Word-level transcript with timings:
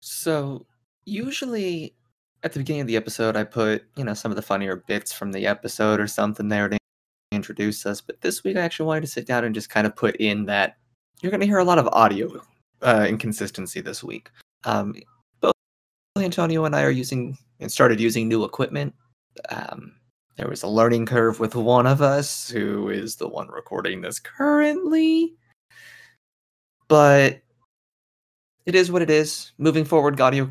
So 0.00 0.66
usually 1.04 1.94
at 2.42 2.52
the 2.52 2.60
beginning 2.60 2.82
of 2.82 2.86
the 2.86 2.96
episode, 2.96 3.36
I 3.36 3.44
put 3.44 3.84
you 3.96 4.04
know 4.04 4.14
some 4.14 4.32
of 4.32 4.36
the 4.36 4.42
funnier 4.42 4.76
bits 4.76 5.12
from 5.12 5.32
the 5.32 5.46
episode 5.46 6.00
or 6.00 6.06
something 6.06 6.48
there 6.48 6.68
to 6.68 6.78
introduce 7.32 7.86
us. 7.86 8.00
But 8.00 8.20
this 8.20 8.42
week, 8.44 8.56
I 8.56 8.60
actually 8.60 8.86
wanted 8.86 9.02
to 9.02 9.06
sit 9.06 9.26
down 9.26 9.44
and 9.44 9.54
just 9.54 9.70
kind 9.70 9.86
of 9.86 9.96
put 9.96 10.16
in 10.16 10.46
that 10.46 10.76
you're 11.20 11.30
going 11.30 11.40
to 11.40 11.46
hear 11.46 11.58
a 11.58 11.64
lot 11.64 11.78
of 11.78 11.88
audio 11.88 12.42
uh, 12.82 13.06
inconsistency 13.08 13.80
this 13.80 14.02
week. 14.02 14.30
Um, 14.64 14.94
both 15.40 15.54
Antonio 16.16 16.64
and 16.64 16.74
I 16.74 16.82
are 16.82 16.90
using 16.90 17.36
and 17.60 17.70
started 17.70 18.00
using 18.00 18.28
new 18.28 18.44
equipment. 18.44 18.94
Um, 19.50 19.92
there 20.36 20.48
was 20.48 20.62
a 20.62 20.68
learning 20.68 21.06
curve 21.06 21.38
with 21.40 21.54
one 21.54 21.86
of 21.86 22.00
us, 22.00 22.48
who 22.48 22.88
is 22.88 23.16
the 23.16 23.28
one 23.28 23.48
recording 23.48 24.00
this 24.00 24.18
currently. 24.18 25.34
But 26.88 27.42
it 28.66 28.74
is 28.74 28.90
what 28.90 29.02
it 29.02 29.10
is. 29.10 29.52
Moving 29.58 29.84
forward, 29.84 30.20
audio 30.20 30.48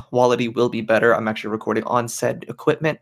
quality 0.00 0.48
will 0.48 0.68
be 0.68 0.80
better. 0.80 1.14
I'm 1.14 1.28
actually 1.28 1.50
recording 1.50 1.84
on 1.84 2.08
said 2.08 2.44
equipment. 2.48 2.98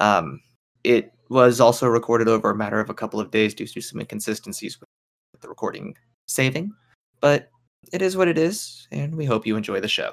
Um, 0.00 0.40
it 0.82 1.12
was 1.28 1.60
also 1.60 1.86
recorded 1.86 2.28
over 2.28 2.50
a 2.50 2.56
matter 2.56 2.80
of 2.80 2.90
a 2.90 2.94
couple 2.94 3.20
of 3.20 3.30
days 3.30 3.54
due 3.54 3.66
to 3.66 3.80
some 3.80 4.00
inconsistencies 4.00 4.78
with 4.80 5.40
the 5.40 5.48
recording 5.48 5.96
saving. 6.26 6.72
But 7.20 7.50
it 7.92 8.02
is 8.02 8.16
what 8.16 8.28
it 8.28 8.38
is, 8.38 8.86
and 8.90 9.14
we 9.14 9.24
hope 9.24 9.46
you 9.46 9.56
enjoy 9.56 9.80
the 9.80 9.88
show. 9.88 10.12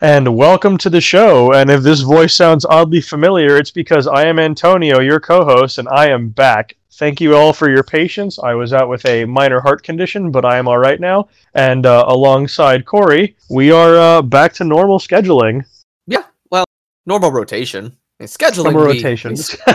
And 0.00 0.36
welcome 0.36 0.78
to 0.78 0.90
the 0.90 1.00
show. 1.00 1.52
And 1.54 1.68
if 1.68 1.82
this 1.82 2.02
voice 2.02 2.32
sounds 2.32 2.64
oddly 2.64 3.00
familiar, 3.00 3.56
it's 3.56 3.72
because 3.72 4.06
I 4.06 4.26
am 4.26 4.38
Antonio, 4.38 5.00
your 5.00 5.18
co 5.18 5.44
host, 5.44 5.78
and 5.78 5.88
I 5.88 6.08
am 6.10 6.28
back. 6.28 6.76
Thank 6.92 7.20
you 7.20 7.34
all 7.34 7.52
for 7.52 7.68
your 7.68 7.82
patience. 7.82 8.38
I 8.38 8.54
was 8.54 8.72
out 8.72 8.88
with 8.88 9.04
a 9.06 9.24
minor 9.24 9.58
heart 9.58 9.82
condition, 9.82 10.30
but 10.30 10.44
I 10.44 10.56
am 10.56 10.68
all 10.68 10.78
right 10.78 11.00
now. 11.00 11.28
And 11.54 11.84
uh, 11.84 12.04
alongside 12.06 12.86
Corey, 12.86 13.34
we 13.50 13.72
are 13.72 13.96
uh, 13.96 14.22
back 14.22 14.52
to 14.54 14.64
normal 14.64 15.00
scheduling. 15.00 15.64
Yeah, 16.06 16.22
well, 16.48 16.64
normal 17.04 17.32
rotation. 17.32 17.96
scheduling. 18.20 18.64
Normal 18.64 18.84
rotation. 18.84 19.30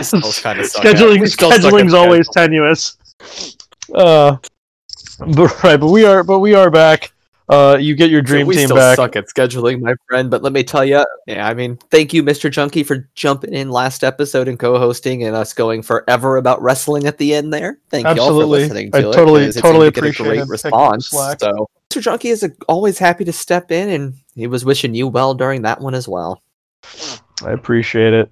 kind 0.41 0.59
of 0.59 0.67
scheduling. 0.67 1.29
Scheduling's 1.29 1.93
always 1.93 2.29
tenuous. 2.29 2.95
Uh, 3.93 4.37
but 5.19 5.63
right, 5.63 5.77
but 5.77 5.89
we 5.89 6.05
are, 6.05 6.23
but 6.23 6.39
we 6.39 6.53
are 6.53 6.71
back. 6.71 7.11
Uh, 7.49 7.77
you 7.79 7.95
get 7.95 8.09
your 8.09 8.21
dream 8.21 8.45
so 8.45 8.47
we 8.47 8.55
team 8.55 8.67
still 8.67 8.77
back. 8.77 8.95
suck 8.95 9.15
at 9.15 9.25
scheduling, 9.27 9.81
my 9.81 9.93
friend. 10.07 10.31
But 10.31 10.43
let 10.43 10.53
me 10.53 10.63
tell 10.63 10.85
you, 10.85 11.05
yeah, 11.27 11.47
I 11.47 11.53
mean, 11.53 11.77
thank 11.91 12.13
you, 12.13 12.23
Mr. 12.23 12.49
Junkie, 12.49 12.83
for 12.83 13.09
jumping 13.15 13.53
in 13.53 13.69
last 13.69 14.03
episode 14.03 14.47
and 14.47 14.57
co-hosting, 14.57 15.23
and 15.23 15.35
us 15.35 15.53
going 15.53 15.81
forever 15.81 16.37
about 16.37 16.61
wrestling 16.61 17.05
at 17.05 17.17
the 17.17 17.33
end 17.35 17.53
there. 17.53 17.79
Thank 17.89 18.07
you 18.15 18.21
all 18.21 18.29
for 18.39 18.45
listening 18.45 18.91
to 18.91 18.97
I 18.97 18.99
it. 19.01 19.13
totally- 19.13 19.43
it 19.45 19.53
totally 19.55 19.87
seemed 19.87 19.95
to 19.95 20.01
get 20.01 20.09
appreciate 20.09 20.27
a 20.27 20.45
great 20.45 20.47
response. 20.47 21.09
So, 21.09 21.67
Mr. 21.91 22.01
Junkie 22.01 22.29
is 22.29 22.49
always 22.67 22.97
happy 22.97 23.25
to 23.25 23.33
step 23.33 23.71
in, 23.71 23.89
and 23.89 24.13
he 24.35 24.47
was 24.47 24.63
wishing 24.63 24.95
you 24.95 25.07
well 25.07 25.33
during 25.33 25.61
that 25.63 25.81
one 25.81 25.93
as 25.95 26.07
well. 26.07 26.41
I 27.43 27.51
appreciate 27.51 28.13
it. 28.13 28.31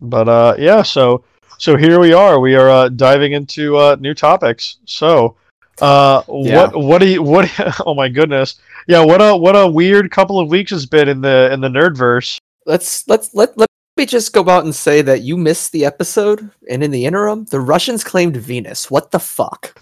But 0.00 0.28
uh, 0.28 0.54
yeah, 0.58 0.82
so 0.82 1.24
so 1.58 1.76
here 1.76 2.00
we 2.00 2.12
are. 2.12 2.40
We 2.40 2.54
are 2.54 2.70
uh, 2.70 2.88
diving 2.88 3.32
into 3.32 3.76
uh, 3.76 3.96
new 4.00 4.14
topics. 4.14 4.78
So, 4.86 5.36
uh, 5.82 6.22
Yeah. 6.28 6.56
what 6.56 6.76
what 6.76 6.98
do 6.98 7.08
you 7.08 7.22
what? 7.22 7.50
Oh 7.86 7.94
my 7.94 8.08
goodness! 8.08 8.56
Yeah, 8.86 9.04
what 9.04 9.20
a 9.20 9.36
what 9.36 9.56
a 9.56 9.66
weird 9.66 10.10
couple 10.10 10.38
of 10.38 10.48
weeks 10.48 10.72
it's 10.72 10.86
been 10.86 11.08
in 11.08 11.20
the 11.20 11.50
in 11.52 11.60
the 11.60 11.68
nerdverse. 11.68 12.38
Let's 12.66 13.06
let's 13.08 13.34
let 13.34 13.56
let 13.56 13.68
me 13.96 14.06
just 14.06 14.32
go 14.32 14.48
out 14.48 14.64
and 14.64 14.74
say 14.74 15.02
that 15.02 15.22
you 15.22 15.36
missed 15.36 15.72
the 15.72 15.84
episode, 15.84 16.50
and 16.68 16.82
in 16.82 16.90
the 16.90 17.04
interim, 17.06 17.44
the 17.46 17.60
Russians 17.60 18.04
claimed 18.04 18.36
Venus. 18.36 18.90
What 18.90 19.10
the 19.10 19.18
fuck? 19.20 19.78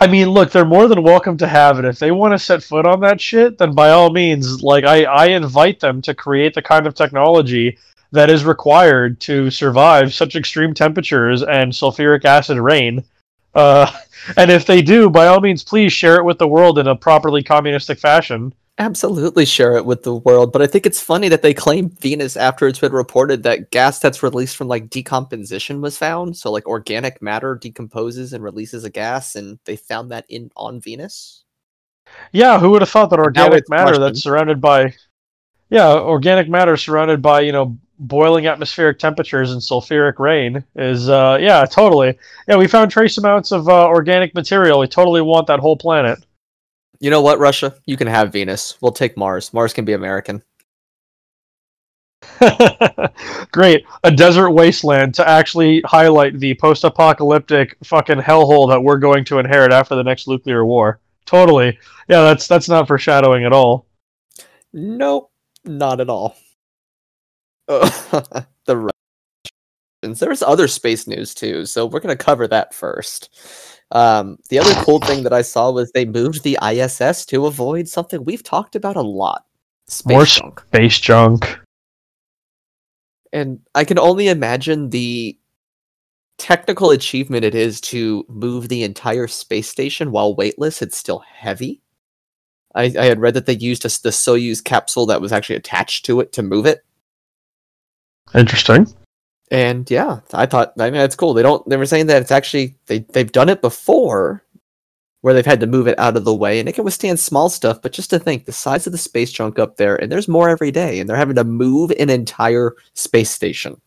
I 0.00 0.06
mean, 0.06 0.28
look, 0.30 0.50
they're 0.50 0.64
more 0.64 0.88
than 0.88 1.02
welcome 1.02 1.36
to 1.38 1.46
have 1.46 1.78
it. 1.78 1.84
If 1.84 1.98
they 1.98 2.10
want 2.10 2.32
to 2.32 2.38
set 2.38 2.62
foot 2.62 2.86
on 2.86 3.00
that 3.00 3.20
shit, 3.20 3.56
then 3.58 3.74
by 3.74 3.90
all 3.90 4.10
means, 4.10 4.62
like 4.62 4.84
I, 4.84 5.04
I 5.04 5.26
invite 5.26 5.80
them 5.80 6.02
to 6.02 6.14
create 6.14 6.54
the 6.54 6.62
kind 6.62 6.86
of 6.86 6.94
technology 6.94 7.78
that 8.12 8.30
is 8.30 8.44
required 8.44 9.20
to 9.20 9.50
survive 9.50 10.12
such 10.12 10.34
extreme 10.36 10.74
temperatures 10.74 11.42
and 11.42 11.72
sulfuric 11.72 12.24
acid 12.24 12.58
rain. 12.58 13.04
Uh, 13.54 13.90
and 14.36 14.50
if 14.50 14.66
they 14.66 14.82
do, 14.82 15.10
by 15.10 15.26
all 15.26 15.40
means, 15.40 15.62
please 15.62 15.92
share 15.92 16.16
it 16.16 16.24
with 16.24 16.38
the 16.38 16.48
world 16.48 16.78
in 16.78 16.86
a 16.86 16.96
properly 16.96 17.42
communistic 17.42 17.98
fashion. 17.98 18.54
Absolutely 18.78 19.44
share 19.44 19.76
it 19.76 19.84
with 19.84 20.04
the 20.04 20.14
world, 20.14 20.52
but 20.52 20.62
I 20.62 20.66
think 20.66 20.86
it's 20.86 21.02
funny 21.02 21.28
that 21.28 21.42
they 21.42 21.52
claim 21.52 21.90
Venus 21.90 22.34
after 22.34 22.66
it's 22.66 22.78
been 22.78 22.92
reported 22.92 23.42
that 23.42 23.70
gas 23.70 23.98
that's 23.98 24.22
released 24.22 24.56
from 24.56 24.68
like 24.68 24.88
decomposition 24.88 25.82
was 25.82 25.98
found. 25.98 26.34
So 26.34 26.50
like 26.50 26.66
organic 26.66 27.20
matter 27.20 27.56
decomposes 27.56 28.32
and 28.32 28.42
releases 28.42 28.84
a 28.84 28.90
gas, 28.90 29.36
and 29.36 29.58
they 29.66 29.76
found 29.76 30.10
that 30.12 30.24
in 30.30 30.50
on 30.56 30.80
Venus. 30.80 31.44
Yeah, 32.32 32.58
who 32.58 32.70
would 32.70 32.80
have 32.80 32.88
thought 32.88 33.10
that 33.10 33.18
organic 33.18 33.68
matter 33.68 33.98
that's 33.98 34.22
surrounded 34.22 34.62
by, 34.62 34.94
yeah, 35.68 35.92
organic 35.92 36.48
matter 36.48 36.78
surrounded 36.78 37.20
by 37.20 37.40
you 37.40 37.52
know 37.52 37.76
boiling 38.00 38.46
atmospheric 38.46 38.98
temperatures 38.98 39.52
and 39.52 39.60
sulfuric 39.60 40.18
rain 40.18 40.64
is, 40.74 41.08
uh, 41.08 41.38
yeah, 41.40 41.64
totally. 41.64 42.18
Yeah, 42.48 42.56
we 42.56 42.66
found 42.66 42.90
trace 42.90 43.18
amounts 43.18 43.52
of 43.52 43.68
uh, 43.68 43.86
organic 43.86 44.34
material. 44.34 44.80
We 44.80 44.88
totally 44.88 45.20
want 45.20 45.46
that 45.46 45.60
whole 45.60 45.76
planet. 45.76 46.18
You 46.98 47.10
know 47.10 47.22
what, 47.22 47.38
Russia? 47.38 47.74
You 47.86 47.96
can 47.96 48.08
have 48.08 48.32
Venus. 48.32 48.76
We'll 48.80 48.92
take 48.92 49.16
Mars. 49.16 49.52
Mars 49.54 49.72
can 49.72 49.84
be 49.84 49.92
American. 49.92 50.42
Great, 53.52 53.84
a 54.04 54.10
desert 54.10 54.50
wasteland 54.50 55.14
to 55.14 55.28
actually 55.28 55.82
highlight 55.84 56.38
the 56.38 56.54
post-apocalyptic 56.54 57.76
fucking 57.84 58.18
hellhole 58.18 58.68
that 58.68 58.82
we're 58.82 58.98
going 58.98 59.24
to 59.26 59.38
inherit 59.38 59.72
after 59.72 59.94
the 59.94 60.02
next 60.02 60.28
nuclear 60.28 60.64
war. 60.64 61.00
Totally. 61.24 61.78
Yeah, 62.08 62.22
that's 62.22 62.48
that's 62.48 62.68
not 62.68 62.88
foreshadowing 62.88 63.44
at 63.44 63.52
all. 63.52 63.86
Nope, 64.72 65.30
not 65.64 66.00
at 66.00 66.10
all. 66.10 66.36
the 68.66 68.90
Russians. 70.02 70.18
There's 70.18 70.42
other 70.42 70.66
space 70.66 71.06
news 71.06 71.34
too, 71.34 71.64
so 71.66 71.86
we're 71.86 72.00
gonna 72.00 72.16
cover 72.16 72.48
that 72.48 72.74
first. 72.74 73.30
Um, 73.92 74.38
the 74.48 74.58
other 74.58 74.74
cool 74.82 74.98
thing 74.98 75.22
that 75.22 75.32
I 75.32 75.42
saw 75.42 75.70
was 75.70 75.92
they 75.92 76.04
moved 76.04 76.42
the 76.42 76.58
ISS 76.62 77.24
to 77.26 77.46
avoid 77.46 77.86
something 77.86 78.24
we've 78.24 78.42
talked 78.42 78.74
about 78.74 78.96
a 78.96 79.02
lot: 79.02 79.44
space 79.86 80.12
More 80.12 80.24
junk. 80.24 80.60
Space 80.72 80.98
junk. 80.98 81.60
And 83.32 83.60
I 83.76 83.84
can 83.84 84.00
only 84.00 84.26
imagine 84.26 84.90
the 84.90 85.38
technical 86.38 86.90
achievement 86.90 87.44
it 87.44 87.54
is 87.54 87.80
to 87.82 88.24
move 88.28 88.68
the 88.68 88.82
entire 88.82 89.28
space 89.28 89.68
station 89.68 90.10
while 90.10 90.34
weightless. 90.34 90.82
It's 90.82 90.96
still 90.96 91.20
heavy. 91.20 91.82
I, 92.74 92.92
I 92.98 93.04
had 93.04 93.20
read 93.20 93.34
that 93.34 93.46
they 93.46 93.56
used 93.56 93.84
a, 93.84 93.88
the 93.88 94.10
Soyuz 94.10 94.64
capsule 94.64 95.06
that 95.06 95.20
was 95.20 95.30
actually 95.30 95.56
attached 95.56 96.04
to 96.06 96.18
it 96.18 96.32
to 96.32 96.42
move 96.42 96.66
it. 96.66 96.84
Interesting. 98.34 98.86
And 99.50 99.90
yeah, 99.90 100.20
I 100.32 100.46
thought 100.46 100.72
I 100.78 100.84
mean 100.84 101.00
that's 101.00 101.16
cool. 101.16 101.34
They 101.34 101.42
don't 101.42 101.68
they 101.68 101.76
were 101.76 101.86
saying 101.86 102.06
that 102.06 102.22
it's 102.22 102.30
actually 102.30 102.76
they 102.86 103.00
they've 103.00 103.32
done 103.32 103.48
it 103.48 103.60
before 103.60 104.44
where 105.22 105.34
they've 105.34 105.44
had 105.44 105.60
to 105.60 105.66
move 105.66 105.86
it 105.86 105.98
out 105.98 106.16
of 106.16 106.24
the 106.24 106.34
way 106.34 106.58
and 106.60 106.68
it 106.68 106.74
can 106.74 106.84
withstand 106.84 107.20
small 107.20 107.50
stuff, 107.50 107.82
but 107.82 107.92
just 107.92 108.08
to 108.10 108.18
think 108.18 108.46
the 108.46 108.52
size 108.52 108.86
of 108.86 108.92
the 108.92 108.98
space 108.98 109.30
junk 109.30 109.58
up 109.58 109.76
there 109.76 110.00
and 110.00 110.10
there's 110.10 110.28
more 110.28 110.48
every 110.48 110.70
day 110.70 110.98
and 110.98 111.08
they're 111.08 111.16
having 111.16 111.36
to 111.36 111.44
move 111.44 111.90
an 111.98 112.08
entire 112.08 112.74
space 112.94 113.30
station. 113.30 113.78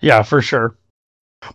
Yeah, 0.00 0.22
for 0.22 0.42
sure. 0.42 0.76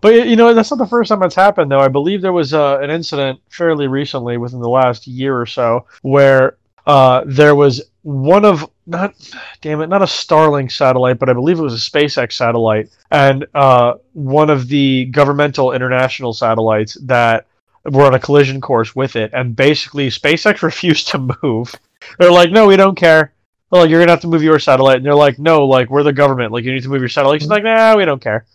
But 0.02 0.28
you 0.28 0.36
know, 0.36 0.54
that's 0.54 0.72
not 0.72 0.78
the 0.78 0.88
first 0.88 1.10
time 1.10 1.22
it's 1.24 1.36
happened, 1.36 1.72
though. 1.72 1.80
I 1.80 1.88
believe 1.88 2.22
there 2.22 2.34
was 2.34 2.54
uh, 2.54 2.80
an 2.80 2.90
incident 2.90 3.40
fairly 3.50 3.88
recently, 3.88 4.38
within 4.38 4.60
the 4.60 4.70
last 4.70 5.06
year 5.06 5.40
or 5.40 5.46
so, 5.46 5.86
where 6.02 6.58
uh, 6.88 7.24
there 7.28 7.56
was 7.56 7.84
one 8.02 8.46
of 8.46 8.70
not, 8.88 9.16
damn 9.62 9.82
it, 9.82 9.88
not 9.88 10.02
a 10.02 10.06
Starlink 10.06 10.72
satellite, 10.72 11.20
but 11.20 11.30
I 11.30 11.34
believe 11.34 11.60
it 11.60 11.64
was 11.64 11.74
a 11.74 11.92
SpaceX 11.92 12.34
satellite, 12.34 12.90
and 13.12 13.46
uh, 13.54 13.96
one 14.14 14.50
of 14.50 14.68
the 14.68 15.06
governmental 15.06 15.74
international 15.74 16.34
satellites 16.34 16.96
that 17.04 17.48
were 17.86 18.06
on 18.06 18.16
a 18.16 18.20
collision 18.20 18.62
course 18.62 18.96
with 18.96 19.16
it, 19.16 19.32
and 19.34 19.56
basically 19.56 20.10
SpaceX 20.10 20.62
refused 20.64 21.08
to 21.10 21.30
move. 21.42 21.74
They're 22.20 22.32
like, 22.32 22.52
no, 22.52 22.68
we 22.68 22.78
don't 22.78 22.96
care. 22.96 23.34
They're 23.72 23.82
like, 23.82 23.90
you're 23.90 24.00
gonna 24.00 24.12
have 24.12 24.22
to 24.22 24.28
move 24.28 24.44
your 24.44 24.60
satellite, 24.60 24.98
and 24.98 25.06
they're 25.06 25.16
like, 25.16 25.40
no, 25.40 25.66
like 25.66 25.90
we're 25.90 26.04
the 26.04 26.14
government, 26.14 26.52
like 26.52 26.64
you 26.64 26.74
need 26.74 26.84
to 26.84 26.90
move 26.90 27.02
your 27.02 27.10
satellite. 27.10 27.42
She's 27.42 27.50
like, 27.50 27.64
nah, 27.64 27.96
we 27.96 28.06
don't 28.06 28.22
care. 28.22 28.46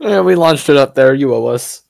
Yeah, 0.00 0.20
we 0.20 0.34
launched 0.34 0.68
it 0.68 0.76
up 0.76 0.94
there. 0.94 1.14
You 1.14 1.34
owe 1.34 1.46
us. 1.46 1.82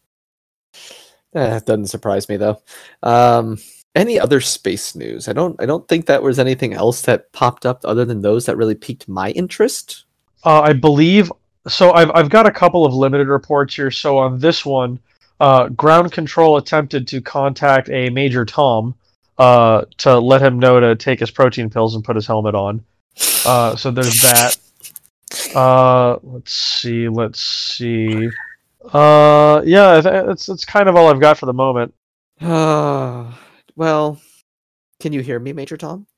Eh, 1.35 1.61
doesn't 1.61 1.87
surprise 1.87 2.29
me 2.29 2.37
though. 2.37 2.61
Um, 3.03 3.59
any 3.94 4.19
other 4.19 4.40
space 4.40 4.94
news? 4.94 5.29
I 5.29 5.32
don't. 5.32 5.61
I 5.61 5.67
don't 5.67 5.87
think 5.88 6.06
that 6.06 6.23
was 6.23 6.38
anything 6.38 6.73
else 6.73 7.02
that 7.02 7.32
popped 7.32 7.67
up 7.67 7.81
other 7.85 8.05
than 8.05 8.23
those 8.23 8.46
that 8.46 8.56
really 8.56 8.75
piqued 8.75 9.08
my 9.08 9.31
interest. 9.31 10.05
Uh, 10.44 10.61
I 10.61 10.73
believe 10.73 11.32
so. 11.67 11.93
I've 11.93 12.11
I've 12.14 12.31
got 12.31 12.46
a 12.46 12.50
couple 12.50 12.85
of 12.85 12.94
limited 12.94 13.29
reports 13.29 13.75
here. 13.75 13.90
So 13.90 14.19
on 14.19 14.38
this 14.38 14.64
one, 14.64 15.00
uh, 15.40 15.69
ground 15.69 16.12
control 16.12 16.56
attempted 16.56 17.08
to 17.08 17.20
contact 17.20 17.88
a 17.90 18.11
Major 18.11 18.44
Tom 18.44 18.94
uh, 19.38 19.85
to 19.99 20.19
let 20.19 20.43
him 20.43 20.58
know 20.58 20.81
to 20.81 20.96
take 20.96 21.20
his 21.20 21.31
protein 21.31 21.70
pills 21.70 21.94
and 21.94 22.05
put 22.05 22.17
his 22.17 22.26
helmet 22.26 22.55
on. 22.55 22.85
Uh, 23.44 23.75
so 23.76 23.90
there's 23.90 24.20
that. 24.23 24.56
Uh, 25.55 26.19
let's 26.23 26.52
see. 26.52 27.08
Let's 27.08 27.40
see. 27.40 28.29
Uh, 28.93 29.62
yeah, 29.64 30.00
that's 30.00 30.46
that's 30.46 30.64
kind 30.64 30.88
of 30.88 30.96
all 30.96 31.08
I've 31.08 31.20
got 31.20 31.38
for 31.38 31.46
the 31.46 31.52
moment. 31.52 31.94
Well, 33.78 34.20
can 34.98 35.12
you 35.12 35.20
hear 35.20 35.38
me, 35.38 35.52
Major 35.52 35.76
Tom? 35.76 36.08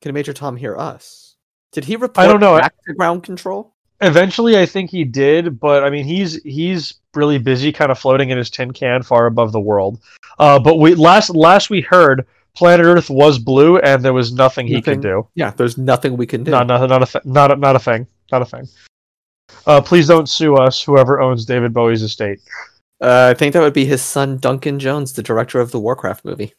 Can 0.00 0.14
Major 0.14 0.32
Tom 0.32 0.56
hear 0.56 0.74
us? 0.78 1.36
Did 1.70 1.84
he 1.84 1.96
report 1.96 2.16
I 2.16 2.26
don't 2.26 2.40
know. 2.40 2.58
back 2.58 2.72
to 2.86 2.94
ground 2.94 3.22
control? 3.22 3.74
Eventually, 4.00 4.58
I 4.58 4.64
think 4.64 4.88
he 4.88 5.04
did, 5.04 5.60
but 5.60 5.84
I 5.84 5.90
mean, 5.90 6.06
he's 6.06 6.42
he's 6.42 6.94
really 7.14 7.36
busy, 7.36 7.70
kind 7.70 7.92
of 7.92 7.98
floating 7.98 8.30
in 8.30 8.38
his 8.38 8.48
tin 8.48 8.72
can 8.72 9.02
far 9.02 9.26
above 9.26 9.52
the 9.52 9.60
world. 9.60 10.00
Uh, 10.38 10.58
but 10.58 10.78
we 10.78 10.94
last 10.94 11.28
last 11.36 11.68
we 11.68 11.82
heard, 11.82 12.26
planet 12.56 12.86
Earth 12.86 13.10
was 13.10 13.38
blue, 13.38 13.76
and 13.76 14.02
there 14.02 14.14
was 14.14 14.32
nothing 14.32 14.66
he 14.66 14.80
could 14.80 15.02
do. 15.02 15.28
Yeah, 15.34 15.50
there's 15.50 15.76
nothing 15.76 16.16
we 16.16 16.26
can 16.26 16.44
do. 16.44 16.50
Not 16.50 16.66
not 16.66 16.88
not 16.88 17.02
a 17.02 17.06
th- 17.06 17.26
not 17.26 17.52
a, 17.52 17.56
not 17.56 17.76
a 17.76 17.78
thing. 17.78 18.06
Not 18.32 18.40
a 18.40 18.46
thing. 18.46 18.66
Uh, 19.66 19.82
please 19.82 20.08
don't 20.08 20.30
sue 20.30 20.56
us, 20.56 20.82
whoever 20.82 21.20
owns 21.20 21.44
David 21.44 21.74
Bowie's 21.74 22.00
estate. 22.00 22.40
Uh, 23.02 23.34
I 23.34 23.38
think 23.38 23.52
that 23.52 23.60
would 23.60 23.74
be 23.74 23.84
his 23.84 24.00
son, 24.00 24.38
Duncan 24.38 24.78
Jones, 24.78 25.12
the 25.12 25.22
director 25.22 25.60
of 25.60 25.72
the 25.72 25.78
Warcraft 25.78 26.24
movie. 26.24 26.54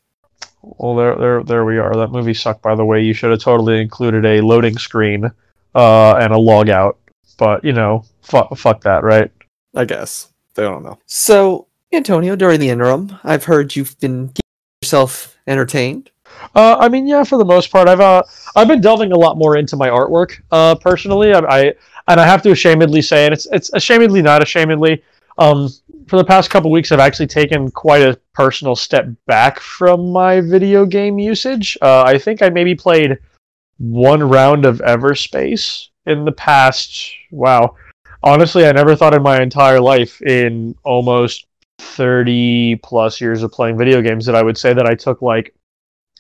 Well, 0.64 0.96
there, 0.96 1.16
there, 1.18 1.44
there 1.44 1.66
we 1.66 1.78
are. 1.78 1.94
That 1.94 2.12
movie 2.12 2.34
sucked, 2.34 2.62
by 2.62 2.74
the 2.74 2.86
way. 2.86 3.02
You 3.02 3.14
should 3.14 3.32
have 3.32 3.42
totally 3.42 3.82
included 3.82 4.26
a 4.26 4.42
loading 4.42 4.78
screen, 4.78 5.30
uh, 5.76 6.16
and 6.16 6.32
a 6.34 6.38
log 6.38 6.70
out. 6.70 6.98
But 7.38 7.64
you 7.66 7.74
know, 7.74 8.06
fuck, 8.22 8.56
fuck 8.58 8.82
that, 8.84 9.04
right? 9.04 9.30
I 9.76 9.86
guess. 9.86 10.30
they 10.56 10.64
don't 10.64 10.84
know. 10.84 11.00
So, 11.06 11.68
Antonio, 11.92 12.36
during 12.36 12.60
the 12.60 12.70
interim, 12.70 13.20
I've 13.24 13.44
heard 13.44 13.76
you've 13.76 14.00
been 14.00 14.28
keeping 14.30 14.42
yourself 14.82 15.38
entertained. 15.48 16.12
Uh, 16.56 16.78
I 16.80 16.90
mean, 16.90 17.08
yeah, 17.08 17.24
for 17.24 17.38
the 17.38 17.46
most 17.46 17.70
part, 17.72 17.88
I've 17.88 18.00
uh, 18.00 18.24
I've 18.56 18.68
been 18.68 18.82
delving 18.82 19.12
a 19.12 19.18
lot 19.18 19.38
more 19.38 19.58
into 19.58 19.76
my 19.76 19.90
artwork, 19.90 20.42
uh, 20.52 20.76
personally. 20.76 21.34
I, 21.34 21.40
I 21.40 21.74
and 22.08 22.20
I 22.20 22.26
have 22.26 22.42
to 22.44 22.50
ashamedly 22.50 23.04
say, 23.04 23.26
and 23.26 23.34
it's 23.34 23.48
it's 23.52 23.70
ashamedly 23.72 24.24
not 24.24 24.42
ashamedly. 24.42 25.02
Um, 25.38 25.70
for 26.14 26.18
the 26.18 26.24
past 26.24 26.52
couple 26.52 26.70
weeks, 26.70 26.92
I've 26.92 27.00
actually 27.00 27.26
taken 27.26 27.72
quite 27.72 28.04
a 28.04 28.20
personal 28.36 28.76
step 28.76 29.08
back 29.26 29.60
from 29.60 30.12
my 30.12 30.42
video 30.42 30.86
game 30.86 31.18
usage. 31.18 31.76
Uh, 31.82 32.04
I 32.04 32.20
think 32.20 32.44
I 32.44 32.52
maybe 32.52 32.76
played 32.76 33.18
one 33.80 34.22
round 34.22 34.64
of 34.64 34.78
Everspace 34.78 35.88
in 36.06 36.24
the 36.24 36.32
past. 36.32 37.12
Wow, 37.32 37.78
honestly, 38.22 38.68
I 38.68 38.72
never 38.74 38.96
thought 38.96 39.16
in 39.16 39.24
my 39.24 39.42
entire 39.42 39.80
life, 39.80 40.22
in 40.22 40.76
almost 40.84 41.48
thirty 41.80 42.76
plus 42.84 43.20
years 43.20 43.42
of 43.42 43.52
playing 43.52 43.80
video 43.80 44.00
games, 44.00 44.28
that 44.28 44.36
I 44.36 44.44
would 44.44 44.60
say 44.60 44.72
that 44.72 44.86
I 44.86 44.94
took 44.94 45.24
like 45.24 45.56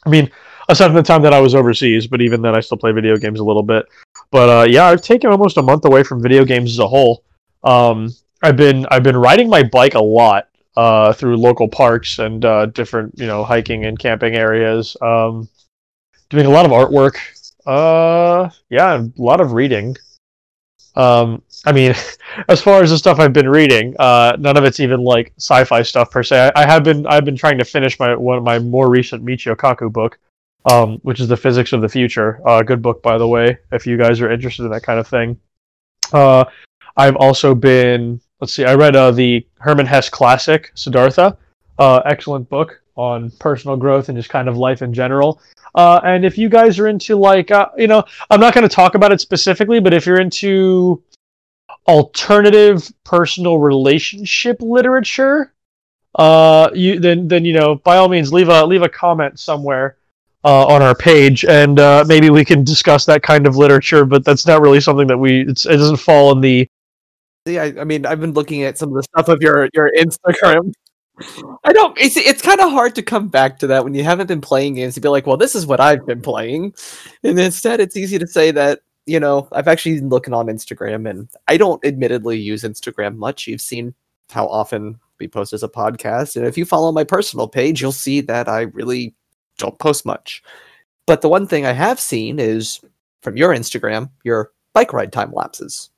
I 0.07 0.09
mean, 0.09 0.31
aside 0.69 0.87
from 0.87 0.95
the 0.95 1.03
time 1.03 1.21
that 1.21 1.33
I 1.33 1.39
was 1.39 1.53
overseas, 1.53 2.07
but 2.07 2.19
even 2.19 2.41
then, 2.41 2.55
I 2.55 2.61
still 2.61 2.79
play 2.79 2.93
video 2.93 3.15
games 3.15 3.39
a 3.39 3.43
little 3.43 3.61
bit. 3.61 3.85
But 4.31 4.49
uh, 4.49 4.65
yeah, 4.67 4.85
I've 4.85 5.03
taken 5.03 5.29
almost 5.29 5.57
a 5.57 5.61
month 5.61 5.85
away 5.85 6.01
from 6.01 6.19
video 6.19 6.45
games 6.45 6.71
as 6.71 6.79
a 6.79 6.87
whole. 6.87 7.23
Um, 7.63 8.09
I've 8.43 8.57
been 8.57 8.85
I've 8.91 9.03
been 9.03 9.17
riding 9.17 9.49
my 9.49 9.63
bike 9.63 9.95
a 9.95 10.01
lot 10.01 10.49
uh, 10.75 11.13
through 11.13 11.37
local 11.37 11.69
parks 11.69 12.19
and 12.19 12.43
uh, 12.43 12.65
different 12.67 13.17
you 13.17 13.25
know 13.25 13.43
hiking 13.43 13.85
and 13.85 13.97
camping 13.97 14.35
areas. 14.35 14.97
Um, 15.01 15.47
doing 16.29 16.45
a 16.45 16.49
lot 16.49 16.65
of 16.65 16.71
artwork. 16.71 17.15
Uh, 17.65 18.49
yeah, 18.69 18.97
a 18.97 19.21
lot 19.21 19.39
of 19.39 19.53
reading. 19.53 19.95
Um, 20.95 21.41
I 21.65 21.71
mean, 21.71 21.95
as 22.49 22.61
far 22.61 22.83
as 22.83 22.89
the 22.89 22.97
stuff 22.97 23.17
I've 23.17 23.33
been 23.33 23.49
reading, 23.49 23.95
uh, 23.97 24.35
none 24.37 24.57
of 24.57 24.65
it's 24.65 24.81
even 24.81 25.01
like 25.01 25.33
sci-fi 25.37 25.81
stuff 25.81 26.11
per 26.11 26.21
se. 26.21 26.51
I, 26.53 26.63
I 26.63 26.65
have 26.65 26.83
been 26.83 27.07
I've 27.07 27.25
been 27.25 27.37
trying 27.37 27.57
to 27.59 27.65
finish 27.65 27.97
my 27.97 28.13
one 28.13 28.37
of 28.37 28.43
my 28.43 28.59
more 28.59 28.89
recent 28.89 29.25
Michio 29.25 29.55
Kaku 29.55 29.91
book, 29.91 30.19
um, 30.65 30.97
which 31.03 31.21
is 31.21 31.29
the 31.29 31.37
Physics 31.37 31.71
of 31.71 31.79
the 31.79 31.89
Future. 31.89 32.41
Uh, 32.45 32.61
good 32.61 32.81
book, 32.81 33.01
by 33.01 33.17
the 33.17 33.27
way, 33.27 33.57
if 33.71 33.87
you 33.87 33.97
guys 33.97 34.19
are 34.19 34.29
interested 34.29 34.63
in 34.63 34.71
that 34.71 34.83
kind 34.83 34.99
of 34.99 35.07
thing. 35.07 35.39
Uh, 36.11 36.43
I've 36.95 37.15
also 37.15 37.55
been 37.55 38.19
let's 38.39 38.53
see, 38.53 38.65
I 38.65 38.75
read 38.75 38.95
uh, 38.95 39.11
the 39.11 39.45
Hermann 39.59 39.85
Hesse 39.85 40.09
classic 40.09 40.71
Siddhartha, 40.75 41.37
uh, 41.79 42.01
excellent 42.05 42.49
book 42.49 42.81
on 42.95 43.31
personal 43.39 43.75
growth 43.75 44.09
and 44.09 44.17
just 44.17 44.29
kind 44.29 44.47
of 44.47 44.57
life 44.57 44.81
in 44.81 44.93
general. 44.93 45.41
Uh, 45.75 45.99
and 46.03 46.23
if 46.23 46.37
you 46.37 46.49
guys 46.49 46.77
are 46.77 46.87
into 46.87 47.15
like, 47.15 47.49
uh, 47.49 47.69
you 47.77 47.87
know, 47.87 48.03
I'm 48.29 48.39
not 48.39 48.53
going 48.53 48.67
to 48.67 48.73
talk 48.73 48.95
about 48.95 49.11
it 49.11 49.19
specifically, 49.19 49.79
but 49.79 49.93
if 49.93 50.05
you're 50.05 50.21
into 50.21 51.01
alternative 51.87 52.91
personal 53.03 53.59
relationship 53.59 54.61
literature, 54.61 55.53
uh, 56.15 56.69
you 56.73 56.99
then 56.99 57.27
then 57.27 57.43
you 57.43 57.53
know 57.53 57.75
by 57.75 57.97
all 57.97 58.07
means 58.07 58.31
leave 58.31 58.49
a 58.49 58.63
leave 58.65 58.83
a 58.83 58.89
comment 58.89 59.39
somewhere 59.39 59.97
uh, 60.43 60.67
on 60.67 60.81
our 60.81 60.93
page, 60.93 61.43
and 61.45 61.79
uh, 61.79 62.03
maybe 62.07 62.29
we 62.29 62.45
can 62.45 62.63
discuss 62.63 63.05
that 63.05 63.23
kind 63.23 63.47
of 63.47 63.55
literature. 63.55 64.05
But 64.05 64.23
that's 64.23 64.45
not 64.45 64.61
really 64.61 64.79
something 64.79 65.07
that 65.07 65.17
we 65.17 65.41
it 65.41 65.63
doesn't 65.63 65.97
fall 65.97 66.31
in 66.31 66.41
the 66.41 66.69
See, 67.45 67.59
I, 67.59 67.65
I 67.79 67.83
mean, 67.83 68.05
I've 68.05 68.21
been 68.21 68.33
looking 68.33 68.63
at 68.63 68.77
some 68.77 68.89
of 68.89 68.95
the 68.95 69.03
stuff 69.03 69.27
of 69.27 69.41
your 69.41 69.67
your 69.73 69.91
Instagram. 69.97 70.73
I 71.63 71.73
don't. 71.73 71.97
It's 71.99 72.15
it's 72.15 72.41
kind 72.41 72.61
of 72.61 72.71
hard 72.71 72.95
to 72.95 73.01
come 73.03 73.27
back 73.27 73.59
to 73.59 73.67
that 73.67 73.83
when 73.83 73.93
you 73.93 74.03
haven't 74.03 74.27
been 74.27 74.41
playing 74.41 74.75
games 74.75 74.95
to 74.95 75.01
be 75.01 75.09
like, 75.09 75.27
well, 75.27 75.37
this 75.37 75.53
is 75.53 75.65
what 75.65 75.81
I've 75.81 76.05
been 76.05 76.21
playing, 76.21 76.73
and 77.23 77.37
instead, 77.37 77.81
it's 77.81 77.97
easy 77.97 78.17
to 78.17 78.27
say 78.27 78.51
that 78.51 78.79
you 79.05 79.19
know 79.19 79.49
I've 79.51 79.67
actually 79.67 79.99
been 79.99 80.09
looking 80.09 80.33
on 80.33 80.47
Instagram, 80.47 81.09
and 81.09 81.29
I 81.49 81.57
don't 81.57 81.83
admittedly 81.85 82.39
use 82.39 82.63
Instagram 82.63 83.17
much. 83.17 83.45
You've 83.45 83.61
seen 83.61 83.93
how 84.31 84.47
often 84.47 84.97
we 85.19 85.27
post 85.27 85.51
as 85.51 85.63
a 85.63 85.69
podcast, 85.69 86.37
and 86.37 86.47
if 86.47 86.57
you 86.57 86.63
follow 86.65 86.93
my 86.93 87.03
personal 87.03 87.49
page, 87.49 87.81
you'll 87.81 87.91
see 87.91 88.21
that 88.21 88.47
I 88.47 88.61
really 88.61 89.13
don't 89.57 89.77
post 89.79 90.05
much. 90.05 90.41
But 91.05 91.21
the 91.21 91.29
one 91.29 91.47
thing 91.47 91.65
I 91.65 91.73
have 91.73 91.99
seen 91.99 92.39
is 92.39 92.79
from 93.21 93.35
your 93.35 93.53
Instagram, 93.53 94.09
your 94.23 94.51
bike 94.73 94.93
ride 94.93 95.11
time 95.11 95.33
lapses, 95.33 95.89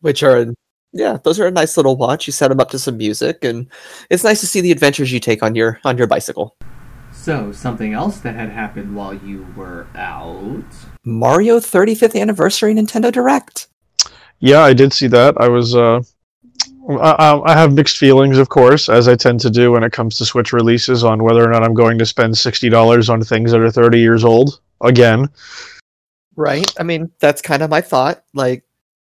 which 0.00 0.22
are 0.22 0.46
yeah, 0.92 1.18
those 1.24 1.40
are 1.40 1.46
a 1.46 1.50
nice 1.50 1.76
little 1.76 1.96
watch. 1.96 2.26
You 2.26 2.32
set 2.32 2.48
them 2.48 2.60
up 2.60 2.70
to 2.70 2.78
some 2.78 2.96
music, 2.96 3.44
and 3.44 3.66
it's 4.10 4.24
nice 4.24 4.40
to 4.40 4.46
see 4.46 4.60
the 4.60 4.72
adventures 4.72 5.12
you 5.12 5.20
take 5.20 5.42
on 5.42 5.54
your 5.54 5.80
on 5.84 5.96
your 5.96 6.06
bicycle. 6.06 6.56
So, 7.12 7.52
something 7.52 7.92
else 7.92 8.18
that 8.20 8.34
had 8.34 8.50
happened 8.50 8.94
while 8.94 9.14
you 9.14 9.46
were 9.56 9.86
out. 9.94 10.64
Mario 11.04 11.58
35th 11.60 12.20
anniversary 12.20 12.74
Nintendo 12.74 13.12
Direct. 13.12 13.68
Yeah, 14.40 14.60
I 14.60 14.72
did 14.74 14.92
see 14.92 15.06
that. 15.08 15.40
I 15.40 15.48
was. 15.48 15.74
Uh, 15.74 16.02
I, 17.00 17.40
I 17.44 17.52
have 17.52 17.72
mixed 17.72 17.98
feelings, 17.98 18.38
of 18.38 18.48
course, 18.48 18.88
as 18.88 19.06
I 19.06 19.14
tend 19.14 19.38
to 19.40 19.50
do 19.50 19.70
when 19.70 19.84
it 19.84 19.92
comes 19.92 20.16
to 20.18 20.24
Switch 20.24 20.52
releases, 20.52 21.04
on 21.04 21.22
whether 21.22 21.44
or 21.44 21.52
not 21.52 21.62
I'm 21.62 21.74
going 21.74 21.96
to 21.98 22.06
spend 22.06 22.36
sixty 22.36 22.68
dollars 22.68 23.08
on 23.08 23.22
things 23.22 23.52
that 23.52 23.60
are 23.60 23.70
thirty 23.70 24.00
years 24.00 24.24
old 24.24 24.60
again. 24.80 25.28
Right. 26.34 26.66
I 26.78 26.82
mean, 26.82 27.10
that's 27.20 27.40
kind 27.40 27.62
of 27.62 27.70
my 27.70 27.82
thought. 27.82 28.24
Like, 28.34 28.64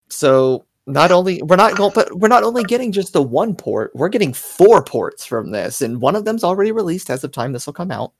so 0.09 0.65
not 0.87 1.11
only 1.11 1.41
we're 1.41 1.55
not 1.55 1.75
going, 1.75 1.91
but 1.95 2.15
we're 2.15 2.27
not 2.27 2.43
only 2.43 2.63
getting 2.63 2.91
just 2.91 3.13
the 3.13 3.21
one 3.21 3.55
port. 3.55 3.91
We're 3.95 4.09
getting 4.09 4.33
four 4.33 4.83
ports 4.83 5.25
from 5.25 5.51
this, 5.51 5.81
and 5.81 6.01
one 6.01 6.15
of 6.15 6.25
them's 6.25 6.43
already 6.43 6.71
released 6.71 7.09
as 7.09 7.23
of 7.23 7.31
time 7.31 7.53
this 7.53 7.65
will 7.65 7.73
come 7.73 7.91
out. 7.91 8.13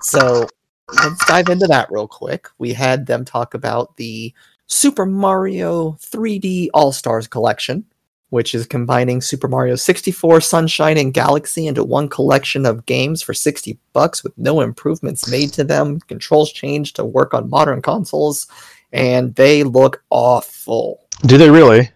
So 0.00 0.46
let's 0.92 1.26
dive 1.26 1.48
into 1.48 1.66
that 1.66 1.90
real 1.90 2.06
quick. 2.06 2.48
We 2.58 2.72
had 2.72 3.06
them 3.06 3.24
talk 3.24 3.54
about 3.54 3.96
the 3.96 4.32
Super 4.66 5.06
Mario 5.06 5.92
3D 6.00 6.68
All 6.72 6.92
Stars 6.92 7.26
collection, 7.26 7.84
which 8.30 8.54
is 8.54 8.66
combining 8.66 9.20
Super 9.20 9.48
Mario 9.48 9.74
64, 9.74 10.40
Sunshine, 10.40 10.98
and 10.98 11.12
Galaxy 11.12 11.66
into 11.66 11.84
one 11.84 12.08
collection 12.08 12.64
of 12.64 12.86
games 12.86 13.22
for 13.22 13.34
60 13.34 13.78
bucks 13.92 14.22
with 14.22 14.36
no 14.38 14.60
improvements 14.60 15.28
made 15.28 15.52
to 15.54 15.64
them. 15.64 16.00
Controls 16.00 16.52
changed 16.52 16.96
to 16.96 17.04
work 17.04 17.34
on 17.34 17.50
modern 17.50 17.82
consoles, 17.82 18.46
and 18.92 19.34
they 19.34 19.64
look 19.64 20.02
awful. 20.10 21.00
Do 21.26 21.38
they 21.38 21.50
really? 21.50 21.90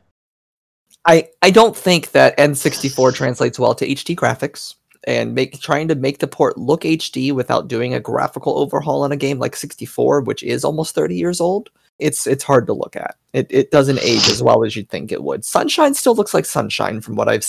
I, 1.09 1.27
I 1.41 1.51
don't 1.51 1.75
think 1.75 2.11
that 2.11 2.37
N64 2.37 3.15
translates 3.15 3.59
well 3.59 3.75
to 3.75 3.89
HD 3.89 4.15
graphics 4.15 4.75
and 5.05 5.35
make 5.35 5.59
trying 5.59 5.89
to 5.89 5.95
make 5.95 6.19
the 6.19 6.27
port 6.27 6.59
look 6.59 6.83
HD 6.83 7.33
without 7.33 7.67
doing 7.67 7.95
a 7.95 8.01
graphical 8.01 8.59
overhaul 8.59 9.03
on 9.03 9.11
a 9.11 9.17
game 9.17 9.39
like 9.39 9.57
64, 9.57 10.21
which 10.21 10.43
is 10.43 10.67
almost 10.67 10.95
30 10.95 11.17
years 11.17 11.41
old. 11.41 11.71
It's 11.99 12.27
it's 12.27 12.45
hard 12.45 12.67
to 12.67 12.75
look 12.75 12.95
at. 12.95 13.17
It 13.33 13.47
it 13.49 13.71
doesn't 13.71 14.03
age 14.03 14.29
as 14.29 14.43
well 14.43 14.65
as 14.65 14.77
you'd 14.77 14.91
think 14.91 15.11
it 15.11 15.25
would. 15.25 15.47
Sunshine 15.47 15.95
still 15.95 16.15
looks 16.15 16.35
like 16.35 16.45
Sunshine 16.45 17.01
from 17.01 17.17
what 17.17 17.29
I've 17.29 17.49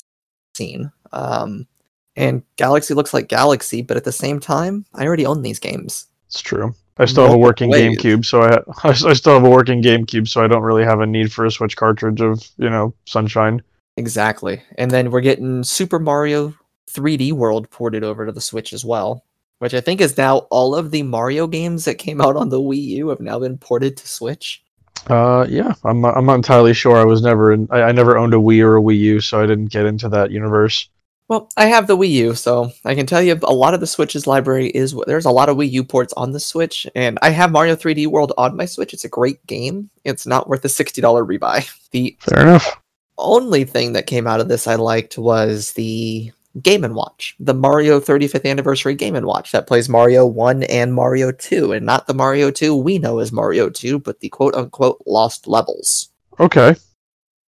seen. 0.56 0.92
Um, 1.12 1.68
and 2.16 2.44
Galaxy 2.56 2.94
looks 2.94 3.14
like 3.14 3.28
Galaxy, 3.28 3.82
but 3.82 3.98
at 3.98 4.06
the 4.06 4.12
same 4.12 4.40
time, 4.40 4.86
I 4.96 5.06
already 5.06 5.26
own 5.26 5.42
these 5.42 5.60
games. 5.60 6.08
It's 6.28 6.42
true. 6.42 6.74
I 7.00 7.06
still 7.06 7.24
have 7.24 7.34
a 7.34 7.38
working 7.38 7.70
ways. 7.70 7.98
GameCube, 7.98 8.26
so 8.26 8.42
I, 8.42 8.58
I 8.84 8.90
I 8.90 9.14
still 9.14 9.34
have 9.34 9.44
a 9.44 9.50
working 9.50 9.82
GameCube, 9.82 10.28
so 10.28 10.44
I 10.44 10.48
don't 10.48 10.64
really 10.64 10.84
have 10.84 11.00
a 11.00 11.08
need 11.08 11.32
for 11.32 11.46
a 11.46 11.52
Switch 11.52 11.76
cartridge 11.76 12.22
of 12.22 12.46
you 12.58 12.70
know 12.70 12.94
Sunshine. 13.06 13.64
Exactly. 13.98 14.62
And 14.78 14.92
then 14.92 15.12
we're 15.12 15.22
getting 15.22 15.64
Super 15.64 16.00
Mario 16.00 16.54
3D 16.92 17.34
World 17.34 17.70
ported 17.70 18.04
over 18.04 18.26
to 18.26 18.32
the 18.32 18.42
Switch 18.42 18.72
as 18.72 18.86
well, 18.86 19.24
which 19.60 19.74
I 19.74 19.82
think 19.82 20.00
is 20.00 20.18
now 20.18 20.40
all 20.50 20.74
of 20.76 20.92
the 20.92 21.04
Mario 21.04 21.48
games 21.48 21.86
that 21.86 21.96
came 21.96 22.22
out 22.22 22.36
on 22.36 22.50
the 22.50 22.62
Wii 22.62 22.82
U 22.82 23.10
have 23.10 23.20
now 23.20 23.40
been 23.40 23.58
ported 23.58 23.98
to 23.98 24.08
Switch. 24.08 24.64
Uh, 25.08 25.46
yeah, 25.50 25.74
I'm 25.84 26.02
not, 26.02 26.18
I'm 26.18 26.26
not 26.26 26.36
entirely 26.36 26.74
sure. 26.74 26.98
I 26.98 27.06
was 27.06 27.22
never 27.22 27.52
in, 27.52 27.68
I, 27.72 27.84
I 27.84 27.92
never 27.92 28.18
owned 28.18 28.34
a 28.34 28.38
Wii 28.38 28.62
or 28.64 28.78
a 28.78 28.82
Wii 28.82 28.98
U, 29.00 29.20
so 29.22 29.42
I 29.42 29.46
didn't 29.46 29.72
get 29.72 29.86
into 29.86 30.10
that 30.10 30.32
universe. 30.32 30.90
Well, 31.30 31.48
I 31.56 31.68
have 31.68 31.86
the 31.86 31.96
Wii 31.96 32.10
U, 32.10 32.34
so 32.34 32.72
I 32.84 32.96
can 32.96 33.06
tell 33.06 33.22
you 33.22 33.40
a 33.44 33.54
lot 33.54 33.76
of 33.76 33.80
the 33.80 33.88
Switch's 33.88 34.26
library 34.26 34.70
is 34.70 34.96
there's 35.06 35.26
a 35.26 35.32
lot 35.32 35.48
of 35.48 35.58
Wii 35.58 35.70
U 35.74 35.84
ports 35.84 36.12
on 36.18 36.32
the 36.32 36.40
Switch, 36.40 36.88
and 36.96 37.20
I 37.22 37.30
have 37.30 37.52
Mario 37.52 37.76
3D 37.76 38.08
World 38.08 38.34
on 38.36 38.58
my 38.58 38.66
Switch. 38.66 38.96
It's 38.96 39.06
a 39.06 39.10
great 39.10 39.46
game. 39.46 39.92
It's 40.04 40.26
not 40.26 40.50
worth 40.50 40.66
a 40.66 40.70
$60 40.70 41.02
rebuy. 41.02 41.70
The 41.92 42.16
Fair 42.20 42.42
enough. 42.42 42.80
only 43.18 43.64
thing 43.64 43.94
that 43.94 44.06
came 44.06 44.28
out 44.28 44.40
of 44.40 44.48
this 44.48 44.68
I 44.68 44.76
liked 44.76 45.18
was 45.18 45.74
the 45.74 46.32
Game 46.62 46.84
and 46.84 46.94
Watch, 46.94 47.36
the 47.40 47.54
Mario 47.54 48.00
35th 48.00 48.46
anniversary 48.46 48.94
Game 48.94 49.16
and 49.16 49.26
Watch 49.26 49.52
that 49.52 49.66
plays 49.66 49.90
Mario 49.90 50.26
1 50.26 50.64
and 50.64 50.94
Mario 50.94 51.32
2, 51.32 51.74
and 51.74 51.86
not 51.86 52.06
the 52.06 52.14
Mario 52.14 52.52
2 52.52 52.76
we 52.76 53.00
know 53.00 53.20
as 53.20 53.32
Mario 53.32 53.70
2, 53.70 54.00
but 54.00 54.20
the 54.20 54.30
quote 54.30 54.56
unquote 54.56 55.02
lost 55.08 55.48
levels. 55.48 56.10
Okay. 56.40 56.76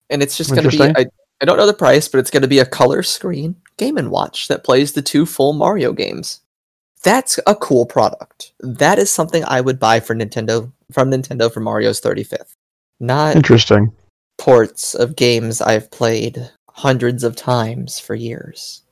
And 0.09 0.21
it's 0.23 0.37
just 0.37 0.51
going 0.51 0.69
to 0.69 0.69
be 0.69 0.81
I, 0.83 1.05
I 1.41 1.45
don't 1.45 1.57
know 1.57 1.65
the 1.65 1.73
price, 1.73 2.07
but 2.07 2.19
it's 2.19 2.31
going 2.31 2.41
to 2.41 2.47
be 2.47 2.59
a 2.59 2.65
color 2.65 3.01
screen 3.01 3.55
Game 3.81 3.97
and 3.97 4.11
Watch 4.11 4.47
that 4.47 4.63
plays 4.63 4.93
the 4.93 5.01
two 5.01 5.25
full 5.25 5.53
Mario 5.53 5.91
games. 5.91 6.41
That's 7.03 7.39
a 7.47 7.55
cool 7.55 7.87
product. 7.87 8.53
That 8.59 8.99
is 8.99 9.09
something 9.09 9.43
I 9.43 9.59
would 9.59 9.79
buy 9.79 9.99
for 9.99 10.13
Nintendo 10.13 10.71
from 10.91 11.09
Nintendo 11.09 11.51
for 11.51 11.61
Mario's 11.61 11.99
35th. 11.99 12.53
Not 12.99 13.35
Interesting. 13.35 13.91
ports 14.37 14.93
of 14.93 15.15
games 15.15 15.61
I've 15.61 15.89
played 15.89 16.51
hundreds 16.69 17.23
of 17.23 17.35
times 17.35 17.99
for 17.99 18.13
years. 18.13 18.83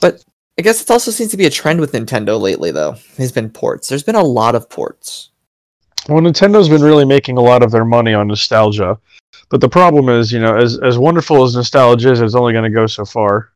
But 0.00 0.24
I 0.58 0.62
guess 0.62 0.82
it 0.82 0.90
also 0.90 1.12
seems 1.12 1.30
to 1.30 1.36
be 1.36 1.46
a 1.46 1.50
trend 1.50 1.78
with 1.78 1.92
Nintendo 1.92 2.40
lately, 2.40 2.72
though. 2.72 2.96
There's 3.16 3.30
been 3.30 3.48
ports. 3.48 3.88
There's 3.88 4.02
been 4.02 4.16
a 4.16 4.24
lot 4.24 4.56
of 4.56 4.68
ports. 4.68 5.30
Well, 6.08 6.20
Nintendo's 6.20 6.68
been 6.68 6.82
really 6.82 7.04
making 7.04 7.38
a 7.38 7.42
lot 7.42 7.62
of 7.62 7.70
their 7.70 7.84
money 7.84 8.12
on 8.12 8.26
nostalgia, 8.26 8.98
but 9.50 9.60
the 9.60 9.68
problem 9.68 10.08
is, 10.08 10.32
you 10.32 10.40
know, 10.40 10.56
as 10.56 10.80
as 10.80 10.98
wonderful 10.98 11.44
as 11.44 11.54
nostalgia 11.54 12.10
is, 12.10 12.20
it's 12.20 12.34
only 12.34 12.52
going 12.52 12.64
to 12.64 12.74
go 12.74 12.88
so 12.88 13.04
far. 13.04 13.51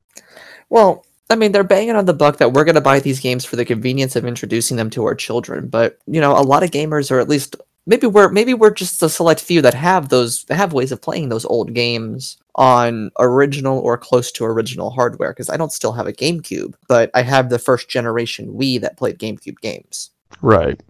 Well, 0.69 1.05
I 1.29 1.35
mean, 1.35 1.53
they're 1.53 1.65
banging 1.65 1.97
on 1.97 2.05
the 2.05 2.15
buck 2.15 2.39
that 2.39 2.53
we're 2.53 2.65
going 2.65 2.77
to 2.77 2.81
buy 2.81 3.01
these 3.01 3.21
games 3.21 3.45
for 3.45 3.57
the 3.57 3.65
convenience 3.65 4.15
of 4.15 4.25
introducing 4.25 4.77
them 4.77 4.91
to 4.91 5.05
our 5.05 5.15
children. 5.15 5.69
But 5.69 5.99
you 6.07 6.21
know, 6.21 6.33
a 6.33 6.43
lot 6.43 6.63
of 6.63 6.71
gamers 6.71 7.11
are 7.11 7.19
at 7.21 7.29
least 7.29 7.57
maybe 7.87 8.07
we're 8.07 8.29
maybe 8.29 8.55
we're 8.55 8.71
just 8.71 9.03
a 9.03 9.09
select 9.09 9.41
few 9.41 9.63
that 9.63 9.75
have 9.75 10.09
those 10.09 10.45
have 10.51 10.73
ways 10.73 10.93
of 10.93 11.03
playing 11.03 11.29
those 11.29 11.45
old 11.45 11.75
games 11.75 12.37
on 12.55 13.11
original 13.19 13.79
or 13.81 13.99
close 13.99 14.31
to 14.33 14.45
original 14.45 14.91
hardware. 14.91 15.33
Because 15.33 15.51
I 15.51 15.57
don't 15.57 15.73
still 15.73 15.93
have 15.93 16.07
a 16.07 16.13
GameCube, 16.13 16.75
but 16.89 17.11
I 17.15 17.23
have 17.23 17.51
the 17.51 17.59
first 17.59 17.89
generation 17.89 18.55
Wii 18.55 18.81
that 18.81 18.97
played 18.97 19.19
GameCube 19.19 19.61
games. 19.61 20.11
Right. 20.43 20.81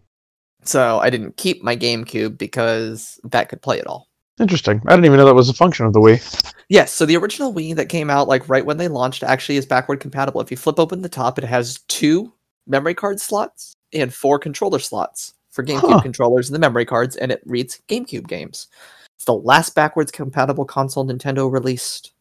So 0.64 0.98
I 0.98 1.10
didn't 1.10 1.36
keep 1.36 1.62
my 1.62 1.76
GameCube 1.76 2.36
because 2.36 3.20
that 3.24 3.48
could 3.48 3.62
play 3.62 3.78
it 3.78 3.86
all. 3.86 4.08
Interesting. 4.38 4.82
I 4.86 4.90
didn't 4.90 5.06
even 5.06 5.18
know 5.18 5.24
that 5.24 5.34
was 5.34 5.48
a 5.48 5.54
function 5.54 5.86
of 5.86 5.92
the 5.94 6.00
Wii. 6.00 6.52
Yes, 6.68 6.92
so 6.92 7.06
the 7.06 7.16
original 7.16 7.54
Wii 7.54 7.74
that 7.76 7.88
came 7.88 8.10
out 8.10 8.28
like 8.28 8.48
right 8.48 8.66
when 8.66 8.76
they 8.76 8.88
launched 8.88 9.22
actually 9.22 9.56
is 9.56 9.64
backward 9.64 10.00
compatible. 10.00 10.40
If 10.40 10.50
you 10.50 10.56
flip 10.56 10.78
open 10.78 11.00
the 11.00 11.08
top, 11.08 11.38
it 11.38 11.44
has 11.44 11.78
two 11.88 12.32
memory 12.66 12.94
card 12.94 13.20
slots 13.20 13.74
and 13.92 14.12
four 14.12 14.38
controller 14.38 14.78
slots 14.78 15.34
for 15.50 15.64
GameCube 15.64 15.88
Huh. 15.88 16.00
controllers 16.02 16.48
and 16.48 16.54
the 16.54 16.58
memory 16.58 16.84
cards, 16.84 17.16
and 17.16 17.32
it 17.32 17.40
reads 17.46 17.80
GameCube 17.88 18.26
games. 18.28 18.66
It's 19.14 19.24
the 19.24 19.32
last 19.34 19.74
backwards 19.74 20.12
compatible 20.12 20.66
console 20.66 21.06
Nintendo 21.06 21.50
released. 21.50 22.12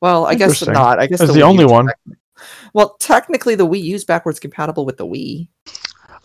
Well, 0.00 0.26
I 0.26 0.36
guess 0.36 0.64
not. 0.64 1.00
I 1.00 1.06
guess 1.06 1.20
It's 1.20 1.32
the 1.32 1.40
Wii 1.40 1.42
only 1.42 1.64
one. 1.64 1.88
Well, 2.74 2.96
technically, 3.00 3.54
the 3.54 3.66
Wii 3.66 3.82
U's 3.82 4.04
backwards 4.04 4.38
compatible 4.38 4.84
with 4.84 4.98
the 4.98 5.06
Wii. 5.06 5.48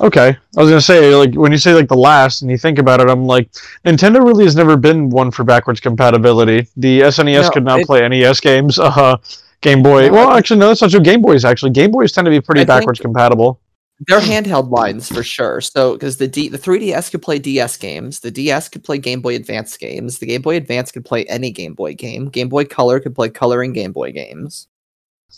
Okay. 0.01 0.29
I 0.29 0.59
was 0.61 0.69
going 0.69 0.79
to 0.79 0.81
say, 0.81 1.15
like, 1.15 1.35
when 1.35 1.51
you 1.51 1.57
say, 1.57 1.73
like, 1.73 1.87
the 1.87 1.95
last, 1.95 2.41
and 2.41 2.49
you 2.49 2.57
think 2.57 2.79
about 2.79 2.99
it, 3.01 3.09
I'm 3.09 3.25
like, 3.27 3.51
Nintendo 3.85 4.23
really 4.23 4.45
has 4.45 4.55
never 4.55 4.75
been 4.75 5.09
one 5.09 5.29
for 5.31 5.43
backwards 5.43 5.79
compatibility. 5.79 6.67
The 6.75 7.01
SNES 7.01 7.43
No, 7.43 7.49
could 7.51 7.63
not 7.63 7.81
it- 7.81 7.85
play 7.87 8.07
NES 8.07 8.39
games. 8.39 8.79
Uh, 8.79 9.17
Game 9.61 9.83
Boy. 9.83 10.07
No, 10.07 10.13
well, 10.13 10.31
actually, 10.31 10.59
no, 10.59 10.69
that's 10.69 10.81
not 10.81 10.89
true. 10.89 10.99
Game 10.99 11.21
Boys, 11.21 11.45
actually. 11.45 11.71
Game 11.71 11.91
Boys 11.91 12.11
tend 12.11 12.25
to 12.25 12.31
be 12.31 12.41
pretty 12.41 12.61
I 12.61 12.65
backwards 12.65 12.99
compatible. 12.99 13.59
They're 14.07 14.19
handheld 14.19 14.71
lines 14.71 15.07
for 15.07 15.21
sure. 15.21 15.61
So 15.61 15.93
because 15.93 16.17
the 16.17 16.27
D, 16.27 16.49
the 16.49 16.57
3DS 16.57 17.11
could 17.11 17.21
play 17.21 17.37
DS 17.37 17.77
games, 17.77 18.19
the 18.19 18.31
DS 18.31 18.67
could 18.69 18.83
play 18.83 18.97
Game 18.97 19.21
Boy 19.21 19.35
Advance 19.35 19.77
games, 19.77 20.17
the 20.17 20.25
Game 20.25 20.41
Boy 20.41 20.55
Advance 20.55 20.91
could 20.91 21.05
play 21.05 21.23
any 21.25 21.51
Game 21.51 21.75
Boy 21.75 21.93
game, 21.93 22.27
Game 22.29 22.49
Boy 22.49 22.65
Color 22.65 22.99
could 22.99 23.13
play 23.13 23.29
coloring 23.29 23.73
Game 23.73 23.91
Boy 23.91 24.11
games. 24.11 24.67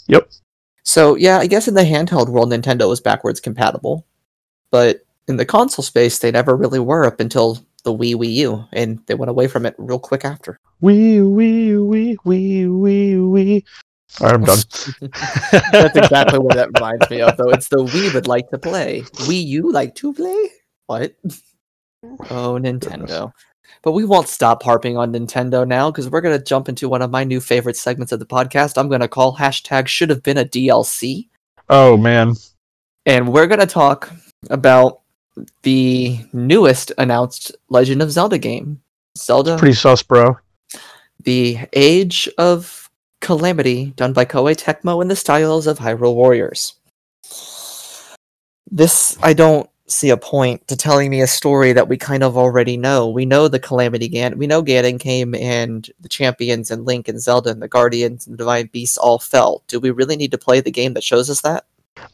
Yep. 0.07 0.29
So 0.83 1.15
yeah, 1.15 1.39
I 1.39 1.47
guess 1.47 1.67
in 1.67 1.73
the 1.73 1.83
handheld 1.83 2.29
world, 2.29 2.49
Nintendo 2.51 2.87
was 2.87 3.01
backwards 3.01 3.41
compatible, 3.41 4.05
but 4.73 5.05
in 5.27 5.37
the 5.37 5.45
console 5.45 5.83
space, 5.83 6.17
they 6.17 6.31
never 6.31 6.55
really 6.55 6.79
were 6.79 7.05
up 7.05 7.19
until 7.19 7.59
the 7.83 7.93
Wii 7.93 8.15
Wii 8.15 8.33
U, 8.33 8.65
and 8.73 8.99
they 9.05 9.13
went 9.13 9.29
away 9.29 9.47
from 9.47 9.67
it 9.67 9.75
real 9.77 9.99
quick 9.99 10.25
after. 10.25 10.59
Wee, 10.81 11.21
wee, 11.21 11.77
wee, 11.77 12.17
wee, 12.25 12.65
wee, 12.65 13.17
wee. 13.19 13.65
All 14.19 14.27
right, 14.27 14.33
I'm 14.33 14.43
done. 14.43 14.57
That's 15.71 15.95
exactly 15.95 16.39
what 16.39 16.55
that 16.55 16.71
reminds 16.73 17.07
me 17.11 17.21
of, 17.21 17.37
though. 17.37 17.51
It's 17.51 17.67
the 17.67 17.83
we 17.83 18.11
would 18.15 18.25
like 18.25 18.49
to 18.49 18.57
play. 18.57 19.01
Wii 19.27 19.45
U 19.45 19.71
like 19.71 19.93
to 19.95 20.11
play? 20.11 20.49
What? 20.87 21.13
Oh, 22.31 22.57
Nintendo. 22.59 23.31
But 23.83 23.91
we 23.91 24.05
won't 24.05 24.27
stop 24.27 24.63
harping 24.63 24.97
on 24.97 25.13
Nintendo 25.13 25.67
now 25.67 25.91
because 25.91 26.09
we're 26.09 26.21
going 26.21 26.37
to 26.37 26.43
jump 26.43 26.67
into 26.67 26.89
one 26.89 27.03
of 27.03 27.11
my 27.11 27.23
new 27.23 27.39
favorite 27.39 27.77
segments 27.77 28.11
of 28.11 28.17
the 28.17 28.25
podcast. 28.25 28.79
I'm 28.79 28.89
going 28.89 29.01
to 29.01 29.07
call 29.07 29.37
hashtag 29.37 29.85
should 29.85 30.09
have 30.09 30.23
been 30.23 30.39
a 30.39 30.45
DLC. 30.45 31.27
Oh, 31.69 31.95
man. 31.95 32.33
And 33.05 33.31
we're 33.31 33.47
going 33.47 33.59
to 33.59 33.67
talk 33.67 34.09
about 34.49 35.01
the 35.63 36.19
newest 36.33 36.91
announced 36.97 37.51
Legend 37.69 38.01
of 38.01 38.11
Zelda 38.11 38.37
game 38.37 38.81
Zelda, 39.17 39.57
Pretty 39.57 39.75
sus, 39.75 40.03
bro. 40.03 40.37
the 41.23 41.59
Age 41.73 42.29
of 42.37 42.89
Calamity, 43.21 43.93
done 43.95 44.13
by 44.13 44.25
Koei 44.25 44.55
Tecmo 44.55 45.01
in 45.01 45.07
the 45.07 45.15
styles 45.15 45.67
of 45.67 45.79
Hyrule 45.79 46.15
Warriors. 46.15 46.73
This, 48.69 49.17
I 49.21 49.33
don't 49.33 49.69
see 49.87 50.09
a 50.09 50.17
point 50.17 50.67
to 50.67 50.75
telling 50.75 51.11
me 51.11 51.21
a 51.21 51.27
story 51.27 51.73
that 51.73 51.87
we 51.87 51.97
kind 51.97 52.23
of 52.23 52.37
already 52.37 52.75
know. 52.75 53.07
We 53.09 53.25
know 53.25 53.47
the 53.47 53.59
Calamity 53.59 54.07
Gan, 54.07 54.37
we 54.37 54.47
know 54.47 54.63
Ganon 54.63 54.99
came 54.99 55.35
and 55.35 55.87
the 55.99 56.09
champions 56.09 56.71
and 56.71 56.85
Link 56.85 57.07
and 57.07 57.21
Zelda 57.21 57.51
and 57.51 57.61
the 57.61 57.67
Guardians 57.67 58.25
and 58.25 58.33
the 58.33 58.37
Divine 58.37 58.69
Beasts 58.71 58.97
all 58.97 59.19
fell. 59.19 59.63
Do 59.67 59.79
we 59.79 59.91
really 59.91 60.15
need 60.15 60.31
to 60.31 60.37
play 60.37 60.59
the 60.61 60.71
game 60.71 60.93
that 60.93 61.03
shows 61.03 61.29
us 61.29 61.41
that? 61.41 61.65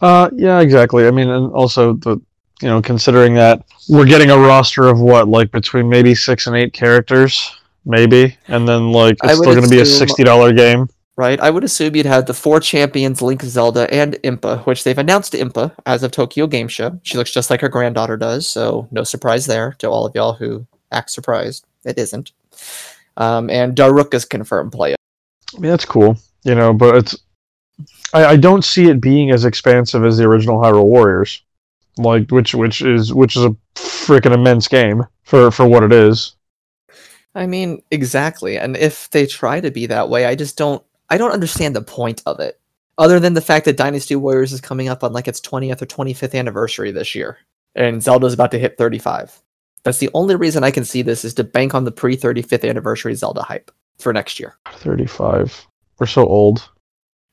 Uh, 0.02 0.30
yeah, 0.34 0.60
exactly. 0.60 1.08
I 1.08 1.12
mean, 1.12 1.30
and 1.30 1.52
also 1.54 1.94
the, 1.94 2.22
you 2.62 2.68
know, 2.68 2.82
considering 2.82 3.34
that 3.36 3.64
we're 3.88 4.06
getting 4.06 4.32
a 4.32 4.38
roster 4.38 4.88
of 4.88 5.00
what, 5.00 5.28
like 5.28 5.52
between 5.52 5.90
maybe 5.90 6.14
six 6.16 6.48
and 6.48 6.56
eight 6.56 6.74
characters, 6.74 7.58
maybe, 7.86 8.38
and 8.48 8.68
then 8.68 8.92
like 8.92 9.18
it's 9.24 9.38
still 9.38 9.54
going 9.54 9.64
to 9.64 9.70
be 9.70 9.82
a 9.82 9.86
sixty 9.86 10.24
dollar 10.24 10.54
game. 10.54 10.90
Right? 11.16 11.40
I 11.42 11.50
would 11.50 11.66
assume 11.66 11.98
you'd 11.98 12.06
have 12.06 12.28
the 12.28 12.34
four 12.34 12.62
champions, 12.62 13.22
Link, 13.22 13.42
Zelda, 13.42 13.94
and 13.94 14.14
Impa, 14.24 14.66
which 14.66 14.86
they've 14.86 14.98
announced 14.98 15.34
Impa 15.34 15.74
as 15.86 16.02
of 16.02 16.12
Tokyo 16.12 16.48
Game 16.48 16.70
Show. 16.70 16.98
She 17.04 17.18
looks 17.18 17.32
just 17.32 17.50
like 17.50 17.60
her 17.60 17.68
granddaughter 17.68 18.16
does, 18.16 18.48
so 18.48 18.88
no 18.90 19.04
surprise 19.04 19.46
there 19.46 19.76
to 19.80 19.90
all 19.90 20.06
of 20.06 20.16
y'all 20.16 20.32
who 20.32 20.66
act 20.94 21.10
surprised. 21.10 21.66
It 21.84 21.98
isn't. 21.98 22.32
Um, 23.18 23.50
and 23.50 23.76
Daruk 23.76 24.14
is 24.14 24.24
confirmed 24.24 24.72
play. 24.72 24.94
I 24.94 25.60
mean, 25.60 25.72
that's 25.72 25.84
cool, 25.84 26.18
you 26.44 26.56
know, 26.56 26.72
but 26.72 26.96
it's 26.96 27.18
I, 28.14 28.26
I 28.26 28.36
don't 28.36 28.64
see 28.64 28.90
it 28.90 29.02
being 29.02 29.32
as 29.32 29.46
expansive 29.46 30.04
as 30.04 30.18
the 30.18 30.26
original 30.26 30.60
Hyrule 30.60 30.86
Warriors, 30.86 31.42
like 31.98 32.30
which 32.32 32.56
which 32.56 32.82
is 32.82 33.14
which 33.14 33.36
is 33.36 33.46
a 33.46 33.56
freaking 33.76 34.34
immense 34.34 34.68
game 34.68 35.06
for 35.24 35.52
for 35.52 35.66
what 35.66 35.84
it 35.84 35.92
is. 35.92 36.36
I 37.36 37.46
mean, 37.46 37.82
exactly. 37.92 38.58
And 38.58 38.76
if 38.76 39.10
they 39.12 39.26
try 39.26 39.62
to 39.62 39.72
be 39.72 39.86
that 39.86 40.10
way, 40.10 40.26
I 40.26 40.36
just 40.36 40.58
don't. 40.58 40.84
I 41.10 41.18
don't 41.18 41.32
understand 41.32 41.76
the 41.76 41.82
point 41.82 42.22
of 42.26 42.40
it, 42.40 42.60
other 42.98 43.20
than 43.20 43.34
the 43.34 43.42
fact 43.42 43.66
that 43.66 43.78
Dynasty 43.78 44.16
Warriors 44.16 44.54
is 44.54 44.62
coming 44.62 44.90
up 44.90 45.04
on 45.04 45.14
like 45.14 45.28
its 45.28 45.42
20th 45.42 45.82
or 45.82 45.86
25th 45.86 46.38
anniversary 46.38 46.92
this 46.92 47.16
year, 47.16 47.38
and 47.76 48.04
Zelda's 48.04 48.34
about 48.34 48.52
to 48.52 48.60
hit 48.60 48.78
35. 48.78 49.42
That's 49.84 50.00
the 50.00 50.10
only 50.14 50.36
reason 50.36 50.64
I 50.64 50.72
can 50.72 50.86
see 50.86 51.02
this 51.02 51.24
is 51.24 51.34
to 51.36 51.44
bank 51.44 51.74
on 51.74 51.86
the 51.86 51.92
pre 51.92 52.18
35th 52.18 52.68
anniversary 52.68 53.16
Zelda 53.16 53.42
hype 53.42 53.72
for 53.98 54.12
next 54.14 54.40
year. 54.40 54.58
Thirty 54.74 55.06
five. 55.06 55.66
We're 56.00 56.08
so 56.08 56.26
old. 56.26 56.70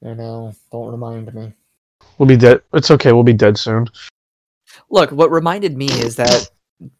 I 0.04 0.14
know. 0.14 0.52
Don't 0.72 0.90
remind 0.90 1.32
me. 1.34 1.52
We'll 2.18 2.28
be 2.28 2.36
dead. 2.36 2.62
It's 2.74 2.90
okay. 2.90 3.12
We'll 3.12 3.22
be 3.22 3.32
dead 3.32 3.58
soon. 3.58 3.88
Look, 4.90 5.10
what 5.12 5.30
reminded 5.30 5.76
me 5.76 5.86
is 5.86 6.16
that 6.16 6.50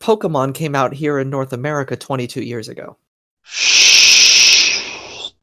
Pokemon 0.00 0.55
came 0.55 0.75
out 0.75 0.95
here 0.95 1.19
in 1.19 1.29
North 1.31 1.53
America 1.53 1.97
22 1.97 2.43
years 2.43 2.69
ago. 2.69 2.97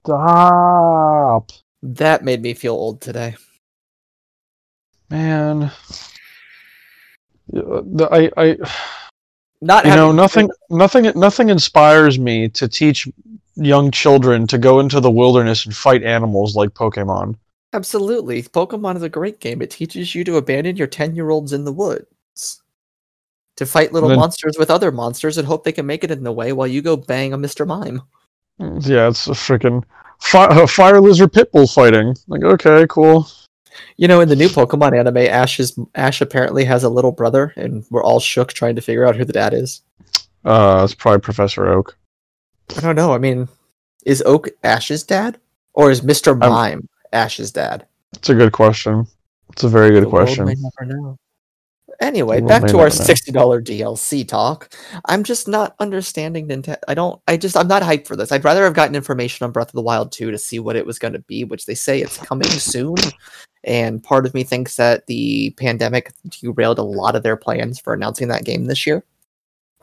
Stop, 0.05 1.51
That 1.81 2.23
made 2.23 2.41
me 2.41 2.53
feel 2.53 2.73
old 2.73 3.01
today. 3.01 3.35
man. 5.09 5.71
Yeah, 7.51 7.81
I 8.11 8.31
I. 8.35 8.57
Not 9.61 9.85
you 9.85 9.91
know 9.91 10.07
having- 10.07 10.15
nothing 10.17 10.49
nothing 10.69 11.11
nothing 11.19 11.49
inspires 11.49 12.17
me 12.19 12.49
to 12.49 12.67
teach 12.67 13.07
young 13.55 13.91
children 13.91 14.47
to 14.47 14.57
go 14.57 14.79
into 14.79 14.99
the 14.99 15.11
wilderness 15.11 15.65
and 15.65 15.75
fight 15.75 16.03
animals 16.03 16.55
like 16.55 16.71
pokemon 16.71 17.35
Absolutely. 17.73 18.43
Pokemon 18.43 18.97
is 18.97 19.01
a 19.01 19.09
great 19.09 19.39
game. 19.39 19.61
It 19.61 19.71
teaches 19.71 20.13
you 20.13 20.23
to 20.25 20.37
abandon 20.37 20.77
your 20.77 20.87
10 20.87 21.15
year 21.15 21.31
olds 21.31 21.53
in 21.53 21.65
the 21.65 21.73
woods, 21.73 22.61
to 23.55 23.65
fight 23.65 23.91
little 23.91 24.09
Then- 24.09 24.19
monsters 24.19 24.57
with 24.57 24.69
other 24.69 24.91
monsters 24.91 25.37
and 25.37 25.47
hope 25.47 25.63
they 25.63 25.71
can 25.71 25.85
make 25.85 26.03
it 26.03 26.11
in 26.11 26.23
the 26.23 26.31
way 26.31 26.53
while 26.53 26.67
you 26.67 26.81
go 26.81 26.95
bang 26.95 27.33
a 27.33 27.37
Mr. 27.37 27.65
Mime. 27.65 28.01
Yeah, 28.59 29.09
it's 29.09 29.27
a 29.27 29.31
freaking 29.31 29.83
fi- 30.21 30.45
uh, 30.45 30.67
fire 30.67 31.01
lizard 31.01 31.33
pitbull 31.33 31.73
fighting. 31.73 32.15
Like, 32.27 32.43
okay, 32.43 32.85
cool. 32.87 33.27
You 33.97 34.07
know, 34.07 34.21
in 34.21 34.29
the 34.29 34.35
new 34.35 34.49
Pokemon 34.49 34.95
anime, 34.97 35.17
Ash's 35.17 35.77
Ash 35.95 36.21
apparently 36.21 36.63
has 36.65 36.83
a 36.83 36.89
little 36.89 37.11
brother, 37.11 37.53
and 37.55 37.83
we're 37.89 38.03
all 38.03 38.19
shook 38.19 38.53
trying 38.53 38.75
to 38.75 38.81
figure 38.81 39.05
out 39.05 39.15
who 39.15 39.25
the 39.25 39.33
dad 39.33 39.55
is. 39.55 39.81
Uh, 40.45 40.81
it's 40.83 40.93
probably 40.93 41.21
Professor 41.21 41.67
Oak. 41.67 41.97
I 42.77 42.81
don't 42.81 42.95
know. 42.95 43.13
I 43.13 43.17
mean, 43.17 43.47
is 44.05 44.21
Oak 44.27 44.49
Ash's 44.63 45.01
dad, 45.03 45.39
or 45.73 45.89
is 45.89 46.03
Mister 46.03 46.35
Mime 46.35 46.87
Ash's 47.13 47.51
dad? 47.51 47.85
It's 48.15 48.29
a 48.29 48.35
good 48.35 48.51
question. 48.51 49.07
It's 49.51 49.63
a 49.63 49.69
very 49.69 49.91
good 49.91 50.03
The 50.03 50.09
world 50.09 50.27
question. 50.27 50.45
may 50.45 50.55
never 50.55 50.93
know. 50.93 51.17
Anyway, 52.01 52.41
world 52.41 52.49
back 52.49 52.65
to 52.69 52.79
our 52.79 52.89
sixty 52.89 53.31
dollar 53.31 53.61
DLC 53.61 54.27
talk. 54.27 54.73
I'm 55.05 55.23
just 55.23 55.47
not 55.47 55.75
understanding 55.79 56.47
Nintendo. 56.47 56.77
I 56.87 56.95
don't. 56.95 57.21
I 57.27 57.37
just. 57.37 57.55
I'm 57.55 57.67
not 57.67 57.83
hyped 57.83 58.07
for 58.07 58.15
this. 58.15 58.31
I'd 58.31 58.43
rather 58.43 58.63
have 58.63 58.73
gotten 58.73 58.95
information 58.95 59.45
on 59.45 59.51
Breath 59.51 59.69
of 59.69 59.73
the 59.73 59.81
Wild 59.81 60.11
2 60.11 60.31
to 60.31 60.37
see 60.37 60.59
what 60.59 60.75
it 60.75 60.85
was 60.85 60.99
going 60.99 61.13
to 61.13 61.19
be, 61.19 61.43
which 61.43 61.65
they 61.65 61.75
say 61.75 62.01
it's 62.01 62.17
coming 62.17 62.49
soon. 62.49 62.95
And 63.63 64.03
part 64.03 64.25
of 64.25 64.33
me 64.33 64.43
thinks 64.43 64.75
that 64.75 65.07
the 65.07 65.51
pandemic 65.51 66.11
derailed 66.29 66.79
a 66.79 66.83
lot 66.83 67.15
of 67.15 67.23
their 67.23 67.37
plans 67.37 67.79
for 67.79 67.93
announcing 67.93 68.27
that 68.29 68.43
game 68.43 68.65
this 68.65 68.85
year. 68.85 69.05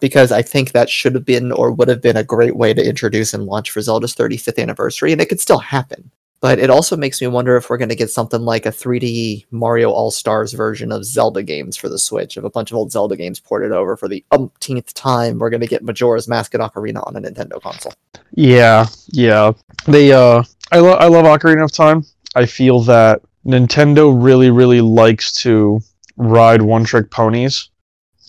Because 0.00 0.32
I 0.32 0.42
think 0.42 0.72
that 0.72 0.90
should 0.90 1.14
have 1.14 1.24
been 1.24 1.52
or 1.52 1.70
would 1.70 1.88
have 1.88 2.02
been 2.02 2.16
a 2.16 2.24
great 2.24 2.56
way 2.56 2.74
to 2.74 2.86
introduce 2.86 3.32
and 3.34 3.46
launch 3.46 3.70
for 3.70 3.80
Zelda's 3.80 4.14
35th 4.14 4.60
anniversary, 4.60 5.12
and 5.12 5.20
it 5.20 5.28
could 5.28 5.40
still 5.40 5.58
happen. 5.58 6.10
But 6.40 6.58
it 6.58 6.70
also 6.70 6.96
makes 6.96 7.20
me 7.20 7.26
wonder 7.26 7.56
if 7.56 7.68
we're 7.68 7.76
going 7.76 7.90
to 7.90 7.94
get 7.94 8.10
something 8.10 8.40
like 8.40 8.64
a 8.64 8.70
3D 8.70 9.46
Mario 9.50 9.90
All 9.90 10.10
Stars 10.10 10.54
version 10.54 10.90
of 10.90 11.04
Zelda 11.04 11.42
games 11.42 11.76
for 11.76 11.90
the 11.90 11.98
Switch, 11.98 12.38
of 12.38 12.44
a 12.44 12.50
bunch 12.50 12.70
of 12.70 12.78
old 12.78 12.90
Zelda 12.90 13.14
games 13.14 13.38
ported 13.38 13.72
over 13.72 13.94
for 13.94 14.08
the 14.08 14.24
umpteenth 14.30 14.94
time. 14.94 15.38
We're 15.38 15.50
going 15.50 15.60
to 15.60 15.66
get 15.66 15.84
Majora's 15.84 16.28
Mask 16.28 16.54
and 16.54 16.62
Ocarina 16.62 17.06
on 17.06 17.16
a 17.16 17.20
Nintendo 17.20 17.60
console. 17.60 17.92
Yeah, 18.32 18.86
yeah. 19.08 19.52
They 19.86 20.12
uh 20.12 20.42
I 20.72 20.78
love 20.78 21.00
I 21.00 21.06
love 21.08 21.24
Ocarina 21.24 21.64
of 21.64 21.72
Time. 21.72 22.04
I 22.34 22.46
feel 22.46 22.80
that 22.80 23.22
Nintendo 23.44 24.16
really 24.22 24.50
really 24.50 24.80
likes 24.80 25.32
to 25.42 25.80
ride 26.16 26.62
one 26.62 26.84
trick 26.84 27.10
ponies 27.10 27.70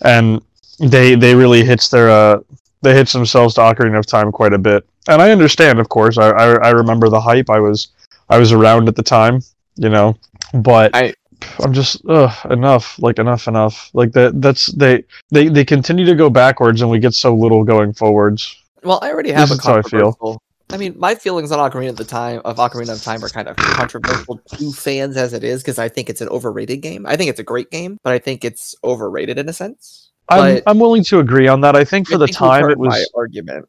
and 0.02 0.42
they 0.80 1.14
they 1.14 1.34
really 1.34 1.64
hits 1.64 1.88
their 1.88 2.10
uh 2.10 2.40
they 2.82 2.94
hitch 2.94 3.12
themselves 3.12 3.54
to 3.54 3.60
Ocarina 3.60 3.98
of 3.98 4.06
Time 4.06 4.32
quite 4.32 4.52
a 4.52 4.58
bit. 4.58 4.84
And 5.08 5.22
I 5.22 5.30
understand, 5.30 5.78
of 5.78 5.88
course. 5.88 6.18
I 6.18 6.30
I, 6.30 6.54
I 6.54 6.70
remember 6.70 7.08
the 7.08 7.20
hype. 7.20 7.48
I 7.48 7.60
was 7.60 7.88
I 8.32 8.38
was 8.38 8.50
around 8.52 8.88
at 8.88 8.96
the 8.96 9.02
time, 9.02 9.40
you 9.76 9.88
know. 9.90 10.16
But 10.54 10.94
I- 10.94 11.14
I'm 11.58 11.72
just 11.72 12.00
ugh, 12.08 12.32
enough, 12.50 12.98
like 13.00 13.18
enough, 13.18 13.48
enough. 13.48 13.90
Like 13.94 14.12
that. 14.12 14.40
That's 14.40 14.66
they, 14.66 15.04
they 15.30 15.48
they 15.48 15.64
continue 15.64 16.04
to 16.06 16.14
go 16.14 16.30
backwards, 16.30 16.80
and 16.82 16.90
we 16.90 16.98
get 17.00 17.14
so 17.14 17.34
little 17.34 17.64
going 17.64 17.92
forwards. 17.92 18.56
Well, 18.84 19.00
I 19.02 19.10
already 19.10 19.32
have 19.32 19.48
This 19.48 19.58
a 19.58 19.62
how 19.62 19.78
I 19.78 19.82
feel. 19.82 20.12
controversial. 20.12 20.42
I 20.70 20.76
mean, 20.78 20.94
my 20.98 21.14
feelings 21.14 21.52
on 21.52 21.58
Ocarina 21.58 21.90
of 21.90 21.96
the 21.96 22.04
Time 22.04 22.40
of 22.44 22.56
Ocarina 22.56 22.92
of 22.94 23.02
Time 23.02 23.22
are 23.24 23.28
kind 23.28 23.48
of 23.48 23.56
controversial 23.56 24.38
to 24.56 24.72
fans 24.72 25.16
as 25.18 25.32
it 25.34 25.44
is 25.44 25.62
because 25.62 25.78
I 25.78 25.88
think 25.88 26.08
it's 26.08 26.20
an 26.22 26.28
overrated 26.30 26.80
game. 26.80 27.04
I 27.06 27.16
think 27.16 27.28
it's 27.28 27.40
a 27.40 27.44
great 27.44 27.70
game, 27.70 27.98
but 28.04 28.12
I 28.14 28.18
think 28.18 28.44
it's 28.44 28.74
overrated 28.82 29.36
in 29.38 29.48
a 29.48 29.52
sense. 29.52 30.10
I'm 30.28 30.54
But- 30.54 30.62
I'm 30.66 30.78
willing 30.78 31.02
to 31.04 31.18
agree 31.18 31.48
on 31.48 31.60
that. 31.62 31.76
I 31.76 31.84
think 31.84 32.08
for 32.08 32.16
the 32.18 32.28
time 32.28 32.70
it 32.70 32.78
was 32.78 32.88
my 32.90 33.04
argument. 33.16 33.68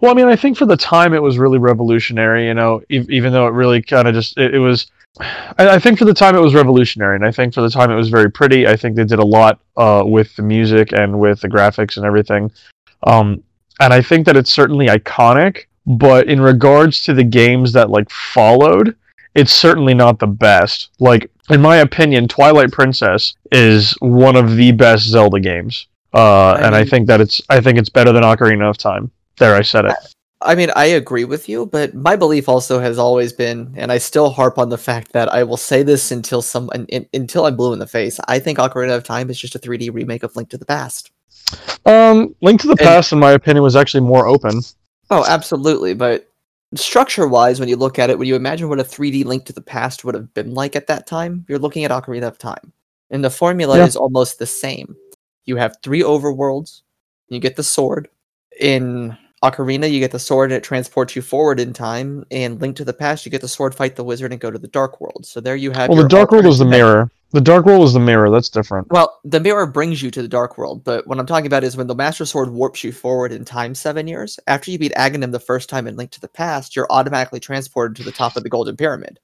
Well. 0.00 0.10
I 0.10 0.14
mean, 0.14 0.26
I 0.26 0.36
think 0.36 0.56
for 0.56 0.66
the 0.66 0.76
time 0.76 1.14
it 1.14 1.22
was 1.22 1.38
really 1.38 1.58
revolutionary. 1.58 2.46
You 2.46 2.54
know, 2.54 2.82
e- 2.90 3.06
even 3.08 3.32
though 3.32 3.46
it 3.46 3.52
really 3.52 3.82
kind 3.82 4.08
of 4.08 4.14
just 4.14 4.36
it, 4.38 4.54
it 4.54 4.58
was. 4.58 4.86
I, 5.20 5.68
I 5.70 5.78
think 5.78 5.98
for 5.98 6.04
the 6.04 6.14
time 6.14 6.36
it 6.36 6.40
was 6.40 6.54
revolutionary, 6.54 7.16
and 7.16 7.24
I 7.24 7.32
think 7.32 7.54
for 7.54 7.62
the 7.62 7.70
time 7.70 7.90
it 7.90 7.96
was 7.96 8.10
very 8.10 8.30
pretty. 8.30 8.66
I 8.66 8.76
think 8.76 8.96
they 8.96 9.04
did 9.04 9.18
a 9.18 9.24
lot 9.24 9.60
uh, 9.76 10.02
with 10.04 10.34
the 10.36 10.42
music 10.42 10.92
and 10.92 11.18
with 11.18 11.40
the 11.40 11.48
graphics 11.48 11.96
and 11.96 12.04
everything. 12.04 12.50
Um, 13.04 13.42
and 13.80 13.92
I 13.92 14.02
think 14.02 14.26
that 14.26 14.36
it's 14.36 14.52
certainly 14.52 14.86
iconic. 14.86 15.66
But 15.86 16.26
in 16.26 16.40
regards 16.40 17.02
to 17.04 17.14
the 17.14 17.22
games 17.22 17.72
that 17.72 17.90
like 17.90 18.10
followed, 18.10 18.96
it's 19.34 19.52
certainly 19.52 19.94
not 19.94 20.18
the 20.18 20.26
best. 20.26 20.90
Like 20.98 21.30
in 21.48 21.60
my 21.60 21.76
opinion, 21.76 22.26
Twilight 22.26 22.72
Princess 22.72 23.34
is 23.52 23.92
one 24.00 24.36
of 24.36 24.56
the 24.56 24.72
best 24.72 25.04
Zelda 25.04 25.38
games. 25.40 25.86
Uh, 26.12 26.52
I 26.52 26.66
and 26.66 26.74
I 26.74 26.84
think 26.84 27.06
that 27.06 27.20
it's 27.20 27.40
I 27.48 27.60
think 27.60 27.78
it's 27.78 27.88
better 27.88 28.12
than 28.12 28.22
Ocarina 28.22 28.68
of 28.68 28.78
Time. 28.78 29.10
There, 29.38 29.54
I 29.54 29.62
said 29.62 29.84
it. 29.86 29.94
I 30.42 30.54
mean, 30.54 30.70
I 30.76 30.84
agree 30.86 31.24
with 31.24 31.48
you, 31.48 31.66
but 31.66 31.94
my 31.94 32.14
belief 32.14 32.48
also 32.48 32.78
has 32.78 32.98
always 32.98 33.32
been, 33.32 33.72
and 33.76 33.90
I 33.90 33.98
still 33.98 34.30
harp 34.30 34.58
on 34.58 34.68
the 34.68 34.78
fact 34.78 35.12
that 35.12 35.32
I 35.32 35.42
will 35.44 35.56
say 35.56 35.82
this 35.82 36.10
until 36.10 36.42
some 36.42 36.70
un, 36.74 36.86
un- 36.92 37.06
until 37.14 37.46
I'm 37.46 37.56
blue 37.56 37.72
in 37.72 37.78
the 37.78 37.86
face. 37.86 38.20
I 38.28 38.38
think 38.38 38.58
Ocarina 38.58 38.94
of 38.96 39.02
Time 39.02 39.30
is 39.30 39.40
just 39.40 39.54
a 39.54 39.58
3D 39.58 39.92
remake 39.92 40.22
of 40.22 40.36
Link 40.36 40.50
to 40.50 40.58
the 40.58 40.66
Past. 40.66 41.10
Um, 41.86 42.34
Link 42.42 42.60
to 42.60 42.66
the 42.66 42.72
And- 42.72 42.80
Past, 42.80 43.12
in 43.12 43.18
my 43.18 43.32
opinion, 43.32 43.62
was 43.62 43.76
actually 43.76 44.02
more 44.02 44.26
open. 44.26 44.60
Oh, 45.10 45.24
absolutely. 45.26 45.94
But 45.94 46.28
structure 46.74 47.26
wise, 47.26 47.58
when 47.58 47.68
you 47.70 47.76
look 47.76 47.98
at 47.98 48.10
it, 48.10 48.18
when 48.18 48.28
you 48.28 48.36
imagine 48.36 48.68
what 48.68 48.80
a 48.80 48.84
3D 48.84 49.24
Link 49.24 49.46
to 49.46 49.52
the 49.54 49.60
Past 49.62 50.04
would 50.04 50.14
have 50.14 50.32
been 50.34 50.52
like 50.54 50.76
at 50.76 50.86
that 50.88 51.06
time, 51.06 51.46
you're 51.48 51.58
looking 51.58 51.84
at 51.84 51.90
Ocarina 51.90 52.24
of 52.28 52.38
Time. 52.38 52.72
And 53.10 53.24
the 53.24 53.30
formula 53.30 53.78
Yeah. 53.78 53.86
is 53.86 53.96
almost 53.96 54.38
the 54.38 54.46
same. 54.46 54.96
You 55.46 55.56
have 55.56 55.76
three 55.82 56.02
overworlds, 56.02 56.82
you 57.28 57.38
get 57.40 57.56
the 57.56 57.62
sword. 57.62 58.08
In 58.60 59.16
Ocarina, 59.50 59.90
you 59.90 60.00
get 60.00 60.10
the 60.12 60.18
sword 60.18 60.50
and 60.50 60.56
it 60.58 60.64
transports 60.64 61.14
you 61.16 61.22
forward 61.22 61.60
in 61.60 61.72
time. 61.72 62.24
And 62.30 62.60
Link 62.60 62.76
to 62.76 62.84
the 62.84 62.92
Past, 62.92 63.24
you 63.24 63.30
get 63.30 63.40
the 63.40 63.48
sword, 63.48 63.74
fight 63.74 63.96
the 63.96 64.04
wizard, 64.04 64.32
and 64.32 64.40
go 64.40 64.50
to 64.50 64.58
the 64.58 64.68
Dark 64.68 65.00
World. 65.00 65.26
So 65.26 65.40
there 65.40 65.56
you 65.56 65.70
have 65.72 65.88
Well, 65.88 66.02
the 66.02 66.08
Dark 66.08 66.30
World 66.32 66.46
was 66.46 66.58
the 66.58 66.64
mirror. 66.64 67.10
The 67.32 67.40
Dark 67.40 67.66
World 67.66 67.80
was 67.80 67.92
the 67.92 68.00
mirror. 68.00 68.30
That's 68.30 68.48
different. 68.48 68.90
Well, 68.90 69.18
the 69.24 69.40
mirror 69.40 69.66
brings 69.66 70.00
you 70.02 70.10
to 70.12 70.22
the 70.22 70.28
Dark 70.28 70.56
World, 70.56 70.84
but 70.84 71.06
what 71.06 71.18
I'm 71.18 71.26
talking 71.26 71.46
about 71.46 71.64
is 71.64 71.76
when 71.76 71.86
the 71.88 71.94
Master 71.94 72.24
Sword 72.24 72.50
warps 72.50 72.84
you 72.84 72.92
forward 72.92 73.32
in 73.32 73.44
time 73.44 73.74
seven 73.74 74.06
years. 74.06 74.38
After 74.46 74.70
you 74.70 74.78
beat 74.78 74.92
Aghanim 74.94 75.32
the 75.32 75.40
first 75.40 75.68
time 75.68 75.86
in 75.86 75.96
Link 75.96 76.12
to 76.12 76.20
the 76.20 76.28
Past, 76.28 76.76
you're 76.76 76.86
automatically 76.90 77.40
transported 77.40 77.96
to 77.96 78.04
the 78.04 78.12
top 78.12 78.36
of 78.36 78.42
the 78.42 78.48
Golden 78.48 78.76
Pyramid. 78.76 79.18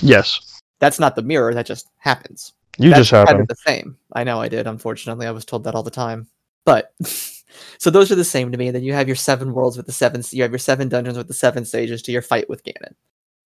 Yes, 0.00 0.60
That's 0.78 1.00
not 1.00 1.16
the 1.16 1.22
mirror; 1.22 1.54
that 1.54 1.66
just 1.66 1.88
happens. 1.96 2.52
you 2.78 2.90
That's 2.90 3.08
just 3.08 3.10
kind 3.12 3.28
happened. 3.28 3.42
of 3.42 3.48
the 3.48 3.56
same. 3.66 3.96
I 4.12 4.24
know 4.24 4.40
I 4.40 4.48
did. 4.48 4.66
Unfortunately, 4.66 5.26
I 5.26 5.30
was 5.30 5.44
told 5.46 5.64
that 5.64 5.74
all 5.74 5.82
the 5.82 5.90
time. 5.90 6.28
But 6.66 6.92
so 7.78 7.90
those 7.90 8.10
are 8.10 8.16
the 8.16 8.24
same 8.24 8.52
to 8.52 8.58
me. 8.58 8.68
And 8.68 8.74
then 8.76 8.82
you 8.82 8.92
have 8.92 9.08
your 9.08 9.16
seven 9.16 9.52
worlds 9.52 9.76
with 9.76 9.86
the 9.86 9.92
seven. 9.92 10.22
You 10.30 10.42
have 10.42 10.52
your 10.52 10.58
seven 10.58 10.88
dungeons 10.88 11.16
with 11.18 11.28
the 11.28 11.34
seven 11.34 11.64
stages 11.64 12.02
to 12.02 12.12
your 12.12 12.22
fight 12.22 12.48
with 12.48 12.64
Ganon. 12.64 12.94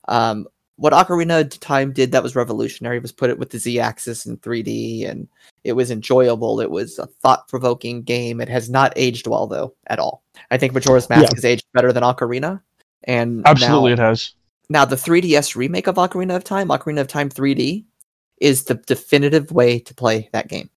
Um, 0.08 0.46
what 0.76 0.92
Ocarina 0.92 1.40
of 1.42 1.60
Time 1.60 1.92
did 1.92 2.10
that 2.12 2.22
was 2.22 2.34
revolutionary 2.34 2.98
was 2.98 3.12
put 3.12 3.30
it 3.30 3.38
with 3.38 3.50
the 3.50 3.58
Z-axis 3.58 4.26
in 4.26 4.38
3D, 4.38 5.08
and 5.08 5.28
it 5.62 5.74
was 5.74 5.92
enjoyable. 5.92 6.60
It 6.60 6.70
was 6.70 6.98
a 6.98 7.06
thought-provoking 7.06 8.02
game. 8.02 8.40
It 8.40 8.48
has 8.48 8.68
not 8.68 8.92
aged 8.96 9.28
well 9.28 9.46
though 9.46 9.74
at 9.86 10.00
all. 10.00 10.24
I 10.50 10.58
think 10.58 10.72
Majora's 10.74 11.08
Mask 11.08 11.22
Yeah. 11.22 11.28
has 11.36 11.44
aged 11.44 11.66
better 11.74 11.92
than 11.92 12.02
Ocarina. 12.02 12.60
And 13.04 13.46
Absolutely, 13.46 13.94
now- 13.94 14.02
it 14.06 14.08
has. 14.08 14.32
now, 14.68 14.84
the 14.84 14.96
3DS 14.96 15.54
remake 15.54 15.86
of 15.86 15.94
Ocarina 15.96 16.34
of 16.34 16.42
Time, 16.42 16.68
Ocarina 16.68 17.00
of 17.00 17.06
Time 17.08 17.28
3D, 17.28 17.84
is 18.40 18.64
the 18.64 18.74
definitive 18.74 19.52
way 19.52 19.78
to 19.78 19.94
play 19.94 20.28
that 20.32 20.48
game. 20.48 20.68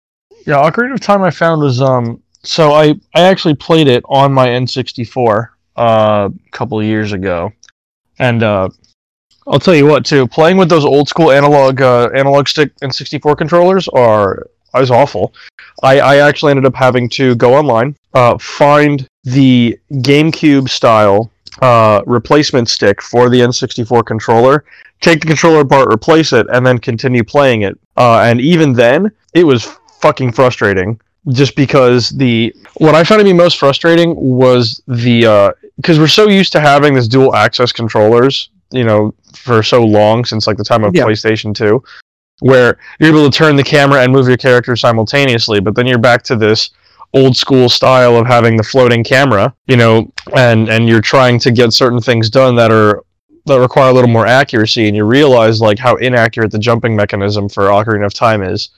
Yeah, 0.46 0.58
Ocarina 0.58 0.94
of 0.94 1.02
Time 1.02 1.24
I 1.24 1.32
found 1.32 1.62
was 1.62 1.82
um. 1.82 2.22
So 2.44 2.74
I 2.74 2.96
I 3.14 3.22
actually 3.22 3.56
played 3.56 3.88
it 3.88 4.04
on 4.08 4.34
my 4.34 4.48
N64 4.48 5.50
uh, 5.76 6.30
a 6.32 6.50
couple 6.52 6.82
years 6.84 7.12
ago, 7.12 7.52
and 8.20 8.44
uh, 8.44 8.70
I'll 9.48 9.60
tell 9.60 9.76
you 9.76 9.86
what 9.86 10.06
too. 10.06 10.28
Playing 10.28 10.58
with 10.58 10.70
those 10.70 10.86
old 10.86 11.08
school 11.08 11.32
analog 11.32 11.82
uh, 11.82 12.10
analog 12.14 12.48
stick 12.48 12.76
N64 12.80 13.38
controllers 13.38 13.88
are 13.90 14.48
is 14.76 14.92
awful. 14.92 15.34
I, 15.84 16.00
I 16.00 16.16
actually 16.18 16.52
ended 16.52 16.66
up 16.66 16.76
having 16.76 17.10
to 17.10 17.36
go 17.36 17.56
online, 17.56 17.96
uh, 18.14 18.38
find 18.38 19.08
the 19.24 19.78
GameCube 19.92 20.70
style 20.70 21.32
uh, 21.62 22.02
replacement 22.06 22.70
stick 22.70 23.02
for 23.02 23.30
the 23.30 23.40
N64 23.40 24.06
controller, 24.06 24.66
take 25.02 25.22
the 25.22 25.28
controller 25.28 25.62
apart, 25.62 25.92
replace 25.92 26.34
it, 26.34 26.48
and 26.52 26.66
then 26.66 26.78
continue 26.78 27.24
playing 27.24 27.62
it. 27.62 27.78
Uh, 27.96 28.20
and 28.20 28.42
even 28.42 28.74
then, 28.74 29.12
it 29.34 29.44
was 29.44 29.78
fucking 30.00 30.32
frustrating. 30.32 31.00
Just 31.30 31.56
because 31.56 32.10
the 32.10 32.56
what 32.76 32.96
I 32.96 33.04
found 33.04 33.20
to 33.20 33.26
be 33.26 33.34
most 33.34 33.58
frustrating 33.58 34.16
was 34.16 34.82
the 34.88 35.26
uh, 35.26 35.52
because 35.76 36.00
we're 36.00 36.08
so 36.08 36.30
used 36.30 36.52
to 36.54 36.60
having 36.60 36.94
this 36.94 37.08
dual 37.08 37.36
access 37.36 37.72
controllers, 37.72 38.50
you 38.72 38.84
know, 38.86 39.14
for 39.34 39.62
so 39.62 39.84
long 39.84 40.24
since 40.26 40.48
like 40.48 40.58
the 40.58 40.64
time 40.64 40.84
of 40.84 40.96
Yeah. 40.96 41.04
PlayStation 41.04 41.54
Two, 41.54 41.84
where 42.40 42.78
you're 43.00 43.10
able 43.10 43.30
to 43.30 43.36
turn 43.38 43.56
the 43.56 43.64
camera 43.64 44.04
and 44.04 44.14
move 44.14 44.28
your 44.28 44.38
character 44.38 44.76
simultaneously. 44.76 45.60
But 45.60 45.76
then 45.76 45.86
you're 45.86 45.98
back 45.98 46.24
to 46.24 46.36
this 46.36 46.70
old 47.14 47.36
school 47.36 47.68
style 47.70 48.18
of 48.18 48.28
having 48.28 48.58
the 48.58 48.64
floating 48.64 49.04
camera, 49.04 49.54
you 49.68 49.76
know, 49.76 50.12
and 50.36 50.70
and 50.70 50.88
you're 50.88 51.02
trying 51.02 51.40
to 51.40 51.52
get 51.52 51.74
certain 51.74 52.00
things 52.00 52.30
done 52.30 52.56
that 52.56 52.72
are 52.72 53.04
that 53.48 53.60
require 53.60 53.90
a 53.90 53.94
little 53.94 54.10
more 54.10 54.28
accuracy, 54.28 54.88
and 54.88 54.96
you 54.96 55.06
realize 55.06 55.62
like 55.62 55.80
how 55.80 55.96
inaccurate 55.98 56.52
the 56.52 56.60
jumping 56.60 56.96
mechanism 56.96 57.50
for 57.50 57.66
Ocarina 57.66 58.06
of 58.06 58.14
Time 58.14 58.44
is. 58.44 58.70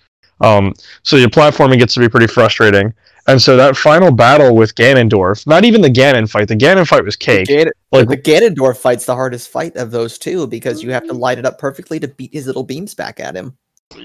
Um, 0.42 0.74
so 1.04 1.16
your 1.18 1.30
platforming 1.30 1.80
gets 1.80 1.94
to 1.96 2.00
be 2.00 2.10
pretty 2.10 2.28
frustrating. 2.28 2.94
And 3.28 3.40
so 3.42 3.56
that 3.58 3.78
final 3.78 4.12
battle 4.12 4.56
with 4.56 4.74
Ganondorf, 4.76 5.46
not 5.46 5.64
even 5.64 5.82
the 5.82 5.90
Ganon 5.90 6.28
fight, 6.30 6.48
the 6.48 6.56
Ganon 6.56 6.88
fight 6.88 7.04
was 7.06 7.16
cake. 7.16 7.48
Gan- 7.48 7.70
Like 7.92 8.08
the 8.08 8.18
Ganondorf 8.18 8.78
fight's 8.78 9.06
the 9.06 9.14
hardest 9.14 9.50
fight 9.50 9.76
of 9.76 9.92
those 9.92 10.18
two 10.18 10.48
because 10.48 10.82
you 10.82 10.92
have 10.92 11.06
to 11.08 11.14
light 11.14 11.38
it 11.38 11.46
up 11.46 11.60
perfectly 11.60 12.00
to 12.00 12.08
beat 12.08 12.34
his 12.34 12.48
little 12.48 12.64
beams 12.64 12.96
back 12.96 13.20
at 13.20 13.36
him. 13.36 13.56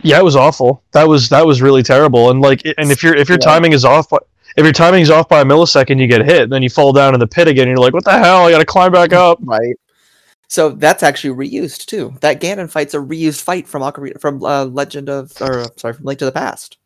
Yeah, 0.03 0.18
it 0.18 0.25
was 0.25 0.37
awful. 0.37 0.83
That 0.92 1.09
was 1.09 1.29
that 1.29 1.47
was 1.47 1.62
really 1.62 1.83
terrible. 1.83 2.31
And 2.31 2.40
like, 2.40 2.62
and 2.79 2.90
if 2.90 3.03
your 3.03 3.14
if 3.14 3.29
your 3.29 3.38
Yeah. 3.40 3.47
timing 3.47 3.73
is 3.73 3.85
off, 3.85 4.11
if 4.57 4.64
your 4.64 4.73
timing's 4.73 5.11
off 5.11 5.29
by 5.29 5.40
a 5.40 5.44
millisecond, 5.44 5.99
you 6.01 6.07
get 6.07 6.25
hit, 6.25 6.42
and 6.42 6.53
then 6.53 6.62
you 6.62 6.70
fall 6.70 6.92
down 6.92 7.14
in 7.14 7.20
the 7.20 7.27
pit 7.27 7.49
again. 7.49 7.68
And 7.68 7.77
you're 7.77 7.85
like, 7.85 7.92
"What 7.94 8.05
the 8.05 8.12
hell? 8.18 8.47
I 8.47 8.51
got 8.51 8.59
to 8.59 8.64
climb 8.64 8.92
back 8.92 9.12
up." 9.12 9.38
Right. 9.42 9.77
So 10.48 10.70
that's 10.70 11.02
actually 11.02 11.35
reused 11.35 11.87
too. 11.87 12.14
That 12.20 12.40
Ganon 12.40 12.70
fight's 12.70 12.94
a 12.94 12.98
reused 12.98 13.42
fight 13.42 13.66
from 13.66 13.83
Ocarina, 13.83 14.20
from 14.20 14.42
uh, 14.44 14.66
Legend 14.66 15.09
of, 15.09 15.33
or 15.40 15.64
sorry, 15.76 15.94
from 15.94 16.04
Link 16.04 16.18
to 16.20 16.24
the 16.24 16.33
Past. 16.33 16.78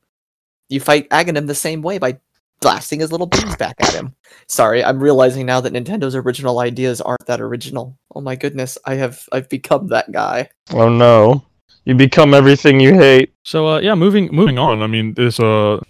You 0.68 0.80
fight 0.80 1.08
Aghanim 1.10 1.46
the 1.46 1.54
same 1.54 1.82
way 1.82 1.98
by 1.98 2.18
blasting 2.60 3.00
his 3.00 3.12
little 3.12 3.26
beams 3.26 3.56
back 3.56 3.76
at 3.80 3.92
him. 3.94 4.14
Sorry, 4.46 4.84
I'm 4.84 5.00
realizing 5.00 5.46
now 5.46 5.60
that 5.60 5.72
Nintendo's 5.72 6.14
original 6.14 6.58
ideas 6.60 7.00
aren't 7.00 7.26
that 7.26 7.40
original. 7.40 7.98
Oh 8.14 8.20
my 8.20 8.36
goodness, 8.36 8.78
I 8.84 8.94
have 8.94 9.26
I've 9.32 9.48
become 9.48 9.88
that 9.88 10.12
guy. 10.12 10.50
Oh 10.72 10.88
no, 10.88 11.44
you 11.84 11.94
become 11.94 12.34
everything 12.34 12.80
you 12.80 12.94
hate. 12.94 13.32
So 13.44 13.66
uh, 13.66 13.80
yeah, 13.80 13.94
moving 13.94 14.28
moving 14.32 14.58
on. 14.58 14.82
I 14.82 14.86
mean, 14.86 15.14
this 15.14 15.40
uh 15.40 15.80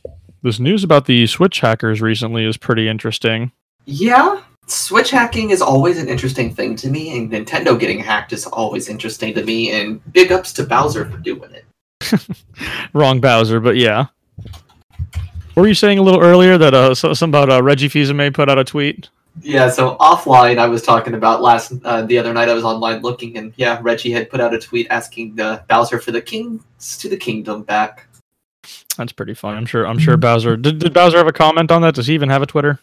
this 0.43 0.61
news 0.61 0.85
about 0.85 1.07
the 1.07 1.27
Switch 1.27 1.61
hackers 1.61 2.01
recently 2.01 2.45
is 2.45 2.57
pretty 2.57 2.89
interesting. 2.89 3.51
Yeah, 3.85 4.43
Switch 4.69 5.11
hacking 5.11 5.51
is 5.51 5.63
always 5.63 5.99
an 5.99 6.09
interesting 6.09 6.55
thing 6.55 6.77
to 6.77 6.91
me, 6.91 7.17
and 7.17 7.31
Nintendo 7.31 7.79
getting 7.79 7.99
hacked 7.99 8.33
is 8.33 8.47
always 8.47 8.89
interesting 8.89 9.35
to 9.35 9.43
me. 9.43 9.73
And 9.73 10.01
big 10.13 10.31
ups 10.31 10.53
to 10.55 10.65
Bowser 10.65 11.11
for 11.11 11.17
doing 11.17 11.51
it. 11.53 11.65
Wrong 12.93 13.21
Bowser, 13.21 13.61
but 13.61 13.77
yeah. 13.77 14.07
What 15.55 15.63
were 15.63 15.69
you 15.69 15.75
saying 15.75 15.99
a 15.99 16.03
little 16.03 16.21
earlier 16.21 16.57
that 16.59 16.73
uh 16.73 16.95
so, 16.95 17.13
something 17.15 17.41
about 17.41 17.51
uh, 17.51 17.63
Reggie 17.63 17.89
Fils-Aimé 17.89 18.33
put 18.33 18.49
out 18.49 18.59
a 18.59 18.65
tweet? 18.65 19.09
Yeah, 19.43 19.71
so 19.71 19.97
offline, 19.99 20.59
I 20.59 20.67
was 20.67 20.83
talking 20.83 21.15
about 21.15 21.43
last 21.43 21.73
uh, 21.85 22.03
the 22.03 22.19
other 22.19 22.33
night. 22.33 22.49
I 22.49 22.55
was 22.55 22.65
online 22.65 23.03
looking, 23.03 23.37
and 23.37 23.53
yeah, 23.57 23.79
Reggie 23.83 24.11
had 24.11 24.31
put 24.31 24.41
out 24.41 24.53
a 24.53 24.59
tweet 24.59 24.87
asking 24.91 25.37
the 25.37 25.65
Bowser 25.69 25.99
for 25.99 26.13
the 26.13 26.21
kings 26.21 26.63
to 26.99 27.09
the 27.09 27.17
kingdom 27.17 27.63
back. 27.63 28.07
That's 28.97 29.13
pretty 29.13 29.35
fun. 29.35 29.57
I'm 29.57 29.67
sure. 29.67 29.87
I'm 29.87 29.99
sure 29.99 30.17
Bowser. 30.17 30.57
Did, 30.57 30.81
did 30.81 30.93
Bowser 30.93 31.19
have 31.19 31.27
a 31.27 31.33
comment 31.33 31.71
on 31.71 31.83
that? 31.83 31.95
Does 31.95 32.09
he 32.09 32.15
even 32.15 32.29
have 32.29 32.43
a 32.43 32.47
Twitter? 32.47 32.81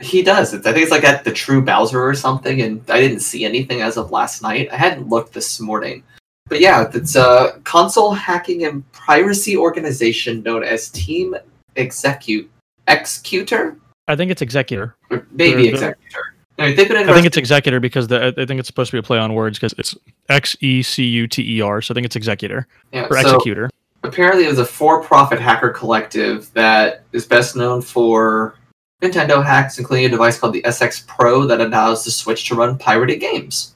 He 0.00 0.22
does. 0.22 0.54
It's, 0.54 0.66
I 0.66 0.72
think 0.72 0.82
it's 0.84 0.90
like 0.90 1.04
at 1.04 1.24
the 1.24 1.32
True 1.32 1.60
Bowser 1.62 2.02
or 2.02 2.14
something, 2.14 2.62
and 2.62 2.82
I 2.88 3.00
didn't 3.00 3.20
see 3.20 3.44
anything 3.44 3.82
as 3.82 3.96
of 3.96 4.10
last 4.10 4.42
night. 4.42 4.68
I 4.72 4.76
hadn't 4.76 5.08
looked 5.08 5.32
this 5.34 5.60
morning, 5.60 6.02
but 6.48 6.60
yeah, 6.60 6.88
it's 6.94 7.16
a 7.16 7.60
console 7.64 8.12
hacking 8.12 8.64
and 8.64 8.90
piracy 8.92 9.56
organization 9.56 10.42
known 10.42 10.64
as 10.64 10.88
Team 10.88 11.36
Execute 11.76 12.50
Executor, 12.88 13.76
I 14.08 14.16
think 14.16 14.30
it's 14.30 14.42
Executor. 14.42 14.94
or 15.10 15.26
maybe 15.32 15.70
They're- 15.70 15.78
they're- 15.80 15.88
Executor. 15.90 16.34
I 16.58 17.00
mean, 17.00 17.08
I 17.08 17.14
think 17.14 17.26
it's 17.26 17.36
Executor 17.38 17.80
because 17.80 18.08
the, 18.08 18.34
I 18.36 18.44
think 18.44 18.58
it's 18.60 18.66
supposed 18.66 18.90
to 18.90 18.96
be 18.96 18.98
a 18.98 19.02
play 19.02 19.18
on 19.18 19.32
words 19.32 19.58
because 19.58 19.74
it's 19.78 19.96
X 20.28 20.56
E 20.60 20.82
C 20.82 21.04
U 21.04 21.26
T 21.26 21.56
E 21.56 21.62
R. 21.62 21.80
So 21.80 21.92
I 21.92 21.94
think 21.94 22.04
it's 22.04 22.16
Executor 22.16 22.66
yeah, 22.92 23.06
or 23.08 23.14
so- 23.18 23.36
Executor. 23.36 23.70
apparently 24.02 24.44
it 24.44 24.48
was 24.48 24.58
a 24.58 24.64
for-profit 24.66 25.40
hacker 25.40 25.70
collective 25.70 26.52
that 26.52 27.04
is 27.12 27.24
best 27.24 27.56
known 27.56 27.80
for 27.80 28.56
Nintendo 29.00 29.44
hacks, 29.44 29.78
including 29.78 30.06
a 30.06 30.08
device 30.10 30.38
called 30.38 30.52
the 30.52 30.62
SX 30.62 31.06
Pro 31.06 31.46
that 31.46 31.60
allows 31.60 32.04
the 32.04 32.10
Switch 32.10 32.46
to 32.48 32.54
run 32.54 32.76
pirated 32.76 33.20
games. 33.20 33.74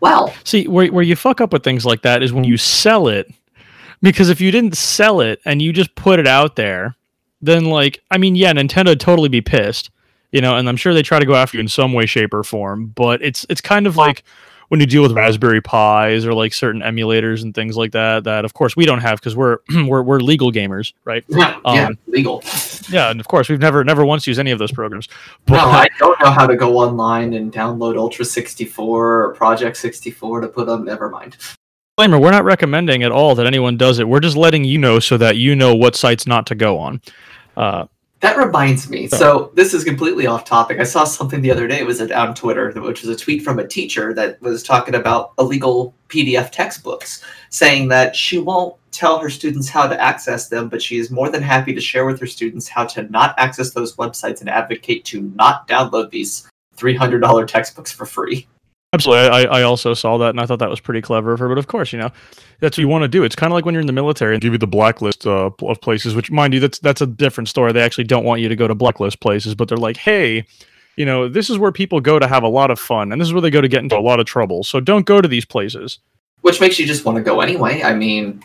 Well, 0.00 0.34
See, 0.44 0.68
where 0.68 0.92
where 0.92 1.02
you 1.02 1.16
fuck 1.16 1.40
up 1.40 1.52
with 1.52 1.64
things 1.64 1.86
like 1.86 2.02
that 2.02 2.22
is 2.22 2.32
when 2.32 2.44
you 2.44 2.56
sell 2.56 3.08
it, 3.08 3.32
because 4.02 4.28
if 4.28 4.40
you 4.40 4.50
didn't 4.50 4.76
sell 4.76 5.20
it 5.20 5.40
and 5.44 5.62
you 5.62 5.72
just 5.72 5.94
put 5.94 6.18
it 6.18 6.26
out 6.26 6.56
there, 6.56 6.94
then 7.40 7.66
like 7.66 8.02
I 8.10 8.18
mean, 8.18 8.36
yeah, 8.36 8.52
Nintendo 8.52 8.88
would 8.88 9.00
totally 9.00 9.28
be 9.28 9.40
pissed, 9.40 9.90
you 10.32 10.40
know, 10.40 10.56
and 10.56 10.68
I'm 10.68 10.76
sure 10.76 10.92
they 10.92 11.02
try 11.02 11.18
to 11.18 11.26
go 11.26 11.34
after 11.34 11.56
you 11.56 11.62
in 11.62 11.68
some 11.68 11.92
way, 11.92 12.06
shape, 12.06 12.34
or 12.34 12.42
form. 12.42 12.86
But 12.88 13.22
it's 13.22 13.46
it's 13.48 13.60
kind 13.60 13.86
of 13.86 13.96
like 13.96 14.24
when 14.68 14.80
you 14.80 14.86
deal 14.86 15.02
with 15.02 15.12
Raspberry 15.12 15.60
Pis 15.60 16.26
or 16.26 16.32
like 16.34 16.52
certain 16.54 16.80
emulators 16.82 17.42
and 17.42 17.54
things 17.54 17.76
like 17.76 17.92
that. 17.92 18.24
That 18.24 18.44
of 18.44 18.54
course 18.54 18.76
we 18.76 18.86
don't 18.86 19.00
have 19.00 19.20
because 19.20 19.36
we're 19.36 19.58
we're 19.86 20.02
we're 20.02 20.20
legal 20.20 20.50
gamers, 20.52 20.92
right? 21.04 21.24
yeah, 21.28 21.58
yeah, 21.66 21.86
Um, 21.88 21.98
legal. 22.06 22.42
Yeah, 22.88 23.10
and 23.10 23.20
of 23.20 23.28
course 23.28 23.48
we've 23.48 23.60
never 23.60 23.84
never 23.84 24.04
once 24.04 24.26
used 24.26 24.40
any 24.40 24.50
of 24.50 24.58
those 24.58 24.72
programs. 24.72 25.08
No, 25.48 25.56
I 25.56 25.88
don't 25.98 26.18
know 26.20 26.30
how 26.30 26.46
to 26.46 26.56
go 26.56 26.78
online 26.78 27.34
and 27.34 27.52
download 27.52 27.96
Ultra 27.96 28.24
64 28.24 29.22
or 29.22 29.34
Project 29.34 29.76
64 29.76 30.40
to 30.42 30.48
put 30.48 30.68
on. 30.68 30.84
Never 30.84 31.08
mind. 31.08 31.36
disclaimer 31.96 32.18
we're 32.18 32.30
not 32.30 32.44
recommending 32.44 33.02
at 33.04 33.12
all 33.12 33.34
that 33.36 33.46
anyone 33.46 33.76
does 33.76 33.98
it 34.00 34.08
we're 34.08 34.18
just 34.20 34.36
letting 34.36 34.64
you 34.64 34.76
know 34.78 34.98
so 34.98 35.16
that 35.16 35.36
you 35.36 35.54
know 35.54 35.74
what 35.74 35.94
sites 35.94 36.26
not 36.26 36.44
to 36.46 36.54
go 36.56 36.76
on 36.78 37.00
uh, 37.56 37.84
That 38.24 38.38
reminds 38.38 38.88
me. 38.88 39.06
So 39.06 39.50
this 39.52 39.74
is 39.74 39.84
completely 39.84 40.26
off 40.26 40.46
topic. 40.46 40.80
I 40.80 40.84
saw 40.84 41.04
something 41.04 41.42
the 41.42 41.50
other 41.50 41.68
day. 41.68 41.80
It 41.80 41.86
was 41.86 42.00
on 42.00 42.34
Twitter, 42.34 42.72
which 42.80 43.02
was 43.02 43.10
a 43.10 43.22
tweet 43.22 43.42
from 43.42 43.58
a 43.58 43.68
teacher 43.68 44.14
that 44.14 44.40
was 44.40 44.62
talking 44.62 44.94
about 44.94 45.34
illegal 45.38 45.94
PDF 46.08 46.50
textbooks, 46.50 47.22
saying 47.50 47.88
that 47.88 48.16
she 48.16 48.38
won't 48.38 48.76
tell 48.92 49.18
her 49.18 49.28
students 49.28 49.68
how 49.68 49.86
to 49.86 50.00
access 50.00 50.48
them, 50.48 50.70
but 50.70 50.80
she 50.80 50.96
is 50.96 51.10
more 51.10 51.28
than 51.28 51.42
happy 51.42 51.74
to 51.74 51.82
share 51.82 52.06
with 52.06 52.18
her 52.18 52.26
students 52.26 52.66
how 52.66 52.86
to 52.86 53.02
not 53.10 53.34
access 53.36 53.72
those 53.72 53.94
websites 53.96 54.40
and 54.40 54.48
advocate 54.48 55.04
to 55.04 55.20
not 55.34 55.68
download 55.68 56.10
these 56.10 56.48
three 56.76 56.96
hundred 56.96 57.20
dollar 57.20 57.44
textbooks 57.44 57.92
for 57.92 58.06
free. 58.06 58.46
Absolutely 58.94 59.28
I, 59.28 59.42
I 59.60 59.62
also 59.62 59.94
saw 59.94 60.16
that 60.18 60.30
and 60.30 60.40
i 60.40 60.46
thought 60.46 60.58
that 60.60 60.70
was 60.70 60.80
pretty 60.80 61.00
clever 61.00 61.32
of 61.32 61.38
her 61.40 61.48
but 61.48 61.58
of 61.58 61.66
course 61.66 61.92
you 61.92 61.98
know 61.98 62.10
that's 62.60 62.76
what 62.78 62.82
you 62.82 62.88
want 62.88 63.02
to 63.02 63.08
do 63.08 63.24
it's 63.24 63.36
kind 63.36 63.52
of 63.52 63.54
like 63.54 63.64
when 63.64 63.74
you're 63.74 63.80
in 63.80 63.86
the 63.86 63.92
military 63.92 64.34
and 64.34 64.40
give 64.42 64.52
you 64.52 64.58
the 64.58 64.66
blacklist 64.66 65.26
uh, 65.26 65.50
of 65.62 65.80
places 65.80 66.14
which 66.14 66.30
mind 66.30 66.54
you 66.54 66.60
that's 66.60 66.78
that's 66.78 67.00
a 67.00 67.06
different 67.06 67.48
story 67.48 67.72
they 67.72 67.82
actually 67.82 68.04
don't 68.04 68.24
want 68.24 68.40
you 68.40 68.48
to 68.48 68.56
go 68.56 68.66
to 68.68 68.74
blacklist 68.74 69.20
places 69.20 69.54
but 69.54 69.68
they're 69.68 69.76
like 69.78 69.96
hey 69.96 70.44
you 70.96 71.04
know 71.04 71.28
this 71.28 71.50
is 71.50 71.58
where 71.58 71.72
people 71.72 72.00
go 72.00 72.18
to 72.18 72.26
have 72.26 72.42
a 72.42 72.48
lot 72.48 72.70
of 72.70 72.78
fun 72.78 73.12
and 73.12 73.20
this 73.20 73.26
is 73.28 73.32
where 73.34 73.42
they 73.42 73.50
go 73.50 73.60
to 73.60 73.68
get 73.68 73.82
into 73.82 73.96
a 73.96 74.00
lot 74.00 74.20
of 74.20 74.26
trouble 74.26 74.62
so 74.64 74.80
don't 74.80 75.06
go 75.06 75.20
to 75.20 75.28
these 75.28 75.44
places 75.44 75.98
Which 76.42 76.60
makes 76.60 76.78
you 76.78 76.86
just 76.86 77.04
want 77.04 77.16
to 77.16 77.22
go 77.22 77.40
anyway. 77.40 77.82
I 77.82 77.94
mean, 77.94 78.42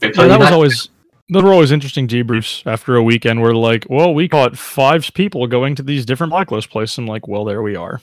Yeah, 0.00 0.10
that 0.12 0.38
was 0.38 0.38
not- 0.38 0.52
always 0.52 0.88
those 1.28 1.42
were 1.42 1.52
always 1.52 1.72
interesting 1.72 2.06
debriefs 2.06 2.62
after 2.66 2.94
a 2.94 3.02
weekend 3.02 3.42
where 3.42 3.52
like, 3.52 3.84
well, 3.90 4.14
we 4.14 4.28
caught 4.28 4.56
five 4.56 5.10
people 5.12 5.44
going 5.48 5.74
to 5.74 5.82
these 5.82 6.06
different 6.06 6.30
blacklist 6.30 6.70
places. 6.70 6.98
I'm 6.98 7.06
like, 7.08 7.26
well, 7.26 7.44
there 7.44 7.62
we 7.62 7.74
are. 7.74 8.00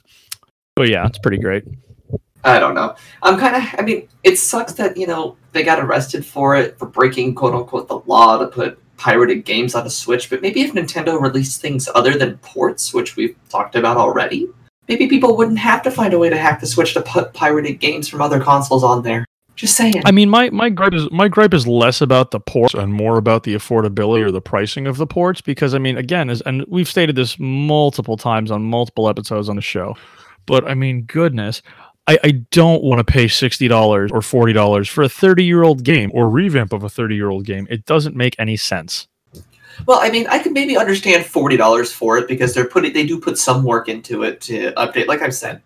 But 0.75 0.89
yeah, 0.89 1.05
it's 1.05 1.19
pretty 1.19 1.37
great. 1.37 1.63
I 2.43 2.59
don't 2.59 2.75
know. 2.75 2.95
I'm 3.21 3.39
kind 3.39 3.55
of. 3.55 3.79
I 3.79 3.83
mean, 3.83 4.07
it 4.23 4.37
sucks 4.37 4.73
that 4.73 4.97
you 4.97 5.07
know 5.07 5.37
they 5.53 5.63
got 5.63 5.79
arrested 5.79 6.25
for 6.25 6.55
it 6.55 6.77
for 6.77 6.87
breaking 6.87 7.35
quote 7.35 7.53
unquote 7.53 7.87
the 7.87 7.99
law 7.99 8.37
to 8.37 8.47
put 8.47 8.79
pirated 8.97 9.45
games 9.45 9.75
on 9.75 9.83
the 9.83 9.89
Switch. 9.89 10.29
But 10.29 10.41
maybe 10.41 10.61
if 10.61 10.73
Nintendo 10.73 11.19
released 11.21 11.61
things 11.61 11.87
other 11.93 12.17
than 12.17 12.37
ports, 12.39 12.93
which 12.93 13.15
we've 13.15 13.35
talked 13.49 13.75
about 13.75 13.97
already, 13.97 14.47
maybe 14.87 15.07
people 15.07 15.37
wouldn't 15.37 15.59
have 15.59 15.81
to 15.83 15.91
find 15.91 16.13
a 16.13 16.19
way 16.19 16.29
to 16.29 16.37
hack 16.37 16.59
the 16.59 16.67
Switch 16.67 16.93
to 16.93 17.01
put 17.01 17.33
pirated 17.33 17.79
games 17.79 18.07
from 18.07 18.21
other 18.21 18.39
consoles 18.39 18.83
on 18.83 19.03
there. 19.03 19.25
Just 19.55 19.77
saying. 19.77 20.01
I 20.03 20.11
mean, 20.11 20.29
my 20.29 20.49
my 20.49 20.69
gripe 20.69 20.95
is 20.95 21.09
my 21.11 21.27
gripe 21.27 21.53
is 21.53 21.67
less 21.67 22.01
about 22.01 22.31
the 22.31 22.39
ports 22.39 22.73
and 22.73 22.91
more 22.91 23.17
about 23.17 23.43
the 23.43 23.53
affordability 23.53 24.25
or 24.25 24.31
the 24.31 24.41
pricing 24.41 24.87
of 24.87 24.97
the 24.97 25.05
ports 25.05 25.41
because 25.41 25.75
I 25.75 25.77
mean, 25.77 25.95
again, 25.95 26.29
as 26.29 26.41
and 26.41 26.65
we've 26.67 26.87
stated 26.87 27.15
this 27.15 27.37
multiple 27.37 28.17
times 28.17 28.49
on 28.49 28.63
multiple 28.63 29.07
episodes 29.07 29.49
on 29.49 29.55
the 29.55 29.61
show, 29.61 29.95
but 30.45 30.67
I 30.67 30.73
mean, 30.73 31.03
goodness. 31.03 31.61
I, 32.05 32.19
I 32.21 32.31
don't 32.51 32.83
want 32.83 32.99
to 32.99 33.09
pay 33.09 33.29
sixty 33.29 33.69
dollars 33.69 34.11
or 34.11 34.21
forty 34.21 34.51
dollars 34.51 34.89
for 34.89 35.03
a 35.03 35.09
thirty-year-old 35.09 35.85
game 35.85 36.11
or 36.13 36.29
revamp 36.29 36.73
of 36.73 36.83
a 36.83 36.89
thirty-year-old 36.89 37.45
game. 37.45 37.65
It 37.69 37.85
doesn't 37.85 38.13
make 38.13 38.35
any 38.37 38.57
sense. 38.57 39.07
Well, 39.85 39.99
I 40.01 40.11
mean, 40.11 40.27
I 40.27 40.39
could 40.39 40.51
maybe 40.51 40.75
understand 40.75 41.25
forty 41.25 41.55
dollars 41.55 41.93
for 41.93 42.17
it 42.17 42.27
because 42.27 42.53
they're 42.53 42.67
putting 42.67 42.91
they 42.91 43.05
do 43.05 43.21
put 43.21 43.37
some 43.37 43.63
work 43.63 43.87
into 43.87 44.23
it 44.23 44.41
to 44.41 44.73
update. 44.73 45.07
Like 45.07 45.21
I've 45.21 45.33
said, 45.33 45.61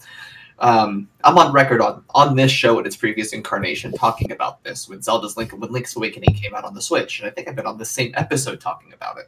um, 0.59 1.09
I'm 1.23 1.39
on 1.39 1.51
record 1.51 1.81
on 1.81 2.03
on 2.13 2.35
this 2.35 2.51
show 2.51 2.77
in 2.77 2.85
its 2.85 2.95
previous 2.95 3.33
incarnation 3.33 3.91
talking 3.91 4.31
about 4.31 4.63
this 4.63 4.87
when 4.87 5.01
Zelda's 5.01 5.37
Link 5.37 5.51
when 5.53 5.71
Link's 5.71 5.95
Awakening 5.95 6.35
came 6.35 6.53
out 6.53 6.65
on 6.65 6.75
the 6.75 6.81
Switch, 6.83 7.19
and 7.19 7.27
I 7.27 7.31
think 7.31 7.47
I've 7.47 7.55
been 7.55 7.65
on 7.65 7.79
the 7.79 7.85
same 7.85 8.11
episode 8.13 8.61
talking 8.61 8.93
about 8.93 9.17
it. 9.17 9.27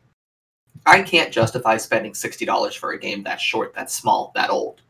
I 0.85 1.01
can't 1.01 1.33
justify 1.33 1.77
spending 1.77 2.13
sixty 2.13 2.45
dollars 2.45 2.75
for 2.75 2.91
a 2.91 2.99
game 2.99 3.23
that 3.23 3.41
short, 3.41 3.73
that 3.73 3.89
small, 3.89 4.31
that 4.35 4.51
old. 4.51 4.83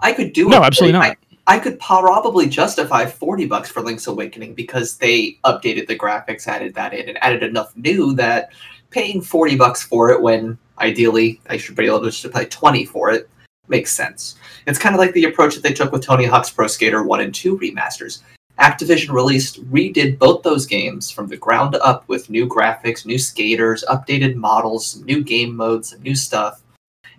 I 0.00 0.12
could 0.12 0.32
do 0.32 0.48
it. 0.48 0.50
No, 0.50 0.62
it. 0.62 0.66
absolutely 0.66 0.98
I- 0.98 1.08
not. 1.08 1.16
I 1.48 1.60
could 1.60 1.78
probably 1.78 2.48
justify 2.48 3.06
40 3.06 3.46
bucks 3.46 3.70
for 3.70 3.80
Link's 3.80 4.08
Awakening 4.08 4.54
because 4.54 4.96
they 4.96 5.38
updated 5.44 5.86
the 5.86 5.96
graphics, 5.96 6.48
added 6.48 6.74
that 6.74 6.92
in, 6.92 7.08
and 7.08 7.22
added 7.22 7.44
enough 7.44 7.76
new 7.76 8.14
that 8.14 8.50
paying 8.90 9.20
40 9.20 9.54
bucks 9.54 9.80
for 9.80 10.10
it 10.10 10.20
when 10.20 10.58
ideally 10.80 11.40
I 11.48 11.56
should 11.56 11.76
be 11.76 11.86
able 11.86 12.00
to 12.00 12.10
just 12.10 12.32
pay 12.32 12.46
20 12.46 12.84
for 12.86 13.10
it 13.10 13.30
makes 13.68 13.92
sense. 13.92 14.36
It's 14.66 14.78
kind 14.78 14.94
of 14.94 14.98
like 14.98 15.12
the 15.12 15.24
approach 15.24 15.54
that 15.54 15.62
they 15.62 15.72
took 15.72 15.92
with 15.92 16.04
Tony 16.04 16.24
Hawk's 16.24 16.50
Pro 16.50 16.66
Skater 16.66 17.02
1 17.02 17.20
and 17.20 17.34
2 17.34 17.58
remasters. 17.58 18.22
Activision 18.58 19.12
released, 19.12 19.62
redid 19.70 20.18
both 20.18 20.42
those 20.42 20.66
games 20.66 21.10
from 21.10 21.28
the 21.28 21.36
ground 21.36 21.76
up 21.76 22.08
with 22.08 22.30
new 22.30 22.46
graphics, 22.46 23.04
new 23.04 23.18
skaters, 23.18 23.84
updated 23.88 24.34
models, 24.34 24.86
some 24.86 25.04
new 25.04 25.22
game 25.22 25.54
modes, 25.54 25.90
some 25.90 26.02
new 26.02 26.14
stuff, 26.14 26.62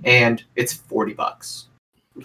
and 0.04 0.44
it's 0.56 0.74
40 0.74 1.14
bucks. 1.14 1.68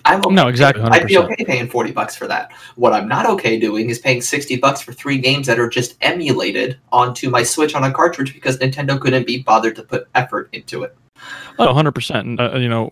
I'm 0.04 0.20
okay. 0.20 0.34
No, 0.34 0.48
exactly, 0.48 0.82
I'd 0.82 1.06
be 1.06 1.18
okay 1.18 1.44
paying 1.44 1.68
40 1.68 1.92
bucks 1.92 2.16
for 2.16 2.26
that. 2.26 2.52
What 2.76 2.92
I'm 2.92 3.08
not 3.08 3.26
okay 3.26 3.58
doing 3.58 3.90
is 3.90 3.98
paying 3.98 4.20
60 4.20 4.56
bucks 4.56 4.80
for 4.80 4.92
three 4.92 5.18
games 5.18 5.46
that 5.46 5.58
are 5.58 5.68
just 5.68 5.96
emulated 6.00 6.78
onto 6.90 7.30
my 7.30 7.42
Switch 7.42 7.74
on 7.74 7.84
a 7.84 7.92
cartridge 7.92 8.32
because 8.32 8.58
Nintendo 8.58 9.00
couldn't 9.00 9.26
be 9.26 9.42
bothered 9.42 9.76
to 9.76 9.82
put 9.82 10.08
effort 10.14 10.48
into 10.52 10.82
it. 10.82 10.96
Oh, 11.58 11.68
100%. 11.68 12.40
Uh, 12.40 12.58
you 12.58 12.68
know, 12.68 12.90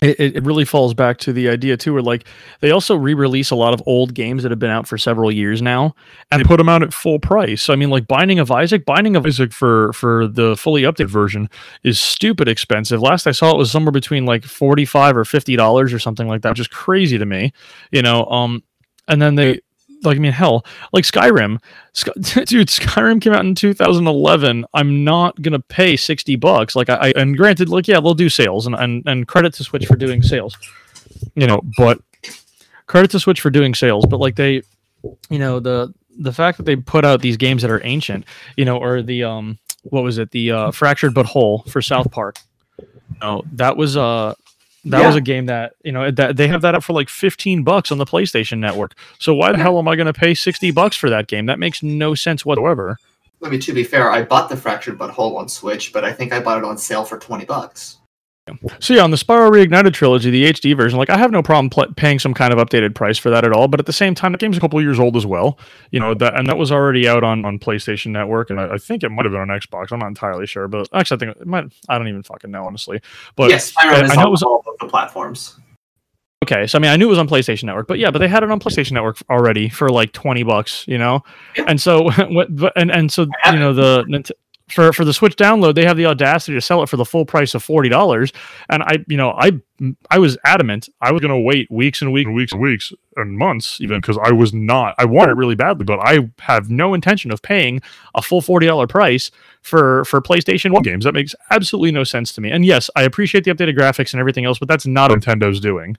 it, 0.00 0.36
it 0.36 0.44
really 0.44 0.64
falls 0.64 0.94
back 0.94 1.18
to 1.18 1.32
the 1.32 1.48
idea 1.48 1.76
too 1.76 1.92
where 1.92 2.02
like 2.02 2.26
they 2.60 2.70
also 2.70 2.94
re-release 2.94 3.50
a 3.50 3.56
lot 3.56 3.74
of 3.74 3.82
old 3.86 4.14
games 4.14 4.42
that 4.42 4.50
have 4.52 4.58
been 4.58 4.70
out 4.70 4.86
for 4.86 4.96
several 4.96 5.32
years 5.32 5.60
now 5.60 5.94
and 6.30 6.44
put 6.44 6.58
them 6.58 6.68
out 6.68 6.82
at 6.82 6.92
full 6.92 7.18
price. 7.18 7.62
So 7.62 7.72
i 7.72 7.76
mean 7.76 7.90
like 7.90 8.06
binding 8.06 8.38
of 8.38 8.50
isaac 8.50 8.84
binding 8.84 9.16
of 9.16 9.26
isaac 9.26 9.52
for 9.52 9.92
for 9.92 10.26
the 10.28 10.56
fully 10.56 10.82
updated 10.82 11.08
version 11.08 11.48
is 11.82 12.00
stupid 12.00 12.48
expensive. 12.48 13.00
Last 13.00 13.26
i 13.26 13.32
saw 13.32 13.50
it 13.50 13.58
was 13.58 13.70
somewhere 13.70 13.92
between 13.92 14.24
like 14.24 14.44
45 14.44 15.16
or 15.16 15.24
50 15.24 15.56
dollars 15.56 15.92
or 15.92 15.98
something 15.98 16.28
like 16.28 16.42
that 16.42 16.50
which 16.50 16.60
is 16.60 16.68
crazy 16.68 17.18
to 17.18 17.26
me 17.26 17.52
you 17.90 18.02
know 18.02 18.24
um 18.26 18.62
and 19.08 19.20
then 19.20 19.34
they 19.34 19.60
like 20.02 20.16
I 20.16 20.20
mean, 20.20 20.32
hell, 20.32 20.64
like 20.92 21.04
Skyrim, 21.04 21.60
Sky, 21.92 22.12
dude, 22.44 22.68
Skyrim 22.68 23.20
came 23.20 23.32
out 23.32 23.44
in 23.44 23.54
2011. 23.54 24.64
I'm 24.74 25.04
not 25.04 25.40
gonna 25.42 25.60
pay 25.60 25.96
60 25.96 26.36
bucks. 26.36 26.76
Like 26.76 26.88
I, 26.88 26.94
I 26.94 27.12
and 27.16 27.36
granted, 27.36 27.68
like 27.68 27.88
yeah, 27.88 28.00
they'll 28.00 28.14
do 28.14 28.28
sales, 28.28 28.66
and, 28.66 28.74
and 28.74 29.02
and 29.06 29.26
credit 29.26 29.54
to 29.54 29.64
Switch 29.64 29.86
for 29.86 29.96
doing 29.96 30.22
sales, 30.22 30.56
you 31.34 31.46
know. 31.46 31.60
But 31.76 32.00
credit 32.86 33.10
to 33.12 33.20
Switch 33.20 33.40
for 33.40 33.50
doing 33.50 33.74
sales, 33.74 34.06
but 34.06 34.20
like 34.20 34.36
they, 34.36 34.62
you 35.30 35.38
know, 35.38 35.60
the 35.60 35.92
the 36.18 36.32
fact 36.32 36.58
that 36.58 36.64
they 36.64 36.76
put 36.76 37.04
out 37.04 37.20
these 37.20 37.36
games 37.36 37.62
that 37.62 37.70
are 37.70 37.84
ancient, 37.84 38.24
you 38.56 38.64
know, 38.64 38.78
or 38.78 39.02
the 39.02 39.24
um, 39.24 39.58
what 39.84 40.02
was 40.02 40.18
it, 40.18 40.30
the 40.30 40.50
uh, 40.50 40.70
Fractured 40.70 41.14
But 41.14 41.26
Whole 41.26 41.62
for 41.68 41.80
South 41.80 42.10
Park. 42.10 42.38
No, 43.20 43.42
that 43.52 43.76
was 43.76 43.96
uh 43.96 44.34
that 44.90 45.06
was 45.06 45.16
a 45.16 45.20
game 45.20 45.46
that 45.46 45.74
you 45.82 45.92
know 45.92 46.10
that 46.10 46.36
they 46.36 46.48
have 46.48 46.62
that 46.62 46.74
up 46.74 46.82
for 46.82 46.92
like 46.92 47.08
15 47.08 47.62
bucks 47.62 47.92
on 47.92 47.98
the 47.98 48.04
PlayStation 48.04 48.58
Network. 48.58 48.94
So 49.18 49.34
why 49.34 49.52
the 49.52 49.58
hell 49.58 49.78
am 49.78 49.88
I 49.88 49.96
going 49.96 50.06
to 50.06 50.12
pay 50.12 50.34
60 50.34 50.70
bucks 50.72 50.96
for 50.96 51.10
that 51.10 51.26
game? 51.26 51.46
That 51.46 51.58
makes 51.58 51.82
no 51.82 52.14
sense 52.14 52.44
whatsoever. 52.44 52.98
I 53.42 53.48
mean, 53.48 53.60
to 53.60 53.72
be 53.72 53.84
fair, 53.84 54.10
I 54.10 54.24
bought 54.24 54.48
the 54.48 54.56
Fractured 54.56 54.98
But 54.98 55.10
Whole 55.10 55.36
on 55.36 55.48
Switch, 55.48 55.92
but 55.92 56.04
I 56.04 56.12
think 56.12 56.32
I 56.32 56.40
bought 56.40 56.58
it 56.58 56.64
on 56.64 56.76
sale 56.76 57.04
for 57.04 57.18
twenty 57.18 57.44
bucks. 57.44 57.97
So 58.80 58.94
yeah, 58.94 59.02
on 59.02 59.10
the 59.10 59.16
Spyro 59.16 59.50
Reignited 59.50 59.92
trilogy, 59.92 60.30
the 60.30 60.44
HD 60.52 60.76
version, 60.76 60.98
like 60.98 61.10
I 61.10 61.16
have 61.18 61.30
no 61.30 61.42
problem 61.42 61.70
pl- 61.70 61.92
paying 61.96 62.18
some 62.18 62.34
kind 62.34 62.52
of 62.52 62.58
updated 62.58 62.94
price 62.94 63.18
for 63.18 63.30
that 63.30 63.44
at 63.44 63.52
all. 63.52 63.68
But 63.68 63.80
at 63.80 63.86
the 63.86 63.92
same 63.92 64.14
time, 64.14 64.32
the 64.32 64.38
game's 64.38 64.56
a 64.56 64.60
couple 64.60 64.80
years 64.80 64.98
old 65.00 65.16
as 65.16 65.26
well. 65.26 65.58
You 65.90 66.00
know 66.00 66.14
that, 66.14 66.38
and 66.38 66.46
that 66.48 66.56
was 66.58 66.70
already 66.72 67.08
out 67.08 67.24
on 67.24 67.44
on 67.44 67.58
PlayStation 67.58 68.08
Network, 68.12 68.50
and 68.50 68.60
I, 68.60 68.74
I 68.74 68.78
think 68.78 69.02
it 69.02 69.08
might 69.10 69.24
have 69.24 69.32
been 69.32 69.40
on 69.40 69.48
Xbox. 69.48 69.92
I'm 69.92 69.98
not 69.98 70.08
entirely 70.08 70.46
sure, 70.46 70.68
but 70.68 70.88
actually, 70.92 71.16
I 71.16 71.18
think 71.18 71.36
it 71.40 71.46
might. 71.46 71.64
I 71.88 71.98
don't 71.98 72.08
even 72.08 72.22
fucking 72.22 72.50
know 72.50 72.64
honestly. 72.64 73.00
But 73.36 73.50
yes, 73.50 73.72
Spyro 73.72 73.92
I- 73.92 74.04
is 74.04 74.10
I 74.10 74.14
know 74.14 74.20
on 74.22 74.26
it 74.28 74.30
was- 74.30 74.42
all 74.42 74.64
of 74.66 74.78
the 74.80 74.86
platforms. 74.86 75.58
Okay, 76.44 76.66
so 76.68 76.78
I 76.78 76.80
mean, 76.80 76.90
I 76.92 76.96
knew 76.96 77.06
it 77.06 77.10
was 77.10 77.18
on 77.18 77.28
PlayStation 77.28 77.64
Network, 77.64 77.88
but 77.88 77.98
yeah, 77.98 78.10
but 78.12 78.20
they 78.20 78.28
had 78.28 78.42
it 78.44 78.50
on 78.50 78.60
PlayStation 78.60 78.92
Network 78.92 79.18
already 79.28 79.68
for 79.68 79.90
like 79.90 80.12
twenty 80.12 80.44
bucks, 80.44 80.84
you 80.86 80.96
know. 80.96 81.22
And 81.66 81.80
so, 81.80 82.04
what? 82.30 82.48
And 82.76 82.90
and 82.92 83.10
so 83.12 83.26
you 83.52 83.58
know 83.58 83.74
the 83.74 84.04
for 84.70 84.92
for 84.92 85.04
the 85.04 85.12
Switch 85.12 85.36
download, 85.36 85.74
they 85.74 85.84
have 85.84 85.96
the 85.96 86.06
audacity 86.06 86.54
to 86.54 86.60
sell 86.60 86.82
it 86.82 86.88
for 86.88 86.96
the 86.96 87.04
full 87.04 87.24
price 87.24 87.54
of 87.54 87.62
forty 87.62 87.88
dollars. 87.88 88.32
And 88.68 88.82
I, 88.82 89.04
you 89.06 89.16
know, 89.16 89.30
I 89.30 89.52
I 90.10 90.18
was 90.18 90.36
adamant 90.44 90.88
I 91.00 91.12
was 91.12 91.20
gonna 91.20 91.38
wait 91.38 91.70
weeks 91.70 92.02
and 92.02 92.12
weeks 92.12 92.26
and 92.26 92.34
weeks 92.34 92.52
and 92.52 92.60
weeks 92.60 92.92
and 93.16 93.38
months 93.38 93.80
even 93.80 94.00
because 94.00 94.18
I 94.22 94.32
was 94.32 94.52
not. 94.52 94.94
I 94.98 95.04
want 95.04 95.30
it 95.30 95.34
really 95.34 95.54
badly, 95.54 95.84
but 95.84 96.00
I 96.00 96.30
have 96.40 96.70
no 96.70 96.94
intention 96.94 97.30
of 97.30 97.42
paying 97.42 97.80
a 98.14 98.22
full 98.22 98.40
forty 98.40 98.66
dollar 98.66 98.86
price 98.86 99.30
for 99.62 100.04
for 100.04 100.20
PlayStation 100.20 100.72
One 100.72 100.82
games. 100.82 101.04
That 101.04 101.14
makes 101.14 101.34
absolutely 101.50 101.92
no 101.92 102.04
sense 102.04 102.32
to 102.34 102.40
me. 102.40 102.50
And 102.50 102.64
yes, 102.64 102.90
I 102.96 103.02
appreciate 103.02 103.44
the 103.44 103.52
updated 103.52 103.76
graphics 103.76 104.12
and 104.12 104.20
everything 104.20 104.44
else, 104.44 104.58
but 104.58 104.68
that's 104.68 104.86
not 104.86 105.10
Nintendo's 105.10 105.60
doing. 105.60 105.96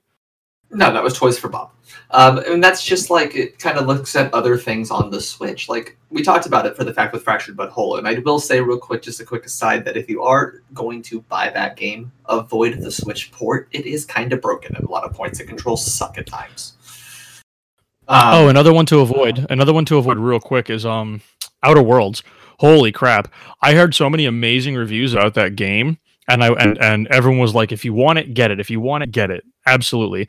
No, 0.72 0.92
that 0.92 1.02
was 1.02 1.18
Toys 1.18 1.38
for 1.38 1.48
Bob. 1.48 1.72
Um, 2.12 2.38
and 2.38 2.62
that's 2.62 2.84
just 2.84 3.10
like 3.10 3.34
it 3.34 3.58
kind 3.58 3.76
of 3.76 3.86
looks 3.86 4.14
at 4.14 4.32
other 4.32 4.56
things 4.56 4.90
on 4.90 5.10
the 5.10 5.20
Switch. 5.20 5.68
Like 5.68 5.96
we 6.10 6.22
talked 6.22 6.46
about 6.46 6.66
it 6.66 6.76
for 6.76 6.84
the 6.84 6.94
fact 6.94 7.12
with 7.12 7.22
Fractured 7.22 7.56
But 7.56 7.70
Whole. 7.70 7.96
And 7.96 8.06
I 8.06 8.18
will 8.20 8.38
say 8.38 8.60
real 8.60 8.78
quick, 8.78 9.02
just 9.02 9.20
a 9.20 9.24
quick 9.24 9.44
aside, 9.46 9.84
that 9.84 9.96
if 9.96 10.08
you 10.08 10.22
are 10.22 10.62
going 10.72 11.02
to 11.02 11.22
buy 11.22 11.50
that 11.50 11.76
game, 11.76 12.12
avoid 12.26 12.80
the 12.80 12.90
Switch 12.90 13.32
port. 13.32 13.68
It 13.72 13.86
is 13.86 14.04
kind 14.04 14.32
of 14.32 14.40
broken 14.40 14.76
at 14.76 14.82
a 14.82 14.90
lot 14.90 15.04
of 15.04 15.12
points. 15.12 15.38
The 15.38 15.44
controls 15.44 15.84
suck 15.84 16.18
at 16.18 16.26
times. 16.26 16.74
Um, 18.06 18.20
Oh, 18.32 18.48
another 18.48 18.72
one 18.72 18.86
to 18.86 19.00
avoid. 19.00 19.46
Another 19.50 19.72
one 19.72 19.84
to 19.86 19.96
avoid 19.96 20.18
real 20.18 20.40
quick 20.40 20.70
is 20.70 20.86
um 20.86 21.20
Outer 21.62 21.82
Worlds. 21.82 22.22
Holy 22.58 22.92
crap. 22.92 23.32
I 23.62 23.74
heard 23.74 23.94
so 23.94 24.10
many 24.10 24.26
amazing 24.26 24.76
reviews 24.76 25.14
about 25.14 25.34
that 25.34 25.56
game 25.56 25.98
and 26.30 26.44
I 26.44 26.52
and, 26.52 26.78
and 26.78 27.06
everyone 27.08 27.40
was 27.40 27.54
like 27.54 27.72
if 27.72 27.84
you 27.84 27.92
want 27.92 28.18
it 28.18 28.34
get 28.34 28.50
it. 28.50 28.60
If 28.60 28.70
you 28.70 28.80
want 28.80 29.02
it 29.02 29.10
get 29.10 29.30
it. 29.30 29.44
Absolutely. 29.66 30.28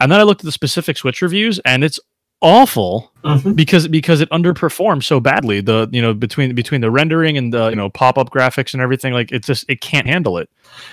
And 0.00 0.10
then 0.10 0.20
I 0.20 0.22
looked 0.22 0.42
at 0.42 0.46
the 0.46 0.52
specific 0.52 0.96
Switch 0.96 1.22
reviews 1.22 1.58
and 1.60 1.84
it's 1.84 2.00
awful 2.40 3.12
mhm. 3.24 3.56
because 3.56 3.88
because 3.88 4.20
it 4.20 4.30
underperformed 4.30 5.02
so 5.02 5.20
badly. 5.20 5.60
The 5.60 5.88
you 5.92 6.00
know 6.00 6.14
between 6.14 6.54
between 6.54 6.80
the 6.80 6.90
rendering 6.90 7.36
and 7.36 7.52
the 7.52 7.68
you 7.68 7.76
know 7.76 7.90
pop-up 7.90 8.30
graphics 8.30 8.72
and 8.72 8.82
everything 8.82 9.12
like 9.12 9.32
it 9.32 9.44
just 9.44 9.64
it 9.68 9.80
can't 9.80 10.06
handle 10.06 10.38
it. 10.38 10.48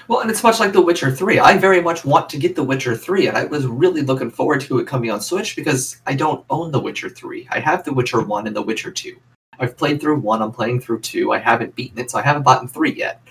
Well, 0.08 0.22
and 0.22 0.32
it's 0.32 0.44
much 0.44 0.60
like 0.60 0.74
The 0.74 0.82
Witcher 0.82 1.12
3. 1.12 1.40
I 1.40 1.58
very 1.58 1.82
much 1.82 2.06
want 2.06 2.30
to 2.30 2.38
get 2.38 2.56
The 2.56 2.64
Witcher 2.64 2.96
3, 2.96 3.28
and 3.28 3.38
I 3.38 3.46
was 3.46 3.66
really 3.68 4.02
looking 4.02 4.32
forward 4.32 4.62
to 4.62 4.80
it 4.80 4.88
coming 4.88 5.12
on 5.12 5.22
Switch 5.22 5.56
because 5.56 6.02
I 6.08 6.16
don't 6.16 6.44
own 6.50 6.72
The 6.72 6.80
Witcher 6.80 7.10
3. 7.10 7.48
I 7.52 7.60
have 7.60 7.84
The 7.84 7.94
Witcher 7.94 8.22
1 8.22 8.48
and 8.48 8.56
The 8.56 8.62
Witcher 8.62 8.92
2. 8.92 9.16
I've 9.60 9.78
played 9.78 10.02
through 10.02 10.20
1, 10.20 10.42
I'm 10.42 10.52
playing 10.52 10.82
through 10.82 11.02
2. 11.02 11.32
I 11.32 11.38
haven't 11.38 11.76
beaten 11.76 12.00
it, 12.00 12.12
so 12.12 12.20
I 12.20 12.24
haven't 12.24 12.44
bought 12.44 12.70
3 12.70 12.94
yet. 12.94 13.22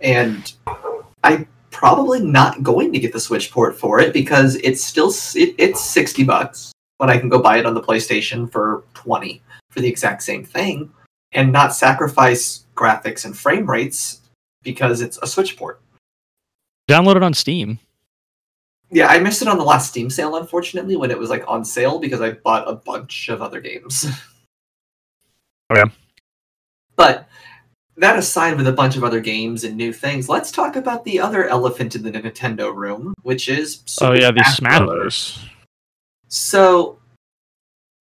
And 0.00 0.52
I'm 1.22 1.48
probably 1.74 2.20
not 2.20 2.62
going 2.62 2.92
to 2.92 3.00
get 3.00 3.12
the 3.12 3.18
Switch 3.18 3.50
port 3.50 3.76
for 3.76 3.98
it 3.98 4.12
because 4.12 4.54
it's 4.56 4.82
still 4.82 5.08
it, 5.34 5.54
it's 5.58 5.84
60 5.84 6.22
bucks 6.22 6.72
when 6.98 7.10
I 7.10 7.18
can 7.18 7.28
go 7.28 7.42
buy 7.42 7.58
it 7.58 7.66
on 7.66 7.74
the 7.74 7.82
PlayStation 7.82 8.50
for 8.50 8.84
20 8.94 9.42
for 9.70 9.80
the 9.80 9.88
exact 9.88 10.22
same 10.22 10.44
thing 10.44 10.88
and 11.32 11.52
not 11.52 11.74
sacrifice 11.74 12.64
graphics 12.76 13.24
and 13.24 13.36
frame 13.36 13.68
rates 13.68 14.20
because 14.62 15.00
it's 15.00 15.18
a 15.20 15.26
Switch 15.26 15.56
port. 15.56 15.80
Download 16.88 17.16
it 17.16 17.24
on 17.24 17.34
Steam. 17.34 17.80
Yeah, 18.90 19.08
I 19.08 19.18
missed 19.18 19.42
it 19.42 19.48
on 19.48 19.58
the 19.58 19.64
last 19.64 19.88
Steam 19.88 20.08
sale, 20.08 20.36
unfortunately, 20.36 20.94
when 20.94 21.10
it 21.10 21.18
was 21.18 21.28
like 21.28 21.42
on 21.48 21.64
sale 21.64 21.98
because 21.98 22.20
I 22.20 22.32
bought 22.32 22.68
a 22.68 22.76
bunch 22.76 23.28
of 23.28 23.42
other 23.42 23.60
games. 23.60 24.06
Oh, 25.70 25.76
yeah. 25.76 25.86
But 26.94 27.26
that 27.96 28.18
aside 28.18 28.56
with 28.56 28.66
a 28.66 28.72
bunch 28.72 28.96
of 28.96 29.04
other 29.04 29.20
games 29.20 29.64
and 29.64 29.76
new 29.76 29.92
things, 29.92 30.28
let's 30.28 30.50
talk 30.50 30.76
about 30.76 31.04
the 31.04 31.20
other 31.20 31.48
elephant 31.48 31.94
in 31.94 32.02
the 32.02 32.12
Nintendo 32.12 32.74
room, 32.74 33.14
which 33.22 33.48
is 33.48 33.82
Oh 34.00 34.12
yeah, 34.12 34.30
the 34.30 34.42
Smash 34.42 34.56
Smash 34.56 34.78
Bros. 34.78 34.88
Bros. 34.88 35.38
So 36.28 36.98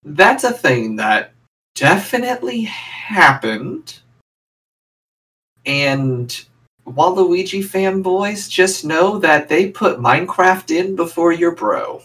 that's 0.03 0.43
a 0.43 0.51
thing 0.51 0.95
that 0.97 1.33
definitely 1.75 2.61
happened. 2.61 3.99
And 5.65 6.45
Waluigi 6.85 7.63
fanboys 7.63 8.49
just 8.49 8.85
know 8.85 9.19
that 9.19 9.49
they 9.49 9.69
put 9.71 9.99
Minecraft 9.99 10.71
in 10.75 10.95
before 10.95 11.31
your 11.31 11.55
bro. 11.55 12.01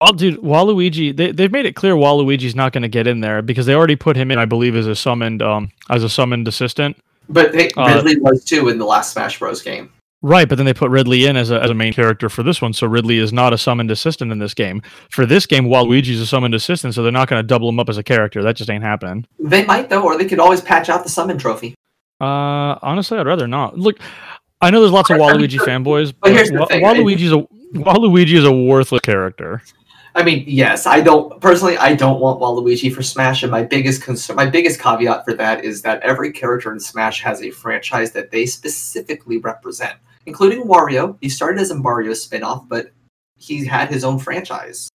Well, 0.00 0.12
dude, 0.12 0.40
Waluigi, 0.40 1.16
they, 1.16 1.32
they've 1.32 1.50
made 1.50 1.64
it 1.64 1.74
clear 1.74 1.94
Waluigi's 1.94 2.54
not 2.54 2.72
going 2.72 2.82
to 2.82 2.88
get 2.88 3.06
in 3.06 3.20
there 3.20 3.40
because 3.40 3.64
they 3.64 3.74
already 3.74 3.96
put 3.96 4.14
him 4.16 4.30
in, 4.30 4.38
I 4.38 4.44
believe, 4.44 4.76
as 4.76 4.86
a 4.86 4.94
summoned, 4.94 5.40
um, 5.42 5.70
as 5.88 6.04
a 6.04 6.08
summoned 6.08 6.46
assistant. 6.48 6.98
But 7.30 7.52
they, 7.52 7.70
Uh, 7.70 7.94
Ridley 7.96 8.18
was 8.20 8.44
too 8.44 8.68
in 8.68 8.78
the 8.78 8.84
last 8.84 9.12
Smash 9.14 9.38
Bros. 9.38 9.62
game. 9.62 9.90
Right, 10.22 10.48
but 10.48 10.56
then 10.56 10.66
they 10.66 10.74
put 10.74 10.90
Ridley 10.90 11.26
in 11.26 11.36
as 11.36 11.50
a, 11.50 11.62
as 11.62 11.70
a 11.70 11.74
main 11.74 11.92
character 11.92 12.28
for 12.28 12.42
this 12.42 12.60
one, 12.60 12.72
so 12.72 12.86
Ridley 12.86 13.18
is 13.18 13.32
not 13.32 13.52
a 13.52 13.58
summoned 13.58 13.90
assistant 13.90 14.32
in 14.32 14.38
this 14.38 14.54
game. 14.54 14.82
For 15.10 15.24
this 15.24 15.46
game, 15.46 15.66
Waluigi's 15.66 16.20
a 16.20 16.26
summoned 16.26 16.54
assistant, 16.54 16.94
so 16.94 17.02
they're 17.02 17.12
not 17.12 17.28
going 17.28 17.40
to 17.40 17.46
double 17.46 17.68
him 17.68 17.78
up 17.78 17.88
as 17.88 17.96
a 17.98 18.02
character. 18.02 18.42
That 18.42 18.56
just 18.56 18.68
ain't 18.70 18.82
happening. 18.82 19.26
They 19.38 19.64
might 19.64 19.88
though, 19.88 20.02
or 20.02 20.16
they 20.18 20.24
could 20.26 20.40
always 20.40 20.60
patch 20.60 20.88
out 20.88 21.04
the 21.04 21.10
summon 21.10 21.38
trophy. 21.38 21.74
Uh, 22.20 22.76
honestly, 22.82 23.18
I'd 23.18 23.26
rather 23.26 23.46
not. 23.46 23.78
Look, 23.78 23.98
I 24.60 24.70
know 24.70 24.80
there's 24.80 24.92
lots 24.92 25.10
of 25.10 25.20
I 25.20 25.32
mean, 25.32 25.48
Waluigi 25.48 25.58
fanboys, 25.58 26.12
but 26.12 26.28
but 26.28 26.32
here's 26.32 26.50
the 26.50 26.60
Wa- 26.60 26.66
thing, 26.66 26.82
Waluigi's 26.82 27.32
a 27.32 27.46
Waluigi 27.78 28.34
is 28.38 28.44
a 28.44 28.52
worthless 28.52 29.02
character. 29.02 29.62
I 30.16 30.22
mean, 30.22 30.44
yes, 30.46 30.86
I 30.86 31.02
don't 31.02 31.38
personally. 31.42 31.76
I 31.76 31.94
don't 31.94 32.20
want 32.20 32.40
Waluigi 32.40 32.92
for 32.92 33.02
Smash, 33.02 33.42
and 33.42 33.52
my 33.52 33.62
biggest 33.62 34.02
concern, 34.02 34.34
my 34.34 34.46
biggest 34.46 34.80
caveat 34.80 35.26
for 35.26 35.34
that 35.34 35.62
is 35.62 35.82
that 35.82 36.00
every 36.00 36.32
character 36.32 36.72
in 36.72 36.80
Smash 36.80 37.22
has 37.22 37.42
a 37.42 37.50
franchise 37.50 38.12
that 38.12 38.30
they 38.30 38.46
specifically 38.46 39.36
represent, 39.36 39.92
including 40.24 40.64
Wario. 40.64 41.18
He 41.20 41.28
started 41.28 41.60
as 41.60 41.70
a 41.70 41.74
Mario 41.74 42.14
spin-off, 42.14 42.66
but 42.66 42.92
he 43.36 43.66
had 43.66 43.90
his 43.90 44.04
own 44.04 44.18
franchise. 44.18 44.88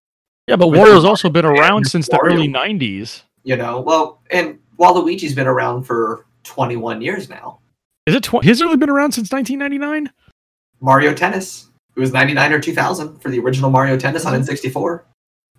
Yeah, 0.47 0.55
but 0.55 0.71
But 0.71 0.79
Wario's 0.79 1.05
also 1.05 1.29
been 1.29 1.45
around 1.45 1.77
and 1.77 1.88
since 1.88 2.07
the 2.10 2.17
early 2.17 2.47
'90s. 2.47 3.21
You 3.43 3.57
know, 3.57 3.79
well, 3.79 4.23
and 4.31 4.57
Waluigi's 4.79 5.36
been 5.36 5.47
around 5.47 5.84
for 5.84 6.25
21 6.45 6.99
years 6.99 7.29
now. 7.29 7.60
Is 8.07 8.15
it? 8.15 8.23
Tw- 8.23 8.43
he's 8.43 8.60
only 8.63 8.77
been 8.77 8.89
around 8.89 9.12
since 9.12 9.31
1999. 9.31 10.12
Mario 10.79 11.13
Tennis. 11.13 11.67
It 11.95 11.99
was 11.99 12.12
99 12.12 12.53
or 12.53 12.60
2000 12.60 13.19
for 13.19 13.29
the 13.29 13.38
original 13.38 13.69
Mario 13.69 13.97
Tennis 13.97 14.25
on 14.25 14.34
mm-hmm. 14.34 14.49
N64. 14.49 15.03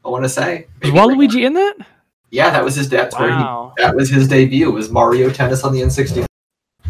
I 0.05 0.09
want 0.09 0.25
to 0.25 0.29
say. 0.29 0.67
Is 0.81 0.93
Maybe- 0.93 0.97
Waluigi 0.99 1.45
in 1.47 1.55
that? 1.55 1.75
Yeah, 2.31 2.51
that 2.51 2.65
was 2.65 2.77
his. 2.77 2.89
That's 2.89 3.17
where 3.19 3.29
he. 3.29 3.45
That 3.77 3.95
was 3.95 4.09
his 4.09 4.27
debut. 4.27 4.71
Was 4.71 4.91
Mario 4.91 5.31
Tennis 5.31 5.65
on 5.65 5.73
the 5.73 5.81
N64. 5.83 6.25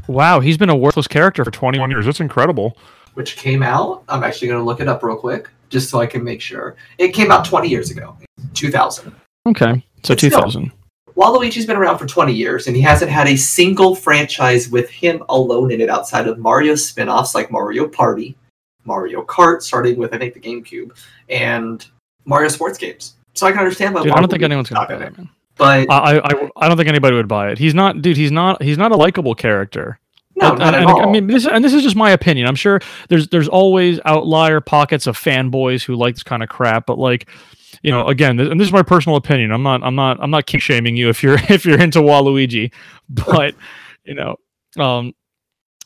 Wow, 0.07 0.41
he's 0.41 0.57
been 0.57 0.71
a 0.71 0.77
worthless 0.77 1.09
character 1.09 1.45
for 1.45 1.51
21 1.51 1.91
years. 1.91 2.07
That's 2.07 2.21
incredible. 2.21 2.77
which 3.15 3.37
came 3.37 3.63
out. 3.63 4.05
I'm 4.09 4.23
actually 4.25 4.49
going 4.49 4.61
to 4.61 4.65
look 4.65 4.81
it 4.81 4.89
up 4.89 5.03
real 5.03 5.17
quick 5.17 5.49
just 5.69 5.91
so 5.91 6.01
I 6.01 6.07
can 6.07 6.23
make 6.25 6.41
sure. 6.41 6.77
It 6.99 7.09
came 7.13 7.31
out 7.31 7.45
20 7.45 7.69
years 7.69 7.91
ago, 7.91 8.17
2000. 8.55 9.13
Okay, 9.49 9.85
so 10.03 10.15
But 10.15 10.19
still. 10.19 10.31
2000. 10.31 10.73
Waluigi's 11.17 11.67
been 11.67 11.77
around 11.77 11.99
for 11.99 12.07
20 12.07 12.33
years 12.33 12.67
and 12.69 12.75
he 12.77 12.81
hasn't 12.83 13.11
had 13.11 13.27
a 13.29 13.37
single 13.37 13.95
franchise 13.95 14.69
with 14.71 14.89
him 14.89 15.23
alone 15.29 15.71
in 15.73 15.81
it 15.81 15.91
outside 15.91 16.27
of 16.27 16.39
Mario 16.39 16.75
spin 16.75 17.09
offs 17.09 17.35
like 17.35 17.51
Mario 17.51 17.87
Party 17.89 18.37
Mario 18.85 19.23
Kart, 19.25 19.63
starting 19.63 19.97
with 19.99 20.13
I 20.15 20.19
think 20.19 20.35
the 20.35 20.41
GameCube, 20.41 20.91
and 21.29 21.87
Mario 22.25 22.49
sports 22.49 22.79
games. 22.79 23.15
So 23.35 23.47
I 23.47 23.51
can 23.51 23.61
understand 23.61 23.95
why. 23.95 24.03
Dude, 24.03 24.13
I 24.13 24.21
don't 24.21 24.31
think 24.31 24.43
anyone's 24.43 24.69
gonna 24.69 24.87
buy 24.87 24.97
that, 24.97 25.09
it. 25.09 25.17
man. 25.19 25.29
But 25.57 25.91
I, 25.91 26.19
I, 26.19 26.49
I 26.57 26.69
don't 26.69 26.77
think 26.77 26.89
anybody 26.89 27.15
would 27.17 27.29
buy 27.29 27.51
it. 27.51 27.59
He's 27.59 27.75
not, 27.75 28.01
dude. 28.03 28.17
He's 28.17 28.33
not. 28.33 28.63
He's 28.63 28.79
not 28.79 28.91
a 28.93 28.97
likable 28.97 29.35
character. 29.35 29.99
no, 30.35 30.51
And- 30.51 30.59
not 30.59 30.75
and, 30.75 30.85
at 30.85 30.91
all. 30.91 31.09
I 31.09 31.13
mean, 31.13 31.27
this 31.27 31.47
and 31.47 31.65
this 31.65 31.73
is 31.75 31.83
just 31.83 31.97
my 31.97 32.11
opinion. 32.11 32.47
I'm 32.47 32.55
sure 32.55 32.81
there's 33.09 33.29
there's 33.29 33.49
always 33.49 34.01
outlier 34.05 34.61
pockets 34.61 35.07
of 35.07 35.17
fanboys 35.19 35.83
who 35.85 35.95
like 35.95 36.15
this 36.15 36.23
kind 36.23 36.43
of 36.43 36.49
crap, 36.49 36.87
but 36.87 36.99
like, 36.99 37.29
you 37.83 37.91
know, 37.91 38.07
again, 38.07 38.39
th- 38.39 38.51
and 38.51 38.59
this 38.61 38.67
is 38.69 38.73
my 38.73 38.83
personal 38.83 39.17
opinion. 39.17 39.51
I'm 39.53 39.63
not 39.63 39.83
I'm 39.83 39.95
not 39.95 40.19
I'm 40.23 40.31
not 40.31 40.47
king 40.47 40.61
shaming 40.61 40.97
you 40.97 41.09
if 41.11 41.23
you're 41.23 41.39
if 41.51 41.65
you're 41.67 41.81
into 41.81 41.99
Waluigi, 42.01 42.73
but 43.09 43.55
you 44.05 44.15
know, 44.15 44.37
um, 44.79 45.13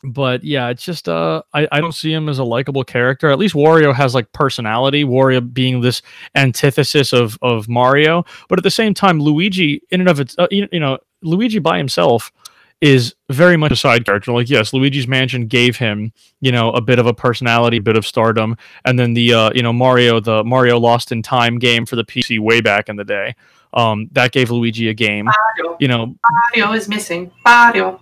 but 0.07 0.43
yeah, 0.43 0.69
it's 0.69 0.83
just 0.83 1.09
uh, 1.09 1.41
I 1.53 1.67
I 1.71 1.81
don't 1.81 1.93
see 1.93 2.11
him 2.11 2.29
as 2.29 2.39
a 2.39 2.43
likable 2.43 2.83
character. 2.83 3.29
At 3.29 3.39
least 3.39 3.55
Wario 3.55 3.93
has 3.93 4.15
like 4.15 4.31
personality. 4.31 5.03
Wario 5.03 5.53
being 5.53 5.81
this 5.81 6.01
antithesis 6.35 7.13
of 7.13 7.37
of 7.41 7.67
Mario, 7.67 8.25
but 8.49 8.57
at 8.57 8.63
the 8.63 8.71
same 8.71 8.93
time, 8.93 9.19
Luigi 9.19 9.81
in 9.89 9.99
and 9.99 10.09
of 10.09 10.19
its 10.19 10.35
uh, 10.37 10.47
you 10.49 10.67
you 10.71 10.79
know 10.79 10.97
Luigi 11.21 11.59
by 11.59 11.77
himself 11.77 12.31
is 12.79 13.15
very 13.29 13.57
much 13.57 13.71
a 13.71 13.75
side 13.75 14.05
character. 14.05 14.31
Like, 14.31 14.49
yes, 14.49 14.71
Luigi's 14.71 15.07
Mansion 15.07 15.47
gave 15.47 15.77
him, 15.77 16.13
you 16.41 16.51
know, 16.51 16.69
a 16.71 16.81
bit 16.81 16.99
of 16.99 17.07
a 17.07 17.13
personality, 17.13 17.77
a 17.77 17.81
bit 17.81 17.97
of 17.97 18.05
stardom, 18.05 18.55
and 18.85 18.99
then 18.99 19.15
the, 19.15 19.33
uh, 19.33 19.51
you 19.55 19.63
know, 19.63 19.73
Mario, 19.73 20.19
the 20.19 20.43
Mario 20.43 20.79
Lost 20.79 21.11
in 21.11 21.23
Time 21.23 21.57
game 21.57 21.87
for 21.87 21.95
the 21.95 22.03
PC 22.03 22.39
way 22.39 22.61
back 22.61 22.87
in 22.87 22.95
the 22.95 23.03
day, 23.03 23.35
um, 23.73 24.09
that 24.11 24.31
gave 24.31 24.51
Luigi 24.51 24.89
a 24.89 24.93
game. 24.93 25.25
Mario, 25.25 25.77
You 25.79 25.87
know, 25.87 26.15
Mario 26.55 26.73
is 26.73 26.87
missing. 26.87 27.31
Mario. 27.43 27.99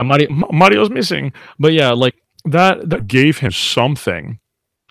Uh, 0.00 0.04
Mario, 0.04 0.28
Mario's 0.30 0.90
missing, 0.90 1.32
but 1.58 1.72
yeah, 1.72 1.92
like 1.92 2.14
that 2.46 2.88
that 2.88 3.06
gave 3.06 3.38
him 3.38 3.50
something 3.50 4.38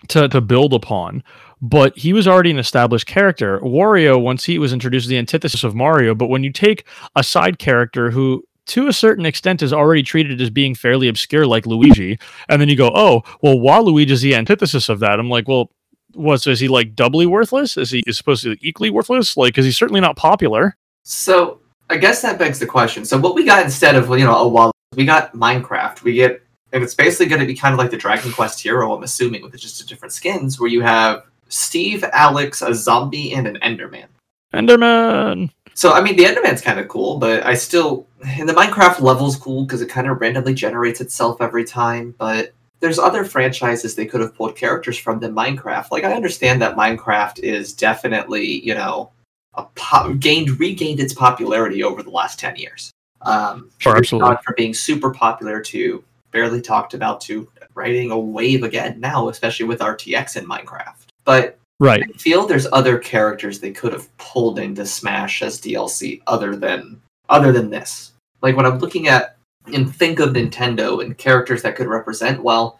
to 0.08 0.28
to 0.28 0.40
build 0.40 0.72
upon. 0.72 1.22
But 1.62 1.98
he 1.98 2.14
was 2.14 2.26
already 2.26 2.50
an 2.50 2.58
established 2.58 3.06
character. 3.06 3.60
Wario, 3.60 4.20
once 4.20 4.44
he 4.44 4.58
was 4.58 4.72
introduced, 4.72 5.04
is 5.04 5.08
the 5.10 5.18
antithesis 5.18 5.62
of 5.62 5.74
Mario. 5.74 6.14
But 6.14 6.28
when 6.28 6.42
you 6.42 6.52
take 6.52 6.86
a 7.16 7.22
side 7.22 7.58
character 7.58 8.10
who, 8.10 8.42
to 8.66 8.86
a 8.86 8.94
certain 8.94 9.26
extent, 9.26 9.60
is 9.60 9.72
already 9.72 10.02
treated 10.02 10.40
as 10.40 10.48
being 10.48 10.74
fairly 10.74 11.08
obscure, 11.08 11.46
like 11.46 11.66
Luigi, 11.66 12.18
and 12.48 12.60
then 12.60 12.68
you 12.68 12.76
go, 12.76 12.90
"Oh, 12.94 13.22
well, 13.42 13.56
Waluigi 13.56 14.10
is 14.10 14.22
the 14.22 14.34
antithesis 14.34 14.88
of 14.88 15.00
that." 15.00 15.18
I'm 15.18 15.28
like, 15.28 15.48
"Well, 15.48 15.70
what? 16.14 16.40
So 16.40 16.50
is 16.50 16.60
he 16.60 16.68
like 16.68 16.94
doubly 16.94 17.26
worthless? 17.26 17.76
Is 17.76 17.90
he 17.90 18.02
is 18.06 18.16
supposed 18.16 18.44
to 18.44 18.54
be 18.54 18.68
equally 18.68 18.90
worthless? 18.90 19.36
Like, 19.36 19.54
because 19.54 19.66
he's 19.66 19.76
certainly 19.76 20.00
not 20.00 20.16
popular." 20.16 20.76
So 21.02 21.60
I 21.90 21.96
guess 21.96 22.22
that 22.22 22.38
begs 22.38 22.60
the 22.60 22.66
question. 22.66 23.04
So 23.04 23.18
what 23.18 23.34
we 23.34 23.44
got 23.44 23.64
instead 23.64 23.96
of 23.96 24.08
you 24.10 24.24
know 24.24 24.36
a 24.36 24.48
wall, 24.48 24.72
we 24.96 25.04
got 25.04 25.32
Minecraft. 25.34 26.02
We 26.02 26.14
get 26.14 26.42
and 26.72 26.82
it's 26.84 26.94
basically 26.94 27.26
going 27.26 27.40
to 27.40 27.46
be 27.46 27.54
kind 27.54 27.72
of 27.72 27.78
like 27.78 27.90
the 27.90 27.96
Dragon 27.96 28.32
Quest 28.32 28.60
hero. 28.60 28.94
I'm 28.94 29.02
assuming 29.02 29.42
with 29.42 29.56
just 29.56 29.86
different 29.88 30.12
skins, 30.12 30.60
where 30.60 30.70
you 30.70 30.82
have 30.82 31.24
Steve, 31.48 32.04
Alex, 32.12 32.62
a 32.62 32.72
zombie, 32.74 33.32
and 33.32 33.48
an 33.48 33.58
Enderman. 33.62 34.06
Enderman. 34.54 35.50
So 35.74 35.92
I 35.92 36.00
mean, 36.00 36.16
the 36.16 36.24
Enderman's 36.24 36.60
kind 36.60 36.80
of 36.80 36.88
cool, 36.88 37.18
but 37.18 37.44
I 37.44 37.54
still 37.54 38.06
and 38.24 38.48
the 38.48 38.52
Minecraft 38.52 39.00
level's 39.00 39.36
cool 39.36 39.64
because 39.64 39.82
it 39.82 39.88
kind 39.88 40.08
of 40.08 40.20
randomly 40.20 40.54
generates 40.54 41.00
itself 41.00 41.40
every 41.40 41.64
time. 41.64 42.14
But 42.18 42.52
there's 42.80 42.98
other 42.98 43.24
franchises 43.24 43.94
they 43.94 44.06
could 44.06 44.20
have 44.20 44.34
pulled 44.34 44.56
characters 44.56 44.98
from 44.98 45.20
than 45.20 45.34
Minecraft. 45.34 45.90
Like 45.90 46.04
I 46.04 46.12
understand 46.14 46.60
that 46.62 46.76
Minecraft 46.76 47.38
is 47.40 47.72
definitely 47.72 48.64
you 48.64 48.74
know 48.74 49.10
a 49.54 49.66
gained 50.18 50.58
regained 50.58 51.00
its 51.00 51.14
popularity 51.14 51.82
over 51.84 52.02
the 52.02 52.10
last 52.10 52.38
ten 52.38 52.56
years. 52.56 52.90
Um, 53.22 53.70
Sure, 53.78 53.96
absolutely. 53.96 54.36
from 54.44 54.54
being 54.56 54.74
super 54.74 55.10
popular 55.10 55.60
to 55.60 56.02
barely 56.30 56.60
talked 56.60 56.94
about 56.94 57.20
to 57.22 57.48
writing 57.74 58.10
a 58.10 58.18
wave 58.18 58.62
again 58.62 59.00
now, 59.00 59.28
especially 59.28 59.66
with 59.66 59.80
RTX 59.80 60.36
in 60.36 60.46
Minecraft. 60.46 61.06
But 61.24 61.56
Right. 61.80 62.02
I 62.02 62.18
feel 62.18 62.46
there's 62.46 62.66
other 62.72 62.98
characters 62.98 63.58
they 63.58 63.70
could 63.70 63.94
have 63.94 64.14
pulled 64.18 64.58
into 64.58 64.84
Smash 64.84 65.42
as 65.42 65.58
DLC 65.60 66.20
other 66.26 66.54
than 66.54 67.00
other 67.30 67.52
than 67.52 67.70
this. 67.70 68.12
Like 68.42 68.54
when 68.56 68.66
I'm 68.66 68.78
looking 68.78 69.08
at 69.08 69.36
and 69.72 69.94
think 69.94 70.18
of 70.20 70.30
Nintendo 70.30 71.02
and 71.02 71.16
characters 71.16 71.62
that 71.62 71.76
could 71.76 71.86
represent, 71.86 72.42
well, 72.42 72.78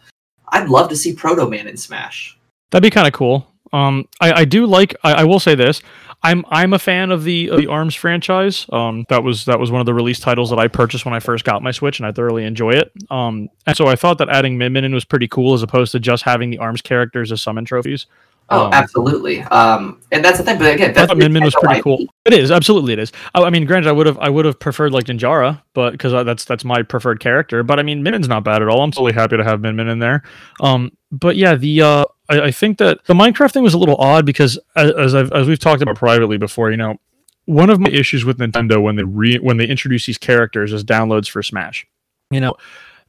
I'd 0.49 0.69
love 0.69 0.89
to 0.89 0.95
see 0.95 1.13
Proto 1.13 1.49
Man 1.49 1.67
in 1.67 1.77
Smash. 1.77 2.37
That'd 2.69 2.83
be 2.83 2.89
kind 2.93 3.07
of 3.07 3.13
cool. 3.13 3.47
Um, 3.73 4.07
I, 4.19 4.41
I 4.41 4.45
do 4.45 4.65
like. 4.65 4.95
I, 5.03 5.13
I 5.13 5.23
will 5.23 5.39
say 5.39 5.55
this. 5.55 5.81
I'm 6.23 6.45
I'm 6.49 6.73
a 6.73 6.79
fan 6.79 7.11
of 7.11 7.23
the 7.23 7.49
of 7.49 7.57
the 7.57 7.67
Arms 7.67 7.95
franchise. 7.95 8.67
Um, 8.71 9.05
that 9.09 9.23
was 9.23 9.45
that 9.45 9.59
was 9.59 9.71
one 9.71 9.79
of 9.79 9.85
the 9.85 9.93
release 9.93 10.19
titles 10.19 10.51
that 10.51 10.59
I 10.59 10.67
purchased 10.67 11.03
when 11.03 11.15
I 11.15 11.19
first 11.19 11.43
got 11.45 11.63
my 11.63 11.71
Switch, 11.71 11.99
and 11.99 12.05
I 12.05 12.11
thoroughly 12.11 12.45
enjoy 12.45 12.71
it. 12.71 12.91
Um, 13.09 13.49
and 13.65 13.75
so 13.75 13.87
I 13.87 13.95
thought 13.95 14.19
that 14.19 14.29
adding 14.29 14.57
Min 14.57 14.73
Min 14.73 14.83
in 14.83 14.93
was 14.93 15.05
pretty 15.05 15.27
cool, 15.27 15.53
as 15.53 15.63
opposed 15.63 15.91
to 15.93 15.99
just 15.99 16.23
having 16.23 16.51
the 16.51 16.59
Arms 16.59 16.81
characters 16.81 17.31
as 17.31 17.41
summon 17.41 17.65
trophies. 17.65 18.05
Oh, 18.51 18.65
Um, 18.65 18.73
absolutely. 18.73 19.41
Um, 19.43 20.01
and 20.11 20.23
that's 20.23 20.37
the 20.37 20.43
thing. 20.43 20.59
But 20.59 20.73
again, 20.75 20.89
I 20.91 20.93
that's 20.93 21.07
thought 21.07 21.17
Min 21.17 21.31
Min 21.33 21.43
was 21.43 21.55
pretty 21.55 21.77
IP. 21.77 21.83
cool. 21.83 22.05
It 22.25 22.33
is 22.33 22.51
absolutely 22.51 22.93
it 22.93 22.99
is. 22.99 23.11
I, 23.33 23.43
I 23.43 23.49
mean, 23.49 23.65
granted, 23.65 23.89
I 23.89 23.93
would 23.93 24.05
have 24.05 24.17
I 24.19 24.29
would 24.29 24.45
have 24.45 24.59
preferred 24.59 24.91
like 24.91 25.05
Ninjara, 25.05 25.61
but 25.73 25.91
because 25.91 26.11
that's 26.25 26.45
that's 26.45 26.63
my 26.65 26.83
preferred 26.83 27.19
character. 27.19 27.63
But 27.63 27.79
I 27.79 27.83
mean, 27.83 28.03
Min 28.03 28.11
Min's 28.11 28.27
not 28.27 28.43
bad 28.43 28.61
at 28.61 28.67
all. 28.67 28.81
I'm 28.81 28.91
totally 28.91 29.13
happy 29.13 29.37
to 29.37 29.43
have 29.43 29.61
Min 29.61 29.75
Min 29.75 29.87
in 29.87 29.99
there. 29.99 30.23
Um, 30.61 30.91
but 31.11 31.35
yeah, 31.37 31.55
the 31.55 31.81
uh, 31.81 32.05
I, 32.29 32.41
I 32.41 32.51
think 32.51 32.77
that 32.79 33.03
the 33.05 33.13
Minecraft 33.13 33.51
thing 33.53 33.63
was 33.63 33.73
a 33.73 33.77
little 33.77 33.95
odd 33.97 34.25
because 34.25 34.59
as 34.75 34.91
as, 34.91 35.15
I've, 35.15 35.31
as 35.31 35.47
we've 35.47 35.59
talked 35.59 35.81
about 35.81 35.95
privately 35.95 36.37
before, 36.37 36.71
you 36.71 36.77
know, 36.77 36.97
one 37.45 37.69
of 37.69 37.79
my 37.79 37.89
issues 37.89 38.25
with 38.25 38.37
Nintendo 38.37 38.81
when 38.81 38.95
they 38.97 39.03
re 39.03 39.37
when 39.39 39.57
they 39.57 39.65
introduce 39.65 40.05
these 40.05 40.17
characters 40.17 40.73
is 40.73 40.83
downloads 40.83 41.29
for 41.29 41.41
Smash. 41.41 41.87
You 42.29 42.39
know, 42.41 42.55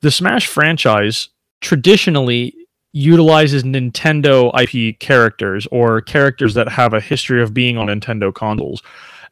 the 0.01 0.11
Smash 0.11 0.47
franchise 0.47 1.29
traditionally 1.61 2.55
utilizes 2.93 3.63
Nintendo 3.63 4.51
IP 4.61 4.99
characters 4.99 5.67
or 5.71 6.01
characters 6.01 6.55
that 6.55 6.69
have 6.69 6.93
a 6.93 7.01
history 7.01 7.43
of 7.43 7.55
being 7.55 7.79
on 7.79 7.87
Nintendo 7.87 8.35
consoles. 8.35 8.83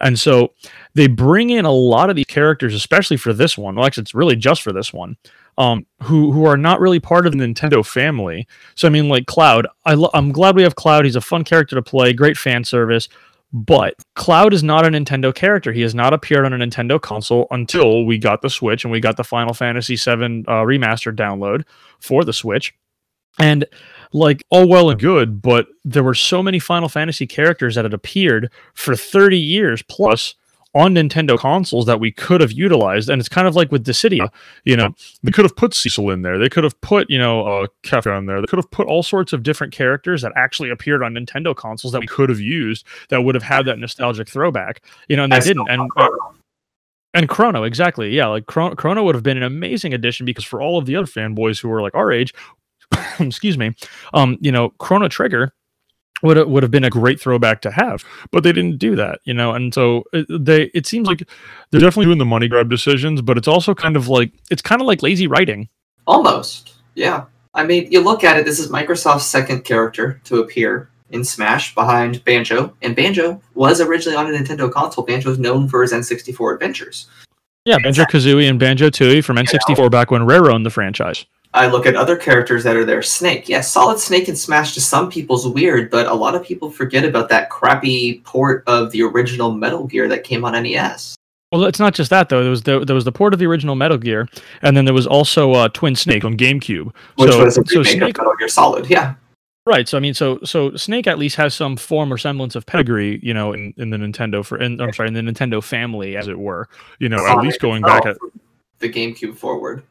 And 0.01 0.19
so 0.19 0.55
they 0.95 1.07
bring 1.07 1.51
in 1.51 1.65
a 1.65 1.73
lot 1.73 2.09
of 2.11 2.17
these 2.17 2.25
characters, 2.27 2.75
especially 2.75 3.19
for 3.19 3.33
this 3.33 3.59
one. 3.59 3.77
Well, 3.77 3.87
actually, 3.87 4.03
it's 4.03 4.15
really 4.15 4.37
just 4.37 4.63
for 4.63 4.73
this 4.73 4.93
one, 4.93 5.17
um, 5.59 5.87
who 6.03 6.33
who 6.33 6.47
are 6.47 6.57
not 6.57 6.81
really 6.81 7.01
part 7.01 7.27
of 7.27 7.33
the 7.33 7.39
Nintendo 7.39 7.85
family. 7.85 8.47
So 8.75 8.89
I 8.89 8.91
mean, 8.91 9.09
like 9.09 9.27
Cloud, 9.27 9.67
I 9.85 9.95
lo- 9.95 10.11
I'm 10.15 10.33
glad 10.33 10.57
we 10.57 10.63
have 10.63 10.75
Cloud. 10.75 11.05
He's 11.05 11.17
a 11.17 11.21
fun 11.21 11.45
character 11.45 11.77
to 11.77 11.83
play, 11.83 12.15
great 12.15 12.39
fan 12.39 12.65
service. 12.65 13.09
But 13.53 13.95
Cloud 14.15 14.55
is 14.55 14.63
not 14.63 14.87
a 14.87 14.91
Nintendo 14.91 15.35
character. 15.35 15.73
He 15.73 15.81
has 15.81 15.95
not 15.95 16.15
appeared 16.15 16.45
on 16.45 16.53
a 16.53 16.65
Nintendo 16.65 17.01
console 17.01 17.49
until 17.51 18.07
we 18.07 18.17
got 18.17 18.43
the 18.43 18.51
Switch 18.51 18.85
and 18.85 18.93
we 18.93 19.01
got 19.01 19.17
the 19.17 19.25
Final 19.25 19.55
Fantasy 19.55 19.97
VII 19.97 20.45
uh, 20.47 20.63
remastered 20.63 21.17
download 21.17 21.65
for 21.99 22.25
the 22.25 22.33
Switch. 22.33 22.73
And 23.39 23.65
like 24.13 24.45
all 24.51 24.69
well 24.69 24.91
and 24.91 25.01
good, 25.01 25.41
but 25.41 25.69
there 25.85 26.03
were 26.03 26.15
so 26.15 26.43
many 26.43 26.59
Final 26.59 26.89
Fantasy 26.89 27.27
characters 27.27 27.75
that 27.77 27.85
had 27.85 27.95
appeared 27.95 28.51
for 28.75 28.97
30 28.97 29.39
years 29.39 29.83
plus 29.83 30.35
on 30.75 30.95
Nintendo 30.95 31.37
consoles 31.37 31.87
that 31.87 31.99
we 31.99 32.13
could 32.13 32.41
have 32.41 32.53
utilized. 32.53 33.09
And 33.09 33.19
it's 33.19 33.29
kind 33.29 33.49
of 33.49 33.57
like 33.57 33.73
with 33.73 33.85
Dissidia, 33.85 34.29
you 34.65 34.77
know, 34.77 34.95
they 35.23 35.33
could 35.33 35.45
have 35.45 35.57
put 35.57 35.75
Cecil 35.75 36.11
in 36.11 36.23
there. 36.23 36.39
They 36.39 36.49
could 36.49 36.63
have 36.63 36.81
put, 36.81 37.11
you 37.11 37.19
know, 37.19 37.45
uh, 37.45 37.67
Kefka 37.83 38.17
in 38.17 38.27
there. 38.27 38.41
They 38.41 38.47
could 38.47 38.59
have 38.59 38.71
put 38.71 38.87
all 38.87 39.03
sorts 39.03 39.33
of 39.33 39.43
different 39.43 39.73
characters 39.73 40.23
that 40.23 40.33
actually 40.37 40.71
appeared 40.71 41.03
on 41.03 41.15
Nintendo 41.15 41.57
consoles 41.57 41.93
that 41.93 42.01
we 42.01 42.07
could 42.07 42.29
have 42.29 42.41
used 42.41 42.87
that 43.09 43.23
would 43.23 43.35
have 43.35 43.45
had 43.45 43.67
that 43.67 43.79
nostalgic 43.79 44.29
throwback, 44.29 44.83
you 45.09 45.17
know, 45.17 45.25
and 45.25 45.33
they 45.33 45.39
I 45.39 45.41
didn't. 45.41 45.69
And, 45.69 45.91
and 47.13 47.29
Chrono, 47.29 47.65
exactly. 47.65 48.11
Yeah, 48.11 48.29
like 48.29 48.47
Chrono, 48.47 48.77
Chrono 48.77 49.03
would 49.03 49.17
have 49.17 49.25
been 49.25 49.37
an 49.37 49.43
amazing 49.43 49.93
addition 49.93 50.25
because 50.25 50.45
for 50.45 50.63
all 50.63 50.79
of 50.79 50.87
the 50.87 50.95
other 50.95 51.09
fanboys 51.09 51.61
who 51.61 51.69
were 51.69 51.83
like 51.83 51.95
our 51.97 52.13
age, 52.13 52.33
excuse 53.27 53.59
me, 53.59 53.75
um, 54.15 54.39
you 54.41 54.53
know, 54.53 54.71
Chrono 54.79 55.09
Trigger 55.09 55.53
would 56.23 56.37
have, 56.37 56.49
would 56.49 56.63
have 56.63 56.71
been 56.71 56.85
a 56.85 56.91
great 56.91 57.21
throwback 57.21 57.63
to 57.63 57.71
have, 57.71 58.05
but 58.31 58.43
they 58.43 58.53
didn't 58.53 58.79
do 58.79 58.97
that, 58.97 59.21
you 59.25 59.35
know. 59.35 59.53
And 59.53 59.73
so 59.73 60.05
they, 60.29 60.65
it 60.75 60.87
seems 60.87 61.07
like 61.07 61.23
they're 61.71 61.81
definitely 61.81 62.07
doing 62.07 62.19
the 62.19 62.25
money 62.25 62.49
grab 62.49 62.69
decisions, 62.69 63.23
but 63.23 63.39
it's 63.39 63.49
also 63.49 63.75
kind 63.75 63.97
of 63.97 64.09
like 64.09 64.33
it's 64.51 64.63
kind 64.63 64.81
of 64.81 64.87
like 64.87 65.03
lazy 65.03 65.27
writing. 65.27 65.69
Almost. 66.07 66.75
Yeah. 66.95 67.25
I 67.55 67.65
mean, 67.65 67.91
you 67.91 68.01
look 68.01 68.23
at 68.23 68.37
it, 68.37 68.45
this 68.45 68.61
is 68.61 68.69
Microsoft's 68.69 69.27
second 69.27 69.65
character 69.65 70.21
to 70.25 70.41
appear 70.41 70.91
in 71.11 71.25
Smash 71.25 71.75
behind 71.75 72.25
Banjo, 72.25 72.77
and 72.83 72.95
Banjo 72.95 73.41
was 73.55 73.81
originally 73.81 74.17
on 74.17 74.33
a 74.33 74.39
Nintendo 74.39 74.71
console. 74.71 75.05
Banjo 75.05 75.31
is 75.31 75.39
known 75.39 75.69
for 75.69 75.83
his 75.83 75.93
N64 75.93 76.55
adventures. 76.55 77.09
Yeah, 77.65 77.79
Banjo 77.83 78.05
Kazooie 78.05 78.49
and 78.49 78.59
Banjo 78.59 78.89
Tooie 78.89 79.23
from 79.23 79.37
N64 79.37 79.91
back 79.91 80.11
when 80.11 80.25
Rare 80.25 80.51
owned 80.51 80.65
the 80.65 80.71
franchise. 80.71 81.27
I 81.53 81.67
look 81.67 81.85
at 81.85 81.97
other 81.97 82.17
characters 82.17 82.63
that 82.65 82.77
are 82.77 82.85
there. 82.85 83.03
Snake, 83.03 83.49
yes, 83.49 83.73
Solid 83.73 83.99
Snake 83.99 84.29
and 84.29 84.39
Smash 84.39 84.73
to 84.75 84.81
some 84.81 85.11
people's 85.11 85.49
weird, 85.49 85.91
but 85.91 86.07
a 86.07 86.15
lot 86.15 86.37
of 86.37 86.45
people 86.45 86.71
forget 86.71 87.05
about 87.05 87.29
that 87.31 87.51
crappy 87.51 88.21
port 88.25 88.63
of 88.69 88.93
the 88.93 89.03
original 89.03 89.53
Metal 89.53 89.85
Gear 89.85 90.07
that 90.09 90.23
came 90.23 90.45
on 90.45 90.53
NES. 90.63 91.17
Well, 91.51 91.65
it's 91.65 91.81
not 91.81 91.95
just 91.95 92.11
that 92.11 92.29
though. 92.29 92.43
There 92.43 92.51
was 92.51 92.63
the, 92.63 92.85
there 92.85 92.95
was 92.95 93.05
the 93.05 93.11
port 93.11 93.33
of 93.33 93.41
the 93.41 93.47
original 93.47 93.75
Metal 93.75 93.99
Gear, 93.99 94.29
and 94.63 94.77
then 94.77 94.85
there 94.85 94.95
was 94.95 95.09
also 95.09 95.53
uh, 95.53 95.69
Twin 95.71 95.97
Snake 95.97 96.25
on 96.25 96.37
GameCube. 96.37 96.93
Which 97.17 97.33
so, 97.33 97.45
was 97.45 97.59
a 97.59 97.65
so 97.67 97.83
Snake, 97.83 98.17
of 98.17 98.19
Metal 98.19 98.37
Gear 98.39 98.49
Solid, 98.49 98.89
yeah. 98.89 99.15
right? 99.67 99.89
So 99.89 99.97
I 99.97 100.01
mean, 100.01 100.15
so 100.15 100.39
so 100.45 100.77
Snake 100.77 101.09
at 101.09 101.19
least 101.19 101.35
has 101.35 101.53
some 101.53 101.77
form 101.77 102.13
or 102.13 102.19
semblance 102.19 102.55
of 102.55 102.65
pedigree, 102.67 103.19
you 103.25 103.35
know, 103.35 103.53
in, 103.53 103.75
in 103.77 103.91
the 103.91 103.97
Nintendo 103.97 104.45
for, 104.45 104.59
in, 104.59 104.81
I'm 104.81 104.93
sorry, 104.93 105.09
in 105.09 105.15
the 105.15 105.23
Nintendo 105.23 105.61
family, 105.61 106.17
as 106.17 106.29
it 106.29 106.39
were. 106.39 106.69
You 107.01 107.09
know, 107.09 107.27
at 107.27 107.39
least 107.39 107.59
going 107.59 107.83
back 107.83 108.07
at 108.07 108.17
the 108.79 108.89
GameCube 108.89 109.37
forward. 109.37 109.83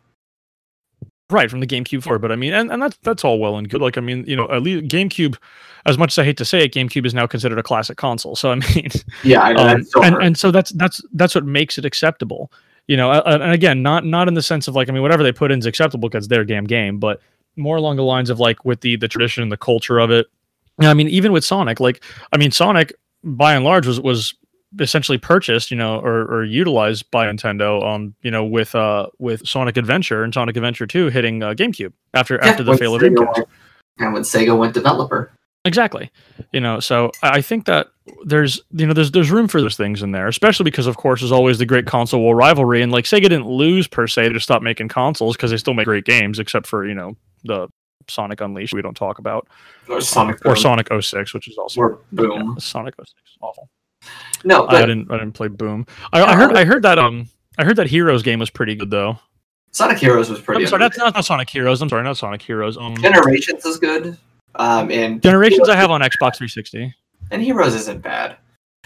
Right 1.31 1.49
from 1.49 1.59
the 1.59 1.67
GameCube 1.67 2.01
forward, 2.01 2.19
but 2.19 2.31
I 2.31 2.35
mean, 2.35 2.53
and, 2.53 2.71
and 2.71 2.81
that's 2.81 2.97
that's 3.03 3.23
all 3.23 3.39
well 3.39 3.57
and 3.57 3.69
good. 3.69 3.81
Like, 3.81 3.97
I 3.97 4.01
mean, 4.01 4.25
you 4.25 4.35
know, 4.35 4.49
at 4.49 4.63
least 4.63 4.85
GameCube, 4.85 5.37
as 5.85 5.97
much 5.97 6.13
as 6.13 6.17
I 6.19 6.23
hate 6.23 6.37
to 6.37 6.45
say 6.45 6.65
it, 6.65 6.73
GameCube 6.73 7.05
is 7.05 7.13
now 7.13 7.27
considered 7.27 7.59
a 7.59 7.63
classic 7.63 7.97
console. 7.97 8.35
So 8.35 8.51
I 8.51 8.55
mean, 8.75 8.89
Yeah, 9.23 9.41
I 9.41 9.53
know 9.53 9.67
um, 9.67 9.83
so 9.83 10.03
and 10.03 10.15
and 10.23 10.37
so 10.37 10.49
that's 10.49 10.71
that's 10.71 11.01
that's 11.13 11.35
what 11.35 11.45
makes 11.45 11.77
it 11.77 11.85
acceptable. 11.85 12.51
You 12.87 12.97
know, 12.97 13.11
uh, 13.11 13.37
and 13.41 13.53
again, 13.53 13.83
not 13.83 14.05
not 14.05 14.27
in 14.27 14.33
the 14.33 14.41
sense 14.41 14.67
of 14.67 14.75
like, 14.75 14.89
I 14.89 14.91
mean, 14.91 15.03
whatever 15.03 15.21
they 15.21 15.31
put 15.31 15.51
in 15.51 15.59
is 15.59 15.67
acceptable 15.67 16.09
because 16.09 16.27
their 16.27 16.43
damn 16.43 16.65
game, 16.65 16.97
but 16.97 17.21
more 17.55 17.77
along 17.77 17.97
the 17.97 18.03
lines 18.03 18.31
of 18.31 18.39
like 18.39 18.65
with 18.65 18.81
the 18.81 18.95
the 18.95 19.07
tradition 19.07 19.43
and 19.43 19.51
the 19.51 19.57
culture 19.57 19.99
of 19.99 20.09
it. 20.09 20.25
And 20.79 20.87
I 20.87 20.95
mean, 20.95 21.09
even 21.09 21.31
with 21.31 21.45
Sonic, 21.45 21.79
like, 21.79 22.03
I 22.33 22.37
mean, 22.37 22.51
Sonic 22.51 22.93
by 23.23 23.53
and 23.53 23.63
large 23.63 23.85
was 23.85 23.99
was 23.99 24.33
essentially 24.79 25.17
purchased, 25.17 25.71
you 25.71 25.77
know, 25.77 25.99
or, 25.99 26.21
or 26.31 26.43
utilized 26.43 27.09
by 27.11 27.25
Nintendo, 27.25 27.83
um, 27.83 28.13
you 28.21 28.29
know, 28.31 28.43
with 28.43 28.75
uh 28.75 29.07
with 29.17 29.47
Sonic 29.47 29.77
Adventure 29.77 30.23
and 30.23 30.33
Sonic 30.33 30.55
Adventure 30.57 30.85
Two 30.85 31.07
hitting 31.09 31.41
uh, 31.41 31.53
GameCube 31.53 31.93
after 32.13 32.35
Yeah, 32.35 32.49
after 32.49 32.63
the 32.63 32.77
fail 32.77 32.95
of 32.95 33.01
GameCube. 33.01 33.33
went- 33.35 33.47
And 33.99 34.13
when 34.13 34.23
Sega 34.23 34.57
went 34.57 34.73
developer. 34.73 35.31
Exactly. 35.65 36.09
You 36.53 36.61
know, 36.61 36.79
so 36.79 37.11
I 37.21 37.41
think 37.41 37.65
that 37.65 37.87
there's 38.23 38.61
you 38.71 38.87
know 38.87 38.93
there's 38.93 39.11
there's 39.11 39.29
room 39.29 39.47
for 39.47 39.61
those 39.61 39.75
things 39.75 40.01
in 40.01 40.11
there, 40.13 40.27
especially 40.27 40.63
because 40.63 40.87
of 40.87 40.95
course 40.97 41.19
there's 41.19 41.33
always 41.33 41.57
the 41.59 41.65
great 41.65 41.85
console 41.85 42.21
war 42.21 42.35
rivalry, 42.35 42.81
and 42.81 42.91
like 42.91 43.03
Sega 43.05 43.23
didn't 43.23 43.47
lose 43.47 43.87
per 43.87 44.07
se 44.07 44.27
they 44.27 44.33
just 44.33 44.45
stopped 44.45 44.63
making 44.63 44.87
consoles 44.87 45.35
because 45.35 45.51
they 45.51 45.57
still 45.57 45.73
make 45.73 45.85
great 45.85 46.05
games, 46.05 46.39
except 46.39 46.65
for 46.65 46.87
you 46.87 46.93
know 46.95 47.17
the 47.43 47.67
Sonic 48.07 48.39
Unleashed 48.41 48.73
we 48.73 48.81
don't 48.81 48.95
talk 48.95 49.19
about, 49.19 49.47
Or 49.89 49.99
Sonic 50.01 50.43
or 50.45 50.55
Sonic 50.55 50.87
06, 51.01 51.33
which 51.33 51.47
is 51.49 51.57
also 51.57 51.81
Or 51.81 51.99
Boom. 52.13 52.31
yeah, 52.31 52.53
Sonic 52.57 52.95
06, 52.95 53.11
awful. 53.41 53.69
No, 54.43 54.67
I 54.67 54.81
didn't 54.81 55.11
I 55.11 55.17
didn't 55.17 55.33
play 55.33 55.47
Boom. 55.47 55.85
I, 56.13 56.23
I 56.23 56.35
heard 56.35 56.55
I 56.55 56.65
heard 56.65 56.83
that 56.83 56.97
um 56.99 57.27
I 57.57 57.65
heard 57.65 57.75
that 57.75 57.87
Heroes 57.87 58.23
game 58.23 58.39
was 58.39 58.49
pretty 58.49 58.75
good 58.75 58.89
though. 58.89 59.19
Sonic 59.71 59.99
Heroes 59.99 60.29
was 60.29 60.39
pretty 60.39 60.63
I'm 60.63 60.67
sorry, 60.67 60.79
that's 60.79 60.97
not, 60.97 61.13
not 61.13 61.25
Sonic 61.25 61.49
Heroes. 61.49 61.81
I'm 61.81 61.89
sorry, 61.89 62.03
not 62.03 62.17
Sonic 62.17 62.41
Heroes. 62.41 62.77
Um, 62.77 62.95
Generations 62.97 63.65
is 63.65 63.77
good. 63.77 64.17
Um, 64.55 64.89
and 64.91 65.21
Generations 65.21 65.69
I 65.69 65.75
have 65.75 65.91
on 65.91 66.01
Xbox 66.01 66.37
360. 66.37 66.93
and 67.31 67.41
Heroes 67.41 67.75
isn't 67.75 68.01
bad. 68.01 68.37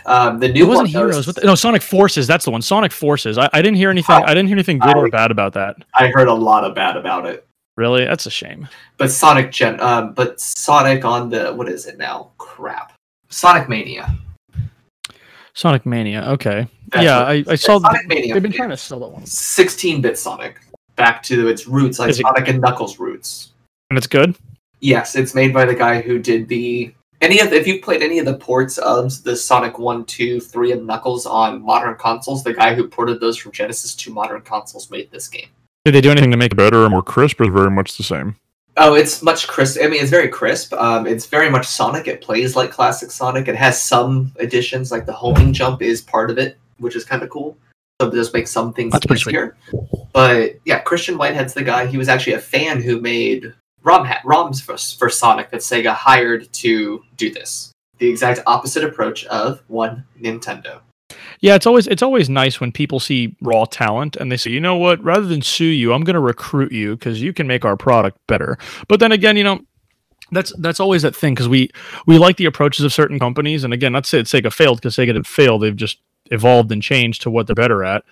Um, 0.06 0.40
the 0.40 0.50
new 0.50 0.66
It 0.66 0.68
wasn't 0.68 0.94
one 0.94 1.08
Heroes. 1.08 1.28
What 1.28 1.38
the, 1.38 1.46
no, 1.46 1.56
Sonic 1.56 1.82
Forces. 1.82 2.28
That's 2.28 2.44
the 2.44 2.52
one. 2.52 2.62
Sonic 2.62 2.92
Forces. 2.92 3.38
I, 3.38 3.50
I 3.54 3.62
didn't 3.62 3.78
hear 3.78 3.90
anything. 3.90 4.16
Oh, 4.16 4.24
I 4.24 4.34
didn't 4.34 4.48
hear 4.48 4.56
anything 4.56 4.80
good 4.80 4.98
or 4.98 5.08
bad 5.10 5.32
about 5.32 5.54
that. 5.54 5.78
I 5.94 6.08
heard 6.08 6.28
a 6.28 6.34
lot 6.34 6.66
of 6.66 6.76
bad 6.76 6.98
about 6.98 7.26
it. 7.26 7.48
Really, 7.78 8.04
that's 8.04 8.26
a 8.26 8.30
shame. 8.30 8.68
But 8.98 9.12
Sonic 9.12 9.52
Gen, 9.52 9.80
um, 9.80 10.14
but 10.14 10.40
Sonic 10.40 11.06
on 11.06 11.30
the 11.30 11.54
what 11.54 11.70
is 11.70 11.86
it 11.86 11.98
now? 11.98 12.32
Crap. 12.38 12.94
Sonic 13.30 13.70
Mania. 13.70 14.16
Sonic 15.54 15.86
Mania. 15.86 16.24
Okay. 16.32 16.68
That's 16.90 17.04
yeah, 17.04 17.20
what- 17.20 17.28
I, 17.28 17.44
I 17.48 17.56
saw. 17.56 17.80
Sonic 17.80 18.08
Mania. 18.08 18.34
They've 18.34 18.44
been 18.44 18.52
trying 18.52 18.70
to 18.70 18.78
sell 18.78 19.00
that 19.00 19.10
one, 19.10 19.24
16-bit 19.24 20.18
Sonic, 20.18 20.60
back 20.96 21.24
to 21.24 21.48
its 21.48 21.68
roots, 21.68 22.00
like 22.00 22.10
it- 22.10 22.16
Sonic 22.16 22.48
and 22.48 22.62
Knuckles 22.62 23.00
roots. 23.00 23.52
and 23.90 23.98
it's 23.98 24.08
good. 24.08 24.36
Yes, 24.80 25.16
it's 25.16 25.34
made 25.34 25.54
by 25.54 25.66
the 25.66 25.76
guy 25.76 26.02
who 26.02 26.20
did 26.20 26.48
the 26.48 26.94
any 27.22 27.40
of 27.40 27.52
the, 27.52 27.56
if 27.56 27.66
you've 27.66 27.82
played 27.82 28.02
any 28.02 28.20
of 28.20 28.26
the 28.26 28.34
ports 28.34 28.78
of 28.80 29.24
the 29.24 29.34
Sonic 29.34 29.80
1, 29.80 30.04
2, 30.04 30.42
3 30.42 30.72
and 30.74 30.86
Knuckles 30.86 31.26
on 31.26 31.62
modern 31.62 31.96
consoles, 31.96 32.44
the 32.44 32.54
guy 32.54 32.76
who 32.76 32.90
ported 32.90 33.22
those 33.22 33.38
from 33.38 33.54
Genesis 33.54 33.96
to 33.96 34.12
modern 34.12 34.42
consoles 34.42 34.92
made 34.92 35.10
this 35.10 35.30
game. 35.30 35.48
Did 35.86 35.96
they 35.96 36.02
do 36.02 36.12
anything 36.12 36.32
to 36.32 36.38
make 36.38 36.52
it 36.52 36.56
better 36.56 36.84
or 36.84 36.90
more 36.90 37.02
crisp 37.02 37.40
or 37.40 37.50
very 37.50 37.72
much 37.72 37.96
the 37.96 38.04
same. 38.04 38.36
Oh, 38.76 38.96
it's 38.96 39.22
much 39.22 39.48
crisp. 39.48 39.80
I 39.82 39.88
mean, 39.88 40.02
it's 40.02 40.10
very 40.10 40.30
crisp. 40.30 40.74
Um, 40.74 41.06
it's 41.06 41.28
very 41.28 41.50
much 41.50 41.68
Sonic. 41.68 42.08
It 42.08 42.22
plays 42.22 42.56
like 42.56 42.72
classic 42.72 43.12
Sonic. 43.12 43.48
It 43.48 43.56
has 43.56 43.82
some 43.82 44.34
additions, 44.38 44.92
like 44.92 45.06
the 45.06 45.14
homing 45.14 45.54
jump 45.54 45.82
is 45.82 46.02
part 46.02 46.32
of 46.32 46.40
it, 46.40 46.58
which 46.80 46.96
is 46.96 47.06
kind 47.06 47.22
of 47.22 47.30
cool. 47.30 47.56
So 48.02 48.08
it 48.08 48.12
does 48.12 48.34
make 48.34 48.48
some 48.48 48.74
things 48.74 48.94
That's 48.94 49.28
easier. 49.28 49.56
But 50.12 50.60
yeah, 50.66 50.80
Christian 50.80 51.18
Whitehead's 51.18 51.54
the 51.54 51.64
guy. 51.64 51.86
He 51.86 51.98
was 51.98 52.10
actually 52.10 52.34
a 52.34 52.40
fan 52.40 52.82
who 52.82 53.00
made 53.00 53.54
ROM 53.84 54.06
ha- 54.06 54.22
ROMs 54.26 54.62
for, 54.62 54.78
for 54.98 55.10
Sonic 55.10 55.52
that 55.52 55.62
Sega 55.62 55.94
hired 55.94 56.52
to 56.54 57.04
do 57.16 57.32
this. 57.32 57.72
The 58.00 58.10
exact 58.10 58.42
opposite 58.48 58.84
approach 58.84 59.26
of 59.26 59.62
one 59.68 60.06
Nintendo. 60.20 60.82
Yeah, 61.44 61.56
it's 61.56 61.68
always 61.68 61.88
it's 61.88 62.02
always 62.02 62.30
nice 62.30 62.62
when 62.62 62.72
people 62.72 63.02
see 63.02 63.36
raw 63.42 63.66
talent 63.66 64.16
and 64.16 64.32
they 64.32 64.38
say, 64.38 64.50
you 64.50 64.62
know 64.62 64.78
what, 64.78 65.04
rather 65.04 65.26
than 65.26 65.42
sue 65.42 65.66
you, 65.66 65.92
I'm 65.92 66.06
going 66.06 66.14
to 66.14 66.22
recruit 66.22 66.72
you 66.72 66.96
because 66.96 67.22
you 67.22 67.34
can 67.34 67.48
make 67.48 67.66
our 67.66 67.76
product 67.76 68.18
better. 68.28 68.58
But 68.88 69.02
then 69.02 69.12
again, 69.12 69.36
you 69.36 69.44
know, 69.44 69.60
that's 70.32 70.54
that's 70.60 70.80
always 70.80 71.02
that 71.02 71.14
thing 71.14 71.34
because 71.34 71.50
we 71.50 71.70
we 72.08 72.18
like 72.18 72.38
the 72.38 72.46
approaches 72.46 72.86
of 72.86 72.94
certain 72.94 73.20
companies, 73.20 73.66
and 73.66 73.74
again, 73.74 73.92
not 73.92 74.06
to 74.06 74.10
say 74.10 74.22
that 74.22 74.28
Sega 74.28 74.54
failed 74.54 74.78
because 74.78 74.96
Sega 74.96 75.08
didn't 75.08 75.28
fail; 75.28 75.60
they've 75.60 75.76
just 75.76 76.00
evolved 76.32 76.72
and 76.72 76.82
changed 76.82 77.24
to 77.24 77.30
what 77.30 77.46
they're 77.46 77.56
better 77.56 77.84
at. 77.84 78.06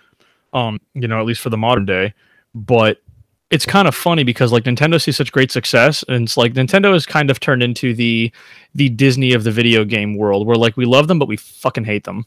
Um, 0.52 0.82
you 0.94 1.08
know, 1.08 1.18
at 1.18 1.26
least 1.26 1.40
for 1.40 1.50
the 1.50 1.58
modern 1.58 1.86
day. 1.86 2.14
But 2.54 3.02
it's 3.50 3.66
kind 3.66 3.88
of 3.88 3.96
funny 3.96 4.26
because 4.26 4.52
like 4.52 4.66
Nintendo 4.66 5.02
sees 5.02 5.16
such 5.16 5.32
great 5.32 5.54
success, 5.54 6.04
and 6.10 6.26
it's 6.26 6.36
like 6.36 6.52
Nintendo 6.52 6.92
has 6.92 7.06
kind 7.06 7.32
of 7.32 7.40
turned 7.40 7.64
into 7.64 7.94
the 7.94 8.30
the 8.76 8.90
Disney 8.90 9.32
of 9.32 9.46
the 9.46 9.52
video 9.52 9.86
game 9.86 10.18
world, 10.18 10.46
where 10.46 10.58
like 10.58 10.76
we 10.76 10.84
love 10.84 11.08
them 11.08 11.18
but 11.18 11.30
we 11.30 11.38
fucking 11.38 11.86
hate 11.86 12.04
them. 12.04 12.26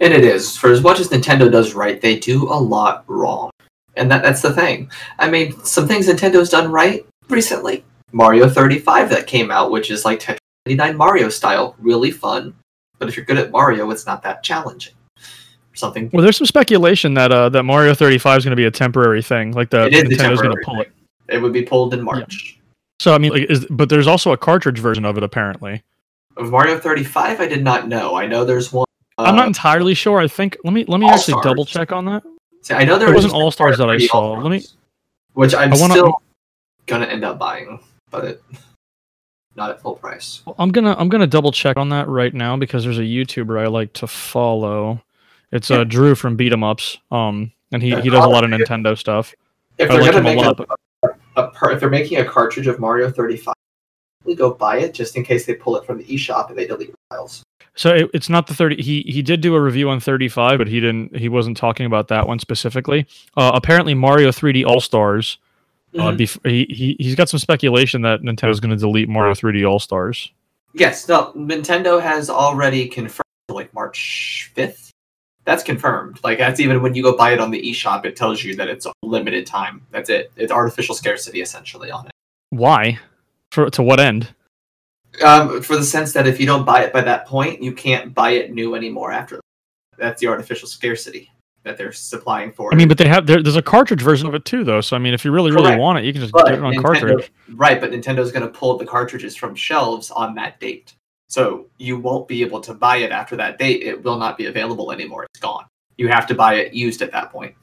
And 0.00 0.14
it 0.14 0.24
is. 0.24 0.56
For 0.56 0.72
as 0.72 0.82
much 0.82 1.00
as 1.00 1.08
Nintendo 1.08 1.50
does 1.50 1.74
right, 1.74 2.00
they 2.00 2.18
do 2.18 2.44
a 2.44 2.54
lot 2.54 3.04
wrong. 3.06 3.50
And 3.96 4.10
that, 4.10 4.22
that's 4.22 4.42
the 4.42 4.52
thing. 4.52 4.90
I 5.18 5.30
mean, 5.30 5.52
some 5.64 5.86
things 5.86 6.08
Nintendo's 6.08 6.50
done 6.50 6.70
right 6.70 7.04
recently. 7.28 7.84
Mario 8.12 8.48
35 8.48 9.10
that 9.10 9.26
came 9.26 9.50
out, 9.50 9.70
which 9.70 9.90
is 9.90 10.04
like 10.04 10.20
Tetris 10.20 10.38
99 10.66 10.96
Mario 10.96 11.28
style. 11.28 11.76
Really 11.78 12.10
fun. 12.10 12.54
But 12.98 13.08
if 13.08 13.16
you're 13.16 13.26
good 13.26 13.38
at 13.38 13.50
Mario, 13.50 13.90
it's 13.90 14.06
not 14.06 14.22
that 14.22 14.42
challenging. 14.42 14.94
Something. 15.74 16.10
Well, 16.12 16.22
there's 16.22 16.36
some 16.36 16.46
speculation 16.46 17.14
that 17.14 17.32
uh, 17.32 17.48
that 17.50 17.62
Mario 17.62 17.94
35 17.94 18.38
is 18.38 18.44
going 18.44 18.50
to 18.50 18.56
be 18.56 18.66
a 18.66 18.70
temporary 18.70 19.22
thing, 19.22 19.52
like 19.52 19.70
the 19.70 19.86
It 19.86 19.94
is 19.94 20.02
a 20.02 20.04
Nintendo's 20.04 20.42
going 20.42 20.54
to 20.54 20.62
pull 20.64 20.80
it. 20.80 20.92
It 21.28 21.38
would 21.40 21.52
be 21.52 21.62
pulled 21.62 21.94
in 21.94 22.02
March. 22.02 22.58
So 22.98 23.14
I 23.14 23.18
mean, 23.18 23.32
like, 23.32 23.48
is 23.48 23.66
but 23.70 23.88
there's 23.88 24.06
also 24.06 24.32
a 24.32 24.36
cartridge 24.36 24.78
version 24.78 25.04
of 25.04 25.16
it 25.16 25.22
apparently. 25.22 25.82
Of 26.36 26.50
Mario 26.50 26.78
35, 26.78 27.40
I 27.40 27.46
did 27.46 27.64
not 27.64 27.88
know. 27.88 28.14
I 28.14 28.26
know 28.26 28.44
there's 28.44 28.72
one. 28.72 28.86
I'm 29.18 29.34
uh, 29.34 29.36
not 29.38 29.46
entirely 29.48 29.94
sure. 29.94 30.18
I 30.20 30.28
think 30.28 30.56
let 30.64 30.72
me 30.72 30.84
let 30.86 30.98
me 31.00 31.08
actually 31.08 31.34
All-Stars. 31.34 31.44
double 31.44 31.64
check 31.64 31.92
on 31.92 32.04
that. 32.06 32.22
see, 32.62 32.74
I 32.74 32.84
know 32.84 32.98
there 32.98 33.08
It 33.08 33.14
was 33.14 33.24
wasn't 33.24 33.34
All 33.42 33.50
Stars 33.50 33.78
that 33.78 33.90
I 33.90 33.98
saw. 33.98 34.32
Let 34.32 34.50
me. 34.50 34.64
Which 35.34 35.54
I'm 35.54 35.70
wanna- 35.70 35.94
still 35.94 36.22
gonna 36.86 37.06
end 37.06 37.24
up 37.24 37.38
buying, 37.38 37.80
but 38.10 38.40
not 39.56 39.70
at 39.70 39.80
full 39.80 39.94
price. 39.96 40.42
I'm 40.58 40.70
gonna 40.70 40.94
I'm 40.98 41.08
gonna 41.08 41.26
double 41.26 41.52
check 41.52 41.76
on 41.76 41.88
that 41.90 42.08
right 42.08 42.32
now 42.34 42.56
because 42.56 42.84
there's 42.84 42.98
a 42.98 43.02
YouTuber 43.02 43.60
I 43.60 43.66
like 43.66 43.92
to 43.94 44.06
follow. 44.06 45.02
It's 45.52 45.70
uh 45.70 45.84
Drew 45.84 46.14
from 46.14 46.36
Beat 46.36 46.52
'em 46.52 46.62
Ups. 46.64 46.98
Um, 47.10 47.52
and 47.72 47.82
he, 47.82 47.90
Yeah, 47.90 48.00
he 48.00 48.10
does 48.10 48.24
a 48.24 48.28
lot 48.28 48.44
of 48.44 48.50
Nintendo 48.50 48.96
stuff. 48.96 49.34
If 49.78 49.88
they're 49.88 50.00
like 50.00 50.12
gonna 50.12 50.18
a 50.30 50.34
make 50.34 50.44
lot. 50.44 50.60
a, 51.04 51.08
a 51.36 51.48
par- 51.48 51.72
if 51.72 51.80
they're 51.80 51.88
making 51.90 52.18
a 52.18 52.24
cartridge 52.24 52.66
of 52.66 52.78
Mario 52.80 53.10
35, 53.10 53.54
we 54.24 54.34
go 54.34 54.52
buy 54.52 54.78
it 54.78 54.92
just 54.94 55.16
in 55.16 55.24
case 55.24 55.46
they 55.46 55.54
pull 55.54 55.76
it 55.76 55.84
from 55.86 55.98
the 55.98 56.04
eShop 56.04 56.48
and 56.50 56.58
they 56.58 56.66
delete 56.66 56.94
files. 57.10 57.42
So 57.80 57.94
it, 57.94 58.10
it's 58.12 58.28
not 58.28 58.46
the 58.46 58.52
30. 58.52 58.82
He 58.82 59.00
he 59.08 59.22
did 59.22 59.40
do 59.40 59.54
a 59.54 59.60
review 59.60 59.88
on 59.88 60.00
35, 60.00 60.58
but 60.58 60.68
he 60.68 60.80
didn't. 60.80 61.16
He 61.16 61.30
wasn't 61.30 61.56
talking 61.56 61.86
about 61.86 62.08
that 62.08 62.28
one 62.28 62.38
specifically. 62.38 63.06
Uh, 63.38 63.52
apparently, 63.54 63.94
Mario 63.94 64.28
3D 64.30 64.66
All 64.66 64.82
Stars. 64.82 65.38
Uh, 65.98 66.10
Mhm. 66.12 66.18
bef- 66.18 66.50
he, 66.50 66.66
he 66.68 66.96
he's 67.00 67.14
got 67.14 67.30
some 67.30 67.40
speculation 67.40 68.02
that 68.02 68.20
Nintendo's 68.20 68.60
going 68.60 68.70
to 68.70 68.76
delete 68.76 69.08
Mario 69.08 69.32
3D 69.32 69.66
All 69.66 69.78
Stars. 69.78 70.30
Yes, 70.74 71.08
no, 71.08 71.32
Nintendo 71.34 72.02
has 72.02 72.28
already 72.28 72.86
confirmed 72.86 73.24
like 73.48 73.72
March 73.72 74.52
5th. 74.54 74.90
That's 75.46 75.62
confirmed. 75.62 76.20
Like 76.22 76.36
that's 76.36 76.60
even 76.60 76.82
when 76.82 76.94
you 76.94 77.02
go 77.02 77.16
buy 77.16 77.32
it 77.32 77.40
on 77.40 77.50
the 77.50 77.62
eShop, 77.62 78.04
it 78.04 78.14
tells 78.14 78.44
you 78.44 78.54
that 78.56 78.68
it's 78.68 78.84
a 78.84 78.92
limited 79.02 79.46
time. 79.46 79.80
That's 79.90 80.10
it. 80.10 80.30
It's 80.36 80.52
artificial 80.52 80.94
scarcity 80.94 81.40
essentially 81.40 81.90
on 81.90 82.04
it. 82.06 82.12
Why? 82.50 82.98
For 83.50 83.70
to 83.70 83.82
what 83.82 84.00
end? 84.00 84.34
Um, 85.24 85.62
for 85.62 85.76
the 85.76 85.84
sense 85.84 86.12
that 86.12 86.26
if 86.26 86.38
you 86.40 86.46
don't 86.46 86.64
buy 86.64 86.82
it 86.84 86.92
by 86.92 87.00
that 87.02 87.26
point, 87.26 87.62
you 87.62 87.72
can't 87.72 88.14
buy 88.14 88.30
it 88.30 88.52
new 88.52 88.74
anymore 88.74 89.12
after. 89.12 89.36
that. 89.36 89.42
That's 89.98 90.20
the 90.20 90.28
artificial 90.28 90.68
scarcity 90.68 91.30
that 91.64 91.76
they're 91.76 91.92
supplying 91.92 92.52
for. 92.52 92.72
I 92.72 92.76
mean, 92.76 92.88
but 92.88 92.96
they 92.96 93.06
have 93.08 93.26
there, 93.26 93.42
there's 93.42 93.56
a 93.56 93.62
cartridge 93.62 94.00
version 94.00 94.26
of 94.26 94.34
it 94.34 94.44
too, 94.44 94.64
though. 94.64 94.80
So 94.80 94.96
I 94.96 94.98
mean, 94.98 95.12
if 95.12 95.24
you 95.24 95.32
really 95.32 95.50
really 95.50 95.76
want 95.76 95.98
it, 95.98 96.04
you 96.04 96.12
can 96.12 96.22
just 96.22 96.32
But 96.32 96.46
get 96.46 96.54
it 96.54 96.62
on 96.62 96.72
Nintendo- 96.72 96.82
cartridge. 96.82 97.32
Right, 97.50 97.80
but 97.80 97.90
Nintendo's 97.90 98.32
going 98.32 98.46
to 98.46 98.52
pull 98.52 98.78
the 98.78 98.86
cartridges 98.86 99.36
from 99.36 99.54
shelves 99.54 100.10
on 100.10 100.34
that 100.36 100.58
date. 100.60 100.94
So 101.28 101.66
you 101.78 101.98
won't 101.98 102.26
be 102.26 102.42
able 102.42 102.60
to 102.62 102.74
buy 102.74 102.98
it 102.98 103.12
after 103.12 103.36
that 103.36 103.58
date. 103.58 103.82
It 103.82 104.02
will 104.02 104.18
not 104.18 104.36
be 104.38 104.46
available 104.46 104.90
anymore. 104.90 105.24
It's 105.24 105.38
gone. 105.40 105.66
You 105.96 106.08
have 106.08 106.26
to 106.28 106.34
buy 106.34 106.54
it 106.54 106.72
used 106.72 107.02
at 107.02 107.12
that 107.12 107.30
point 107.30 107.54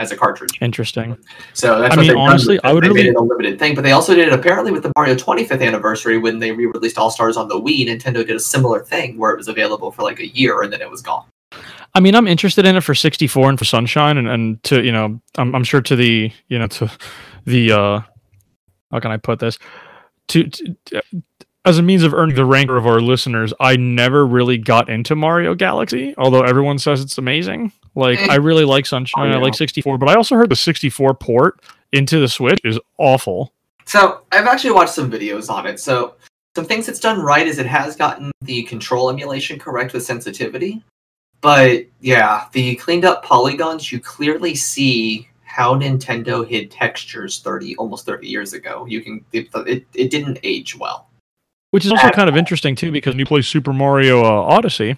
as 0.00 0.10
a 0.10 0.16
cartridge. 0.16 0.58
Interesting. 0.60 1.16
So 1.52 1.80
that's 1.80 1.94
I 1.94 1.98
what 1.98 2.06
mean, 2.06 2.16
honestly, 2.16 2.58
I 2.64 2.72
would 2.72 2.82
they 2.82 2.88
really- 2.88 3.02
made 3.04 3.10
it 3.10 3.16
a 3.16 3.20
limited 3.20 3.58
thing, 3.58 3.74
but 3.74 3.82
they 3.84 3.92
also 3.92 4.14
did 4.14 4.26
it 4.28 4.32
apparently 4.32 4.72
with 4.72 4.82
the 4.82 4.90
Mario 4.96 5.14
25th 5.14 5.64
anniversary 5.64 6.18
when 6.18 6.38
they 6.38 6.50
re-released 6.50 6.98
All 6.98 7.10
Stars 7.10 7.36
on 7.36 7.46
the 7.48 7.60
Wii. 7.60 7.86
Nintendo 7.86 8.26
did 8.26 8.30
a 8.30 8.40
similar 8.40 8.80
thing 8.80 9.18
where 9.18 9.30
it 9.30 9.36
was 9.36 9.46
available 9.46 9.92
for 9.92 10.02
like 10.02 10.18
a 10.18 10.26
year 10.26 10.62
and 10.62 10.72
then 10.72 10.80
it 10.80 10.90
was 10.90 11.02
gone. 11.02 11.26
I 11.94 12.00
mean, 12.00 12.14
I'm 12.14 12.26
interested 12.26 12.64
in 12.66 12.76
it 12.76 12.82
for 12.82 12.94
64 12.94 13.50
and 13.50 13.58
for 13.58 13.64
Sunshine, 13.64 14.16
and, 14.16 14.28
and 14.28 14.62
to 14.64 14.82
you 14.82 14.92
know, 14.92 15.20
I'm 15.36 15.54
I'm 15.54 15.64
sure 15.64 15.80
to 15.82 15.96
the 15.96 16.32
you 16.48 16.58
know 16.58 16.68
to 16.68 16.90
the 17.44 17.72
uh, 17.72 18.00
how 18.92 19.00
can 19.00 19.10
I 19.10 19.16
put 19.16 19.40
this 19.40 19.58
to, 20.28 20.44
to 20.44 21.02
as 21.64 21.78
a 21.78 21.82
means 21.82 22.02
of 22.02 22.14
earning 22.14 22.36
the 22.36 22.44
rancor 22.44 22.76
of 22.76 22.86
our 22.86 23.00
listeners. 23.00 23.52
I 23.60 23.76
never 23.76 24.26
really 24.26 24.58
got 24.58 24.88
into 24.88 25.14
Mario 25.14 25.54
Galaxy, 25.54 26.14
although 26.16 26.42
everyone 26.42 26.78
says 26.78 27.00
it's 27.00 27.18
amazing. 27.18 27.72
Like. 27.94 28.18
I 28.20 28.38
mm. 28.38 28.44
really 28.44 28.64
like 28.64 28.86
Sunshine, 28.86 29.32
oh, 29.32 29.38
I 29.38 29.40
like 29.40 29.54
64, 29.54 29.98
but 29.98 30.08
I 30.08 30.14
also 30.14 30.36
heard 30.36 30.50
the 30.50 30.56
64 30.56 31.14
port 31.14 31.60
into 31.92 32.20
the 32.20 32.28
Switch 32.28 32.60
is 32.64 32.78
awful. 32.98 33.52
So 33.84 34.22
I've 34.32 34.46
actually 34.46 34.72
watched 34.72 34.94
some 34.94 35.10
videos 35.10 35.50
on 35.50 35.66
it. 35.66 35.80
So 35.80 36.14
some 36.54 36.64
things 36.64 36.88
it's 36.88 37.00
done 37.00 37.20
right 37.20 37.46
is 37.46 37.58
it 37.58 37.66
has 37.66 37.96
gotten 37.96 38.30
the 38.42 38.62
control 38.62 39.10
emulation 39.10 39.58
correct 39.58 39.92
with 39.92 40.04
sensitivity. 40.04 40.82
But 41.40 41.86
yeah, 42.00 42.46
the 42.52 42.76
cleaned 42.76 43.04
up 43.04 43.24
polygons, 43.24 43.90
you 43.90 43.98
clearly 43.98 44.54
see 44.54 45.28
how 45.42 45.74
Nintendo 45.74 46.46
hid 46.46 46.70
textures 46.70 47.40
30 47.40 47.76
almost 47.76 48.06
30 48.06 48.28
years 48.28 48.52
ago. 48.52 48.86
You 48.86 49.00
can 49.00 49.24
it, 49.32 49.48
it, 49.54 49.86
it 49.94 50.10
didn't 50.10 50.38
age 50.42 50.76
well. 50.76 51.09
Which 51.70 51.84
is 51.84 51.92
also 51.92 52.10
kind 52.10 52.28
of 52.28 52.36
interesting 52.36 52.74
too, 52.74 52.90
because 52.90 53.12
when 53.14 53.20
you 53.20 53.26
play 53.26 53.42
Super 53.42 53.72
Mario 53.72 54.22
uh, 54.24 54.42
Odyssey, 54.42 54.96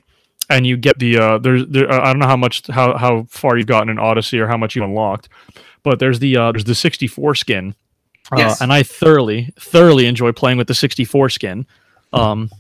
and 0.51 0.67
you 0.67 0.77
get 0.77 0.99
the 0.99 1.19
uh, 1.19 1.39
there's 1.39 1.67
there, 1.69 1.91
I 1.93 2.07
don't 2.07 2.19
know 2.19 2.27
how 2.27 2.37
much 2.37 2.67
how 2.69 2.97
how 2.97 3.25
far 3.29 3.57
you've 3.57 3.67
gotten 3.67 3.89
in 3.91 3.99
Odyssey 3.99 4.39
or 4.41 4.47
how 4.49 4.57
much 4.57 4.75
you 4.75 4.83
unlocked, 4.83 5.29
but 5.83 5.99
there's 5.99 6.19
the 6.19 6.37
uh, 6.37 6.53
there's 6.53 6.65
the 6.65 6.75
64 6.75 7.35
skin, 7.35 7.75
uh, 8.33 8.37
Yes. 8.39 8.61
and 8.61 8.73
I 8.73 8.83
thoroughly 8.83 9.53
thoroughly 9.59 10.07
enjoy 10.07 10.33
playing 10.33 10.59
with 10.59 10.67
the 10.67 10.75
64 10.75 11.29
skin. 11.31 11.67
Um, 12.13 12.51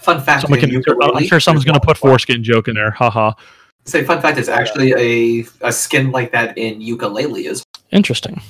Fun 0.00 0.20
fact, 0.20 0.46
can, 0.46 0.82
I'm 1.14 1.24
sure 1.24 1.40
someone's 1.40 1.64
gonna 1.64 1.80
put 1.80 2.02
one- 2.02 2.10
foreskin 2.12 2.42
joke 2.44 2.68
in 2.68 2.74
there. 2.74 2.90
Haha. 2.90 3.32
Say 3.86 4.04
fun 4.04 4.20
fact 4.20 4.38
is 4.38 4.48
actually 4.50 4.92
a 4.92 5.46
a 5.62 5.72
skin 5.72 6.10
like 6.12 6.32
that 6.32 6.56
in 6.58 6.80
Yooka-Laylee 6.80 7.46
as 7.46 7.62
Interesting. 7.90 8.40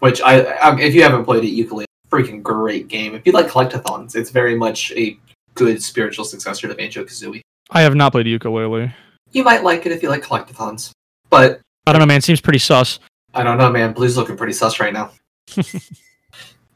which 0.00 0.20
I, 0.20 0.40
I 0.42 0.80
if 0.80 0.94
you 0.94 1.02
haven't 1.04 1.24
played 1.24 1.44
it, 1.44 1.48
Yooka-Laylee, 1.54 1.84
freaking 2.12 2.42
great 2.42 2.88
game. 2.88 3.14
If 3.14 3.26
you 3.26 3.32
like 3.32 3.48
collectathons, 3.48 4.14
it's 4.14 4.30
very 4.30 4.54
much 4.54 4.92
a 4.92 5.18
good 5.54 5.82
spiritual 5.82 6.24
successor 6.26 6.68
to 6.68 6.74
Banjo 6.74 7.04
Kazooie. 7.04 7.40
I 7.70 7.80
have 7.80 7.94
not 7.94 8.12
played 8.12 8.26
Yooka-Laylee. 8.26 8.92
You 9.32 9.42
might 9.42 9.64
like 9.64 9.86
it 9.86 9.92
if 9.92 10.02
you 10.02 10.10
like 10.10 10.22
collectathons, 10.22 10.90
but 11.30 11.60
I 11.86 11.92
don't 11.92 12.00
know, 12.00 12.06
man. 12.06 12.18
It 12.18 12.24
seems 12.24 12.40
pretty 12.40 12.58
sus. 12.58 12.98
I 13.32 13.42
don't 13.42 13.56
know, 13.56 13.70
man. 13.70 13.94
Blue's 13.94 14.16
looking 14.16 14.36
pretty 14.36 14.52
sus 14.52 14.78
right 14.78 14.92
now. 14.92 15.10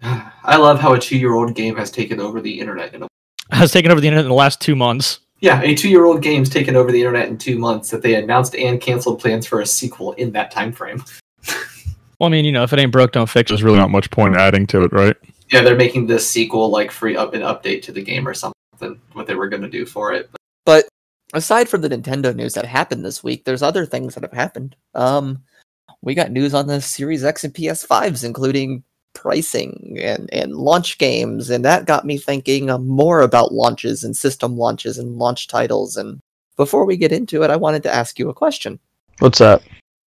I 0.03 0.57
love 0.57 0.81
how 0.81 0.95
a 0.95 0.99
two-year-old 0.99 1.55
game 1.55 1.77
has 1.77 1.91
taken 1.91 2.19
over 2.19 2.41
the 2.41 2.59
internet. 2.59 2.95
In 2.95 3.03
a, 3.03 3.09
Has 3.51 3.73
taken 3.73 3.91
over 3.91 4.01
the 4.01 4.07
internet 4.07 4.25
in 4.25 4.31
the 4.31 4.35
last 4.35 4.61
two 4.61 4.75
months. 4.75 5.21
yeah, 5.41 5.61
a 5.63 5.75
two-year-old 5.75 6.23
game's 6.23 6.49
taken 6.49 6.77
over 6.77 6.91
the 6.91 6.99
internet 6.99 7.29
in 7.29 7.37
two 7.37 7.59
months. 7.59 7.91
That 7.91 8.03
they 8.03 8.15
announced 8.15 8.57
and 8.57 8.81
canceled 8.81 9.21
plans 9.21 9.47
for 9.47 9.61
a 9.61 9.67
sequel 9.67 10.13
in 10.15 10.33
that 10.33 10.51
time 10.51 10.73
frame. 10.73 11.05
Well, 12.19 12.29
I 12.29 12.31
mean, 12.31 12.45
you 12.45 12.53
know, 12.53 12.63
if 12.63 12.73
it 12.73 12.79
ain't 12.79 12.93
broke, 12.93 13.13
don't 13.13 13.29
fix 13.29 13.51
it. 13.51 13.55
There's 13.55 13.63
really 13.63 13.79
not 13.79 13.91
much 13.91 14.11
point 14.11 14.37
adding 14.37 14.67
to 14.69 14.83
it, 14.83 14.93
right? 14.93 15.17
Yeah, 15.51 15.63
they're 15.63 15.77
making 15.77 16.07
this 16.07 16.29
sequel 16.29 16.71
like 16.71 16.91
free 16.91 17.17
up 17.17 17.35
an 17.35 17.43
update 17.43 17.83
to 17.83 17.93
the 17.93 18.03
game 18.03 18.27
or 18.27 18.35
something. 18.35 19.01
What 19.13 19.27
they 19.27 19.35
were 19.35 19.49
going 19.49 19.63
to 19.63 19.69
do 19.69 19.87
for 19.87 20.13
it. 20.13 20.31
But 20.65 20.87
aside 21.33 21.69
from 21.69 21.81
the 21.81 21.89
Nintendo 21.89 22.35
news 22.35 22.55
that 22.55 22.67
happened 22.67 23.05
this 23.05 23.23
week, 23.23 23.45
there's 23.45 23.63
other 23.63 23.87
things 23.87 24.15
that 24.15 24.25
have 24.25 24.33
happened. 24.33 24.77
Um, 24.95 25.43
we 26.03 26.15
got 26.15 26.31
news 26.31 26.55
on 26.55 26.67
the 26.67 26.81
Series 26.81 27.25
X 27.25 27.45
and 27.45 27.55
PS5s, 27.55 28.25
including 28.25 28.83
pricing 29.15 29.97
and, 30.01 30.33
and 30.33 30.55
launch 30.55 30.99
games, 30.99 31.49
and 31.51 31.65
that 31.65 31.87
got 31.87 32.05
me 32.05 32.19
thinking 32.19 32.71
uh, 32.71 32.79
more 32.79 33.23
about 33.23 33.53
launches 33.53 34.05
and 34.05 34.17
system 34.17 34.57
launches 34.57 34.99
and 34.99 35.17
launch 35.17 35.49
titles. 35.49 35.97
And 35.97 36.21
before 36.57 36.85
we 36.85 36.97
get 36.97 37.13
into 37.13 37.43
it, 37.43 37.51
I 37.51 37.57
wanted 37.57 37.83
to 37.85 37.95
ask 37.95 38.19
you 38.19 38.29
a 38.29 38.35
question. 38.35 38.79
What's 39.19 39.39
that? 39.39 39.63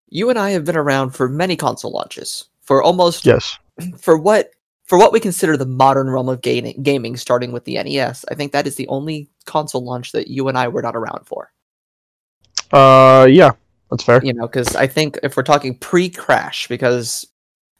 You 0.09 0.30
and 0.30 0.38
I 0.38 0.50
have 0.50 0.64
been 0.64 0.76
around 0.76 1.11
for 1.11 1.28
many 1.28 1.57
console 1.57 1.92
launches, 1.92 2.48
for 2.62 2.82
almost 2.82 3.26
Yes. 3.26 3.59
for 3.98 4.16
what 4.16 4.50
for 4.86 4.98
what 4.98 5.12
we 5.12 5.18
consider 5.18 5.57
the 5.57 5.66
modern 5.66 6.09
realm 6.09 6.28
of 6.28 6.42
gaming, 6.42 6.80
gaming, 6.82 7.16
starting 7.16 7.50
with 7.50 7.64
the 7.64 7.74
NES. 7.74 8.24
I 8.30 8.34
think 8.34 8.52
that 8.52 8.66
is 8.66 8.76
the 8.76 8.86
only 8.88 9.28
console 9.44 9.84
launch 9.84 10.12
that 10.12 10.28
you 10.28 10.48
and 10.48 10.57
I 10.57 10.68
were 10.68 10.82
not 10.82 10.94
around 10.94 11.26
for. 11.26 11.50
Uh, 12.70 13.26
yeah, 13.28 13.50
that's 13.90 14.04
fair. 14.04 14.24
you 14.24 14.32
know, 14.32 14.46
because 14.46 14.76
I 14.76 14.86
think 14.86 15.18
if 15.22 15.36
we're 15.36 15.42
talking 15.42 15.76
pre-crash, 15.78 16.68
because 16.68 17.26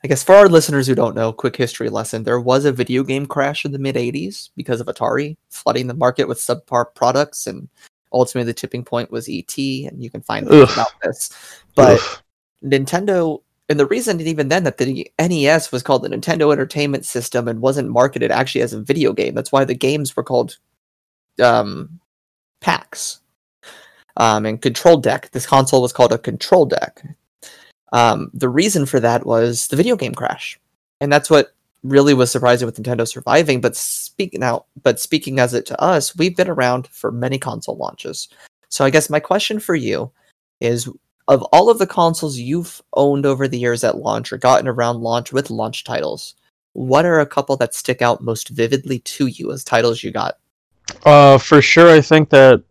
I 0.05 0.09
guess 0.09 0.23
for 0.23 0.35
our 0.35 0.49
listeners 0.49 0.87
who 0.87 0.95
don't 0.95 1.15
know, 1.15 1.33
quick 1.33 1.57
history 1.57 1.89
lesson: 1.89 2.25
there 2.25 2.41
was 2.41 2.65
a 2.65 2.73
video 2.73 3.03
game 3.03 3.27
crash 3.27 3.65
in 3.65 3.73
the 3.73 3.79
mid 3.79 3.95
'80s 3.97 4.51
because 4.57 4.81
of 4.81 4.87
Atari 4.87 5.37
flooding 5.49 5.87
the 5.87 5.95
market 5.95 6.29
with 6.29 6.39
subpar 6.39 6.87
products, 6.95 7.47
and 7.47 7.69
ultimately 8.13 8.47
the 8.47 8.55
tipping 8.55 8.85
point 8.85 9.11
was 9.11 9.29
ET, 9.29 9.57
and 9.57 10.03
you 10.03 10.11
can 10.11 10.21
find 10.21 10.47
about 10.49 10.93
this. 11.03 11.31
But 11.75 11.95
Oof. 11.95 12.23
Nintendo, 12.65 13.43
and 13.69 13.79
the 13.79 13.87
reason 13.87 14.21
even 14.21 14.49
then 14.49 14.65
that 14.65 14.79
the 14.79 15.11
NES 15.19 15.73
was 15.73 15.83
called 15.83 16.03
the 16.03 16.09
Nintendo 16.09 16.53
Entertainment 16.53 17.05
System 17.05 17.49
and 17.49 17.61
wasn't 17.61 17.91
marketed 17.91 18.31
actually 18.31 18.63
as 18.63 18.73
a 18.73 18.81
video 18.81 19.13
game. 19.13 19.35
That's 19.35 19.53
why 19.53 19.65
the 19.65 19.75
games 19.75 20.17
were 20.17 20.23
called 20.23 20.57
um, 21.43 22.01
packs. 22.61 23.21
Um, 24.19 24.47
and 24.47 24.63
control 24.63 24.97
deck. 24.97 25.31
This 25.33 25.45
console 25.45 25.83
was 25.83 25.93
called 25.93 26.11
a 26.11 26.17
control 26.17 26.65
deck. 26.65 27.03
Um, 27.93 28.31
the 28.33 28.49
reason 28.49 28.87
for 28.87 28.99
that 29.01 29.27
was 29.27 29.69
the 29.69 29.77
video 29.77 29.95
game 29.95 30.15
crash, 30.15 30.59
and 31.03 31.13
that's 31.13 31.29
what 31.29 31.55
really 31.89 32.15
was 32.15 32.31
surprising 32.31 32.67
with 32.67 32.81
Nintendo 32.81 33.07
surviving. 33.07 33.61
But 33.61 33.77
speaking 33.77 34.41
now, 34.41 34.67
but 34.83 35.01
speaking 35.01 35.39
as 35.39 35.55
it 35.55 35.67
to 35.67 35.81
us, 35.81 36.17
we've 36.17 36.37
been 36.37 36.49
around 36.49 36.87
for 36.89 37.11
many 37.13 37.39
console 37.39 37.77
launches. 37.77 38.29
So 38.69 38.85
I 38.85 38.91
guess 38.91 39.11
my 39.11 39.21
question 39.21 39.61
for 39.61 39.75
you 39.75 40.11
is: 40.61 40.89
of 41.29 41.43
all 41.45 41.71
of 41.71 41.79
the 41.79 41.87
consoles 41.87 42.39
you've 42.39 42.83
owned 42.95 43.27
over 43.27 43.49
the 43.49 43.59
years 43.59 43.85
at 43.85 43.99
launch 43.99 44.33
or 44.33 44.39
gotten 44.39 44.69
around 44.69 45.01
launch 45.01 45.33
with 45.33 45.51
launch 45.51 45.85
titles, 45.85 46.35
what 46.73 47.05
are 47.05 47.21
a 47.21 47.27
couple 47.27 47.57
that 47.57 47.75
stick 47.75 48.03
out 48.03 48.23
most 48.23 48.51
vividly 48.51 48.99
to 49.01 49.27
you 49.27 49.51
as 49.53 49.65
titles 49.65 50.03
you 50.03 50.11
got? 50.11 50.39
Uh, 51.05 51.39
for 51.39 51.63
sure, 51.63 51.91
I 51.91 52.01
think 52.01 52.31
that. 52.31 52.63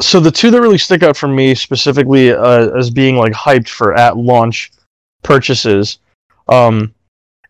So 0.00 0.18
the 0.18 0.30
two 0.30 0.50
that 0.50 0.60
really 0.60 0.78
stick 0.78 1.02
out 1.02 1.16
for 1.16 1.28
me 1.28 1.54
specifically 1.54 2.32
uh, 2.32 2.70
as 2.76 2.90
being 2.90 3.16
like 3.16 3.32
hyped 3.32 3.68
for 3.68 3.94
at 3.94 4.16
launch 4.16 4.72
purchases, 5.22 5.98
um, 6.48 6.92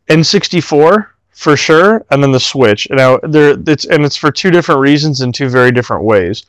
N64 0.08 1.11
for 1.32 1.56
sure, 1.56 2.04
and 2.10 2.22
then 2.22 2.32
the 2.32 2.40
Switch. 2.40 2.88
Now 2.90 3.18
there, 3.22 3.56
it's 3.66 3.84
and 3.84 4.04
it's 4.04 4.16
for 4.16 4.30
two 4.30 4.50
different 4.50 4.80
reasons 4.80 5.20
in 5.20 5.32
two 5.32 5.48
very 5.48 5.72
different 5.72 6.04
ways. 6.04 6.44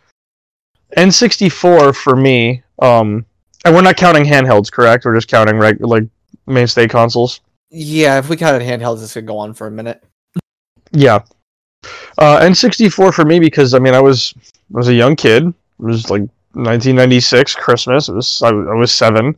N64 0.98 1.96
for 1.96 2.16
me, 2.16 2.62
um, 2.80 3.26
and 3.66 3.74
we're 3.74 3.82
not 3.82 3.98
counting 3.98 4.24
handhelds, 4.24 4.72
correct? 4.72 5.06
We're 5.06 5.16
just 5.16 5.28
counting 5.28 5.60
like 5.60 6.06
mainstay 6.46 6.88
consoles. 6.88 7.42
Yeah, 7.70 8.20
if 8.20 8.30
we 8.30 8.38
counted 8.38 8.62
handhelds, 8.62 9.00
this 9.00 9.14
could 9.14 9.26
go 9.26 9.38
on 9.38 9.54
for 9.54 9.68
a 9.68 9.72
minute. 9.72 10.04
Yeah. 10.92 11.24
Uh, 12.18 12.40
N64 12.40 13.14
for 13.14 13.26
me 13.26 13.40
because 13.40 13.74
I 13.74 13.80
mean 13.80 13.94
I 13.94 14.00
was 14.00 14.34
I 14.74 14.78
was 14.78 14.88
a 14.88 14.94
young 14.94 15.16
kid. 15.16 15.48
It 15.48 15.56
was 15.80 16.10
like 16.10 16.22
1996 16.54 17.56
Christmas. 17.56 18.10
It 18.10 18.14
was 18.14 18.42
I 18.44 18.52
was 18.52 18.92
seven. 18.92 19.36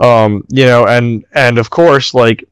Um, 0.00 0.44
you 0.50 0.66
know, 0.66 0.86
and 0.86 1.24
and 1.32 1.58
of 1.58 1.70
course 1.70 2.14
like 2.14 2.44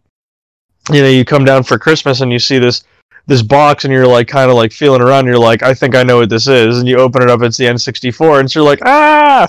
you 0.90 1.02
know 1.02 1.08
you 1.08 1.24
come 1.24 1.44
down 1.44 1.62
for 1.62 1.78
Christmas 1.78 2.20
and 2.20 2.32
you 2.32 2.38
see 2.38 2.58
this 2.58 2.84
this 3.26 3.42
box 3.42 3.84
and 3.84 3.92
you're 3.92 4.06
like 4.06 4.26
kind 4.26 4.50
of 4.50 4.56
like 4.56 4.72
feeling 4.72 5.00
around. 5.00 5.26
You're 5.26 5.38
like 5.38 5.62
I 5.62 5.74
think 5.74 5.94
I 5.94 6.02
know 6.02 6.18
what 6.18 6.28
this 6.28 6.48
is, 6.48 6.78
and 6.78 6.88
you 6.88 6.98
open 6.98 7.22
it 7.22 7.30
up. 7.30 7.42
It's 7.42 7.56
the 7.56 7.64
N64, 7.66 8.40
and 8.40 8.50
so 8.50 8.60
you're 8.60 8.68
like 8.68 8.80
ah, 8.84 9.48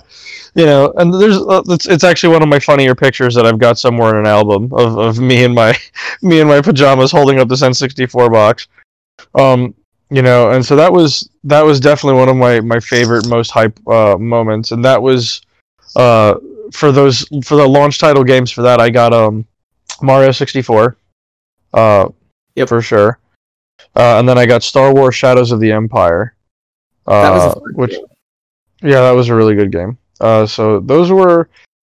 you 0.54 0.66
know. 0.66 0.94
And 0.98 1.14
there's 1.14 1.38
uh, 1.38 1.64
it's 1.70 1.88
it's 1.88 2.04
actually 2.04 2.34
one 2.34 2.44
of 2.44 2.50
my 2.50 2.60
funnier 2.60 2.94
pictures 2.94 3.34
that 3.36 3.46
I've 3.46 3.60
got 3.60 3.80
somewhere 3.80 4.12
in 4.12 4.18
an 4.18 4.28
album 4.28 4.72
of 4.74 4.98
of 4.98 5.20
me 5.20 5.44
and 5.44 5.56
my 5.56 5.76
me 6.22 6.40
and 6.40 6.50
my 6.50 6.62
pajamas 6.62 7.12
holding 7.12 7.40
up 7.40 7.48
this 7.50 7.62
N64 7.62 8.32
box 8.32 8.68
um 9.36 9.74
you 10.10 10.22
know 10.22 10.52
and 10.52 10.66
so 10.66 10.76
that 10.76 10.92
was 10.92 11.30
that 11.44 11.62
was 11.62 11.80
definitely 11.80 12.20
one 12.20 12.30
of 12.30 12.36
my 12.36 12.60
my 12.62 12.80
favorite 12.80 13.28
most 13.28 13.52
hype 13.52 13.78
uh 13.88 14.18
moments 14.18 14.72
and 14.72 14.84
that 14.84 15.02
was 15.02 15.42
uh 15.96 16.36
for 16.72 16.92
those 16.92 17.26
for 17.44 17.56
the 17.56 17.68
launch 17.68 18.00
title 18.00 18.24
games 18.24 18.52
for 18.52 18.62
that 18.62 18.80
i 18.80 18.90
got 18.90 19.14
um 19.14 19.46
mario 20.02 20.32
64 20.32 20.96
uh 21.74 22.10
Yep. 22.56 22.70
for 22.70 22.82
sure 22.82 23.20
uh 23.96 24.20
and 24.20 24.28
then 24.30 24.38
i 24.38 24.46
got 24.46 24.64
star 24.64 24.94
wars 24.94 25.16
shadows 25.16 25.52
of 25.52 25.60
the 25.60 25.72
empire 25.72 26.36
uh 27.08 27.22
That 27.22 27.32
was 27.32 27.56
a 27.56 27.60
which 27.76 27.92
game. 27.92 28.06
yeah 28.82 29.02
that 29.02 29.12
was 29.12 29.30
a 29.30 29.36
really 29.36 29.56
good 29.56 29.72
game 29.72 29.98
uh 30.22 30.46
so 30.46 30.80
those 30.80 31.12
were 31.12 31.50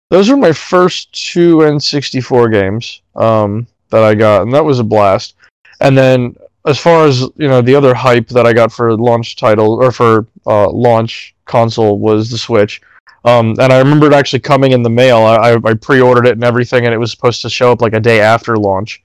those 0.10 0.30
were 0.30 0.38
my 0.38 0.54
first 0.54 1.12
two 1.14 1.58
n64 1.58 2.52
games 2.52 3.02
um 3.16 3.68
that 3.90 4.04
i 4.04 4.16
got 4.16 4.44
and 4.44 4.54
that 4.54 4.64
was 4.64 4.80
a 4.80 4.84
blast 4.84 5.36
and 5.82 5.98
then 5.98 6.36
as 6.66 6.80
far 6.80 7.06
as 7.06 7.20
you 7.36 7.50
know, 7.50 7.62
the 7.62 7.76
other 7.76 7.94
hype 7.94 8.30
that 8.30 8.46
I 8.48 8.54
got 8.54 8.72
for 8.72 8.96
launch 8.96 9.36
title 9.36 9.74
or 9.74 9.92
for 9.92 10.28
uh, 10.48 10.70
launch 10.72 11.36
console 11.44 12.00
was 12.00 12.30
the 12.32 12.38
Switch. 12.38 12.82
Um, 13.26 13.56
and 13.60 13.74
I 13.74 13.80
remember 13.80 14.08
it 14.08 14.14
actually 14.14 14.40
coming 14.40 14.72
in 14.72 14.82
the 14.82 14.90
mail. 14.90 15.18
I, 15.18 15.36
I, 15.36 15.58
I 15.66 15.74
pre-ordered 15.74 16.26
it 16.26 16.36
and 16.36 16.44
everything, 16.46 16.86
and 16.86 16.94
it 16.94 16.98
was 16.98 17.12
supposed 17.12 17.42
to 17.42 17.50
show 17.50 17.70
up 17.74 17.82
like 17.82 17.92
a 17.92 18.00
day 18.00 18.22
after 18.22 18.56
launch, 18.56 19.04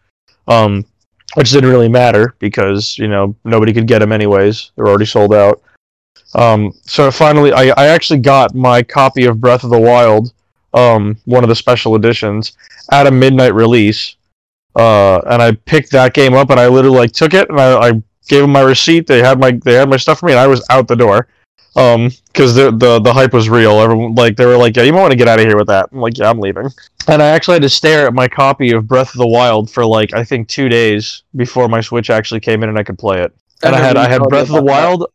um, 0.48 0.84
which 1.34 1.50
didn't 1.50 1.70
really 1.70 1.88
matter 1.88 2.34
because 2.38 2.98
you 2.98 3.08
know 3.08 3.34
nobody 3.44 3.72
could 3.72 3.86
get 3.86 4.00
them 4.00 4.12
anyways. 4.12 4.72
They 4.76 4.82
were 4.82 4.88
already 4.88 5.06
sold 5.06 5.32
out. 5.32 5.62
Um, 6.34 6.72
so 6.82 7.10
finally, 7.10 7.52
I, 7.52 7.68
I 7.76 7.86
actually 7.86 8.18
got 8.18 8.54
my 8.54 8.82
copy 8.82 9.24
of 9.24 9.40
Breath 9.40 9.64
of 9.64 9.70
the 9.70 9.78
Wild, 9.78 10.32
um, 10.74 11.16
one 11.24 11.44
of 11.44 11.48
the 11.48 11.54
special 11.54 11.94
editions, 11.94 12.56
at 12.90 13.06
a 13.06 13.10
midnight 13.10 13.54
release 13.54 14.16
uh, 14.78 15.20
and 15.26 15.42
I 15.42 15.52
picked 15.52 15.90
that 15.90 16.14
game 16.14 16.34
up, 16.34 16.50
and 16.50 16.60
I 16.60 16.68
literally 16.68 16.98
like 16.98 17.12
took 17.12 17.34
it, 17.34 17.50
and 17.50 17.60
I, 17.60 17.88
I 17.88 17.90
gave 18.28 18.42
them 18.42 18.52
my 18.52 18.60
receipt. 18.60 19.06
They 19.06 19.18
had 19.18 19.40
my 19.40 19.52
they 19.64 19.74
had 19.74 19.88
my 19.88 19.96
stuff 19.96 20.20
for 20.20 20.26
me, 20.26 20.32
and 20.32 20.40
I 20.40 20.46
was 20.46 20.64
out 20.70 20.86
the 20.86 20.94
door, 20.96 21.26
um, 21.74 22.10
because 22.28 22.54
the 22.54 22.70
the 22.70 23.00
the 23.00 23.12
hype 23.12 23.32
was 23.32 23.48
real. 23.48 23.80
Everyone 23.80 24.14
like 24.14 24.36
they 24.36 24.46
were 24.46 24.56
like, 24.56 24.76
yeah, 24.76 24.84
you 24.84 24.92
might 24.92 25.00
want 25.00 25.10
to 25.10 25.16
get 25.16 25.26
out 25.26 25.40
of 25.40 25.46
here 25.46 25.56
with 25.56 25.66
that. 25.66 25.88
I'm 25.90 25.98
like, 25.98 26.16
yeah, 26.16 26.30
I'm 26.30 26.38
leaving. 26.38 26.68
And 27.08 27.22
I 27.22 27.28
actually 27.28 27.54
had 27.54 27.62
to 27.62 27.70
stare 27.70 28.06
at 28.06 28.12
my 28.12 28.28
copy 28.28 28.70
of 28.72 28.86
Breath 28.86 29.14
of 29.14 29.18
the 29.18 29.26
Wild 29.26 29.70
for 29.70 29.84
like 29.84 30.12
I 30.14 30.24
think 30.24 30.48
two 30.48 30.68
days 30.68 31.22
before 31.36 31.66
my 31.68 31.80
Switch 31.80 32.10
actually 32.10 32.40
came 32.40 32.62
in 32.62 32.68
and 32.68 32.78
I 32.78 32.82
could 32.82 32.98
play 32.98 33.22
it. 33.22 33.34
And 33.62 33.74
I, 33.74 33.78
had 33.78 33.96
I 33.96 34.08
had 34.08 34.22
Breath 34.24 34.42
of 34.42 34.48
the 34.48 34.54
about 34.58 34.66
that. 34.66 34.72
Wild, 34.72 35.06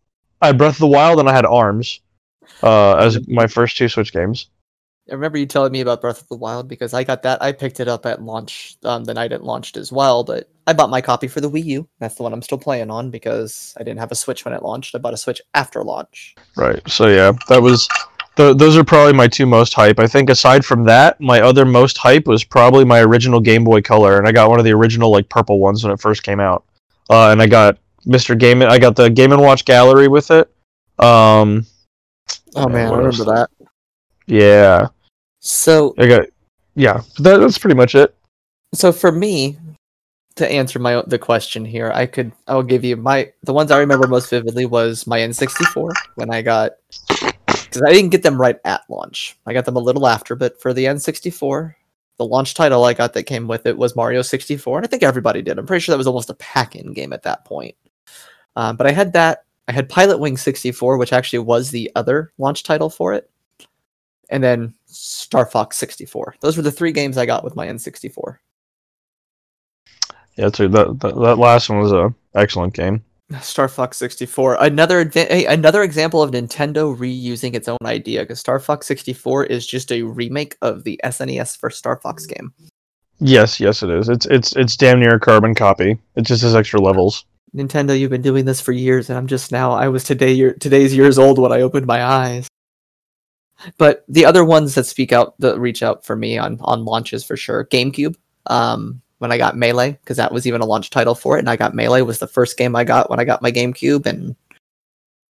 I 0.41 0.47
had 0.47 0.57
Breath 0.57 0.73
of 0.73 0.79
the 0.79 0.87
Wild, 0.87 1.19
and 1.19 1.29
I 1.29 1.33
had 1.33 1.45
Arms, 1.45 2.01
uh, 2.61 2.95
as 2.95 3.25
my 3.27 3.47
first 3.47 3.77
two 3.77 3.87
Switch 3.87 4.11
games. 4.11 4.47
I 5.09 5.13
remember 5.13 5.37
you 5.37 5.45
telling 5.45 5.71
me 5.71 5.81
about 5.81 6.01
Breath 6.01 6.21
of 6.21 6.27
the 6.29 6.37
Wild 6.37 6.67
because 6.67 6.93
I 6.93 7.03
got 7.03 7.23
that. 7.23 7.41
I 7.41 7.51
picked 7.51 7.79
it 7.79 7.87
up 7.87 8.05
at 8.05 8.21
launch, 8.21 8.77
um, 8.83 9.03
the 9.03 9.13
night 9.13 9.33
it 9.33 9.43
launched 9.43 9.75
as 9.75 9.91
well. 9.91 10.23
But 10.23 10.49
I 10.65 10.73
bought 10.73 10.89
my 10.89 11.01
copy 11.01 11.27
for 11.27 11.41
the 11.41 11.49
Wii 11.49 11.65
U. 11.65 11.87
That's 11.99 12.15
the 12.15 12.23
one 12.23 12.31
I'm 12.31 12.41
still 12.41 12.57
playing 12.57 12.89
on 12.89 13.11
because 13.11 13.73
I 13.77 13.83
didn't 13.83 13.99
have 13.99 14.11
a 14.13 14.15
Switch 14.15 14.45
when 14.45 14.53
it 14.53 14.63
launched. 14.63 14.95
I 14.95 14.99
bought 14.99 15.13
a 15.13 15.17
Switch 15.17 15.41
after 15.53 15.83
launch. 15.83 16.35
Right. 16.55 16.81
So 16.89 17.07
yeah, 17.07 17.33
that 17.49 17.61
was. 17.61 17.87
Th- 18.36 18.57
those 18.57 18.75
are 18.77 18.84
probably 18.84 19.13
my 19.13 19.27
two 19.27 19.45
most 19.45 19.73
hype. 19.73 19.99
I 19.99 20.07
think 20.07 20.29
aside 20.29 20.65
from 20.65 20.84
that, 20.86 21.19
my 21.21 21.41
other 21.41 21.65
most 21.65 21.97
hype 21.97 22.25
was 22.25 22.43
probably 22.43 22.84
my 22.84 22.99
original 23.01 23.39
Game 23.39 23.63
Boy 23.63 23.81
Color, 23.81 24.17
and 24.17 24.27
I 24.27 24.31
got 24.31 24.49
one 24.49 24.59
of 24.59 24.65
the 24.65 24.73
original 24.73 25.11
like 25.11 25.29
purple 25.29 25.59
ones 25.59 25.84
when 25.84 25.93
it 25.93 25.99
first 25.99 26.23
came 26.23 26.39
out. 26.39 26.63
Uh, 27.09 27.29
and 27.29 27.41
I 27.41 27.47
got 27.47 27.77
Mr. 28.07 28.38
Game. 28.38 28.61
I 28.63 28.79
got 28.79 28.95
the 28.95 29.09
Game 29.09 29.31
and 29.34 29.41
Watch 29.41 29.65
Gallery 29.65 30.07
with 30.07 30.31
it. 30.31 30.51
Um, 30.99 31.65
Oh 32.55 32.67
man, 32.69 32.91
I 32.93 32.97
remember 32.97 33.23
that. 33.25 33.49
yeah, 34.27 34.88
So, 35.39 35.93
I 35.97 36.07
got. 36.07 36.25
Yeah, 36.75 37.01
that, 37.19 37.38
that's 37.38 37.57
pretty 37.57 37.75
much 37.75 37.93
it. 37.95 38.15
so 38.73 38.91
for 38.91 39.11
me, 39.11 39.57
to 40.36 40.51
answer 40.51 40.79
my 40.79 41.03
the 41.05 41.19
question 41.19 41.65
here, 41.65 41.91
I 41.93 42.05
could 42.07 42.31
I 42.47 42.55
will 42.55 42.63
give 42.63 42.84
you 42.84 42.95
my 42.95 43.31
the 43.43 43.53
ones 43.53 43.69
I 43.69 43.79
remember 43.79 44.07
most 44.07 44.29
vividly 44.29 44.65
was 44.65 45.05
my 45.05 45.19
N64 45.19 45.91
when 46.15 46.31
I 46.34 46.41
got 46.41 46.71
because 47.74 47.89
I 47.89 47.91
didn't 47.91 48.11
get 48.11 48.21
them 48.21 48.39
right 48.39 48.59
at 48.65 48.84
launch. 48.88 49.36
I 49.47 49.53
got 49.53 49.65
them 49.65 49.76
a 49.76 49.80
little 49.80 50.07
after, 50.07 50.36
but 50.36 50.61
for 50.61 50.74
the 50.74 50.86
N64, 50.86 51.74
the 52.17 52.26
launch 52.26 52.53
title 52.53 52.84
I 52.84 52.93
got 52.93 53.13
that 53.13 53.24
came 53.24 53.47
with 53.47 53.65
it 53.65 53.76
was 53.76 53.95
Mario 53.95 54.21
64, 54.21 54.78
and 54.78 54.86
I 54.86 54.88
think 54.88 55.01
everybody 55.01 55.41
did. 55.41 55.57
I'm 55.57 55.65
pretty 55.65 55.82
sure 55.82 55.93
that 55.93 55.97
was 55.97 56.07
almost 56.07 56.30
a 56.30 56.36
pack-in 56.36 56.93
game 56.93 57.13
at 57.13 57.24
that 57.24 57.45
point. 57.45 57.76
Um, 58.55 58.78
but 58.78 58.86
I 58.86 58.91
had 58.91 59.13
that. 59.13 59.45
I 59.67 59.71
had 59.71 59.89
Pilot 59.89 60.19
Wing 60.19 60.38
64, 60.38 60.97
which 60.97 61.13
actually 61.13 61.39
was 61.39 61.71
the 61.71 61.91
other 61.95 62.32
launch 62.38 62.63
title 62.63 62.91
for 62.91 63.13
it, 63.13 63.32
and 64.30 64.43
then 64.43 64.76
Star 64.86 65.47
Fox 65.47 65.78
64. 65.78 66.36
Those 66.41 66.57
were 66.57 66.63
the 66.63 66.71
three 66.71 66.91
games 66.91 67.17
I 67.17 67.26
got 67.26 67.43
with 67.43 67.55
my 67.55 67.65
N64. 67.65 68.38
Yeah, 70.36 70.49
too. 70.49 70.67
That, 70.67 70.99
that 70.99 71.15
that 71.15 71.38
last 71.38 71.69
one 71.69 71.80
was 71.80 71.91
a 71.91 72.13
excellent 72.36 72.74
game. 72.76 73.03
Star 73.41 73.67
Fox 73.67 73.97
64. 73.97 74.57
Another 74.59 75.05
adva- 75.05 75.49
another 75.49 75.82
example 75.82 76.21
of 76.21 76.32
Nintendo 76.32 76.95
reusing 76.95 77.55
its 77.55 77.67
own 77.67 77.78
idea 77.86 78.21
because 78.21 78.39
Star 78.39 78.59
Fox 78.59 78.86
64 78.88 79.45
is 79.45 79.65
just 79.65 79.91
a 79.91 80.03
remake 80.03 80.55
of 80.61 80.84
the 80.84 80.99
SNES 81.03 81.57
first 81.57 81.78
Star 81.78 81.97
Fox 81.97 82.26
game. 82.26 82.53
Yes, 83.19 83.59
yes, 83.59 83.84
it 83.84 83.89
is. 83.89 84.09
It's 84.09 84.26
it's 84.26 84.55
it's 84.55 84.76
damn 84.76 84.99
near 84.99 85.15
a 85.15 85.19
carbon 85.19 85.55
copy. 85.55 85.97
It 86.15 86.24
just 86.24 86.43
has 86.43 86.55
extra 86.55 86.82
levels. 86.82 87.26
Nintendo, 87.55 87.97
you've 87.97 88.09
been 88.09 88.21
doing 88.21 88.45
this 88.45 88.59
for 88.59 88.71
years, 88.71 89.09
and 89.09 89.17
I'm 89.17 89.28
just 89.28 89.51
now. 89.51 89.71
I 89.71 89.88
was 89.88 90.03
today 90.03 90.34
year, 90.34 90.53
today's 90.55 90.95
years 90.95 91.19
old 91.19 91.38
when 91.38 91.51
I 91.51 91.61
opened 91.61 91.86
my 91.86 92.03
eyes. 92.03 92.47
But 93.78 94.03
the 94.09 94.26
other 94.26 94.43
ones 94.43 94.76
that 94.76 94.86
speak 94.86 95.13
out, 95.13 95.39
that 95.39 95.59
reach 95.59 95.84
out 95.84 96.03
for 96.05 96.15
me 96.15 96.38
on 96.38 96.57
on 96.61 96.84
launches 96.84 97.24
for 97.24 97.38
sure. 97.38 97.65
GameCube. 97.65 98.15
Um, 98.47 99.02
when 99.24 99.32
I 99.32 99.38
got 99.39 99.57
Melee, 99.57 99.93
because 99.93 100.17
that 100.17 100.32
was 100.32 100.45
even 100.45 100.61
a 100.61 100.65
launch 100.65 100.91
title 100.91 101.15
for 101.15 101.38
it, 101.38 101.39
and 101.39 101.49
I 101.49 101.55
got 101.55 101.74
Melee 101.74 102.03
was 102.03 102.19
the 102.19 102.28
first 102.28 102.57
game 102.57 102.76
I 102.76 102.84
got 102.84 103.09
when 103.09 103.19
I 103.19 103.24
got 103.24 103.41
my 103.41 103.51
GameCube, 103.51 104.05
and 104.05 104.36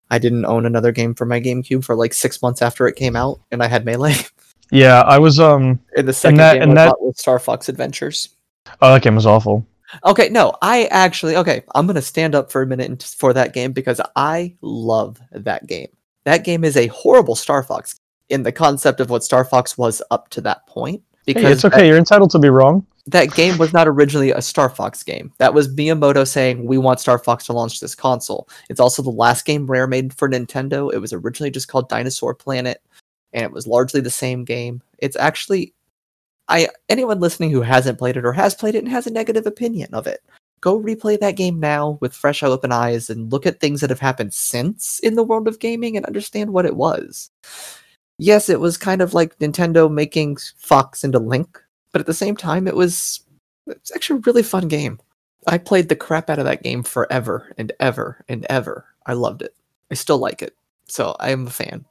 I 0.10 0.18
didn't 0.20 0.46
own 0.46 0.66
another 0.66 0.92
game 0.92 1.14
for 1.14 1.26
my 1.26 1.40
GameCube 1.40 1.86
for 1.86 1.96
like 1.96 2.14
six 2.14 2.42
months 2.42 2.62
after 2.62 2.88
it 2.88 2.96
came 2.96 3.16
out, 3.16 3.40
and 3.52 3.64
I 3.64 3.68
had 3.68 3.86
Melee. 3.86 4.16
Yeah, 4.72 5.02
I 5.02 5.20
was 5.20 5.40
um. 5.40 5.80
and 5.96 6.08
the 6.08 6.14
second 6.14 6.38
that- 6.38 6.54
game 6.54 6.64
and 6.64 6.78
that- 6.78 7.00
was 7.00 7.20
Star 7.20 7.38
Fox 7.38 7.70
Adventures. 7.70 8.30
Oh, 8.82 8.92
that 8.94 9.04
game 9.04 9.14
was 9.14 9.26
awful. 9.28 9.64
Okay, 10.04 10.30
no, 10.30 10.54
I 10.64 10.86
actually 10.86 11.36
okay. 11.38 11.62
I'm 11.76 11.86
gonna 11.86 12.02
stand 12.02 12.34
up 12.34 12.52
for 12.52 12.64
a 12.64 12.66
minute 12.66 13.04
for 13.04 13.34
that 13.34 13.54
game 13.54 13.72
because 13.72 14.02
I 14.16 14.56
love 14.62 15.20
that 15.32 15.68
game. 15.68 15.90
That 16.24 16.44
game 16.44 16.64
is 16.64 16.76
a 16.76 16.88
horrible 16.88 17.36
Star 17.36 17.62
Fox 17.62 17.96
in 18.30 18.42
the 18.42 18.52
concept 18.52 19.00
of 19.00 19.12
what 19.12 19.24
Star 19.24 19.46
Fox 19.46 19.78
was 19.78 20.02
up 20.10 20.30
to 20.30 20.42
that 20.42 20.66
point. 20.66 21.04
Hey, 21.28 21.34
Because 21.34 21.52
it's 21.52 21.66
okay. 21.66 21.88
You're 21.88 21.98
entitled 21.98 22.32
to 22.32 22.40
be 22.40 22.50
wrong. 22.50 22.84
That, 23.06 23.34
game 23.34 23.58
was 23.58 23.74
not 23.74 23.88
originally 23.88 24.32
a 24.32 24.42
Star 24.42 24.70
Fox 24.70 25.04
game. 25.04 25.34
That 25.38 25.54
was 25.54 25.74
Miyamoto 25.74 26.28
saying 26.28 26.66
we 26.66 26.78
want 26.78 27.00
Star 27.00 27.20
Fox 27.20 27.46
to 27.46 27.54
launch 27.54 27.80
this 27.80 27.96
console. 27.96 28.48
It's 28.70 28.80
also 28.80 29.02
the 29.02 29.10
last 29.10 29.46
game 29.46 29.68
Rare 29.68 29.88
made 29.88 30.14
for 30.14 30.30
Nintendo. 30.30 30.94
It 30.94 31.00
was 31.00 31.14
originally 31.14 31.52
just 31.52 31.68
called 31.68 31.90
Dinosaur 31.90 32.34
Planet, 32.34 32.82
and 33.34 33.44
it 33.44 33.52
was 33.52 33.68
largely 33.68 34.02
the 34.02 34.10
same 34.10 34.46
game. 34.46 34.82
It's 35.00 35.18
actually 35.18 35.74
I 36.48 36.68
anyone 36.90 37.20
listening 37.20 37.52
who 37.52 37.62
hasn't 37.62 37.98
played 37.98 38.18
it 38.18 38.26
or 38.26 38.34
has 38.34 38.56
played 38.56 38.76
it 38.76 38.80
and 38.80 38.90
has 38.90 39.08
a 39.08 39.12
negative 39.12 39.46
opinion 39.46 39.94
of 39.94 40.08
it, 40.08 40.22
go 40.62 40.80
replay 40.80 41.20
that 41.20 41.36
game 41.36 41.60
now 41.60 41.98
with 42.02 42.14
fresh 42.14 42.44
open 42.44 42.72
eyes 42.72 43.10
and 43.10 43.32
look 43.32 43.46
at 43.46 43.60
things 43.60 43.82
that 43.82 43.90
have 43.90 44.00
happened 44.00 44.34
since 44.34 45.00
in 45.00 45.16
the 45.16 45.24
world 45.24 45.48
of 45.48 45.60
gaming 45.60 45.96
and 45.98 46.06
understand 46.06 46.52
what 46.52 46.66
it 46.66 46.76
was. 46.76 47.32
Yes, 48.18 48.50
it 48.50 48.60
was 48.60 48.78
kind 48.78 49.02
of 49.02 49.14
like 49.14 49.38
Nintendo 49.40 49.92
making 49.92 50.38
Fox 50.58 51.04
into 51.04 51.20
Link, 51.20 51.62
but 51.94 52.02
at 52.02 52.06
the 52.08 52.14
same 52.14 52.36
time 52.36 52.68
it 52.68 52.76
was 52.76 53.22
it's 53.68 53.96
actually 53.96 54.18
a 54.18 54.24
really 54.26 54.44
fun 54.44 54.68
game. 54.68 55.00
I 55.48 55.58
played 55.58 55.88
the 55.88 55.96
crap 55.96 56.30
out 56.30 56.40
of 56.40 56.46
that 56.46 56.64
game 56.64 56.84
forever 56.84 57.54
and 57.58 57.72
ever 57.80 58.26
and 58.28 58.46
ever. 58.50 58.86
I 59.06 59.14
loved 59.14 59.42
it. 59.42 59.56
I 59.90 59.94
still 59.96 60.18
like 60.18 60.42
it. 60.42 60.56
So 60.88 61.16
I 61.20 61.32
am 61.32 61.48
a 61.48 61.50
fan. 61.50 61.86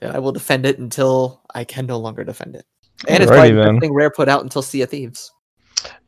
And 0.00 0.12
I 0.12 0.18
will 0.18 0.32
defend 0.32 0.64
it 0.66 0.78
until 0.78 1.42
I 1.54 1.64
can 1.64 1.86
no 1.86 1.98
longer 1.98 2.24
defend 2.24 2.54
it. 2.56 2.64
And 3.08 3.22
it's 3.22 3.30
probably 3.30 3.50
Alrighty 3.50 3.54
the 3.56 3.62
then. 3.64 3.74
best 3.74 3.80
thing 3.82 3.94
Rare 3.94 4.10
put 4.10 4.28
out 4.28 4.42
until 4.42 4.62
Sea 4.62 4.82
of 4.82 4.90
Thieves. 4.90 5.32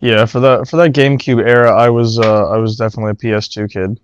Yeah, 0.01 0.25
for 0.27 0.41
that 0.41 0.69
for 0.69 0.77
that 0.79 0.93
GameCube 0.93 1.47
era, 1.47 1.75
I 1.75 1.89
was 1.91 2.19
uh, 2.19 2.49
I 2.51 2.57
was 2.57 2.77
definitely 2.77 3.13
a 3.13 3.15
PS2 3.15 3.71
kid. 3.71 4.01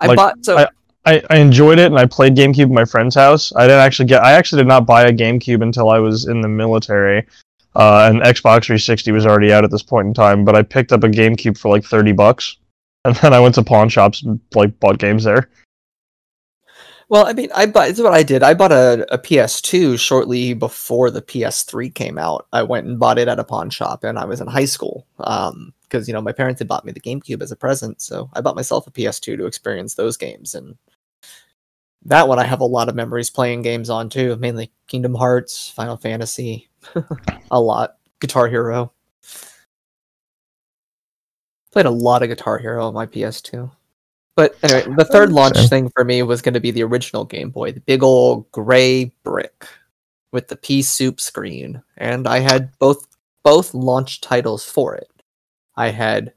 I 0.00 0.06
Like, 0.06 0.16
bought 0.16 0.44
so 0.44 0.58
I- 0.58 0.68
I, 1.08 1.22
I 1.30 1.36
enjoyed 1.36 1.78
it 1.78 1.86
and 1.86 1.98
I 2.00 2.06
played 2.06 2.34
GameCube 2.34 2.64
at 2.64 2.70
my 2.70 2.84
friend's 2.84 3.14
house. 3.14 3.52
I 3.54 3.62
didn't 3.68 3.78
actually 3.80 4.06
get 4.06 4.24
I 4.24 4.32
actually 4.32 4.60
did 4.62 4.66
not 4.66 4.86
buy 4.86 5.04
a 5.04 5.12
GameCube 5.12 5.62
until 5.62 5.88
I 5.88 6.00
was 6.00 6.26
in 6.26 6.40
the 6.40 6.48
military. 6.48 7.24
Uh, 7.76 8.08
and 8.10 8.22
Xbox 8.22 8.64
360 8.64 9.12
was 9.12 9.26
already 9.26 9.52
out 9.52 9.62
at 9.62 9.70
this 9.70 9.82
point 9.82 10.08
in 10.08 10.14
time, 10.14 10.46
but 10.46 10.56
I 10.56 10.62
picked 10.62 10.92
up 10.92 11.04
a 11.04 11.08
GameCube 11.08 11.58
for 11.58 11.68
like 11.68 11.84
30 11.84 12.12
bucks. 12.12 12.56
And 13.04 13.14
then 13.14 13.32
I 13.32 13.38
went 13.38 13.54
to 13.54 13.62
pawn 13.62 13.88
shops 13.88 14.24
and 14.24 14.40
like 14.56 14.80
bought 14.80 14.98
games 14.98 15.22
there. 15.22 15.48
well, 17.08 17.24
I 17.24 17.34
mean, 17.34 17.50
I 17.54 17.66
bought. 17.66 17.86
This 17.86 17.98
is 17.98 18.02
what 18.02 18.12
I 18.12 18.24
did. 18.24 18.42
I 18.42 18.52
bought 18.52 18.72
a, 18.72 19.06
a 19.14 19.16
PS2 19.16 19.96
shortly 19.96 20.54
before 20.54 21.12
the 21.12 21.22
PS3 21.22 21.94
came 21.94 22.18
out. 22.18 22.48
I 22.52 22.64
went 22.64 22.88
and 22.88 22.98
bought 22.98 23.20
it 23.20 23.28
at 23.28 23.38
a 23.38 23.44
pawn 23.44 23.70
shop, 23.70 24.02
and 24.02 24.18
I 24.18 24.24
was 24.24 24.40
in 24.40 24.48
high 24.48 24.64
school. 24.64 25.06
Um, 25.20 25.72
because 25.88 26.08
you 26.08 26.14
know 26.14 26.20
my 26.20 26.32
parents 26.32 26.58
had 26.58 26.66
bought 26.66 26.84
me 26.84 26.90
the 26.90 26.98
GameCube 27.00 27.42
as 27.42 27.52
a 27.52 27.56
present, 27.56 28.00
so 28.00 28.28
I 28.32 28.40
bought 28.40 28.56
myself 28.56 28.88
a 28.88 28.90
PS2 28.90 29.36
to 29.36 29.46
experience 29.46 29.94
those 29.94 30.16
games. 30.16 30.56
And 30.56 30.76
that 32.04 32.28
one 32.28 32.38
I 32.38 32.44
have 32.44 32.60
a 32.60 32.64
lot 32.64 32.88
of 32.88 32.94
memories 32.94 33.30
playing 33.30 33.62
games 33.62 33.90
on 33.90 34.08
too, 34.08 34.36
mainly 34.36 34.72
Kingdom 34.88 35.14
Hearts, 35.14 35.70
Final 35.70 35.96
Fantasy, 35.96 36.68
a 37.50 37.60
lot, 37.60 37.96
Guitar 38.20 38.48
Hero. 38.48 38.92
Played 41.72 41.86
a 41.86 41.90
lot 41.90 42.22
of 42.22 42.28
Guitar 42.28 42.58
Hero 42.58 42.86
on 42.86 42.94
my 42.94 43.06
PS2. 43.06 43.70
But 44.34 44.56
anyway, 44.62 44.94
the 44.96 45.04
third 45.04 45.32
launch 45.32 45.56
thing 45.68 45.88
for 45.90 46.04
me 46.04 46.22
was 46.22 46.42
going 46.42 46.54
to 46.54 46.60
be 46.60 46.70
the 46.70 46.82
original 46.82 47.24
Game 47.24 47.50
Boy, 47.50 47.72
the 47.72 47.80
big 47.80 48.02
old 48.02 48.50
gray 48.52 49.12
brick 49.24 49.66
with 50.30 50.48
the 50.48 50.56
pea 50.56 50.82
soup 50.82 51.20
screen, 51.20 51.82
and 51.96 52.28
I 52.28 52.40
had 52.40 52.78
both 52.78 53.06
both 53.42 53.72
launch 53.72 54.20
titles 54.20 54.64
for 54.64 54.94
it. 54.94 55.08
I 55.76 55.88
had 55.88 56.34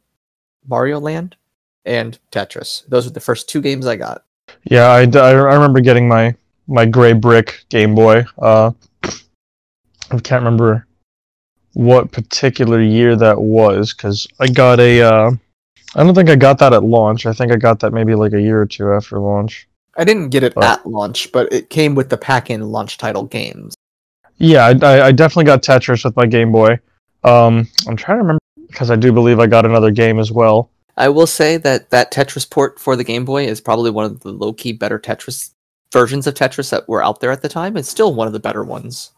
Mario 0.65 0.99
Land 0.99 1.35
and 1.83 2.17
Tetris. 2.31 2.87
Those 2.87 3.05
were 3.05 3.11
the 3.11 3.19
first 3.19 3.49
two 3.49 3.61
games 3.61 3.85
I 3.85 3.97
got. 3.97 4.23
Yeah, 4.63 4.87
I, 4.87 5.01
I 5.01 5.31
remember 5.31 5.81
getting 5.81 6.07
my 6.07 6.35
my 6.67 6.85
gray 6.85 7.13
brick 7.13 7.65
Game 7.67 7.95
Boy. 7.95 8.25
Uh, 8.37 8.71
I 10.11 10.19
can't 10.19 10.43
remember 10.43 10.85
what 11.73 12.11
particular 12.11 12.81
year 12.81 13.15
that 13.15 13.39
was 13.41 13.93
because 13.93 14.27
I 14.39 14.47
got 14.47 14.79
a. 14.79 15.01
Uh, 15.01 15.31
I 15.95 16.03
don't 16.03 16.13
think 16.15 16.29
I 16.29 16.35
got 16.35 16.59
that 16.59 16.73
at 16.73 16.83
launch. 16.83 17.25
I 17.25 17.33
think 17.33 17.51
I 17.51 17.55
got 17.55 17.79
that 17.79 17.93
maybe 17.93 18.13
like 18.15 18.33
a 18.33 18.41
year 18.41 18.61
or 18.61 18.65
two 18.65 18.91
after 18.93 19.19
launch. 19.19 19.67
I 19.97 20.03
didn't 20.03 20.29
get 20.29 20.43
it 20.43 20.53
Oh. 20.55 20.61
at 20.63 20.85
launch, 20.85 21.31
but 21.31 21.51
it 21.51 21.69
came 21.69 21.95
with 21.95 22.09
the 22.09 22.17
pack-in 22.17 22.61
launch 22.71 22.97
title 22.97 23.23
games. 23.23 23.75
Yeah, 24.37 24.65
I, 24.65 24.69
I, 24.85 25.05
I 25.07 25.11
definitely 25.11 25.45
got 25.45 25.63
Tetris 25.63 26.05
with 26.05 26.15
my 26.15 26.25
Game 26.25 26.51
Boy. 26.51 26.79
Um, 27.23 27.67
I'm 27.87 27.95
trying 27.97 28.17
to 28.17 28.21
remember 28.21 28.39
because 28.67 28.91
I 28.91 28.95
do 28.95 29.11
believe 29.11 29.39
I 29.39 29.47
got 29.47 29.65
another 29.65 29.91
game 29.91 30.19
as 30.19 30.31
well. 30.31 30.69
I 30.95 31.09
will 31.09 31.27
say 31.27 31.57
that 31.57 31.89
that 31.89 32.11
Tetris 32.11 32.49
port 32.49 32.79
for 32.79 32.95
the 32.95 33.03
Game 33.03 33.25
Boy 33.25 33.45
is 33.45 33.59
probably 33.59 33.89
one 33.91 34.05
of 34.05 34.19
the 34.21 34.31
low-key 34.31 34.73
better 34.73 34.99
Tetris 34.99 35.51
versions 35.91 36.27
of 36.27 36.35
Tetris 36.35 36.69
that 36.69 36.87
were 36.87 37.03
out 37.03 37.19
there 37.19 37.31
at 37.31 37.41
the 37.41 37.49
time, 37.49 37.75
and 37.75 37.85
still 37.85 38.13
one 38.13 38.27
of 38.27 38.33
the 38.33 38.39
better 38.39 38.63
ones. 38.63 39.11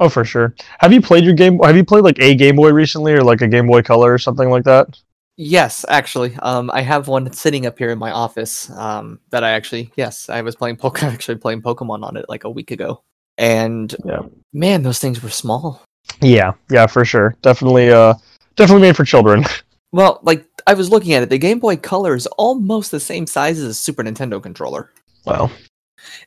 Oh, 0.00 0.08
for 0.08 0.24
sure. 0.24 0.54
Have 0.80 0.92
you 0.92 1.00
played 1.00 1.24
your 1.24 1.34
game? 1.34 1.58
Have 1.60 1.76
you 1.76 1.84
played 1.84 2.04
like 2.04 2.18
a 2.18 2.34
Game 2.34 2.56
Boy 2.56 2.70
recently, 2.72 3.12
or 3.12 3.22
like 3.22 3.40
a 3.42 3.46
Game 3.48 3.66
Boy 3.66 3.82
Color 3.82 4.12
or 4.12 4.18
something 4.18 4.50
like 4.50 4.64
that? 4.64 4.88
Yes, 5.36 5.84
actually, 5.88 6.36
um, 6.42 6.70
I 6.72 6.82
have 6.82 7.08
one 7.08 7.32
sitting 7.32 7.66
up 7.66 7.76
here 7.78 7.90
in 7.90 7.98
my 7.98 8.12
office. 8.12 8.70
Um, 8.70 9.18
that 9.30 9.42
I 9.42 9.50
actually, 9.50 9.90
yes, 9.96 10.28
I 10.28 10.42
was 10.42 10.54
playing 10.54 10.76
Pokemon. 10.76 11.12
Actually, 11.12 11.38
playing 11.38 11.62
Pokemon 11.62 12.04
on 12.04 12.16
it 12.16 12.26
like 12.28 12.44
a 12.44 12.50
week 12.50 12.70
ago, 12.70 13.02
and 13.36 13.94
Yeah. 14.04 14.20
man, 14.52 14.82
those 14.84 15.00
things 15.00 15.22
were 15.22 15.30
small. 15.30 15.82
Yeah, 16.20 16.52
yeah, 16.70 16.86
for 16.86 17.04
sure. 17.04 17.34
Definitely, 17.42 17.90
uh, 17.90 18.14
definitely 18.56 18.82
made 18.82 18.96
for 18.96 19.04
children. 19.04 19.44
Well, 19.92 20.18
like 20.24 20.44
I 20.66 20.74
was 20.74 20.90
looking 20.90 21.12
at 21.12 21.22
it, 21.22 21.30
the 21.30 21.38
Game 21.38 21.60
Boy 21.60 21.76
Color 21.76 22.16
is 22.16 22.26
almost 22.36 22.90
the 22.90 22.98
same 22.98 23.28
size 23.28 23.60
as 23.60 23.64
a 23.64 23.74
Super 23.74 24.02
Nintendo 24.02 24.42
controller. 24.42 24.90
Well, 25.24 25.52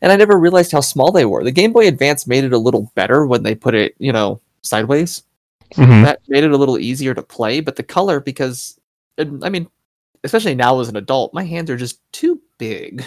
And 0.01 0.11
I 0.11 0.15
never 0.15 0.37
realized 0.37 0.71
how 0.71 0.81
small 0.81 1.11
they 1.11 1.25
were. 1.25 1.43
The 1.43 1.51
Game 1.51 1.73
Boy 1.73 1.87
Advance 1.87 2.27
made 2.27 2.43
it 2.43 2.53
a 2.53 2.57
little 2.57 2.91
better 2.95 3.25
when 3.25 3.43
they 3.43 3.55
put 3.55 3.75
it, 3.75 3.95
you 3.99 4.11
know, 4.11 4.41
sideways. 4.61 5.23
mhm. 5.75 6.03
That 6.03 6.19
made 6.27 6.43
it 6.43 6.51
a 6.51 6.57
little 6.57 6.77
easier 6.79 7.13
to 7.13 7.21
play, 7.21 7.59
but 7.59 7.75
the 7.75 7.83
color 7.83 8.19
because 8.19 8.79
I 9.19 9.49
mean, 9.49 9.67
especially 10.23 10.55
now 10.55 10.79
as 10.79 10.89
an 10.89 10.95
adult, 10.95 11.33
my 11.33 11.43
hands 11.43 11.69
are 11.69 11.77
just 11.77 11.99
too 12.11 12.39
big 12.57 13.03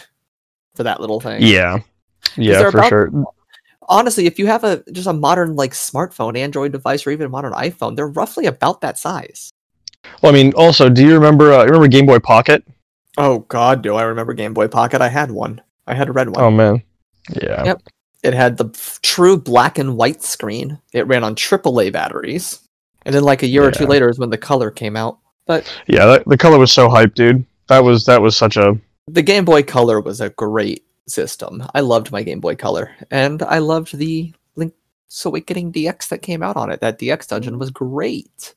for 0.75 0.83
that 0.85 1.01
little 1.01 1.21
thing. 1.21 1.43
yeah, 1.43 1.79
yeah, 2.37 2.61
for 2.63 2.69
about- 2.79 2.89
sure. 2.89 3.11
honestly, 3.89 4.27
if 4.27 4.39
you 4.39 4.47
have 4.47 4.65
a 4.65 4.83
just 4.93 5.07
a 5.09 5.13
modern 5.13 5.57
like 5.57 5.73
smartphone, 5.73 6.37
Android 6.37 6.73
device, 6.73 7.07
or 7.07 7.11
even 7.11 7.27
a 7.27 7.31
modern 7.31 7.53
iPhone, 7.53 7.97
they're 7.97 8.09
roughly 8.09 8.47
about 8.47 8.81
that 8.83 8.99
size. 8.99 9.53
Well, 10.23 10.33
I 10.33 10.35
mean, 10.35 10.53
also, 10.55 10.89
do 10.89 11.05
you 11.05 11.15
remember? 11.15 11.53
Uh, 11.53 11.65
remember 11.65 11.89
Game 11.89 12.07
Boy 12.07 12.19
Pocket? 12.19 12.65
Oh 13.19 13.41
God, 13.41 13.83
do 13.83 13.97
I 13.97 14.03
remember 14.03 14.33
Game 14.35 14.55
Boy 14.55 14.69
Pocket? 14.69 15.01
I 15.01 15.09
had 15.09 15.31
one. 15.31 15.61
I 15.91 15.95
had 15.95 16.09
a 16.09 16.13
red 16.13 16.29
one. 16.29 16.45
Oh 16.45 16.51
man, 16.51 16.83
yeah, 17.43 17.65
Yep. 17.65 17.83
It 18.23 18.35
had 18.35 18.59
the 18.59 18.67
f- 18.75 19.01
true 19.03 19.39
black 19.39 19.79
and 19.79 19.97
white 19.97 20.23
screen. 20.23 20.79
It 20.93 21.07
ran 21.07 21.25
on 21.25 21.35
AAA 21.35 21.93
batteries, 21.93 22.61
and 23.05 23.15
then 23.15 23.23
like 23.23 23.43
a 23.43 23.47
year 23.47 23.65
or 23.65 23.71
two 23.71 23.87
later 23.87 24.09
is 24.09 24.19
when 24.19 24.31
the 24.31 24.39
color 24.39 24.71
came 24.71 24.97
out. 24.97 25.19
But 25.47 25.71
yeah. 25.87 26.07
That, 26.07 26.25
the 26.27 26.37
color 26.37 26.59
was 26.59 26.71
so 26.71 26.89
hyped, 26.89 27.15
dude. 27.15 27.45
That 27.69 27.83
was 27.83 28.05
that 28.05 28.21
was 28.21 28.37
such 28.37 28.57
a 28.57 28.79
the 29.09 29.23
Game 29.23 29.45
Boy 29.45 29.63
Color 29.63 30.01
was 30.01 30.21
a 30.21 30.31
great 30.31 30.85
system. 31.09 31.63
I 31.75 31.81
loved 31.81 32.13
my 32.13 32.23
Game 32.23 32.41
Boy 32.41 32.55
Color, 32.55 32.95
and 33.11 33.43
I 33.43 33.59
loved 33.59 33.97
the 33.97 34.33
Link's 34.57 35.25
Awakening 35.25 35.73
DX 35.73 36.09
that 36.09 36.23
came 36.23 36.43
out 36.43 36.57
on 36.57 36.71
it. 36.71 36.81
That 36.81 36.99
DX 36.99 37.29
dungeon 37.29 37.59
was 37.59 37.71
great. 37.71 38.55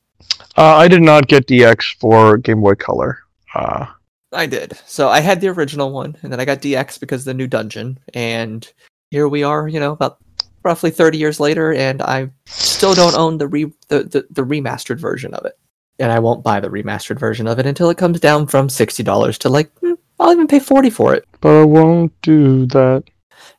Uh, 0.56 0.76
I 0.76 0.88
did 0.88 1.02
not 1.02 1.26
get 1.26 1.46
DX 1.46 1.98
for 1.98 2.36
Game 2.36 2.60
Boy 2.60 2.74
Color. 2.74 3.18
Uh, 3.54 3.86
I 4.34 4.46
did. 4.46 4.76
So 4.86 5.08
I 5.08 5.20
had 5.20 5.40
the 5.40 5.48
original 5.48 5.90
one, 5.92 6.16
and 6.22 6.32
then 6.32 6.40
I 6.40 6.44
got 6.44 6.60
DX 6.60 7.00
because 7.00 7.22
of 7.22 7.26
the 7.26 7.34
new 7.34 7.46
dungeon, 7.46 7.98
and 8.12 8.70
here 9.10 9.28
we 9.28 9.42
are. 9.42 9.68
You 9.68 9.80
know, 9.80 9.92
about 9.92 10.18
roughly 10.62 10.90
thirty 10.90 11.18
years 11.18 11.40
later, 11.40 11.72
and 11.72 12.02
I 12.02 12.30
still 12.46 12.94
don't 12.94 13.16
own 13.16 13.38
the 13.38 13.46
re 13.48 13.72
the, 13.88 14.04
the, 14.04 14.26
the 14.30 14.42
remastered 14.42 14.98
version 14.98 15.34
of 15.34 15.44
it, 15.46 15.58
and 15.98 16.10
I 16.12 16.18
won't 16.18 16.44
buy 16.44 16.60
the 16.60 16.68
remastered 16.70 17.18
version 17.18 17.46
of 17.46 17.58
it 17.58 17.66
until 17.66 17.90
it 17.90 17.98
comes 17.98 18.20
down 18.20 18.46
from 18.46 18.68
sixty 18.68 19.02
dollars 19.02 19.38
to 19.38 19.48
like 19.48 19.70
hmm, 19.78 19.94
I'll 20.18 20.32
even 20.32 20.46
pay 20.46 20.60
forty 20.60 20.90
for 20.90 21.14
it. 21.14 21.24
but 21.40 21.60
I 21.60 21.64
won't 21.64 22.12
do 22.22 22.66
that. 22.66 23.04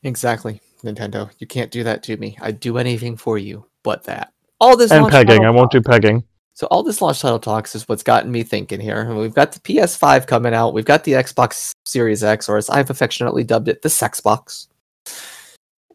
Exactly, 0.04 0.62
Nintendo. 0.84 1.30
You 1.40 1.48
can't 1.48 1.72
do 1.72 1.84
that 1.84 2.04
to 2.04 2.18
me. 2.18 2.38
I'd 2.42 2.60
do 2.60 2.78
anything 2.78 3.18
for 3.18 3.38
you, 3.38 3.66
but 3.84 4.04
that. 4.06 4.34
All 4.62 4.78
this 4.78 4.92
And 4.92 5.10
pegging. 5.10 5.46
I 5.46 5.50
won't 5.50 5.72
do 5.72 5.82
pegging. 5.82 6.24
So 6.56 6.68
all 6.68 6.84
this 6.84 7.02
launch 7.02 7.20
title 7.20 7.38
talks 7.38 7.76
is 7.76 7.88
what's 7.90 8.02
gotten 8.02 8.32
me 8.32 8.42
thinking 8.42 8.80
here. 8.80 9.14
We've 9.14 9.34
got 9.34 9.52
the 9.52 9.60
PS5 9.60 10.26
coming 10.26 10.54
out. 10.54 10.74
We've 10.74 10.86
got 10.86 11.04
the 11.04 11.12
Xbox 11.12 11.72
Series 11.86 12.24
X, 12.24 12.48
or 12.48 12.56
as 12.56 12.70
I've 12.70 12.90
affectionately 12.90 13.44
dubbed 13.44 13.68
it, 13.68 13.82
the 13.82 13.90
Sexbox. 13.90 14.68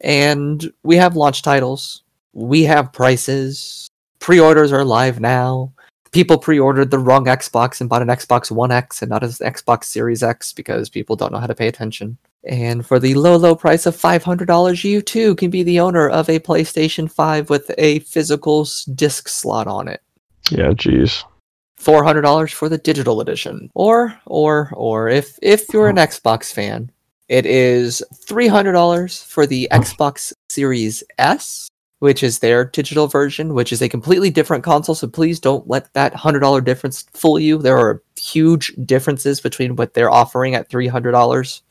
And 0.03 0.71
we 0.83 0.97
have 0.97 1.17
launch 1.17 1.41
titles. 1.41 2.03
We 2.35 2.65
have 2.65 2.93
prices. 2.93 3.89
Pre-orders 4.19 4.71
are 4.71 4.85
live 4.85 5.19
now. 5.19 5.73
People 6.13 6.37
pre-ordered 6.37 6.91
the 6.91 6.99
wrong 6.99 7.25
Xbox 7.25 7.81
and 7.81 7.89
bought 7.89 8.03
an 8.03 8.09
Xbox 8.09 8.51
One 8.51 8.71
X 8.71 9.01
and 9.01 9.09
not 9.09 9.23
an 9.23 9.31
Xbox 9.31 9.85
Series 9.85 10.23
X 10.23 10.53
because 10.53 10.91
people 10.91 11.17
don't 11.17 11.33
know 11.33 11.39
how 11.39 11.47
to 11.47 11.55
pay 11.55 11.69
attention. 11.69 12.19
And 12.45 12.85
for 12.85 12.99
the 12.99 13.15
low, 13.15 13.37
low 13.37 13.55
price 13.55 13.87
of 13.87 13.97
$500, 13.97 14.85
you 14.85 15.01
too 15.01 15.37
can 15.37 15.51
be 15.51 15.63
the 15.63 15.81
owner 15.81 16.11
of 16.11 16.29
a 16.29 16.39
PlayStation 16.39 17.11
5 17.11 17.49
with 17.49 17.71
a 17.79 18.01
physical 18.01 18.69
disc 18.95 19.29
slot 19.29 19.67
on 19.67 19.89
it. 19.89 20.03
Yeah, 20.51 20.71
jeez. 20.71 21.25
four 21.77 22.05
hundred 22.05 22.23
dollars 22.23 22.53
for 22.53 22.69
the 22.69 22.79
digital 22.79 23.21
edition, 23.21 23.71
or 23.75 24.19
or 24.27 24.71
or 24.75 25.09
if 25.09 25.39
if 25.43 25.67
you're 25.73 25.89
an 25.89 25.97
Xbox 25.97 26.53
fan, 26.53 26.91
it 27.29 27.47
is 27.47 28.03
three 28.27 28.49
hundred 28.49 28.73
dollars 28.73 29.23
for 29.23 29.47
the 29.47 29.69
Xbox 29.71 30.33
Series 30.51 31.03
S, 31.19 31.69
which 32.01 32.23
is 32.23 32.41
their 32.41 32.65
digital 32.65 33.07
version, 33.07 33.55
which 33.55 33.73
is 33.73 33.81
a 33.81 33.89
completely 33.89 34.31
different 34.31 34.65
console. 34.65 34.95
So 34.95 35.07
please 35.07 35.39
don't 35.41 35.69
let 35.69 35.93
that 35.95 36.15
hundred 36.15 36.41
dollar 36.41 36.61
difference 36.61 37.03
fool 37.15 37.39
you. 37.39 37.59
There 37.59 37.79
are 37.79 38.03
huge 38.19 38.75
differences 38.85 39.41
between 39.41 39.77
what 39.77 39.95
they're 39.95 40.11
offering 40.11 40.55
at 40.55 40.69
three 40.69 40.89
hundred 40.89 41.13
dollars 41.13 41.63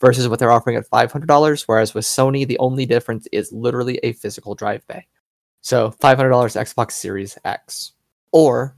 versus 0.00 0.28
what 0.28 0.38
they're 0.38 0.52
offering 0.52 0.76
at 0.76 0.86
five 0.86 1.10
hundred 1.10 1.26
dollars. 1.26 1.66
Whereas 1.66 1.94
with 1.94 2.04
Sony, 2.04 2.46
the 2.46 2.58
only 2.58 2.86
difference 2.86 3.26
is 3.32 3.50
literally 3.52 3.98
a 4.02 4.12
physical 4.12 4.54
drive 4.54 4.86
bay. 4.86 5.06
So 5.62 5.90
five 5.90 6.16
hundred 6.18 6.30
dollars 6.30 6.54
Xbox 6.54 6.92
Series 6.92 7.36
X, 7.44 7.92
or 8.36 8.76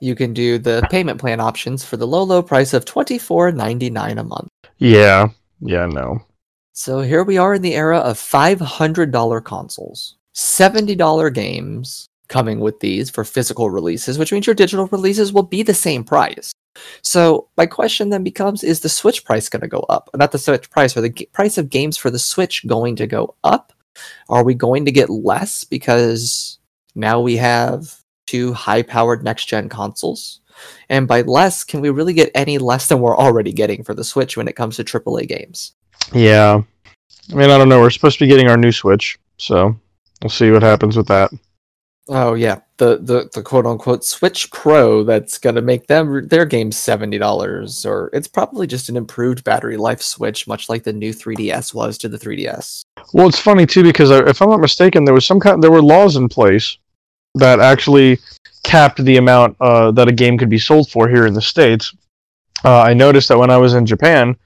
you 0.00 0.14
can 0.14 0.34
do 0.34 0.58
the 0.58 0.86
payment 0.90 1.18
plan 1.18 1.40
options 1.40 1.82
for 1.82 1.96
the 1.96 2.06
low, 2.06 2.22
low 2.22 2.42
price 2.42 2.74
of 2.74 2.84
twenty 2.84 3.18
four 3.18 3.50
ninety 3.50 3.88
nine 3.88 4.18
a 4.18 4.24
month. 4.24 4.48
Yeah, 4.76 5.28
yeah, 5.60 5.86
no. 5.86 6.22
So 6.74 7.00
here 7.00 7.24
we 7.24 7.38
are 7.38 7.54
in 7.54 7.62
the 7.62 7.74
era 7.74 7.98
of 7.98 8.18
five 8.18 8.60
hundred 8.60 9.10
dollar 9.10 9.40
consoles, 9.40 10.16
seventy 10.34 10.94
dollar 10.94 11.30
games 11.30 12.06
coming 12.28 12.60
with 12.60 12.78
these 12.80 13.08
for 13.08 13.24
physical 13.24 13.70
releases, 13.70 14.18
which 14.18 14.32
means 14.32 14.46
your 14.46 14.54
digital 14.54 14.86
releases 14.88 15.32
will 15.32 15.42
be 15.42 15.62
the 15.62 15.74
same 15.74 16.04
price. 16.04 16.52
So 17.02 17.48
my 17.56 17.64
question 17.64 18.10
then 18.10 18.22
becomes: 18.22 18.62
Is 18.62 18.80
the 18.80 18.88
Switch 18.90 19.24
price 19.24 19.48
going 19.48 19.62
to 19.62 19.68
go 19.68 19.84
up? 19.88 20.10
Not 20.14 20.32
the 20.32 20.38
Switch 20.38 20.68
price, 20.68 20.94
or 20.94 21.00
the 21.00 21.08
g- 21.08 21.26
price 21.32 21.56
of 21.56 21.70
games 21.70 21.96
for 21.96 22.10
the 22.10 22.18
Switch 22.18 22.66
going 22.66 22.96
to 22.96 23.06
go 23.06 23.34
up? 23.44 23.72
Are 24.28 24.44
we 24.44 24.54
going 24.54 24.84
to 24.84 24.92
get 24.92 25.08
less 25.08 25.64
because 25.64 26.58
now 26.94 27.20
we 27.20 27.36
have 27.36 27.99
two 28.30 28.52
high-powered 28.52 29.24
next-gen 29.24 29.68
consoles? 29.68 30.40
And 30.88 31.08
by 31.08 31.22
less, 31.22 31.64
can 31.64 31.80
we 31.80 31.90
really 31.90 32.12
get 32.12 32.30
any 32.34 32.58
less 32.58 32.86
than 32.86 33.00
we're 33.00 33.16
already 33.16 33.52
getting 33.52 33.82
for 33.82 33.94
the 33.94 34.04
Switch 34.04 34.36
when 34.36 34.48
it 34.48 34.56
comes 34.56 34.76
to 34.76 34.84
AAA 34.84 35.26
games? 35.26 35.72
Yeah. 36.12 36.62
I 37.30 37.34
mean, 37.34 37.50
I 37.50 37.58
don't 37.58 37.68
know. 37.68 37.80
We're 37.80 37.90
supposed 37.90 38.18
to 38.18 38.24
be 38.24 38.28
getting 38.28 38.48
our 38.48 38.56
new 38.56 38.72
Switch, 38.72 39.18
so 39.36 39.74
we'll 40.22 40.30
see 40.30 40.50
what 40.50 40.62
happens 40.62 40.96
with 40.96 41.08
that. 41.08 41.30
Oh 42.08 42.34
yeah, 42.34 42.60
the 42.78 42.96
the 42.96 43.30
the 43.32 43.42
quote 43.42 43.66
unquote 43.66 44.04
Switch 44.04 44.50
Pro 44.50 45.04
that's 45.04 45.38
gonna 45.38 45.62
make 45.62 45.86
them 45.86 46.26
their 46.26 46.44
game 46.44 46.72
seventy 46.72 47.18
dollars, 47.18 47.86
or 47.86 48.10
it's 48.12 48.26
probably 48.26 48.66
just 48.66 48.88
an 48.88 48.96
improved 48.96 49.44
battery 49.44 49.76
life 49.76 50.02
Switch, 50.02 50.48
much 50.48 50.68
like 50.68 50.82
the 50.82 50.92
new 50.92 51.12
3DS 51.12 51.72
was 51.72 51.96
to 51.98 52.08
the 52.08 52.18
3DS. 52.18 52.82
Well, 53.12 53.28
it's 53.28 53.38
funny 53.38 53.64
too 53.64 53.84
because 53.84 54.10
if 54.10 54.42
I'm 54.42 54.50
not 54.50 54.60
mistaken, 54.60 55.04
there 55.04 55.14
was 55.14 55.24
some 55.24 55.38
kind 55.38 55.62
there 55.62 55.70
were 55.70 55.82
laws 55.82 56.16
in 56.16 56.28
place 56.28 56.78
that 57.34 57.60
actually 57.60 58.18
capped 58.62 59.02
the 59.04 59.16
amount 59.16 59.56
uh, 59.60 59.90
that 59.92 60.08
a 60.08 60.12
game 60.12 60.36
could 60.38 60.50
be 60.50 60.58
sold 60.58 60.90
for 60.90 61.08
here 61.08 61.26
in 61.26 61.34
the 61.34 61.42
states. 61.42 61.94
Uh, 62.64 62.80
I 62.80 62.94
noticed 62.94 63.28
that 63.28 63.38
when 63.38 63.50
I 63.50 63.56
was 63.56 63.74
in 63.74 63.86
Japan, 63.86 64.36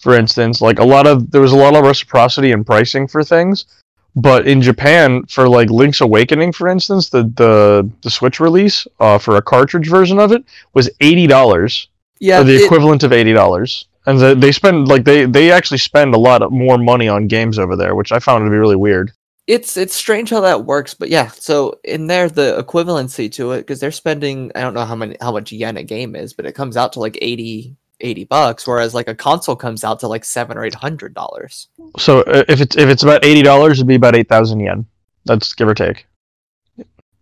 for 0.00 0.14
instance, 0.14 0.60
like 0.60 0.78
a 0.78 0.84
lot 0.84 1.06
of 1.06 1.30
there 1.30 1.40
was 1.40 1.52
a 1.52 1.56
lot 1.56 1.74
of 1.74 1.84
reciprocity 1.84 2.52
in 2.52 2.64
pricing 2.64 3.06
for 3.06 3.24
things, 3.24 3.64
but 4.16 4.46
in 4.46 4.60
Japan, 4.60 5.24
for 5.26 5.48
like 5.48 5.70
Link's 5.70 6.00
Awakening, 6.00 6.52
for 6.52 6.68
instance, 6.68 7.08
the 7.08 7.22
the 7.36 7.88
the 8.02 8.10
Switch 8.10 8.40
release 8.40 8.86
uh, 9.00 9.18
for 9.18 9.36
a 9.36 9.42
cartridge 9.42 9.88
version 9.88 10.18
of 10.18 10.32
it 10.32 10.44
was 10.74 10.90
eighty 11.00 11.26
dollars 11.26 11.88
Yeah, 12.18 12.40
or 12.40 12.44
the 12.44 12.56
it- 12.56 12.64
equivalent 12.64 13.02
of 13.04 13.12
eighty 13.12 13.32
dollars. 13.32 13.86
And 14.04 14.18
the, 14.18 14.34
they 14.34 14.50
spend 14.50 14.88
like 14.88 15.04
they 15.04 15.26
they 15.26 15.52
actually 15.52 15.78
spend 15.78 16.12
a 16.12 16.18
lot 16.18 16.50
more 16.50 16.76
money 16.76 17.06
on 17.08 17.28
games 17.28 17.56
over 17.58 17.76
there, 17.76 17.94
which 17.94 18.10
I 18.10 18.18
found 18.18 18.44
to 18.44 18.50
be 18.50 18.56
really 18.56 18.74
weird. 18.76 19.12
It's 19.46 19.76
it's 19.76 19.94
strange 19.94 20.30
how 20.30 20.40
that 20.40 20.64
works, 20.64 20.94
but 20.94 21.08
yeah. 21.08 21.28
So 21.28 21.80
in 21.84 22.06
there, 22.06 22.28
the 22.28 22.62
equivalency 22.62 23.30
to 23.32 23.52
it, 23.52 23.58
because 23.58 23.80
they're 23.80 23.90
spending 23.90 24.52
I 24.54 24.60
don't 24.60 24.74
know 24.74 24.84
how 24.84 24.94
many 24.94 25.16
how 25.20 25.32
much 25.32 25.52
yen 25.52 25.76
a 25.76 25.82
game 25.82 26.14
is, 26.14 26.32
but 26.32 26.46
it 26.46 26.54
comes 26.54 26.76
out 26.76 26.92
to 26.94 27.00
like 27.00 27.18
80, 27.20 27.76
80 28.00 28.24
bucks, 28.24 28.66
whereas 28.66 28.94
like 28.94 29.08
a 29.08 29.14
console 29.14 29.56
comes 29.56 29.82
out 29.84 30.00
to 30.00 30.08
like 30.08 30.24
seven 30.24 30.56
or 30.56 30.64
eight 30.64 30.74
hundred 30.74 31.14
dollars. 31.14 31.68
So 31.98 32.20
uh, 32.20 32.44
if 32.48 32.60
it's 32.60 32.76
if 32.76 32.88
it's 32.88 33.02
about 33.02 33.24
eighty 33.24 33.42
dollars, 33.42 33.78
it'd 33.78 33.88
be 33.88 33.96
about 33.96 34.14
eight 34.14 34.28
thousand 34.28 34.60
yen. 34.60 34.86
That's 35.24 35.54
give 35.54 35.68
or 35.68 35.74
take. 35.74 36.06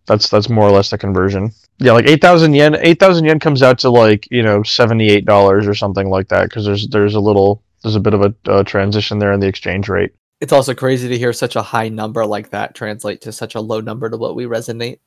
That's 0.06 0.28
that's 0.28 0.48
more 0.48 0.64
or 0.64 0.72
less 0.72 0.90
the 0.90 0.98
conversion. 0.98 1.52
Yeah, 1.78 1.92
like 1.92 2.06
eight 2.06 2.20
thousand 2.20 2.54
yen. 2.54 2.76
Eight 2.80 2.98
thousand 2.98 3.24
yen 3.24 3.38
comes 3.38 3.62
out 3.62 3.78
to 3.78 3.90
like 3.90 4.28
you 4.30 4.42
know 4.42 4.62
seventy 4.62 5.08
eight 5.08 5.24
dollars 5.24 5.66
or 5.66 5.74
something 5.74 6.10
like 6.10 6.28
that 6.28 6.44
because 6.44 6.66
there's 6.66 6.88
there's 6.88 7.14
a 7.14 7.20
little 7.20 7.62
there's 7.82 7.96
a 7.96 8.00
bit 8.00 8.12
of 8.12 8.22
a 8.22 8.34
uh, 8.50 8.62
transition 8.64 9.18
there 9.18 9.32
in 9.32 9.40
the 9.40 9.46
exchange 9.46 9.88
rate. 9.88 10.12
It's 10.40 10.52
also 10.52 10.74
crazy 10.74 11.08
to 11.08 11.18
hear 11.18 11.32
such 11.32 11.56
a 11.56 11.62
high 11.62 11.88
number 11.88 12.24
like 12.24 12.50
that 12.50 12.74
translate 12.74 13.20
to 13.22 13.32
such 13.32 13.54
a 13.54 13.60
low 13.60 13.80
number 13.80 14.08
to 14.08 14.16
what 14.16 14.34
we 14.34 14.44
resonate. 14.44 14.98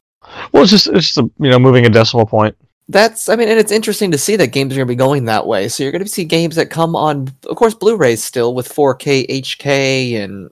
Well, 0.52 0.64
it's 0.64 0.72
just 0.72 0.88
it's 0.88 1.14
just 1.14 1.18
a, 1.18 1.30
you 1.40 1.50
know 1.50 1.60
moving 1.60 1.86
a 1.86 1.90
decimal 1.90 2.26
point. 2.26 2.56
That's, 2.90 3.30
I 3.30 3.38
mean, 3.38 3.48
and 3.48 3.58
it's 3.58 3.72
interesting 3.72 4.12
to 4.12 4.18
see 4.18 4.36
that 4.36 4.48
games 4.48 4.74
are 4.74 4.78
going 4.78 4.88
to 4.88 4.92
be 4.92 4.98
going 4.98 5.26
that 5.26 5.48
way. 5.48 5.70
So 5.70 5.84
you're 5.84 5.94
going 5.94 6.04
to 6.04 6.10
see 6.10 6.26
games 6.26 6.58
that 6.58 6.70
come 6.70 6.98
on, 6.98 7.30
of 7.48 7.56
course, 7.56 7.74
Blu-rays 7.74 8.22
still 8.22 8.54
with 8.54 8.68
4K 8.68 9.26
HK 9.30 10.22
and, 10.22 10.52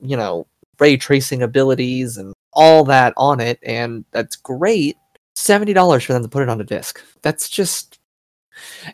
you 0.00 0.16
know, 0.16 0.46
ray 0.80 0.96
tracing 0.96 1.42
abilities 1.42 2.16
and 2.16 2.34
all 2.52 2.84
that 2.84 3.12
on 3.16 3.40
it, 3.40 3.58
and 3.62 4.04
that's 4.10 4.36
great. 4.36 4.96
Seventy 5.34 5.74
dollars 5.74 6.02
for 6.02 6.14
them 6.14 6.22
to 6.22 6.28
put 6.28 6.42
it 6.42 6.48
on 6.48 6.60
a 6.60 6.64
disc. 6.64 7.02
That's 7.20 7.48
just, 7.48 7.98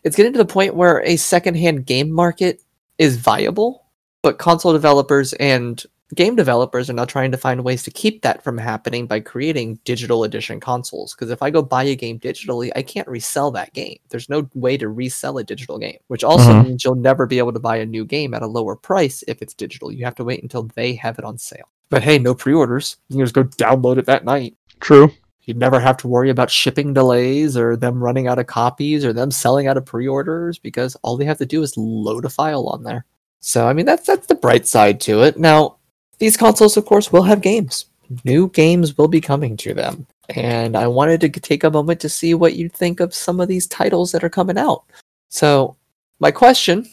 it's 0.02 0.16
getting 0.16 0.32
to 0.32 0.38
the 0.38 0.44
point 0.44 0.74
where 0.74 1.00
a 1.02 1.16
secondhand 1.16 1.86
game 1.86 2.10
market 2.10 2.60
is 2.98 3.16
viable, 3.16 3.81
but 4.22 4.38
console 4.38 4.72
developers 4.72 5.32
and 5.34 5.84
game 6.14 6.36
developers 6.36 6.90
are 6.90 6.92
now 6.92 7.04
trying 7.06 7.30
to 7.32 7.38
find 7.38 7.64
ways 7.64 7.82
to 7.82 7.90
keep 7.90 8.20
that 8.22 8.44
from 8.44 8.58
happening 8.58 9.06
by 9.06 9.18
creating 9.18 9.78
digital 9.84 10.24
edition 10.24 10.60
consoles. 10.60 11.14
Because 11.14 11.30
if 11.30 11.42
I 11.42 11.50
go 11.50 11.62
buy 11.62 11.84
a 11.84 11.96
game 11.96 12.18
digitally, 12.18 12.70
I 12.76 12.82
can't 12.82 13.08
resell 13.08 13.50
that 13.52 13.72
game. 13.72 13.96
There's 14.10 14.28
no 14.28 14.46
way 14.54 14.76
to 14.76 14.88
resell 14.88 15.38
a 15.38 15.44
digital 15.44 15.78
game, 15.78 15.98
which 16.08 16.22
also 16.22 16.50
Mhm. 16.52 16.64
means 16.66 16.84
you'll 16.84 16.96
never 16.96 17.26
be 17.26 17.38
able 17.38 17.52
to 17.54 17.58
buy 17.58 17.76
a 17.76 17.86
new 17.86 18.04
game 18.04 18.34
at 18.34 18.42
a 18.42 18.46
lower 18.46 18.76
price 18.76 19.24
if 19.26 19.40
it's 19.40 19.54
digital. 19.54 19.90
You 19.90 20.04
have 20.04 20.14
to 20.16 20.24
wait 20.24 20.42
until 20.42 20.68
they 20.74 20.94
have 20.96 21.18
it 21.18 21.24
on 21.24 21.38
sale. 21.38 21.68
But 21.88 22.02
hey, 22.02 22.18
no 22.18 22.34
pre 22.34 22.52
orders. 22.52 22.96
You 23.08 23.16
can 23.16 23.24
just 23.24 23.34
go 23.34 23.44
download 23.44 23.96
it 23.98 24.06
that 24.06 24.24
night. 24.24 24.54
True. 24.80 25.10
You'd 25.44 25.56
never 25.56 25.80
have 25.80 25.96
to 25.98 26.08
worry 26.08 26.30
about 26.30 26.50
shipping 26.50 26.92
delays 26.92 27.56
or 27.56 27.74
them 27.76 28.02
running 28.02 28.28
out 28.28 28.38
of 28.38 28.46
copies 28.46 29.04
or 29.04 29.12
them 29.12 29.30
selling 29.30 29.66
out 29.66 29.76
of 29.76 29.84
pre-orders 29.84 30.58
because 30.58 30.94
all 31.02 31.16
they 31.16 31.24
have 31.24 31.38
to 31.38 31.46
do 31.46 31.62
is 31.62 31.76
load 31.76 32.24
a 32.24 32.28
file 32.28 32.68
on 32.68 32.84
there. 32.84 33.04
So 33.42 33.66
I 33.66 33.74
mean 33.74 33.84
that's 33.84 34.06
that's 34.06 34.26
the 34.26 34.34
bright 34.34 34.66
side 34.66 35.00
to 35.02 35.22
it. 35.22 35.38
Now, 35.38 35.76
these 36.18 36.36
consoles 36.36 36.76
of 36.76 36.86
course 36.86 37.12
will 37.12 37.24
have 37.24 37.42
games. 37.42 37.86
New 38.24 38.48
games 38.48 38.96
will 38.96 39.08
be 39.08 39.20
coming 39.20 39.56
to 39.58 39.74
them. 39.74 40.06
And 40.30 40.76
I 40.76 40.86
wanted 40.86 41.20
to 41.22 41.28
take 41.28 41.64
a 41.64 41.70
moment 41.70 42.00
to 42.00 42.08
see 42.08 42.34
what 42.34 42.54
you 42.54 42.68
think 42.68 43.00
of 43.00 43.14
some 43.14 43.40
of 43.40 43.48
these 43.48 43.66
titles 43.66 44.12
that 44.12 44.22
are 44.22 44.30
coming 44.30 44.56
out. 44.56 44.84
So, 45.28 45.76
my 46.20 46.30
question 46.30 46.88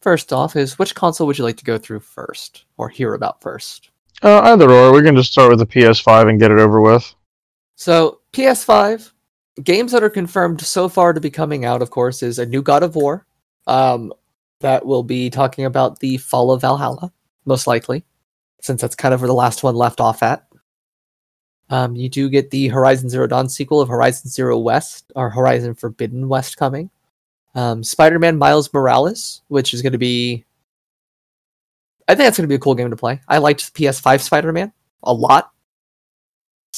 first 0.00 0.32
off 0.32 0.56
is 0.56 0.78
which 0.78 0.94
console 0.94 1.26
would 1.26 1.38
you 1.38 1.44
like 1.44 1.56
to 1.58 1.64
go 1.64 1.76
through 1.76 2.00
first 2.00 2.64
or 2.76 2.88
hear 2.88 3.14
about 3.14 3.42
first? 3.42 3.90
Uh, 4.22 4.40
either 4.44 4.70
or, 4.70 4.92
we 4.92 5.02
can 5.02 5.16
just 5.16 5.32
start 5.32 5.50
with 5.50 5.58
the 5.58 5.66
PS5 5.66 6.28
and 6.28 6.38
get 6.38 6.50
it 6.50 6.58
over 6.58 6.80
with. 6.80 7.14
So 7.76 8.20
PS5 8.32 9.10
games 9.64 9.92
that 9.92 10.02
are 10.02 10.10
confirmed 10.10 10.60
so 10.60 10.88
far 10.88 11.12
to 11.12 11.20
be 11.20 11.30
coming 11.30 11.64
out, 11.64 11.82
of 11.82 11.90
course, 11.90 12.22
is 12.22 12.38
a 12.38 12.46
new 12.46 12.62
God 12.62 12.82
of 12.82 12.94
War. 12.94 13.26
Um, 13.66 14.12
that 14.60 14.86
will 14.86 15.02
be 15.02 15.30
talking 15.30 15.64
about 15.64 15.98
the 16.00 16.16
fall 16.18 16.52
of 16.52 16.60
Valhalla, 16.60 17.12
most 17.44 17.66
likely, 17.66 18.04
since 18.60 18.80
that's 18.80 18.94
kind 18.94 19.12
of 19.12 19.20
where 19.20 19.28
the 19.28 19.34
last 19.34 19.62
one 19.62 19.74
left 19.74 20.00
off 20.00 20.22
at. 20.22 20.46
Um, 21.70 21.94
you 21.94 22.08
do 22.08 22.28
get 22.28 22.50
the 22.50 22.68
Horizon 22.68 23.08
Zero 23.08 23.26
Dawn 23.26 23.48
sequel 23.48 23.80
of 23.80 23.88
Horizon 23.88 24.28
Zero 24.28 24.58
West 24.58 25.12
or 25.14 25.30
Horizon 25.30 25.74
Forbidden 25.74 26.28
West 26.28 26.56
coming. 26.56 26.90
Um, 27.54 27.82
Spider-Man 27.82 28.38
Miles 28.38 28.72
Morales, 28.72 29.42
which 29.48 29.74
is 29.74 29.82
going 29.82 29.92
to 29.92 29.98
be, 29.98 30.44
I 32.08 32.14
think 32.14 32.26
that's 32.26 32.36
going 32.36 32.44
to 32.44 32.48
be 32.48 32.56
a 32.56 32.60
cool 32.60 32.74
game 32.74 32.90
to 32.90 32.96
play. 32.96 33.20
I 33.28 33.38
liked 33.38 33.74
PS5 33.74 34.20
Spider-Man 34.20 34.72
a 35.02 35.12
lot. 35.12 35.52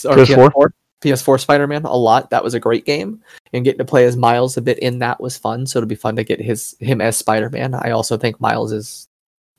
Or 0.05 0.17
PS4? 0.17 0.51
PS4 0.51 0.73
Spider-Man 1.11 1.85
a 1.85 1.97
lot. 1.97 2.31
That 2.31 2.45
was 2.45 2.55
a 2.55 2.61
great 2.61 2.85
game, 2.85 3.23
and 3.53 3.65
getting 3.65 3.79
to 3.79 3.85
play 3.85 4.05
as 4.05 4.17
Miles 4.17 4.57
a 4.57 4.63
bit 4.63 4.79
in 4.79 4.99
that 5.01 5.21
was 5.21 5.37
fun. 5.37 5.67
So 5.67 5.79
it'll 5.79 5.89
be 5.89 5.95
fun 5.95 6.17
to 6.17 6.25
get 6.25 6.41
his 6.41 6.77
him 6.81 7.01
as 7.01 7.17
Spider-Man. 7.17 7.75
I 7.75 7.91
also 7.91 8.17
think 8.17 8.41
Miles 8.41 8.73
is 8.73 9.09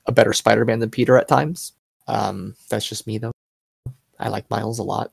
a 0.06 0.12
better 0.12 0.32
Spider-Man 0.32 0.80
than 0.80 0.90
Peter 0.90 1.16
at 1.16 1.28
times. 1.28 1.72
Um, 2.06 2.54
that's 2.68 2.88
just 2.88 3.06
me 3.06 3.18
though. 3.18 3.32
I 4.18 4.28
like 4.28 4.48
Miles 4.50 4.78
a 4.78 4.82
lot. 4.82 5.12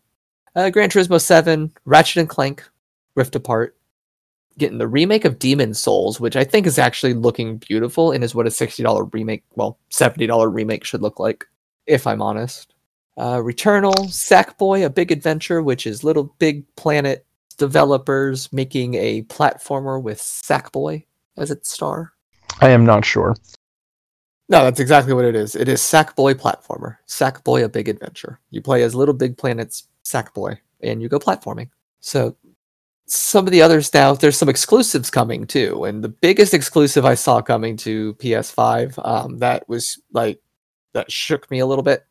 Uh, 0.55 0.69
Gran 0.69 0.89
Turismo 0.89 1.21
7, 1.21 1.71
Ratchet 1.85 2.17
and 2.17 2.29
Clank, 2.29 2.67
Rift 3.15 3.35
Apart, 3.35 3.75
getting 4.57 4.77
the 4.77 4.87
remake 4.87 5.23
of 5.23 5.39
Demon's 5.39 5.81
Souls, 5.81 6.19
which 6.19 6.35
I 6.35 6.43
think 6.43 6.67
is 6.67 6.77
actually 6.77 7.13
looking 7.13 7.57
beautiful 7.57 8.11
and 8.11 8.23
is 8.23 8.35
what 8.35 8.47
a 8.47 8.49
$60 8.49 9.13
remake, 9.13 9.43
well, 9.55 9.77
$70 9.91 10.53
remake 10.53 10.83
should 10.83 11.01
look 11.01 11.19
like, 11.19 11.47
if 11.87 12.05
I'm 12.05 12.21
honest. 12.21 12.73
Uh, 13.17 13.37
Returnal, 13.37 13.93
Sackboy, 14.07 14.85
A 14.85 14.89
Big 14.89 15.11
Adventure, 15.11 15.61
which 15.61 15.85
is 15.85 16.03
Little 16.03 16.33
Big 16.39 16.63
Planet 16.75 17.25
developers 17.57 18.51
making 18.51 18.95
a 18.95 19.23
platformer 19.23 20.01
with 20.01 20.19
Sackboy 20.19 21.05
as 21.37 21.51
its 21.51 21.71
star. 21.71 22.13
I 22.61 22.69
am 22.69 22.85
not 22.85 23.05
sure. 23.05 23.35
No, 24.49 24.63
that's 24.65 24.79
exactly 24.79 25.13
what 25.13 25.25
it 25.25 25.35
is. 25.35 25.55
It 25.55 25.69
is 25.69 25.79
Sackboy 25.79 26.33
platformer. 26.33 26.97
Sackboy: 27.07 27.63
A 27.63 27.69
Big 27.69 27.87
Adventure. 27.87 28.39
You 28.49 28.61
play 28.61 28.83
as 28.83 28.95
Little 28.95 29.13
Big 29.13 29.37
Planet's 29.37 29.87
Sackboy, 30.03 30.57
and 30.81 31.01
you 31.01 31.07
go 31.07 31.19
platforming. 31.19 31.69
So, 32.01 32.35
some 33.05 33.45
of 33.45 33.51
the 33.51 33.61
others 33.61 33.93
now, 33.93 34.13
there's 34.13 34.37
some 34.37 34.49
exclusives 34.49 35.09
coming 35.09 35.47
too, 35.47 35.85
and 35.85 36.03
the 36.03 36.09
biggest 36.09 36.53
exclusive 36.53 37.05
I 37.05 37.15
saw 37.15 37.41
coming 37.41 37.77
to 37.77 38.13
PS5, 38.15 38.99
um, 39.07 39.37
that 39.37 39.69
was 39.69 40.01
like 40.11 40.41
that 40.93 41.11
shook 41.11 41.49
me 41.49 41.59
a 41.59 41.65
little 41.65 41.83
bit, 41.83 42.05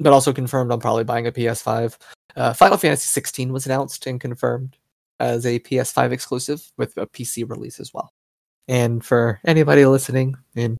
but 0.00 0.12
also 0.12 0.32
confirmed 0.32 0.72
I'm 0.72 0.80
probably 0.80 1.04
buying 1.04 1.26
a 1.26 1.32
PS5. 1.32 1.96
Uh, 2.36 2.52
Final 2.52 2.76
Fantasy 2.76 3.06
16 3.06 3.52
was 3.52 3.66
announced 3.66 4.06
and 4.06 4.20
confirmed 4.20 4.76
as 5.20 5.46
a 5.46 5.60
PS5 5.60 6.12
exclusive 6.12 6.72
with 6.76 6.96
a 6.96 7.06
PC 7.06 7.48
release 7.48 7.78
as 7.78 7.94
well. 7.94 8.12
And 8.66 9.04
for 9.04 9.40
anybody 9.44 9.86
listening 9.86 10.36
and 10.56 10.76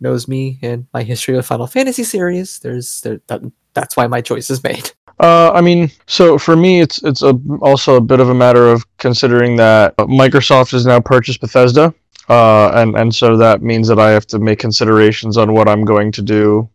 knows 0.00 0.28
me 0.28 0.58
and 0.62 0.86
my 0.92 1.02
history 1.02 1.36
of 1.36 1.46
Final 1.46 1.66
Fantasy 1.66 2.04
series, 2.04 2.58
there's 2.58 3.00
there, 3.02 3.20
that, 3.28 3.40
that's 3.74 3.96
why 3.96 4.06
my 4.06 4.20
choice 4.20 4.50
is 4.50 4.62
made. 4.62 4.90
Uh, 5.20 5.52
I 5.52 5.60
mean, 5.60 5.90
so 6.06 6.36
for 6.36 6.56
me, 6.56 6.80
it's 6.80 7.02
it's 7.04 7.22
a, 7.22 7.38
also 7.60 7.96
a 7.96 8.00
bit 8.00 8.18
of 8.18 8.28
a 8.28 8.34
matter 8.34 8.66
of 8.68 8.84
considering 8.98 9.56
that 9.56 9.96
Microsoft 9.96 10.72
has 10.72 10.84
now 10.84 11.00
purchased 11.00 11.40
Bethesda, 11.40 11.94
uh, 12.28 12.72
and 12.74 12.96
and 12.96 13.14
so 13.14 13.36
that 13.36 13.62
means 13.62 13.86
that 13.88 14.00
I 14.00 14.10
have 14.10 14.26
to 14.28 14.40
make 14.40 14.58
considerations 14.58 15.36
on 15.36 15.52
what 15.52 15.68
I'm 15.68 15.84
going 15.84 16.10
to 16.12 16.22
do, 16.22 16.68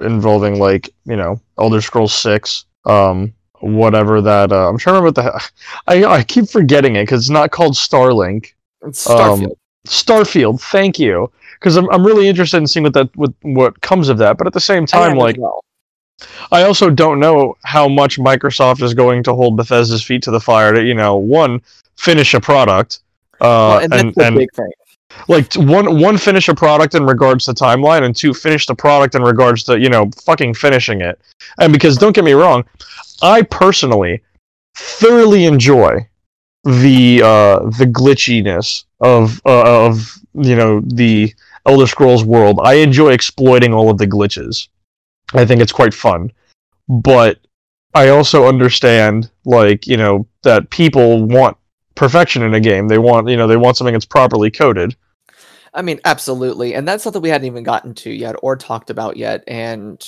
involving 0.00 0.58
like 0.58 0.90
you 1.04 1.16
know 1.16 1.40
Elder 1.58 1.80
Scrolls 1.80 2.14
Six, 2.14 2.64
um, 2.84 3.32
whatever 3.60 4.20
that. 4.20 4.52
Uh, 4.52 4.68
I'm 4.68 4.78
trying 4.78 4.96
to 4.96 5.00
remember 5.02 5.22
what 5.22 5.32
the. 5.32 5.50
I 5.86 6.04
I 6.04 6.22
keep 6.24 6.48
forgetting 6.48 6.96
it 6.96 7.02
because 7.02 7.22
it's 7.22 7.30
not 7.30 7.50
called 7.50 7.74
Starlink. 7.74 8.52
It's 8.82 9.08
Um, 9.08 9.40
Starfield. 9.40 9.56
Starfield, 9.86 10.60
thank 10.60 10.98
you, 10.98 11.30
because 11.54 11.76
I'm 11.76 11.88
I'm 11.90 12.04
really 12.06 12.28
interested 12.28 12.58
in 12.58 12.66
seeing 12.66 12.84
what 12.84 12.94
that 12.94 13.14
what 13.16 13.32
what 13.42 13.80
comes 13.80 14.08
of 14.08 14.18
that. 14.18 14.38
But 14.38 14.46
at 14.46 14.52
the 14.52 14.60
same 14.60 14.86
time, 14.86 15.16
like. 15.16 15.36
well. 15.38 15.64
I 16.50 16.62
also 16.64 16.90
don't 16.90 17.20
know 17.20 17.56
how 17.62 17.86
much 17.86 18.18
Microsoft 18.18 18.82
is 18.82 18.92
going 18.92 19.22
to 19.22 19.34
hold 19.34 19.56
Bethesda's 19.56 20.02
feet 20.02 20.20
to 20.24 20.32
the 20.32 20.40
fire 20.40 20.72
to, 20.72 20.82
you 20.82 20.92
know, 20.94 21.16
one 21.16 21.60
finish 21.96 22.34
a 22.34 22.40
product, 22.40 22.98
uh, 23.40 23.44
Well, 23.44 23.78
and 23.78 23.92
that's 23.92 24.02
and 24.02 24.14
the 24.16 24.24
and 24.26 24.36
big 24.36 24.52
thing. 24.52 24.72
Like 25.26 25.52
one 25.54 26.00
one 26.00 26.16
finish 26.18 26.48
a 26.48 26.54
product 26.54 26.94
in 26.94 27.04
regards 27.04 27.44
to 27.46 27.52
timeline, 27.52 28.02
and 28.02 28.14
two 28.14 28.32
finish 28.32 28.66
the 28.66 28.74
product 28.74 29.14
in 29.14 29.22
regards 29.22 29.64
to 29.64 29.78
you 29.78 29.88
know 29.88 30.10
fucking 30.24 30.54
finishing 30.54 31.00
it. 31.00 31.20
And 31.58 31.72
because 31.72 31.96
don't 31.96 32.14
get 32.14 32.24
me 32.24 32.32
wrong, 32.32 32.64
I 33.22 33.42
personally 33.42 34.22
thoroughly 34.76 35.44
enjoy 35.44 36.06
the 36.64 37.22
uh, 37.24 37.58
the 37.78 37.86
glitchiness 37.86 38.84
of 39.00 39.40
uh, 39.44 39.86
of 39.86 40.18
you 40.34 40.56
know 40.56 40.80
the 40.84 41.34
Elder 41.66 41.86
Scrolls 41.86 42.24
world. 42.24 42.60
I 42.62 42.74
enjoy 42.74 43.12
exploiting 43.12 43.72
all 43.72 43.90
of 43.90 43.98
the 43.98 44.06
glitches. 44.06 44.68
I 45.34 45.44
think 45.44 45.60
it's 45.60 45.72
quite 45.72 45.94
fun, 45.94 46.32
but 46.88 47.38
I 47.94 48.08
also 48.08 48.46
understand 48.46 49.30
like 49.44 49.86
you 49.86 49.96
know 49.96 50.26
that 50.42 50.70
people 50.70 51.24
want 51.24 51.56
perfection 51.94 52.42
in 52.42 52.54
a 52.54 52.60
game. 52.60 52.88
They 52.88 52.98
want 52.98 53.28
you 53.28 53.36
know 53.36 53.46
they 53.46 53.56
want 53.56 53.76
something 53.76 53.94
that's 53.94 54.04
properly 54.06 54.50
coded. 54.50 54.96
I 55.78 55.82
mean, 55.82 56.00
absolutely. 56.04 56.74
And 56.74 56.88
that's 56.88 57.04
something 57.04 57.22
we 57.22 57.28
hadn't 57.28 57.46
even 57.46 57.62
gotten 57.62 57.94
to 57.94 58.10
yet 58.10 58.34
or 58.42 58.56
talked 58.56 58.90
about 58.90 59.16
yet. 59.16 59.44
And 59.46 60.04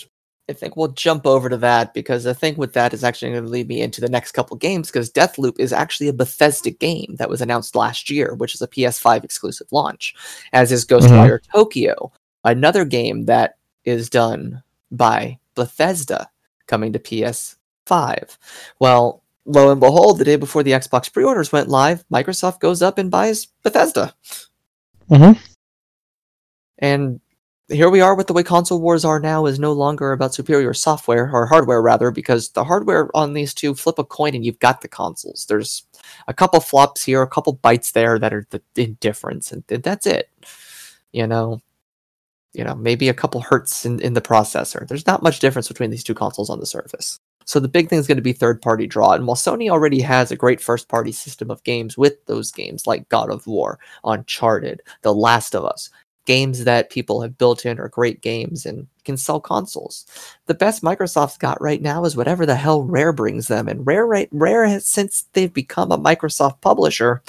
I 0.49 0.53
think 0.53 0.77
we'll 0.77 0.89
jump 0.89 1.29
over 1.29 1.49
to 1.49 1.57
that 1.59 1.95
because 1.95 2.25
the 2.25 2.35
thing 2.35 2.57
with 2.57 2.73
that 2.73 2.93
is 2.93 3.05
actually 3.05 3.31
going 3.31 3.45
to 3.45 3.49
lead 3.49 3.69
me 3.69 3.81
into 3.81 4.01
the 4.01 4.09
next 4.09 4.33
couple 4.33 4.57
games 4.57 4.89
because 4.89 5.13
Deathloop 5.13 5.61
is 5.61 5.73
actually 5.73 6.09
a 6.09 6.13
Bethesda 6.13 6.73
game 6.73 7.15
that 7.21 7.29
was 7.29 7.41
announced 7.41 7.77
last 7.77 8.11
year, 8.11 8.35
which 8.35 8.53
is 8.53 8.63
a 8.63 8.67
PS5 8.67 9.23
exclusive 9.23 9.69
launch, 9.71 10.13
as 10.53 10.73
is 10.73 10.85
Ghostwire 10.85 11.39
Tokyo, 11.53 12.11
another 12.43 12.85
game 12.85 13.27
that 13.27 13.57
is 13.85 14.11
done 14.11 14.65
by 14.91 15.39
Bethesda 15.55 16.29
coming 16.67 16.93
to 16.93 16.99
PS5. 16.99 18.39
Well, 18.81 19.23
lo 19.45 19.71
and 19.71 19.79
behold, 19.79 20.19
the 20.19 20.25
day 20.25 20.35
before 20.35 20.65
the 20.65 20.73
Xbox 20.73 21.13
pre 21.13 21.23
orders 21.23 21.53
went 21.53 21.69
live, 21.69 22.05
Microsoft 22.13 22.59
goes 22.59 22.83
up 22.83 22.99
and 22.99 23.09
buys 23.09 23.47
Bethesda. 23.63 24.17
Mhm. 25.09 25.39
And 26.81 27.21
here 27.71 27.89
we 27.89 28.01
are 28.01 28.15
with 28.15 28.27
the 28.27 28.33
way 28.33 28.43
console 28.43 28.81
wars 28.81 29.05
are 29.05 29.21
now 29.21 29.47
is 29.47 29.59
no 29.59 29.73
longer 29.73 30.13
about 30.13 30.35
superior 30.35 30.75
software 30.75 31.31
or 31.33 31.47
hardware 31.47 31.81
rather 31.81 32.11
because 32.11 32.51
the 32.51 32.65
hardware 32.65 33.09
on 33.15 33.33
these 33.33 33.55
two 33.55 33.75
flip 33.75 33.99
a 33.99 34.05
coin 34.05 34.35
and 34.35 34.45
you've 34.45 34.59
got 34.59 34.81
the 34.81 34.89
consoles. 34.89 35.47
There's 35.49 35.85
a 36.27 36.35
couple 36.35 36.61
flops 36.61 37.05
here 37.05 37.23
a 37.23 37.29
couple 37.29 37.57
bytes 37.57 37.93
there 37.93 38.19
that 38.19 38.35
are 38.35 38.47
the 38.51 38.61
indifference 38.77 39.53
and 39.53 39.67
th- 39.69 39.83
that's 39.83 40.07
it. 40.07 40.31
You 41.13 41.27
know 41.27 41.61
you 42.53 42.65
know 42.65 42.75
maybe 42.75 43.09
a 43.09 43.15
couple 43.15 43.41
hertz 43.41 43.87
in, 43.87 44.01
in 44.01 44.15
the 44.15 44.21
processor. 44.21 44.87
There's 44.87 45.07
not 45.07 45.23
much 45.23 45.39
difference 45.39 45.69
between 45.69 45.91
these 45.91 46.05
two 46.05 46.15
consoles 46.15 46.51
on 46.51 46.59
the 46.59 46.67
surface. 46.67 47.21
So 47.45 47.59
the 47.59 47.69
big 47.69 47.89
thing 47.89 47.99
is 47.99 48.07
going 48.07 48.17
to 48.17 48.23
be 48.23 48.33
third 48.33 48.63
party 48.63 48.87
draw. 48.87 49.13
And 49.13 49.27
while 49.27 49.37
sony 49.37 49.71
already 49.71 50.01
has 50.01 50.31
a 50.31 50.37
great 50.37 50.61
first 50.61 50.89
party 50.89 51.11
system 51.13 51.51
of 51.51 51.65
games 51.65 51.97
with 51.97 52.25
those 52.27 52.51
games 52.51 52.87
like 52.87 53.09
god 53.09 53.31
of 53.31 53.47
war 53.47 53.79
uncharted 54.05 54.83
the 55.03 55.15
last 55.15 55.55
of 55.55 55.65
us 55.65 55.91
games 56.27 56.65
that 56.65 56.91
people 56.91 57.23
have 57.23 57.39
built 57.39 57.67
in 57.67 57.81
are 57.81 57.89
great 57.89 58.21
games 58.21 58.67
and 58.67 58.87
can 59.05 59.17
sell 59.17 59.41
consoles. 59.41 60.07
The 60.47 60.55
best 60.55 60.83
Microsoft's 60.83 61.39
got 61.39 61.61
right 61.61 61.83
now 61.83 62.05
is 62.05 62.17
whatever 62.17 62.47
the 62.47 62.57
hell 62.57 62.83
Rare 62.85 63.13
brings 63.13 63.49
them, 63.49 63.69
and 63.69 63.87
Rare 63.87 64.07
right 64.07 64.29
Rare 64.33 64.67
has 64.67 64.87
since 64.87 65.23
they've 65.33 65.53
become 65.53 65.93
a 65.93 65.99
Microsoft 65.99 66.61
publisher 66.61 67.23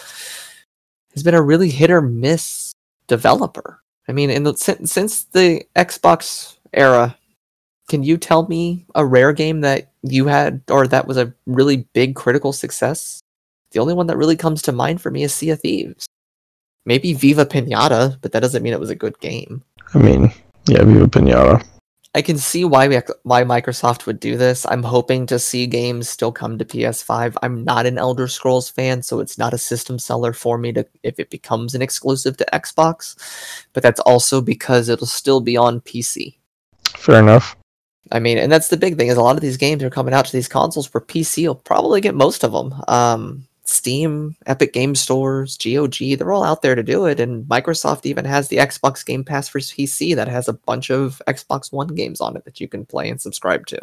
has 1.13 1.23
been 1.23 1.33
a 1.35 1.41
really 1.41 1.69
hit 1.69 1.91
or 1.91 2.01
miss 2.01 2.73
developer. 3.07 3.81
I 4.07 4.13
mean, 4.13 4.29
in 4.29 4.43
the 4.43 4.55
since, 4.55 4.91
since 4.91 5.23
the 5.25 5.63
Xbox 5.75 6.57
era, 6.73 7.17
Can 7.89 8.03
you 8.03 8.17
tell 8.17 8.47
me 8.47 8.85
a 8.95 9.05
rare 9.05 9.33
game 9.33 9.61
that 9.61 9.91
you 10.03 10.27
had 10.27 10.61
or 10.69 10.87
that 10.87 11.07
was 11.07 11.17
a 11.17 11.33
really 11.45 11.87
big 11.93 12.15
critical 12.15 12.53
success? 12.53 13.19
The 13.71 13.79
only 13.79 13.93
one 13.93 14.07
that 14.07 14.17
really 14.17 14.37
comes 14.37 14.61
to 14.63 14.71
mind 14.71 15.01
for 15.01 15.11
me 15.11 15.23
is 15.23 15.33
Sea 15.33 15.49
of 15.51 15.59
Thieves. 15.61 16.05
Maybe 16.85 17.13
Viva 17.13 17.45
Pinata, 17.45 18.17
but 18.21 18.31
that 18.31 18.39
doesn't 18.39 18.63
mean 18.63 18.73
it 18.73 18.79
was 18.79 18.89
a 18.89 18.95
good 18.95 19.19
game. 19.19 19.63
I 19.93 19.99
mean, 19.99 20.31
yeah, 20.67 20.83
Viva 20.83 21.07
Pinata. 21.07 21.65
I 22.13 22.21
can 22.21 22.37
see 22.37 22.65
why 22.65 22.89
we, 22.89 22.99
why 23.23 23.43
Microsoft 23.43 24.05
would 24.05 24.19
do 24.19 24.35
this. 24.35 24.65
I'm 24.67 24.83
hoping 24.83 25.25
to 25.27 25.39
see 25.39 25.65
games 25.65 26.09
still 26.09 26.31
come 26.31 26.57
to 26.57 26.65
PS5. 26.65 27.37
I'm 27.41 27.63
not 27.63 27.85
an 27.85 27.97
Elder 27.97 28.27
Scrolls 28.27 28.69
fan, 28.69 29.01
so 29.01 29.21
it's 29.21 29.37
not 29.37 29.53
a 29.53 29.57
system 29.57 29.97
seller 29.97 30.33
for 30.33 30.57
me 30.57 30.73
to 30.73 30.85
if 31.03 31.19
it 31.19 31.29
becomes 31.29 31.73
an 31.73 31.81
exclusive 31.81 32.35
to 32.37 32.45
Xbox. 32.51 33.15
But 33.71 33.83
that's 33.83 34.01
also 34.01 34.41
because 34.41 34.89
it'll 34.89 35.07
still 35.07 35.39
be 35.39 35.55
on 35.55 35.79
PC. 35.79 36.35
Fair 36.97 37.19
enough. 37.19 37.55
I 38.11 38.19
mean, 38.19 38.37
and 38.37 38.51
that's 38.51 38.67
the 38.67 38.75
big 38.75 38.97
thing 38.97 39.07
is 39.07 39.15
a 39.15 39.21
lot 39.21 39.37
of 39.37 39.41
these 39.41 39.55
games 39.55 39.81
are 39.81 39.89
coming 39.89 40.13
out 40.13 40.25
to 40.25 40.33
these 40.33 40.49
consoles 40.49 40.93
where 40.93 41.01
PC 41.01 41.47
will 41.47 41.55
probably 41.55 42.01
get 42.01 42.13
most 42.13 42.43
of 42.43 42.51
them. 42.51 42.75
Um, 42.89 43.47
Steam, 43.71 44.35
Epic 44.45 44.73
Game 44.73 44.93
Stores, 44.95 45.57
GOG, 45.57 46.17
they're 46.17 46.31
all 46.31 46.43
out 46.43 46.61
there 46.61 46.75
to 46.75 46.83
do 46.83 47.05
it. 47.05 47.19
And 47.19 47.45
Microsoft 47.45 48.05
even 48.05 48.25
has 48.25 48.47
the 48.47 48.57
Xbox 48.57 49.05
Game 49.05 49.23
Pass 49.23 49.47
for 49.47 49.59
PC 49.59 50.15
that 50.15 50.27
has 50.27 50.47
a 50.47 50.53
bunch 50.53 50.89
of 50.91 51.21
Xbox 51.27 51.71
One 51.71 51.87
games 51.87 52.21
on 52.21 52.35
it 52.35 52.45
that 52.45 52.59
you 52.59 52.67
can 52.67 52.85
play 52.85 53.09
and 53.09 53.19
subscribe 53.21 53.65
to. 53.67 53.79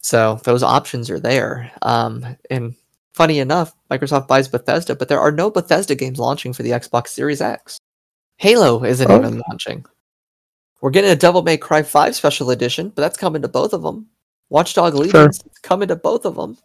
So 0.00 0.40
those 0.44 0.62
options 0.62 1.10
are 1.10 1.20
there. 1.20 1.70
Um, 1.82 2.36
and 2.50 2.74
funny 3.12 3.38
enough, 3.38 3.74
Microsoft 3.90 4.28
buys 4.28 4.48
Bethesda, 4.48 4.94
but 4.96 5.08
there 5.08 5.20
are 5.20 5.32
no 5.32 5.50
Bethesda 5.50 5.94
games 5.94 6.18
launching 6.18 6.52
for 6.52 6.62
the 6.62 6.70
Xbox 6.70 7.08
Series 7.08 7.40
X. 7.40 7.78
Halo 8.38 8.84
isn't 8.84 9.10
Oh. 9.10 9.18
even 9.18 9.42
launching. 9.48 9.84
We're 10.80 10.90
getting 10.90 11.10
a 11.10 11.16
Devil 11.16 11.42
May 11.42 11.56
Cry 11.56 11.82
5 11.82 12.14
special 12.14 12.50
edition, 12.50 12.90
but 12.94 13.02
that's 13.02 13.16
coming 13.18 13.42
to 13.42 13.48
both 13.48 13.72
of 13.72 13.82
them. 13.82 14.06
Watchdog 14.50 14.94
Legions 14.94 15.38
is 15.38 15.58
coming 15.62 15.88
to 15.88 15.96
both 15.96 16.24
of 16.24 16.36
them. 16.36 16.56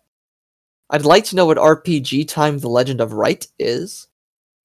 I'd 0.91 1.05
like 1.05 1.23
to 1.25 1.35
know 1.35 1.45
what 1.45 1.57
RPG 1.57 2.27
Time: 2.27 2.59
The 2.59 2.69
Legend 2.69 3.01
of 3.01 3.13
Wright 3.13 3.45
is. 3.57 4.07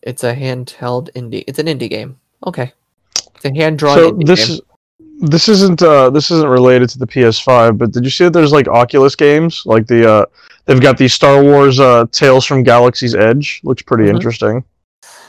It's 0.03 0.23
a 0.25 0.35
handheld 0.35 1.11
indie. 1.15 1.45
It's 1.47 1.59
an 1.59 1.67
indie 1.67 1.89
game. 1.91 2.19
Okay, 2.47 2.73
it's 3.35 3.45
a 3.45 3.55
hand 3.55 3.79
drawn 3.79 3.97
So 3.97 4.11
this 4.25 4.47
game. 4.47 4.55
is 4.57 4.61
this 5.19 5.49
isn't 5.49 5.83
uh 5.83 6.11
this 6.11 6.31
isn't 6.31 6.49
related 6.49 6.89
to 6.91 6.99
the 6.99 7.07
PS5, 7.07 7.79
but 7.79 7.91
did 7.93 8.05
you 8.05 8.11
see 8.11 8.25
that 8.25 8.33
there's 8.33 8.53
like 8.53 8.69
Oculus 8.69 9.15
games? 9.17 9.63
Like 9.65 9.87
the 9.87 10.09
uh 10.11 10.27
they've 10.67 10.81
got 10.81 10.99
the 10.99 11.09
Star 11.09 11.43
Wars 11.43 11.81
uh 11.81 12.05
Tales 12.13 12.45
from 12.45 12.63
Galaxy's 12.63 13.15
Edge. 13.15 13.61
Looks 13.65 13.83
pretty 13.83 14.05
Mhm. 14.05 14.17
interesting. 14.17 14.65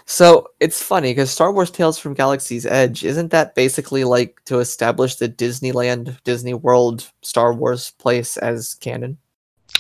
So 0.06 0.50
it's 0.60 0.82
funny 0.82 1.12
because 1.12 1.32
Star 1.32 1.52
Wars 1.52 1.70
Tales 1.72 1.98
from 2.00 2.14
Galaxy's 2.14 2.66
Edge 2.66 3.04
isn't 3.04 3.32
that 3.32 3.56
basically 3.56 4.04
like 4.04 4.42
to 4.46 4.60
establish 4.60 5.16
the 5.16 5.28
Disneyland, 5.30 6.18
Disney 6.24 6.54
World, 6.54 7.10
Star 7.22 7.54
Wars 7.54 7.92
place 7.98 8.38
as 8.38 8.74
canon? 8.76 9.18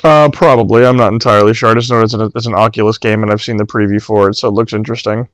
Uh 0.04 0.30
probably. 0.30 0.86
I'm 0.86 0.98
not 0.98 1.14
entirely 1.14 1.54
sure. 1.54 1.70
I 1.70 1.74
just 1.74 1.90
know 1.90 2.02
it's 2.02 2.14
an 2.14 2.32
it's 2.36 2.46
an 2.46 2.54
Oculus 2.54 2.98
game 2.98 3.24
and 3.24 3.32
I've 3.32 3.42
seen 3.42 3.58
the 3.58 3.66
preview 3.66 4.02
for 4.02 4.30
it, 4.30 4.36
so 4.36 4.48
it 4.48 4.52
looks 4.52 4.74
interesting. 4.74 5.28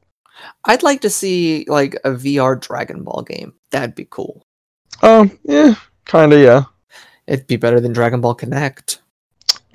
I'd 0.65 0.83
like 0.83 1.01
to 1.01 1.09
see 1.09 1.65
like 1.67 1.95
a 2.03 2.11
VR 2.11 2.59
Dragon 2.59 3.03
Ball 3.03 3.23
game. 3.23 3.53
That'd 3.71 3.95
be 3.95 4.07
cool. 4.09 4.45
Oh, 5.01 5.29
yeah, 5.43 5.75
kinda 6.05 6.39
yeah. 6.39 6.63
It'd 7.27 7.47
be 7.47 7.55
better 7.55 7.79
than 7.79 7.93
Dragon 7.93 8.21
Ball 8.21 8.35
Kinect. 8.35 8.99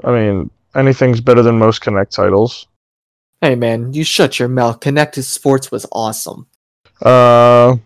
I 0.05 0.11
mean, 0.11 0.51
anything's 0.75 1.21
better 1.21 1.43
than 1.43 1.59
most 1.59 1.83
Kinect 1.83 2.11
titles. 2.11 2.67
Hey 3.41 3.55
man, 3.55 3.93
you 3.93 4.05
shut 4.05 4.39
your 4.39 4.49
mouth. 4.49 4.81
Connected 4.81 5.23
Sports 5.23 5.71
was 5.71 5.87
awesome. 5.93 6.47
Uh 7.03 7.77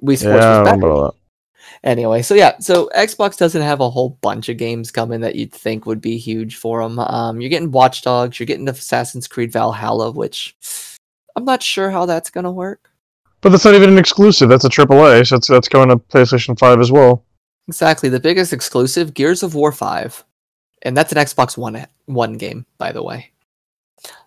we 0.00 0.16
Sports 0.16 0.36
yeah, 0.36 0.62
was 0.62 0.70
better. 0.70 1.23
Anyway, 1.84 2.22
so 2.22 2.34
yeah, 2.34 2.56
so 2.60 2.88
Xbox 2.96 3.36
doesn't 3.36 3.60
have 3.60 3.80
a 3.80 3.90
whole 3.90 4.18
bunch 4.22 4.48
of 4.48 4.56
games 4.56 4.90
coming 4.90 5.20
that 5.20 5.34
you'd 5.34 5.52
think 5.52 5.84
would 5.84 6.00
be 6.00 6.16
huge 6.16 6.56
for 6.56 6.82
them. 6.82 6.98
Um, 6.98 7.42
you're 7.42 7.50
getting 7.50 7.70
Watch 7.70 8.00
Dogs, 8.00 8.40
you're 8.40 8.46
getting 8.46 8.66
Assassin's 8.68 9.28
Creed 9.28 9.52
Valhalla, 9.52 10.10
which 10.10 10.56
I'm 11.36 11.44
not 11.44 11.62
sure 11.62 11.90
how 11.90 12.06
that's 12.06 12.30
gonna 12.30 12.50
work. 12.50 12.90
But 13.42 13.50
that's 13.50 13.66
not 13.66 13.74
even 13.74 13.90
an 13.90 13.98
exclusive. 13.98 14.48
That's 14.48 14.64
a 14.64 14.70
AAA, 14.70 15.28
so 15.28 15.36
that's 15.36 15.48
that's 15.48 15.68
going 15.68 15.90
to 15.90 15.98
PlayStation 15.98 16.58
5 16.58 16.80
as 16.80 16.90
well. 16.90 17.22
Exactly, 17.68 18.08
the 18.08 18.18
biggest 18.18 18.54
exclusive, 18.54 19.12
Gears 19.12 19.42
of 19.42 19.54
War 19.54 19.70
Five, 19.70 20.24
and 20.80 20.96
that's 20.96 21.12
an 21.12 21.18
Xbox 21.18 21.58
One 21.58 21.86
One 22.06 22.38
game, 22.38 22.64
by 22.78 22.92
the 22.92 23.02
way. 23.02 23.30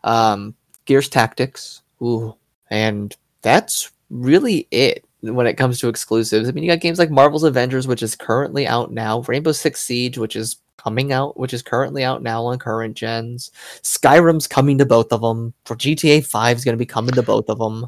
Um, 0.04 0.54
Gears 0.86 1.10
Tactics, 1.10 1.82
ooh, 2.04 2.36
and 2.70 3.16
that's 3.42 3.92
really 4.12 4.68
it 4.70 5.07
when 5.22 5.48
it 5.48 5.56
comes 5.56 5.80
to 5.80 5.90
exclusives. 5.90 6.48
I 6.48 6.52
mean, 6.52 6.64
you 6.64 6.70
got 6.70 6.82
games 6.82 7.00
like 7.00 7.10
Marvel's 7.10 7.44
Avengers, 7.44 7.88
which 7.88 8.04
is 8.04 8.16
currently 8.16 8.68
out 8.68 8.92
now, 8.92 9.22
Rainbow 9.22 9.52
Six 9.52 9.82
Siege, 9.82 10.18
which 10.18 10.36
is 10.36 10.58
coming 10.78 11.12
out, 11.12 11.38
which 11.38 11.54
is 11.54 11.62
currently 11.62 12.04
out 12.04 12.22
now 12.22 12.46
on 12.46 12.60
current 12.60 12.96
gens. 12.96 13.52
Skyrim's 13.82 14.48
coming 14.48 14.78
to 14.78 14.86
both 14.86 15.12
of 15.12 15.22
them. 15.22 15.54
For 15.66 15.76
GTA 15.76 16.26
Five 16.26 16.58
is 16.58 16.64
going 16.64 16.74
to 16.74 16.80
be 16.80 16.86
coming 16.86 17.14
to 17.16 17.24
both 17.24 17.50
of 17.50 17.60
them. 17.60 17.88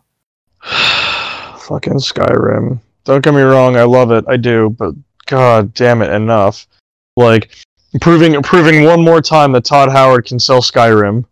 Fucking 0.62 1.94
Skyrim. 1.94 2.80
Don't 3.06 3.24
get 3.24 3.34
me 3.34 3.42
wrong, 3.42 3.78
I 3.78 3.84
love 3.84 4.12
it. 4.12 4.26
I 4.28 4.38
do, 4.38 4.72
but 4.72 4.94
god 5.26 5.74
damn 5.74 6.02
it, 6.02 6.12
enough. 6.12 6.68
Like 7.16 7.52
proving 8.02 8.42
proving 8.42 8.84
one 8.84 9.04
more 9.04 9.22
time 9.22 9.52
that 9.54 9.66
Todd 9.66 9.90
Howard 9.90 10.26
can 10.26 10.40
sell 10.40 10.62
Skyrim. 10.62 11.26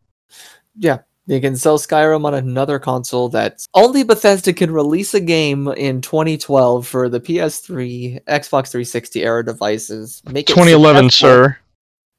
Yeah, 0.78 1.00
they 1.28 1.40
can 1.40 1.56
sell 1.56 1.78
Skyrim 1.78 2.26
on 2.26 2.34
another 2.34 2.80
console 2.80 3.30
that's 3.30 3.68
only 3.74 4.04
Bethesda 4.04 4.54
can 4.54 4.72
release 4.72 5.14
a 5.14 5.20
game 5.20 5.68
in 5.68 6.02
2012 6.02 6.88
for 6.88 7.10
the 7.10 7.20
PS3, 7.20 8.24
Xbox 8.26 8.72
360 8.72 9.24
era 9.24 9.44
devices. 9.46 10.24
Make 10.26 10.50
it 10.50 10.54
2011, 10.54 11.10
successful- 11.10 11.28
sir. 11.28 11.58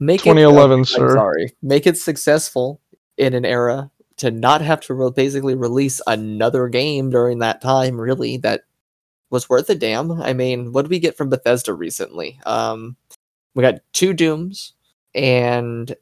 Make 0.00 0.20
2011, 0.20 0.70
it, 0.70 0.74
I'm 0.80 0.84
sir. 0.84 1.14
Sorry, 1.14 1.52
make 1.62 1.86
it 1.86 1.98
successful 1.98 2.80
in 3.16 3.34
an 3.34 3.44
era 3.44 3.90
to 4.18 4.30
not 4.30 4.60
have 4.60 4.80
to 4.82 4.94
re- 4.94 5.10
basically 5.10 5.56
release 5.56 6.00
another 6.06 6.68
game 6.68 7.10
during 7.10 7.40
that 7.40 7.60
time. 7.60 8.00
Really, 8.00 8.36
that 8.38 8.62
was 9.30 9.48
worth 9.48 9.68
a 9.70 9.74
damn. 9.74 10.12
I 10.22 10.34
mean, 10.34 10.72
what 10.72 10.82
did 10.82 10.90
we 10.90 11.00
get 11.00 11.16
from 11.16 11.30
Bethesda 11.30 11.74
recently? 11.74 12.38
Um, 12.46 12.96
we 13.54 13.62
got 13.62 13.80
two 13.92 14.12
Dooms 14.12 14.74
and 15.14 15.94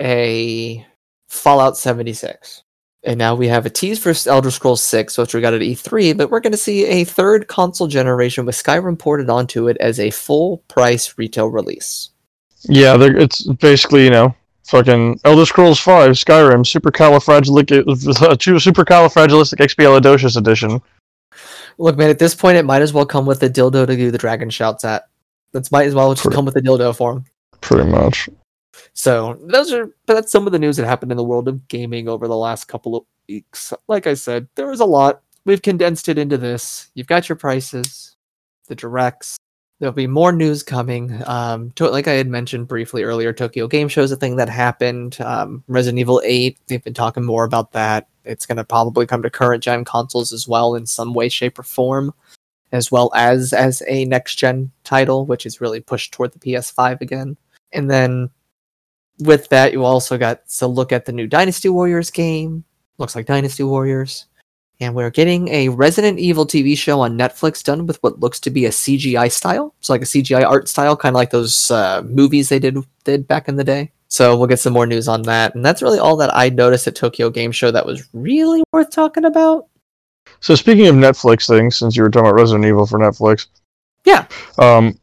a 0.00 0.86
Fallout 1.32 1.78
76. 1.78 2.62
And 3.04 3.18
now 3.18 3.34
we 3.34 3.48
have 3.48 3.66
a 3.66 3.70
tease 3.70 3.98
for 3.98 4.14
Elder 4.30 4.50
Scrolls 4.50 4.84
6, 4.84 5.18
which 5.18 5.34
we 5.34 5.40
got 5.40 5.54
at 5.54 5.62
E3, 5.62 6.16
but 6.16 6.30
we're 6.30 6.38
going 6.40 6.52
to 6.52 6.58
see 6.58 6.84
a 6.84 7.02
third 7.04 7.48
console 7.48 7.88
generation 7.88 8.46
with 8.46 8.54
Skyrim 8.54 8.96
ported 8.98 9.28
onto 9.28 9.66
it 9.66 9.76
as 9.78 9.98
a 9.98 10.10
full 10.10 10.58
price 10.68 11.18
retail 11.18 11.48
release. 11.48 12.10
Yeah, 12.68 12.96
it's 13.00 13.42
basically, 13.54 14.04
you 14.04 14.10
know, 14.10 14.36
fucking 14.64 15.18
Elder 15.24 15.46
Scrolls 15.46 15.80
5, 15.80 16.12
Skyrim, 16.12 16.64
Supercalifragilistic 16.64 17.80
uh, 17.80 18.36
Supercalifragilisticexpialidocious 18.36 20.36
edition. 20.36 20.80
Look, 21.78 21.96
man, 21.96 22.10
at 22.10 22.20
this 22.20 22.36
point, 22.36 22.58
it 22.58 22.64
might 22.64 22.82
as 22.82 22.92
well 22.92 23.06
come 23.06 23.26
with 23.26 23.40
the 23.40 23.50
dildo 23.50 23.84
to 23.86 23.96
do 23.96 24.12
the 24.12 24.18
dragon 24.18 24.50
shouts 24.50 24.84
at. 24.84 25.08
That's 25.52 25.72
might 25.72 25.86
as 25.86 25.94
well 25.94 26.12
just 26.12 26.22
Pretty- 26.22 26.36
come 26.36 26.44
with 26.44 26.54
the 26.54 26.62
dildo 26.62 26.94
for 26.94 27.14
him. 27.14 27.24
Pretty 27.62 27.90
much. 27.90 28.28
So 28.94 29.38
those 29.40 29.72
are 29.72 29.94
that's 30.06 30.32
some 30.32 30.46
of 30.46 30.52
the 30.52 30.58
news 30.58 30.76
that 30.76 30.86
happened 30.86 31.12
in 31.12 31.16
the 31.16 31.24
world 31.24 31.48
of 31.48 31.68
gaming 31.68 32.08
over 32.08 32.28
the 32.28 32.36
last 32.36 32.66
couple 32.66 32.96
of 32.96 33.04
weeks. 33.28 33.72
Like 33.88 34.06
I 34.06 34.14
said, 34.14 34.48
there 34.54 34.66
was 34.66 34.80
a 34.80 34.84
lot. 34.84 35.22
We've 35.44 35.62
condensed 35.62 36.08
it 36.08 36.18
into 36.18 36.38
this. 36.38 36.90
You've 36.94 37.06
got 37.06 37.28
your 37.28 37.36
prices, 37.36 38.16
the 38.68 38.74
directs. 38.74 39.36
There'll 39.80 39.92
be 39.92 40.06
more 40.06 40.30
news 40.30 40.62
coming. 40.62 41.20
Um, 41.26 41.72
to, 41.72 41.90
like 41.90 42.06
I 42.06 42.12
had 42.12 42.28
mentioned 42.28 42.68
briefly 42.68 43.02
earlier, 43.02 43.32
Tokyo 43.32 43.66
Game 43.66 43.88
Show 43.88 44.02
is 44.02 44.12
a 44.12 44.16
thing 44.16 44.36
that 44.36 44.48
happened. 44.48 45.20
Um, 45.20 45.64
Resident 45.66 45.98
Evil 45.98 46.22
8, 46.24 46.56
they've 46.68 46.84
been 46.84 46.94
talking 46.94 47.24
more 47.24 47.42
about 47.42 47.72
that. 47.72 48.06
It's 48.24 48.46
going 48.46 48.58
to 48.58 48.64
probably 48.64 49.06
come 49.06 49.22
to 49.22 49.30
current 49.30 49.64
gen 49.64 49.84
consoles 49.84 50.32
as 50.32 50.46
well 50.46 50.76
in 50.76 50.86
some 50.86 51.14
way, 51.14 51.28
shape, 51.28 51.58
or 51.58 51.64
form, 51.64 52.14
as 52.70 52.92
well 52.92 53.10
as 53.16 53.52
as 53.52 53.82
a 53.88 54.04
next 54.04 54.36
gen 54.36 54.70
title, 54.84 55.26
which 55.26 55.44
is 55.46 55.60
really 55.60 55.80
pushed 55.80 56.12
toward 56.12 56.30
the 56.30 56.38
PS5 56.38 57.00
again. 57.00 57.36
And 57.72 57.90
then 57.90 58.30
with 59.18 59.48
that, 59.50 59.72
you 59.72 59.84
also 59.84 60.18
got 60.18 60.48
to 60.48 60.66
look 60.66 60.92
at 60.92 61.04
the 61.04 61.12
new 61.12 61.26
Dynasty 61.26 61.68
Warriors 61.68 62.10
game. 62.10 62.64
Looks 62.98 63.14
like 63.16 63.26
Dynasty 63.26 63.62
Warriors. 63.64 64.26
And 64.80 64.94
we're 64.94 65.10
getting 65.10 65.46
a 65.48 65.68
Resident 65.68 66.18
Evil 66.18 66.44
TV 66.44 66.76
show 66.76 67.00
on 67.00 67.16
Netflix 67.16 67.62
done 67.62 67.86
with 67.86 68.02
what 68.02 68.18
looks 68.18 68.40
to 68.40 68.50
be 68.50 68.66
a 68.66 68.70
CGI 68.70 69.30
style. 69.30 69.74
So 69.80 69.92
like 69.92 70.02
a 70.02 70.06
CGI 70.06 70.44
art 70.44 70.68
style, 70.68 70.96
kind 70.96 71.14
of 71.14 71.18
like 71.18 71.30
those 71.30 71.70
uh, 71.70 72.02
movies 72.04 72.48
they 72.48 72.58
did 72.58 72.76
did 73.04 73.28
back 73.28 73.48
in 73.48 73.54
the 73.56 73.62
day. 73.64 73.92
So 74.08 74.36
we'll 74.36 74.48
get 74.48 74.58
some 74.58 74.72
more 74.72 74.86
news 74.86 75.08
on 75.08 75.22
that. 75.22 75.54
And 75.54 75.64
that's 75.64 75.82
really 75.82 75.98
all 76.00 76.16
that 76.16 76.34
I 76.36 76.48
noticed 76.48 76.86
at 76.88 76.96
Tokyo 76.96 77.30
Game 77.30 77.52
Show 77.52 77.70
that 77.70 77.86
was 77.86 78.08
really 78.12 78.62
worth 78.72 78.90
talking 78.90 79.24
about. 79.24 79.68
So 80.40 80.54
speaking 80.54 80.86
of 80.88 80.96
Netflix 80.96 81.46
things, 81.46 81.76
since 81.76 81.96
you 81.96 82.02
were 82.02 82.10
talking 82.10 82.26
about 82.28 82.40
Resident 82.40 82.64
Evil 82.66 82.86
for 82.86 82.98
Netflix, 82.98 83.46
Yeah. 84.04 84.26
um, 84.58 84.98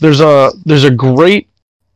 there's 0.00 0.20
a 0.20 0.52
there's 0.66 0.84
a 0.84 0.90
great, 0.90 1.47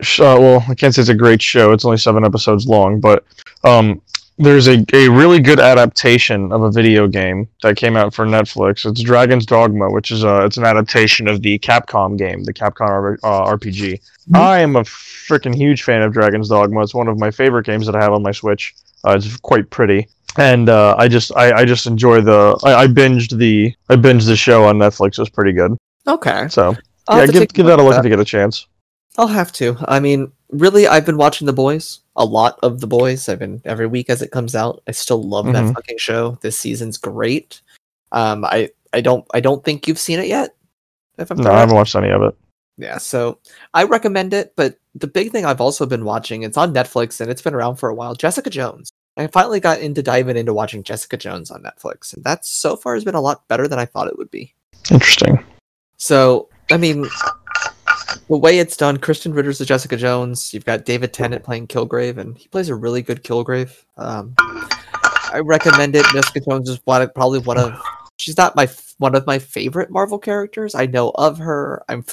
uh, 0.02 0.36
well, 0.38 0.64
I 0.68 0.74
can't 0.74 0.94
say 0.94 1.02
it's 1.02 1.08
a 1.08 1.14
great 1.14 1.42
show. 1.42 1.72
It's 1.72 1.84
only 1.84 1.96
seven 1.96 2.24
episodes 2.24 2.66
long, 2.66 3.00
but 3.00 3.24
um, 3.64 4.00
there's 4.38 4.68
a, 4.68 4.84
a 4.92 5.08
really 5.08 5.40
good 5.40 5.60
adaptation 5.60 6.52
of 6.52 6.62
a 6.62 6.70
video 6.70 7.06
game 7.06 7.48
that 7.62 7.76
came 7.76 7.96
out 7.96 8.14
for 8.14 8.24
Netflix. 8.24 8.88
It's 8.88 9.00
Dragon's 9.02 9.46
Dogma, 9.46 9.90
which 9.90 10.10
is 10.10 10.24
a 10.24 10.44
it's 10.44 10.56
an 10.56 10.64
adaptation 10.64 11.28
of 11.28 11.42
the 11.42 11.58
Capcom 11.58 12.18
game, 12.18 12.44
the 12.44 12.52
Capcom 12.52 12.88
R- 12.88 13.18
uh, 13.22 13.56
RPG. 13.56 14.00
I 14.34 14.60
am 14.60 14.76
a 14.76 14.82
freaking 14.82 15.54
huge 15.54 15.82
fan 15.82 16.02
of 16.02 16.12
Dragon's 16.12 16.48
Dogma. 16.48 16.82
It's 16.82 16.94
one 16.94 17.08
of 17.08 17.18
my 17.18 17.30
favorite 17.30 17.66
games 17.66 17.86
that 17.86 17.94
I 17.94 18.02
have 18.02 18.12
on 18.12 18.22
my 18.22 18.32
Switch. 18.32 18.74
Uh, 19.04 19.12
it's 19.12 19.36
quite 19.38 19.68
pretty, 19.70 20.08
and 20.38 20.68
uh, 20.68 20.96
I 20.98 21.08
just 21.08 21.34
I, 21.36 21.60
I 21.60 21.64
just 21.64 21.86
enjoy 21.86 22.20
the 22.20 22.58
I, 22.64 22.82
I 22.82 22.86
binged 22.86 23.36
the 23.36 23.74
I 23.88 23.96
binged 23.96 24.26
the 24.26 24.36
show 24.36 24.64
on 24.64 24.78
Netflix. 24.78 25.12
It 25.12 25.18
was 25.18 25.30
pretty 25.30 25.52
good. 25.52 25.76
Okay. 26.06 26.48
So 26.48 26.74
I'll 27.08 27.20
yeah, 27.20 27.26
give 27.26 27.48
give 27.52 27.66
that 27.66 27.78
a 27.78 27.82
look 27.82 27.96
if 27.96 28.04
you 28.04 28.10
get 28.10 28.20
a 28.20 28.24
chance. 28.24 28.66
I'll 29.18 29.26
have 29.28 29.52
to. 29.52 29.76
I 29.86 30.00
mean, 30.00 30.32
really, 30.50 30.86
I've 30.86 31.04
been 31.06 31.16
watching 31.18 31.46
The 31.46 31.52
Boys. 31.52 32.00
A 32.16 32.24
lot 32.24 32.58
of 32.62 32.80
The 32.80 32.86
Boys. 32.86 33.28
I've 33.28 33.38
been 33.38 33.60
every 33.64 33.86
week 33.86 34.08
as 34.10 34.22
it 34.22 34.30
comes 34.30 34.54
out. 34.54 34.82
I 34.86 34.92
still 34.92 35.22
love 35.22 35.46
that 35.46 35.64
Mhm. 35.64 35.74
fucking 35.74 35.98
show. 35.98 36.38
This 36.40 36.58
season's 36.58 36.96
great. 36.98 37.60
Um, 38.12 38.44
I 38.44 38.70
I 38.92 39.00
don't 39.00 39.24
I 39.34 39.40
don't 39.40 39.64
think 39.64 39.86
you've 39.88 39.98
seen 39.98 40.18
it 40.18 40.26
yet. 40.28 40.54
If 41.18 41.30
I'm 41.30 41.38
No, 41.38 41.50
I 41.52 41.60
haven't 41.60 41.74
watched 41.74 41.96
any 41.96 42.10
of 42.10 42.22
it. 42.22 42.34
Yeah, 42.78 42.98
so 42.98 43.38
I 43.74 43.84
recommend 43.84 44.32
it. 44.34 44.54
But 44.56 44.76
the 44.94 45.06
big 45.06 45.30
thing 45.30 45.44
I've 45.44 45.60
also 45.60 45.86
been 45.86 46.04
watching, 46.04 46.42
it's 46.42 46.56
on 46.56 46.74
Netflix 46.74 47.20
and 47.20 47.30
it's 47.30 47.42
been 47.42 47.54
around 47.54 47.76
for 47.76 47.88
a 47.88 47.94
while. 47.94 48.14
Jessica 48.14 48.50
Jones. 48.50 48.90
I 49.18 49.26
finally 49.26 49.60
got 49.60 49.80
into 49.80 50.02
diving 50.02 50.38
into 50.38 50.54
watching 50.54 50.82
Jessica 50.82 51.18
Jones 51.18 51.50
on 51.50 51.62
Netflix, 51.62 52.14
and 52.14 52.24
that 52.24 52.46
so 52.46 52.76
far 52.76 52.94
has 52.94 53.04
been 53.04 53.14
a 53.14 53.20
lot 53.20 53.46
better 53.46 53.68
than 53.68 53.78
I 53.78 53.84
thought 53.84 54.08
it 54.08 54.16
would 54.16 54.30
be. 54.30 54.54
Interesting. 54.90 55.44
So, 55.98 56.48
I 56.70 56.78
mean, 56.78 57.06
the 58.32 58.38
way 58.38 58.58
it's 58.58 58.78
done, 58.78 58.96
Krysten 58.96 59.34
Ritter's 59.34 59.58
the 59.58 59.66
Jessica 59.66 59.94
Jones. 59.94 60.54
You've 60.54 60.64
got 60.64 60.86
David 60.86 61.12
Tennant 61.12 61.44
playing 61.44 61.66
Kilgrave, 61.66 62.16
and 62.16 62.38
he 62.38 62.48
plays 62.48 62.70
a 62.70 62.74
really 62.74 63.02
good 63.02 63.22
Kilgrave. 63.22 63.84
Um, 63.98 64.34
I 64.38 65.42
recommend 65.44 65.94
it. 65.94 66.06
Jessica 66.14 66.40
Jones 66.40 66.70
is 66.70 66.80
one, 66.84 67.06
probably 67.14 67.40
one 67.40 67.58
of. 67.58 67.78
She's 68.18 68.38
not 68.38 68.56
my 68.56 68.70
one 68.96 69.14
of 69.14 69.26
my 69.26 69.38
favorite 69.38 69.90
Marvel 69.90 70.18
characters. 70.18 70.74
I 70.74 70.86
know 70.86 71.10
of 71.16 71.36
her. 71.36 71.84
I'm 71.90 72.06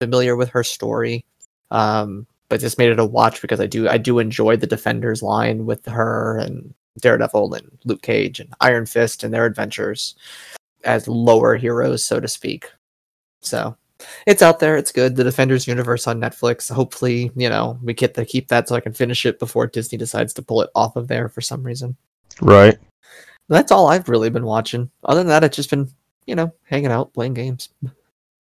familiar 0.00 0.34
with 0.34 0.48
her 0.48 0.64
story, 0.64 1.26
um, 1.70 2.26
but 2.48 2.60
just 2.60 2.78
made 2.78 2.90
it 2.90 2.98
a 2.98 3.04
watch 3.04 3.42
because 3.42 3.60
I 3.60 3.66
do 3.66 3.86
I 3.86 3.98
do 3.98 4.18
enjoy 4.18 4.56
the 4.56 4.66
Defenders 4.66 5.22
line 5.22 5.66
with 5.66 5.84
her 5.84 6.38
and 6.38 6.72
Daredevil 7.02 7.52
and 7.52 7.78
Luke 7.84 8.00
Cage 8.00 8.40
and 8.40 8.54
Iron 8.62 8.86
Fist 8.86 9.24
and 9.24 9.34
their 9.34 9.44
adventures 9.44 10.14
as 10.84 11.06
lower 11.06 11.54
heroes, 11.54 12.02
so 12.02 12.18
to 12.18 12.28
speak. 12.28 12.70
So 13.42 13.76
it's 14.26 14.42
out 14.42 14.58
there. 14.58 14.76
It's 14.76 14.92
good. 14.92 15.16
The 15.16 15.24
Defenders 15.24 15.66
universe 15.66 16.06
on 16.06 16.20
Netflix. 16.20 16.70
Hopefully, 16.70 17.30
you 17.36 17.48
know, 17.48 17.78
we 17.82 17.94
get 17.94 18.14
to 18.14 18.24
keep 18.24 18.48
that 18.48 18.68
so 18.68 18.74
I 18.74 18.80
can 18.80 18.92
finish 18.92 19.24
it 19.26 19.38
before 19.38 19.66
Disney 19.66 19.98
decides 19.98 20.32
to 20.34 20.42
pull 20.42 20.62
it 20.62 20.70
off 20.74 20.96
of 20.96 21.08
there 21.08 21.28
for 21.28 21.40
some 21.40 21.62
reason. 21.62 21.96
Right. 22.40 22.78
That's 23.48 23.72
all 23.72 23.88
I've 23.88 24.08
really 24.08 24.30
been 24.30 24.46
watching. 24.46 24.90
Other 25.04 25.20
than 25.20 25.28
that, 25.28 25.44
I've 25.44 25.52
just 25.52 25.70
been, 25.70 25.90
you 26.26 26.34
know, 26.34 26.52
hanging 26.64 26.90
out, 26.90 27.14
playing 27.14 27.34
games. 27.34 27.68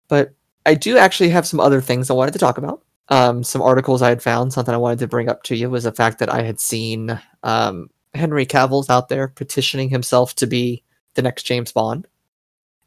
But 0.07 0.33
I 0.65 0.75
do 0.75 0.97
actually 0.97 1.29
have 1.29 1.47
some 1.47 1.59
other 1.59 1.81
things 1.81 2.09
I 2.09 2.13
wanted 2.13 2.33
to 2.33 2.39
talk 2.39 2.57
about. 2.57 2.83
Um, 3.09 3.43
some 3.43 3.61
articles 3.61 4.01
I 4.01 4.09
had 4.09 4.21
found, 4.21 4.53
something 4.53 4.73
I 4.73 4.77
wanted 4.77 4.99
to 4.99 5.07
bring 5.07 5.27
up 5.27 5.43
to 5.43 5.55
you 5.55 5.69
was 5.69 5.83
the 5.83 5.91
fact 5.91 6.19
that 6.19 6.31
I 6.31 6.43
had 6.43 6.59
seen 6.59 7.19
um, 7.43 7.89
Henry 8.13 8.45
Cavill's 8.45 8.89
out 8.89 9.09
there 9.09 9.27
petitioning 9.27 9.89
himself 9.89 10.35
to 10.35 10.47
be 10.47 10.83
the 11.15 11.21
next 11.21 11.43
James 11.43 11.71
Bond. 11.71 12.07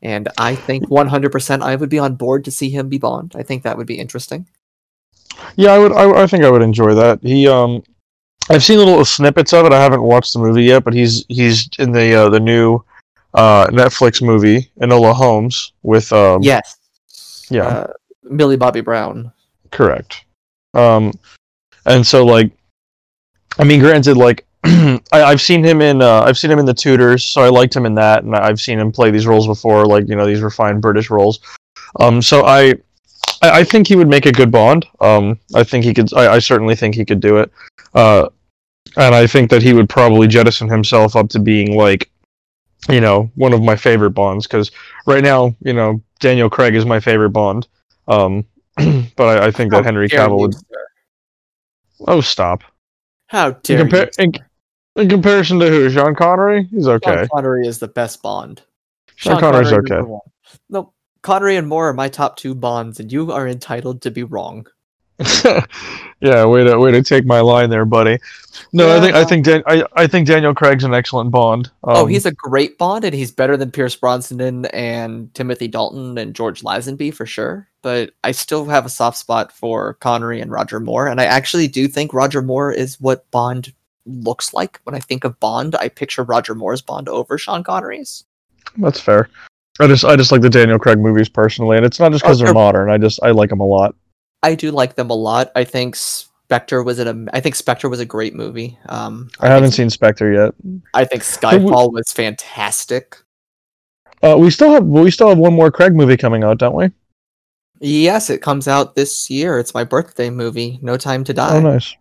And 0.05 0.29
I 0.39 0.55
think 0.55 0.87
100% 0.89 1.63
I 1.63 1.77
would 1.77 1.89
be 1.89 1.99
on 1.99 2.15
board 2.15 2.45
to 2.45 2.51
see 2.51 2.69
him 2.69 2.89
be 2.91 2.99
Bond. 2.99 3.33
I 3.35 3.43
think 3.43 3.63
that 3.63 3.79
would 3.79 3.87
be 3.87 3.99
interesting. 3.99 4.47
Yeah, 5.57 5.73
I 5.73 5.79
would. 5.79 5.93
I, 5.93 6.23
I 6.23 6.27
think 6.27 6.45
I 6.45 6.51
would 6.51 6.63
enjoy 6.63 6.95
that. 6.95 7.21
He, 7.23 7.49
um, 7.49 7.83
I've 8.51 8.63
seen 8.63 8.79
little 8.79 9.05
snippets 9.05 9.53
of 9.55 9.65
it. 9.67 9.73
I 9.73 9.83
haven't 9.83 10.03
watched 10.03 10.33
the 10.35 10.39
movie 10.41 10.65
yet, 10.65 10.85
but 10.85 10.93
he's 10.95 11.25
he's 11.29 11.69
in 11.79 11.91
the 11.93 12.15
uh, 12.15 12.29
the 12.29 12.39
new 12.39 12.85
uh, 13.33 13.67
Netflix 13.69 14.23
movie 14.23 14.71
Enola 14.81 15.15
Holmes 15.15 15.73
with 15.83 16.13
um, 16.13 16.43
Yes. 16.43 16.77
yeah, 17.51 17.67
Uh, 17.67 17.93
Millie 18.25 18.57
Bobby 18.59 18.81
Brown. 18.83 19.33
correct. 19.71 20.25
Um, 20.75 21.13
and 21.87 22.07
so 22.07 22.25
like, 22.25 22.53
I 23.59 23.65
mean, 23.65 23.81
granted, 23.81 24.17
like 24.17 24.45
I, 25.13 25.23
I've 25.23 25.43
seen 25.43 25.63
him 25.63 25.83
in 25.83 26.01
uh, 26.01 26.23
I've 26.23 26.39
seen 26.39 26.51
him 26.51 26.59
in 26.59 26.65
the 26.65 26.73
Tudors, 26.73 27.23
so 27.23 27.43
I 27.43 27.51
liked 27.51 27.77
him 27.77 27.85
in 27.85 27.95
that, 27.97 28.25
and 28.25 28.35
I've 28.35 28.61
seen 28.61 28.79
him 28.79 28.91
play 28.91 29.11
these 29.11 29.27
roles 29.27 29.47
before, 29.47 29.85
like 29.85 30.09
you 30.09 30.17
know 30.17 30.27
these 30.27 30.41
refined 30.41 30.81
British 30.81 31.11
roles. 31.11 31.41
Um, 32.01 32.23
so 32.23 32.47
I, 32.47 32.75
I, 33.43 33.61
I 33.61 33.65
think 33.65 33.87
he 33.87 33.97
would 33.97 34.09
make 34.09 34.25
a 34.25 34.33
good 34.33 34.51
Bond. 34.51 34.87
Um, 35.01 35.39
I 35.55 35.65
think 35.65 35.85
he 35.85 35.93
could. 35.93 36.13
I, 36.15 36.35
I 36.35 36.39
certainly 36.39 36.75
think 36.75 36.95
he 36.95 37.05
could 37.05 37.21
do 37.21 37.37
it. 37.37 37.53
Uh, 37.93 38.31
and 38.97 39.15
I 39.15 39.27
think 39.27 39.51
that 39.51 39.63
he 39.63 39.75
would 39.75 39.89
probably 39.89 40.29
jettison 40.29 40.69
himself 40.69 41.15
up 41.15 41.29
to 41.31 41.39
being 41.39 41.77
like, 41.77 42.11
you 42.89 43.01
know, 43.01 43.31
one 43.35 43.53
of 43.53 43.63
my 43.63 43.77
favorite 43.77 44.11
Bonds. 44.11 44.47
Because 44.47 44.71
right 45.07 45.23
now, 45.23 45.55
you 45.61 45.75
know, 45.75 46.01
Daniel 46.21 46.49
Craig 46.49 46.75
is 46.75 46.87
my 46.87 47.01
favorite 47.01 47.31
Bond. 47.31 47.69
Um, 48.09 48.47
but 49.17 49.43
I, 49.43 49.47
I 49.47 49.51
think 49.51 49.73
that 49.73 49.85
Henry 49.85 50.09
Cavill 50.09 50.41
would. 50.41 50.55
Oh, 52.07 52.23
stop. 52.23 52.63
How 53.27 53.51
dare 53.51 53.87
you? 53.87 54.09
in, 54.19 54.33
in 54.97 55.09
comparison 55.09 55.59
to 55.61 55.69
who? 55.69 55.91
Sean 55.91 56.15
Connery? 56.15 56.65
He's 56.71 56.89
okay. 56.89 57.17
Sean 57.17 57.29
Connery 57.29 57.67
is 57.67 57.79
the 57.79 57.89
best 57.89 58.23
Bond. 58.23 58.63
Sean 59.17 59.39
Connery's 59.41 59.71
Connery's 59.71 59.91
okay. 59.91 59.97
number 59.97 60.11
one. 60.11 60.21
No, 60.69 60.93
Connery 61.23 61.57
and 61.57 61.69
Moore 61.69 61.89
are 61.89 61.95
my 61.95 62.09
top 62.09 62.37
two 62.37 62.55
Bonds, 62.55 63.01
and 63.01 63.11
you 63.11 63.33
are 63.33 63.49
entitled 63.49 64.03
to 64.03 64.11
be 64.11 64.23
wrong. 64.23 64.67
yeah, 66.21 66.45
way 66.45 66.65
to 66.65 66.77
way 66.77 66.91
to 66.91 67.01
take 67.01 67.25
my 67.25 67.39
line 67.39 67.71
there, 67.71 67.85
buddy. 67.85 68.19
No, 68.73 68.97
I 68.97 69.01
think 69.01 69.15
I 69.15 69.25
think 69.25 69.45
Dan- 69.45 69.63
I, 69.67 69.85
I 69.95 70.07
think 70.09 70.27
Daniel 70.27 70.55
Craig's 70.55 70.83
an 70.83 70.93
excellent 70.93 71.31
Bond. 71.31 71.71
Um, 71.85 71.97
oh, 71.97 72.07
he's 72.07 72.27
a 72.27 72.33
great 72.33 72.79
Bond, 72.79 73.05
and 73.05 73.15
he's 73.15 73.31
better 73.31 73.57
than 73.57 73.71
Pierce 73.71 73.95
Brosnan 73.95 74.67
and 74.67 75.33
Timothy 75.33 75.69
Dalton 75.69 76.19
and 76.19 76.35
George 76.35 76.63
Lazenby 76.63 77.15
for 77.15 77.27
sure. 77.27 77.69
But 77.83 78.11
I 78.25 78.33
still 78.33 78.65
have 78.65 78.87
a 78.87 78.91
soft 78.91 79.17
spot 79.17 79.53
for 79.53 79.95
Connery 79.95 80.41
and 80.41 80.51
Roger 80.51 80.81
Moore, 80.81 81.07
and 81.07 81.21
I 81.21 81.27
actually 81.27 81.69
do 81.69 81.87
think 81.87 82.13
Roger 82.13 82.43
Moore 82.43 82.73
is 82.73 83.01
what 83.01 83.31
Bond 83.31 83.73
looks 84.07 84.53
like. 84.55 84.81
When 84.85 84.95
I 84.95 85.01
think 85.01 85.25
of 85.25 85.39
Bond, 85.41 85.75
I 85.77 85.89
picture 85.89 86.23
Roger 86.23 86.55
Moore's 86.55 86.83
Bond 86.83 87.09
over 87.09 87.39
Sean 87.39 87.65
Connery's. 87.65 88.25
that's 88.79 89.01
fair. 89.01 89.29
I 89.81 89.87
just 89.89 90.05
I 90.05 90.15
just 90.17 90.31
like 90.31 90.41
the 90.41 90.51
Daniel 90.51 90.79
Craig 90.79 90.99
movies 90.99 91.29
personally, 91.29 91.77
and 91.77 91.85
it's 91.85 91.99
not 91.99 92.13
just 92.13 92.23
because 92.23 92.41
Oh, 92.41 92.45
they're 92.45 92.55
modern. 92.55 92.91
I 92.91 92.99
just 92.99 93.21
I 93.23 93.31
like 93.31 93.51
them 93.51 93.61
a 93.61 93.67
lot. 93.67 93.95
I 94.43 94.55
do 94.55 94.71
like 94.71 94.95
them 94.95 95.11
a 95.11 95.15
lot. 95.15 95.51
I 95.57 95.65
think 95.65 95.97
Spectre 95.97 96.83
was 96.83 96.99
an. 97.01 97.29
I 97.33 97.41
think 97.41 97.55
Spectre 97.57 97.89
was 97.89 97.99
a 97.99 98.05
great 98.05 98.35
movie. 98.35 98.79
Um, 98.89 99.31
I 99.41 99.49
haven't 99.49 99.71
think, 99.71 99.75
seen 99.75 99.91
Spectre 99.91 100.33
yet. 100.33 100.55
I 100.93 101.05
think 101.05 101.23
Skyfall 101.25 101.93
was 101.93 102.13
fantastic. 102.13 103.17
Uh, 104.23 104.37
we 104.39 104.51
still 104.51 104.73
have 104.73 104.85
we 104.85 105.11
still 105.11 105.29
have 105.29 105.39
one 105.39 105.55
more 105.55 105.71
Craig 105.73 105.95
movie 105.95 106.17
coming 106.17 106.45
out, 106.45 106.59
don't 106.59 106.75
we? 106.75 106.91
Yes, 107.81 108.31
it 108.31 108.41
comes 108.43 108.69
out 108.69 108.95
this 108.95 109.29
year. 109.29 109.59
It's 109.59 109.75
my 109.75 109.83
birthday 109.83 110.31
movie, 110.31 110.79
No 110.83 110.97
Time 110.97 111.25
to 111.25 111.35
Die. 111.35 111.57
Oh, 111.57 111.61
nice, 111.61 111.97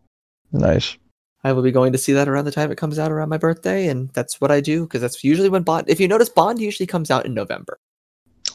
nice. 0.51 0.95
I 1.44 1.52
will 1.54 1.62
be 1.64 1.72
going 1.72 1.91
to 1.91 1.98
see 1.98 2.14
that 2.14 2.28
around 2.30 2.46
the 2.46 2.52
time 2.52 2.72
it 2.72 2.78
comes 2.78 2.98
out 3.00 3.12
around 3.12 3.30
my 3.30 3.38
birthday, 3.38 3.88
and 3.88 4.10
that's 4.14 4.39
what 4.39 4.52
I 4.52 4.62
do 4.62 4.84
because 4.84 5.02
that's 5.02 5.24
usually 5.24 5.50
when 5.50 5.64
Bond. 5.64 5.89
If 5.89 6.00
you 6.00 6.08
notice, 6.08 6.30
Bond 6.30 6.62
usually 6.62 6.88
comes 6.88 7.12
out 7.12 7.26
in 7.26 7.34
November, 7.34 7.80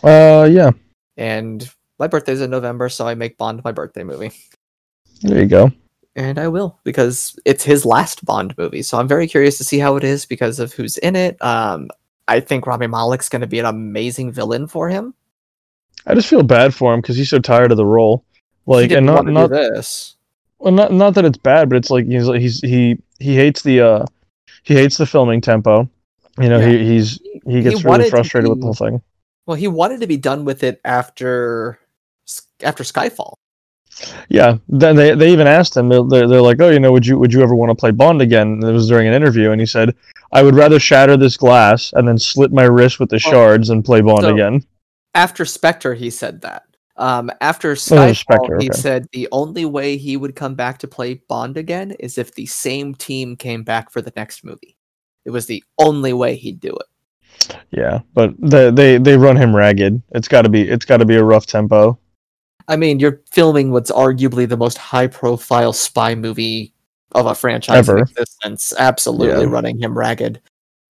Uh, 0.02 0.48
yeah, 0.50 0.70
and 1.16 1.68
my 1.98 2.06
birthday's 2.06 2.40
in 2.40 2.50
November, 2.50 2.88
so 2.88 3.06
I 3.06 3.14
make 3.14 3.36
Bond 3.38 3.62
my 3.64 3.72
birthday 3.72 4.04
movie, 4.04 4.32
there 5.22 5.40
you 5.42 5.46
go. 5.46 5.70
and 6.16 6.38
I 6.38 6.48
will 6.48 6.78
because 6.84 7.38
it's 7.44 7.62
his 7.64 7.84
last 7.84 8.24
Bond 8.24 8.56
movie. 8.56 8.82
So 8.82 8.98
I'm 8.98 9.08
very 9.08 9.26
curious 9.26 9.58
to 9.58 9.64
see 9.64 9.78
how 9.78 9.96
it 9.96 10.04
is 10.04 10.24
because 10.26 10.58
of 10.58 10.72
who's 10.72 10.96
in 10.98 11.14
it. 11.16 11.40
Um, 11.42 11.88
I 12.26 12.40
think 12.40 12.66
Rami 12.66 12.86
Malek's 12.86 13.28
going 13.28 13.40
to 13.40 13.46
be 13.46 13.58
an 13.58 13.66
amazing 13.66 14.32
villain 14.32 14.66
for 14.66 14.88
him. 14.88 15.14
I 16.06 16.14
just 16.14 16.28
feel 16.28 16.42
bad 16.42 16.74
for 16.74 16.92
him 16.94 17.00
because 17.00 17.16
he's 17.16 17.30
so 17.30 17.38
tired 17.38 17.70
of 17.70 17.76
the 17.76 17.86
role. 17.86 18.24
Like, 18.66 18.90
and 18.92 19.06
not 19.06 19.26
not 19.26 19.50
this. 19.50 20.16
Well, 20.58 20.72
not 20.72 20.92
not 20.92 21.14
that 21.14 21.24
it's 21.24 21.38
bad, 21.38 21.68
but 21.68 21.76
it's 21.76 21.90
like 21.90 22.06
he's 22.06 22.26
he's 22.28 22.60
he 22.60 22.98
he 23.18 23.36
hates 23.36 23.62
the 23.62 23.80
uh 23.80 24.04
he 24.62 24.74
hates 24.74 24.96
the 24.96 25.06
filming 25.06 25.40
tempo. 25.40 25.88
You 26.40 26.48
know, 26.48 26.58
Yeah. 26.60 26.68
he 26.68 26.84
he's 26.86 27.20
he 27.46 27.62
gets 27.62 27.84
wanted 27.84 28.04
really 28.04 28.10
frustrated 28.10 28.50
with 28.50 28.60
the 28.60 28.64
whole 28.66 28.74
thing. 28.74 29.02
Well, 29.46 29.56
he 29.56 29.68
wanted 29.68 30.00
to 30.00 30.06
be 30.06 30.16
done 30.16 30.44
with 30.44 30.62
it 30.62 30.80
after 30.84 31.78
after 32.62 32.84
Skyfall. 32.84 33.34
Yeah, 34.28 34.58
then 34.68 34.94
they 34.94 35.14
they 35.14 35.32
even 35.32 35.46
asked 35.48 35.76
him. 35.76 35.88
They're, 35.88 36.04
they're, 36.04 36.28
they're 36.28 36.42
like, 36.42 36.60
oh, 36.60 36.68
you 36.70 36.78
know, 36.78 36.92
would 36.92 37.04
you 37.06 37.18
would 37.18 37.32
you 37.32 37.42
ever 37.42 37.54
want 37.54 37.70
to 37.70 37.74
play 37.74 37.90
Bond 37.90 38.22
again? 38.22 38.46
And 38.48 38.64
it 38.64 38.70
was 38.72 38.86
during 38.88 39.08
an 39.08 39.14
interview, 39.14 39.50
and 39.50 39.60
he 39.60 39.66
said, 39.66 39.94
I 40.32 40.42
would 40.42 40.54
rather 40.54 40.78
shatter 40.78 41.16
this 41.16 41.36
glass 41.36 41.92
and 41.94 42.06
then 42.06 42.18
slit 42.18 42.52
my 42.52 42.64
wrist 42.64 43.00
with 43.00 43.08
the 43.10 43.18
shards 43.18 43.70
and 43.70 43.84
play 43.84 44.00
Bond 44.00 44.22
so- 44.22 44.32
again. 44.34 44.62
After 45.14 45.44
Spectre, 45.44 45.94
he 45.94 46.10
said 46.10 46.42
that. 46.42 46.64
Um, 46.98 47.30
after 47.40 47.70
Oh, 47.70 47.74
Skyfall, 47.74 48.16
Spectre, 48.16 48.58
he 48.58 48.68
okay. 48.70 48.78
said 48.78 49.06
the 49.12 49.28
only 49.32 49.64
way 49.64 49.96
he 49.96 50.16
would 50.16 50.34
come 50.34 50.54
back 50.54 50.78
to 50.78 50.88
play 50.88 51.14
Bond 51.28 51.56
again 51.56 51.92
is 51.92 52.18
if 52.18 52.34
the 52.34 52.46
same 52.46 52.94
team 52.94 53.36
came 53.36 53.62
back 53.62 53.90
for 53.90 54.02
the 54.02 54.12
next 54.16 54.44
movie. 54.44 54.76
It 55.24 55.30
was 55.30 55.46
the 55.46 55.62
only 55.78 56.12
way 56.12 56.34
he'd 56.36 56.58
do 56.60 56.70
it. 56.74 57.56
Yeah, 57.70 58.00
but 58.14 58.34
they 58.40 58.70
they 58.70 58.98
they 58.98 59.16
run 59.16 59.36
him 59.36 59.54
ragged. 59.54 60.02
It's 60.10 60.26
got 60.28 60.42
to 60.42 60.48
be 60.48 60.62
it's 60.68 60.84
got 60.84 60.96
to 60.96 61.04
be 61.04 61.14
a 61.16 61.22
rough 61.24 61.46
tempo. 61.46 61.98
I 62.66 62.76
mean, 62.76 62.98
you're 63.00 63.22
filming 63.30 63.70
what's 63.70 63.90
arguably 63.90 64.46
the 64.48 64.56
most 64.56 64.76
high-profile 64.76 65.72
spy 65.72 66.14
movie 66.14 66.74
of 67.14 67.24
a 67.26 67.34
franchise 67.34 67.88
Ever. 67.88 67.98
in 67.98 68.02
existence, 68.02 68.74
absolutely 68.78 69.44
Yeah. 69.44 69.50
running 69.50 69.78
him 69.80 69.96
ragged. 69.96 70.40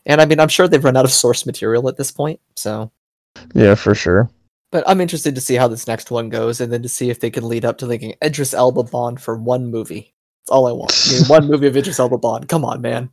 And 0.07 0.21
I 0.21 0.25
mean, 0.27 0.41
I'm 0.41 0.49
sure 0.49 0.67
they've 0.67 0.83
run 0.83 0.97
out 0.97 1.05
of 1.05 1.13
source 1.13 1.47
material 1.47 1.89
at 1.89 1.97
this 1.97 2.11
point. 2.11 2.41
So, 2.57 2.91
Yeah, 3.55 3.77
for 3.77 3.95
sure. 3.95 4.29
But 4.71 4.85
I'm 4.87 5.01
interested 5.01 5.35
to 5.35 5.41
see 5.41 5.55
how 5.55 5.69
this 5.69 5.87
next 5.87 6.11
one 6.11 6.29
goes, 6.29 6.61
and 6.61 6.73
then 6.73 6.83
to 6.83 6.89
see 6.89 7.11
if 7.11 7.21
they 7.21 7.31
can 7.31 7.49
lead 7.49 7.65
up 7.65 7.79
to 7.79 7.87
thinking 7.87 8.15
Idris 8.23 8.55
Elba 8.55 8.85
Bond 8.85 9.21
for 9.21 9.37
one 9.37 9.71
movie. 9.71 10.15
That's 10.43 10.51
all 10.51 10.67
I 10.67 10.73
want. 10.73 10.93
I 11.09 11.13
mean, 11.13 11.27
one 11.27 11.47
movie 11.47 11.67
of 11.67 11.77
Idris 11.77 11.99
Elba 11.99 12.19
Bond. 12.19 12.49
Come 12.49 12.65
on, 12.65 12.81
man. 12.81 13.11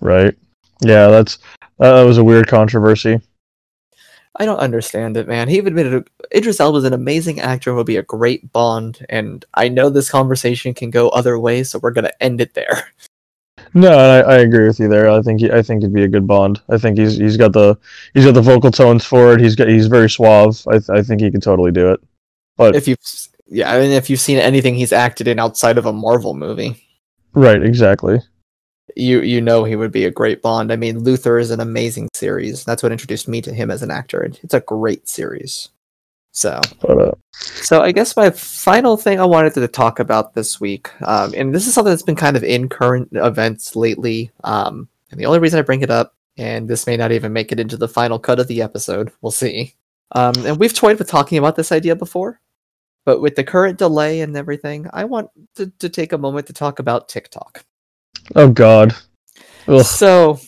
Right. 0.00 0.36
Yeah, 0.80 1.08
that's 1.08 1.38
that 1.78 2.02
was 2.02 2.18
a 2.18 2.24
weird 2.24 2.48
controversy. 2.48 3.20
I 4.36 4.46
don't 4.46 4.58
understand 4.58 5.16
it, 5.16 5.28
man. 5.28 5.48
He 5.48 5.58
admitted 5.58 6.08
Idris 6.34 6.58
Elba 6.58 6.78
is 6.78 6.84
an 6.84 6.92
amazing 6.92 7.40
actor 7.40 7.70
and 7.70 7.76
would 7.76 7.86
be 7.86 7.96
a 7.96 8.02
great 8.02 8.52
Bond, 8.52 9.04
and 9.08 9.44
I 9.54 9.68
know 9.68 9.90
this 9.90 10.10
conversation 10.10 10.74
can 10.74 10.90
go 10.90 11.08
other 11.10 11.38
ways, 11.38 11.70
so 11.70 11.78
we're 11.78 11.92
gonna 11.92 12.12
end 12.20 12.40
it 12.40 12.54
there. 12.54 12.88
No, 13.74 13.90
I, 13.90 14.20
I 14.20 14.36
agree 14.38 14.66
with 14.68 14.78
you 14.78 14.88
there. 14.88 15.10
I 15.10 15.20
think 15.20 15.40
he, 15.40 15.50
I 15.50 15.60
think 15.60 15.82
he'd 15.82 15.92
be 15.92 16.04
a 16.04 16.08
good 16.08 16.26
Bond. 16.26 16.60
I 16.68 16.78
think 16.78 16.96
he's 16.96 17.16
he's 17.16 17.36
got 17.36 17.52
the 17.52 17.76
he's 18.14 18.24
got 18.24 18.34
the 18.34 18.40
vocal 18.42 18.70
tones 18.70 19.04
for 19.04 19.32
it. 19.34 19.40
He's 19.40 19.56
got 19.56 19.68
he's 19.68 19.88
very 19.88 20.08
suave. 20.08 20.64
I 20.68 20.80
I 20.92 21.02
think 21.02 21.20
he 21.20 21.30
could 21.30 21.42
totally 21.42 21.72
do 21.72 21.90
it. 21.92 22.00
But 22.56 22.76
If 22.76 22.86
you've, 22.86 22.98
yeah, 23.48 23.72
I 23.74 23.80
mean, 23.80 23.90
if 23.90 24.08
you've 24.08 24.20
seen 24.20 24.38
anything 24.38 24.76
he's 24.76 24.92
acted 24.92 25.26
in 25.26 25.40
outside 25.40 25.76
of 25.76 25.86
a 25.86 25.92
Marvel 25.92 26.34
movie, 26.34 26.86
right, 27.32 27.60
exactly. 27.62 28.20
you 28.96 29.20
you 29.22 29.40
know 29.40 29.64
he 29.64 29.76
would 29.76 29.92
be 29.92 30.04
a 30.04 30.10
great 30.10 30.40
Bond. 30.42 30.72
I 30.72 30.76
mean, 30.76 31.00
Luther 31.00 31.38
is 31.38 31.50
an 31.50 31.60
amazing 31.60 32.08
series. 32.14 32.64
That's 32.64 32.82
what 32.82 32.92
introduced 32.92 33.26
me 33.28 33.42
to 33.42 33.52
him 33.52 33.70
as 33.70 33.82
an 33.82 33.90
actor. 33.90 34.22
It's 34.42 34.54
a 34.54 34.60
great 34.60 35.08
series. 35.08 35.70
So, 36.34 36.60
uh, 36.88 37.12
so 37.32 37.80
I 37.80 37.92
guess 37.92 38.16
my 38.16 38.28
final 38.30 38.96
thing 38.96 39.20
I 39.20 39.24
wanted 39.24 39.54
to 39.54 39.68
talk 39.68 40.00
about 40.00 40.34
this 40.34 40.60
week, 40.60 40.90
um, 41.02 41.32
and 41.36 41.54
this 41.54 41.68
is 41.68 41.74
something 41.74 41.92
that's 41.92 42.02
been 42.02 42.16
kind 42.16 42.36
of 42.36 42.42
in 42.42 42.68
current 42.68 43.08
events 43.12 43.76
lately. 43.76 44.32
Um, 44.42 44.88
and 45.12 45.20
the 45.20 45.26
only 45.26 45.38
reason 45.38 45.60
I 45.60 45.62
bring 45.62 45.82
it 45.82 45.90
up, 45.90 46.16
and 46.36 46.68
this 46.68 46.88
may 46.88 46.96
not 46.96 47.12
even 47.12 47.32
make 47.32 47.52
it 47.52 47.60
into 47.60 47.76
the 47.76 47.86
final 47.86 48.18
cut 48.18 48.40
of 48.40 48.48
the 48.48 48.62
episode, 48.62 49.12
we'll 49.22 49.30
see. 49.30 49.74
Um, 50.10 50.34
and 50.44 50.58
we've 50.58 50.74
toyed 50.74 50.98
with 50.98 51.08
talking 51.08 51.38
about 51.38 51.54
this 51.54 51.70
idea 51.70 51.94
before, 51.94 52.40
but 53.04 53.20
with 53.20 53.36
the 53.36 53.44
current 53.44 53.78
delay 53.78 54.20
and 54.20 54.36
everything, 54.36 54.88
I 54.92 55.04
want 55.04 55.30
to, 55.54 55.72
to 55.78 55.88
take 55.88 56.12
a 56.12 56.18
moment 56.18 56.48
to 56.48 56.52
talk 56.52 56.80
about 56.80 57.08
TikTok. 57.08 57.64
oh 58.34 58.48
god. 58.48 58.96
Ugh. 59.68 59.84
So, 59.84 60.40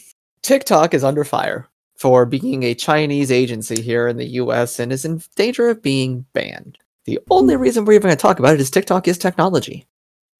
TikTok 0.42 0.94
is 0.94 1.04
under 1.04 1.24
fire 1.24 1.68
for 1.98 2.26
being 2.26 2.62
a 2.62 2.74
Chinese 2.74 3.32
agency 3.32 3.80
here 3.80 4.08
in 4.08 4.16
the 4.16 4.28
US 4.40 4.78
and 4.78 4.92
is 4.92 5.04
in 5.04 5.22
danger 5.34 5.68
of 5.68 5.82
being 5.82 6.26
banned. 6.32 6.78
The 7.04 7.20
only 7.30 7.54
hmm. 7.54 7.60
reason 7.60 7.84
we're 7.84 7.94
even 7.94 8.08
going 8.08 8.16
to 8.16 8.20
talk 8.20 8.38
about 8.38 8.54
it 8.54 8.60
is 8.60 8.70
TikTok 8.70 9.08
is 9.08 9.18
technology. 9.18 9.86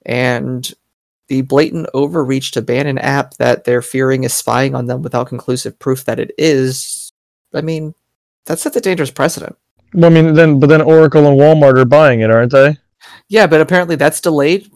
And 0.05 0.70
the 1.28 1.43
blatant 1.43 1.89
overreach 1.95 2.53
to 2.53 2.62
ban 2.62 2.87
an 2.87 2.99
app 2.99 3.35
that 3.35 3.65
they're 3.65 3.83
fearing 3.83 4.24
is 4.24 4.33
spying 4.33 4.74
on 4.74 4.87
them 4.87 5.03
without 5.03 5.28
conclusive 5.28 5.78
proof 5.78 6.05
that 6.05 6.20
it 6.20 6.33
is, 6.39 7.12
I 7.53 7.62
mean, 7.62 7.95
that 8.47 8.59
sets 8.59 8.77
a 8.77 8.81
dangerous 8.81 9.11
precedent. 9.11 9.57
Well, 9.95 10.11
I 10.11 10.15
mean, 10.15 10.35
then 10.35 10.61
but 10.61 10.69
then 10.69 10.83
Oracle 10.83 11.27
and 11.27 11.39
Walmart 11.39 11.78
are 11.78 11.85
buying 11.85 12.20
it, 12.20 12.31
aren't 12.31 12.53
they? 12.53 12.77
Yeah, 13.28 13.47
but 13.47 13.61
apparently 13.61 13.97
that's 13.97 14.20
delayed. 14.20 14.70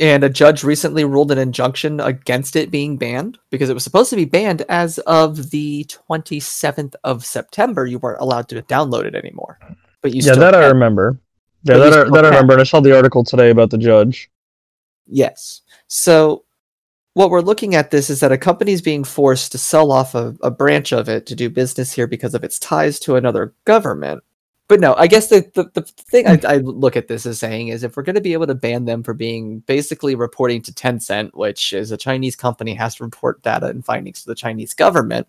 And 0.00 0.24
a 0.24 0.30
judge 0.30 0.64
recently 0.64 1.04
ruled 1.04 1.30
an 1.30 1.38
injunction 1.38 2.00
against 2.00 2.56
it 2.56 2.70
being 2.70 2.96
banned 2.96 3.38
because 3.50 3.68
it 3.68 3.74
was 3.74 3.84
supposed 3.84 4.10
to 4.10 4.16
be 4.16 4.24
banned 4.24 4.62
as 4.62 4.98
of 5.00 5.50
the 5.50 5.84
27th 5.84 6.94
of 7.04 7.24
September. 7.24 7.84
You 7.84 7.98
weren't 7.98 8.20
allowed 8.20 8.48
to 8.48 8.62
download 8.62 9.04
it 9.04 9.14
anymore. 9.14 9.58
But 10.00 10.14
you 10.14 10.22
yeah, 10.22 10.34
that 10.36 10.54
I 10.54 10.66
remember. 10.66 11.18
Yeah, 11.64 11.74
But 11.74 11.90
that 11.90 12.06
I, 12.06 12.10
that 12.10 12.24
I 12.24 12.28
remember. 12.28 12.54
And 12.54 12.62
I 12.62 12.64
saw 12.64 12.80
the 12.80 12.96
article 12.96 13.24
today 13.24 13.50
about 13.50 13.70
the 13.70 13.78
judge. 13.78 14.30
Yes. 15.06 15.60
So 15.86 16.44
what 17.14 17.30
we're 17.30 17.40
looking 17.40 17.74
at 17.74 17.90
this 17.90 18.10
is 18.10 18.20
that 18.20 18.32
a 18.32 18.38
company 18.38 18.72
is 18.72 18.82
being 18.82 19.04
forced 19.04 19.52
to 19.52 19.58
sell 19.58 19.92
off 19.92 20.14
a, 20.14 20.34
a 20.42 20.50
branch 20.50 20.92
of 20.92 21.08
it 21.08 21.26
to 21.26 21.34
do 21.34 21.48
business 21.48 21.92
here 21.92 22.06
because 22.06 22.34
of 22.34 22.44
its 22.44 22.58
ties 22.58 22.98
to 23.00 23.16
another 23.16 23.54
government. 23.64 24.22
But 24.66 24.80
no, 24.80 24.94
I 24.94 25.06
guess 25.08 25.28
the, 25.28 25.50
the, 25.54 25.70
the 25.74 25.82
thing 25.82 26.26
I, 26.26 26.40
I 26.46 26.56
look 26.56 26.96
at 26.96 27.06
this 27.06 27.26
as 27.26 27.38
saying 27.38 27.68
is 27.68 27.84
if 27.84 27.96
we're 27.96 28.02
going 28.02 28.14
to 28.14 28.22
be 28.22 28.32
able 28.32 28.46
to 28.46 28.54
ban 28.54 28.86
them 28.86 29.02
for 29.02 29.12
being 29.12 29.58
basically 29.60 30.14
reporting 30.14 30.62
to 30.62 30.72
Tencent, 30.72 31.34
which 31.34 31.74
is 31.74 31.90
a 31.90 31.98
Chinese 31.98 32.34
company, 32.34 32.72
has 32.74 32.94
to 32.94 33.04
report 33.04 33.42
data 33.42 33.66
and 33.66 33.84
findings 33.84 34.22
to 34.22 34.28
the 34.28 34.34
Chinese 34.34 34.72
government, 34.72 35.26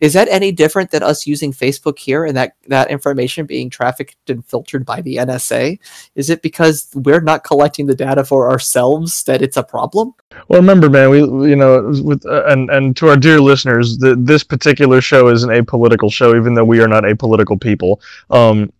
is 0.00 0.12
that 0.12 0.28
any 0.28 0.52
different 0.52 0.92
than 0.92 1.02
us 1.02 1.26
using 1.26 1.52
Facebook 1.52 1.98
here 1.98 2.24
and 2.24 2.36
that, 2.36 2.54
that 2.68 2.90
information 2.90 3.44
being 3.44 3.70
trafficked 3.70 4.30
and 4.30 4.44
filtered 4.44 4.86
by 4.86 5.00
the 5.00 5.16
NSA? 5.16 5.80
Is 6.14 6.30
it 6.30 6.42
because 6.42 6.88
we're 6.94 7.20
not 7.20 7.42
collecting 7.42 7.86
the 7.86 7.94
data 7.94 8.24
for 8.24 8.48
ourselves 8.48 9.24
that 9.24 9.42
it's 9.42 9.56
a 9.56 9.64
problem? 9.64 10.14
Well, 10.48 10.60
remember, 10.60 10.88
man, 10.88 11.10
we 11.10 11.18
you 11.20 11.56
know 11.56 11.92
with 12.02 12.24
uh, 12.26 12.44
and 12.46 12.70
and 12.70 12.96
to 12.96 13.08
our 13.08 13.16
dear 13.16 13.40
listeners, 13.40 13.98
the, 13.98 14.14
this 14.16 14.44
particular 14.44 15.00
show 15.00 15.28
isn't 15.28 15.50
a 15.50 15.64
political 15.64 16.10
show, 16.10 16.36
even 16.36 16.54
though 16.54 16.64
we 16.64 16.80
are 16.80 16.88
not 16.88 17.04
apolitical 17.04 17.60
people. 17.60 18.00
Um. 18.30 18.72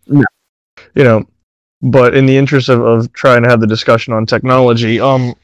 You 0.97 1.05
know, 1.05 1.25
but 1.83 2.15
in 2.17 2.27
the 2.27 2.37
interest 2.37 2.69
of, 2.69 2.81
of 2.81 3.13
trying 3.13 3.43
to 3.45 3.49
have 3.49 3.61
the 3.61 3.67
discussion 3.67 4.13
on 4.13 4.27
technology, 4.27 4.99
um, 4.99 5.35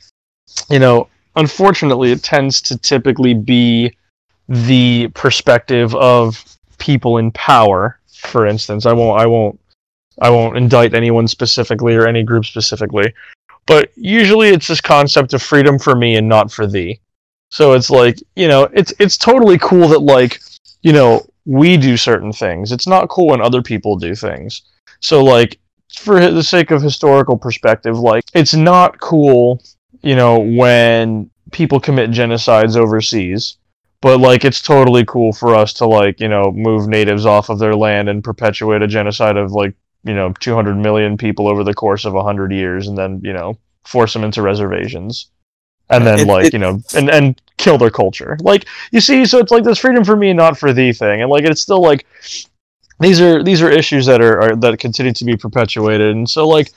you 0.68 0.78
know, 0.78 1.08
unfortunately, 1.36 2.10
it 2.10 2.22
tends 2.22 2.60
to 2.62 2.76
typically 2.78 3.34
be 3.34 3.96
the 4.48 5.08
perspective 5.14 5.94
of 5.94 6.44
people 6.78 7.18
in 7.18 7.30
power. 7.32 7.98
For 8.12 8.46
instance, 8.46 8.86
I 8.86 8.92
won't, 8.92 9.20
I 9.20 9.26
won't, 9.26 9.60
I 10.20 10.30
won't 10.30 10.56
indict 10.56 10.94
anyone 10.94 11.28
specifically 11.28 11.94
or 11.94 12.06
any 12.06 12.22
group 12.22 12.44
specifically 12.44 13.12
but 13.66 13.92
usually 13.96 14.48
it's 14.48 14.66
this 14.66 14.80
concept 14.80 15.34
of 15.34 15.42
freedom 15.42 15.78
for 15.78 15.94
me 15.94 16.16
and 16.16 16.28
not 16.28 16.50
for 16.50 16.66
thee. 16.66 17.00
So 17.50 17.72
it's 17.72 17.90
like, 17.90 18.18
you 18.34 18.48
know, 18.48 18.64
it's 18.72 18.92
it's 18.98 19.16
totally 19.16 19.58
cool 19.58 19.88
that 19.88 20.00
like, 20.00 20.40
you 20.82 20.92
know, 20.92 21.26
we 21.44 21.76
do 21.76 21.96
certain 21.96 22.32
things. 22.32 22.72
It's 22.72 22.86
not 22.86 23.08
cool 23.08 23.28
when 23.28 23.40
other 23.40 23.62
people 23.62 23.96
do 23.96 24.14
things. 24.14 24.62
So 25.00 25.22
like 25.22 25.58
for 25.96 26.30
the 26.30 26.42
sake 26.42 26.70
of 26.70 26.82
historical 26.82 27.36
perspective, 27.36 27.98
like 27.98 28.24
it's 28.34 28.54
not 28.54 29.00
cool, 29.00 29.62
you 30.02 30.16
know, 30.16 30.38
when 30.38 31.30
people 31.50 31.80
commit 31.80 32.10
genocides 32.10 32.76
overseas. 32.76 33.56
But 34.00 34.18
like 34.18 34.44
it's 34.44 34.60
totally 34.60 35.04
cool 35.04 35.32
for 35.32 35.54
us 35.54 35.72
to 35.74 35.86
like, 35.86 36.18
you 36.18 36.28
know, 36.28 36.50
move 36.50 36.88
natives 36.88 37.24
off 37.24 37.50
of 37.50 37.60
their 37.60 37.76
land 37.76 38.08
and 38.08 38.24
perpetuate 38.24 38.82
a 38.82 38.88
genocide 38.88 39.36
of 39.36 39.52
like 39.52 39.74
you 40.04 40.14
know 40.14 40.32
200 40.40 40.76
million 40.76 41.16
people 41.16 41.48
over 41.48 41.64
the 41.64 41.74
course 41.74 42.04
of 42.04 42.14
100 42.14 42.52
years 42.52 42.88
and 42.88 42.98
then 42.98 43.20
you 43.22 43.32
know 43.32 43.58
force 43.84 44.12
them 44.12 44.24
into 44.24 44.42
reservations 44.42 45.30
and 45.92 46.06
then 46.06 46.20
It- 46.20 46.26
like 46.26 46.46
it- 46.46 46.52
you 46.52 46.58
know 46.58 46.82
and 46.94 47.08
and 47.10 47.40
kill 47.58 47.78
their 47.78 47.90
culture. 47.90 48.36
Like 48.40 48.66
you 48.90 49.00
see 49.00 49.24
so 49.24 49.38
it's 49.38 49.52
like 49.52 49.64
this 49.64 49.78
freedom 49.78 50.04
for 50.04 50.16
me 50.16 50.30
and 50.30 50.36
not 50.38 50.58
for 50.58 50.72
thee 50.72 50.92
thing. 50.92 51.22
And 51.22 51.30
like 51.30 51.44
it's 51.44 51.60
still 51.60 51.80
like 51.82 52.06
these 53.00 53.20
are 53.20 53.42
these 53.42 53.62
are 53.62 53.70
issues 53.70 54.06
that 54.06 54.20
are, 54.20 54.40
are 54.42 54.56
that 54.56 54.78
continue 54.78 55.12
to 55.12 55.24
be 55.24 55.36
perpetuated. 55.36 56.14
And 56.14 56.28
so 56.28 56.46
like 56.48 56.72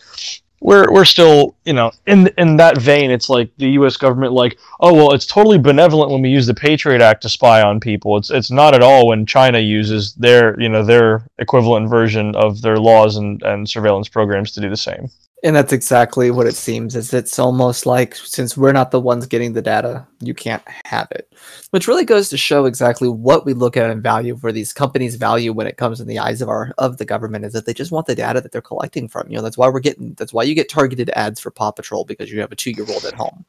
we're 0.61 0.91
we're 0.91 1.05
still 1.05 1.55
you 1.65 1.73
know 1.73 1.91
in 2.07 2.27
in 2.37 2.57
that 2.57 2.77
vein 2.77 3.11
it's 3.11 3.29
like 3.29 3.49
the 3.57 3.69
US 3.71 3.97
government 3.97 4.31
like 4.33 4.57
oh 4.79 4.93
well 4.93 5.11
it's 5.13 5.25
totally 5.25 5.57
benevolent 5.59 6.11
when 6.11 6.21
we 6.21 6.29
use 6.29 6.47
the 6.47 6.53
Patriot 6.53 7.01
Act 7.01 7.21
to 7.23 7.29
spy 7.29 7.61
on 7.61 7.79
people. 7.79 8.17
It's 8.17 8.29
it's 8.31 8.51
not 8.51 8.73
at 8.73 8.81
all 8.81 9.07
when 9.07 9.25
China 9.25 9.59
uses 9.59 10.13
their 10.15 10.59
you 10.59 10.69
know 10.69 10.83
their 10.83 11.27
equivalent 11.39 11.89
version 11.89 12.35
of 12.35 12.61
their 12.61 12.77
laws 12.77 13.17
and 13.17 13.41
and 13.43 13.69
surveillance 13.69 14.07
programs 14.07 14.51
to 14.53 14.61
do 14.61 14.69
the 14.69 14.77
same 14.77 15.09
And 15.45 15.55
that's 15.55 15.71
exactly 15.71 16.31
what 16.31 16.47
it 16.47 16.55
seems. 16.55 16.95
Is 16.95 17.13
it's 17.13 17.37
almost 17.37 17.85
like 17.85 18.15
since 18.15 18.57
we're 18.57 18.71
not 18.71 18.89
the 18.89 18.99
ones 18.99 19.27
getting 19.27 19.53
the 19.53 19.61
data, 19.61 20.03
you 20.19 20.33
can't 20.33 20.63
have 20.85 21.07
it. 21.11 21.31
Which 21.69 21.87
really 21.87 22.03
goes 22.03 22.29
to 22.29 22.37
show 22.37 22.65
exactly 22.65 23.07
what 23.07 23.45
we 23.45 23.53
look 23.53 23.77
at 23.77 23.91
and 23.91 24.01
value 24.01 24.37
for 24.37 24.51
these 24.51 24.73
companies 24.73 25.17
value 25.17 25.53
when 25.53 25.67
it 25.67 25.77
comes 25.77 26.01
in 26.01 26.07
the 26.07 26.17
eyes 26.17 26.41
of 26.41 26.49
our 26.49 26.73
of 26.79 26.97
the 26.97 27.05
government 27.05 27.45
is 27.45 27.53
that 27.53 27.67
they 27.67 27.75
just 27.75 27.91
want 27.91 28.07
the 28.07 28.15
data 28.15 28.41
that 28.41 28.51
they're 28.51 28.59
collecting 28.59 29.07
from 29.07 29.29
you. 29.29 29.37
Know, 29.37 29.43
That's 29.43 29.55
why 29.55 29.69
we're 29.69 29.81
getting 29.81 30.15
that's 30.15 30.33
why 30.33 30.41
you 30.41 30.55
get 30.55 30.67
targeted 30.67 31.11
ads 31.11 31.39
for 31.39 31.51
Paw 31.51 31.69
Patrol 31.69 32.05
because 32.05 32.31
you 32.31 32.41
have 32.41 32.51
a 32.51 32.55
two 32.55 32.71
year 32.71 32.87
old 32.89 33.05
at 33.05 33.13
home. 33.13 33.45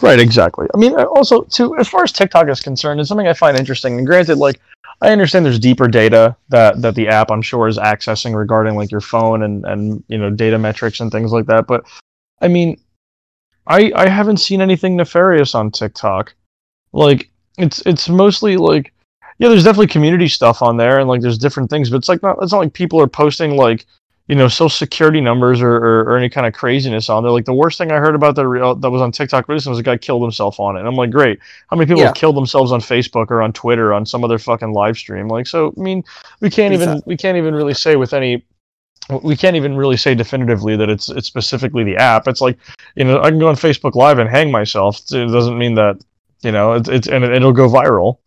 Right, 0.00 0.18
exactly. 0.18 0.66
I 0.74 0.78
mean, 0.78 0.98
uh, 0.98 1.04
also 1.04 1.42
too, 1.42 1.76
as 1.76 1.88
far 1.88 2.02
as 2.04 2.12
TikTok 2.12 2.48
is 2.48 2.60
concerned, 2.60 3.00
it's 3.00 3.08
something 3.08 3.28
I 3.28 3.34
find 3.34 3.58
interesting. 3.58 3.98
And 3.98 4.06
granted, 4.06 4.36
like, 4.36 4.60
I 5.02 5.10
understand 5.10 5.44
there's 5.44 5.58
deeper 5.58 5.88
data 5.88 6.36
that 6.48 6.80
that 6.82 6.94
the 6.94 7.08
app 7.08 7.30
I'm 7.30 7.42
sure 7.42 7.68
is 7.68 7.78
accessing 7.78 8.34
regarding 8.34 8.76
like 8.76 8.90
your 8.90 9.00
phone 9.00 9.42
and 9.42 9.64
and 9.66 10.02
you 10.08 10.18
know 10.18 10.30
data 10.30 10.58
metrics 10.58 11.00
and 11.00 11.12
things 11.12 11.32
like 11.32 11.46
that. 11.46 11.66
But 11.66 11.84
I 12.40 12.48
mean, 12.48 12.80
I 13.66 13.92
I 13.94 14.08
haven't 14.08 14.38
seen 14.38 14.60
anything 14.60 14.96
nefarious 14.96 15.54
on 15.54 15.70
TikTok. 15.70 16.34
Like, 16.92 17.28
it's 17.58 17.80
it's 17.84 18.08
mostly 18.08 18.56
like, 18.56 18.92
yeah, 19.38 19.48
there's 19.48 19.64
definitely 19.64 19.88
community 19.88 20.28
stuff 20.28 20.62
on 20.62 20.78
there, 20.78 20.98
and 20.98 21.08
like 21.08 21.20
there's 21.20 21.38
different 21.38 21.68
things, 21.68 21.90
but 21.90 21.96
it's 21.98 22.08
like 22.08 22.22
not 22.22 22.38
it's 22.40 22.52
not 22.52 22.60
like 22.60 22.72
people 22.72 23.00
are 23.00 23.06
posting 23.06 23.56
like 23.56 23.86
you 24.28 24.34
know 24.34 24.48
social 24.48 24.68
security 24.68 25.20
numbers 25.20 25.60
or, 25.62 25.76
or, 25.76 26.00
or 26.00 26.16
any 26.16 26.28
kind 26.28 26.46
of 26.46 26.52
craziness 26.52 27.08
on 27.08 27.22
there. 27.22 27.30
Like 27.30 27.44
the 27.44 27.54
worst 27.54 27.78
thing 27.78 27.92
I 27.92 27.96
heard 27.96 28.14
about 28.14 28.34
that 28.36 28.46
re- 28.46 28.74
that 28.78 28.90
was 28.90 29.00
on 29.00 29.12
TikTok 29.12 29.48
recently 29.48 29.72
was 29.72 29.78
a 29.78 29.84
guy 29.84 29.96
killed 29.96 30.22
himself 30.22 30.58
on 30.58 30.76
it. 30.76 30.80
And 30.80 30.88
I'm 30.88 30.96
like, 30.96 31.10
great. 31.10 31.38
How 31.68 31.76
many 31.76 31.86
people 31.86 32.00
Yeah. 32.00 32.08
have 32.08 32.16
killed 32.16 32.36
themselves 32.36 32.72
on 32.72 32.80
Facebook 32.80 33.30
or 33.30 33.40
on 33.40 33.52
Twitter 33.52 33.90
or 33.90 33.94
on 33.94 34.04
some 34.04 34.24
other 34.24 34.38
fucking 34.38 34.72
live 34.72 34.98
stream? 34.98 35.28
Like, 35.28 35.46
so 35.46 35.72
I 35.76 35.80
mean, 35.80 36.02
we 36.40 36.50
can't 36.50 36.74
even 36.74 37.02
we 37.06 37.16
can't 37.16 37.38
even 37.38 37.54
really 37.54 37.74
say 37.74 37.96
with 37.96 38.12
any 38.12 38.44
we 39.22 39.36
can't 39.36 39.54
even 39.54 39.76
really 39.76 39.96
say 39.96 40.14
definitively 40.14 40.76
that 40.76 40.88
it's 40.88 41.08
it's 41.08 41.28
specifically 41.28 41.84
the 41.84 41.96
app. 41.96 42.26
It's 42.26 42.40
like 42.40 42.58
you 42.96 43.04
know 43.04 43.22
I 43.22 43.30
can 43.30 43.38
go 43.38 43.48
on 43.48 43.54
Facebook 43.54 43.94
Live 43.94 44.18
and 44.18 44.28
hang 44.28 44.50
myself. 44.50 45.00
It 45.12 45.30
doesn't 45.30 45.56
mean 45.56 45.74
that 45.76 46.02
you 46.42 46.50
know 46.50 46.72
it's, 46.72 46.88
it's 46.88 47.06
and 47.06 47.24
it'll 47.24 47.52
go 47.52 47.68
viral. 47.68 48.18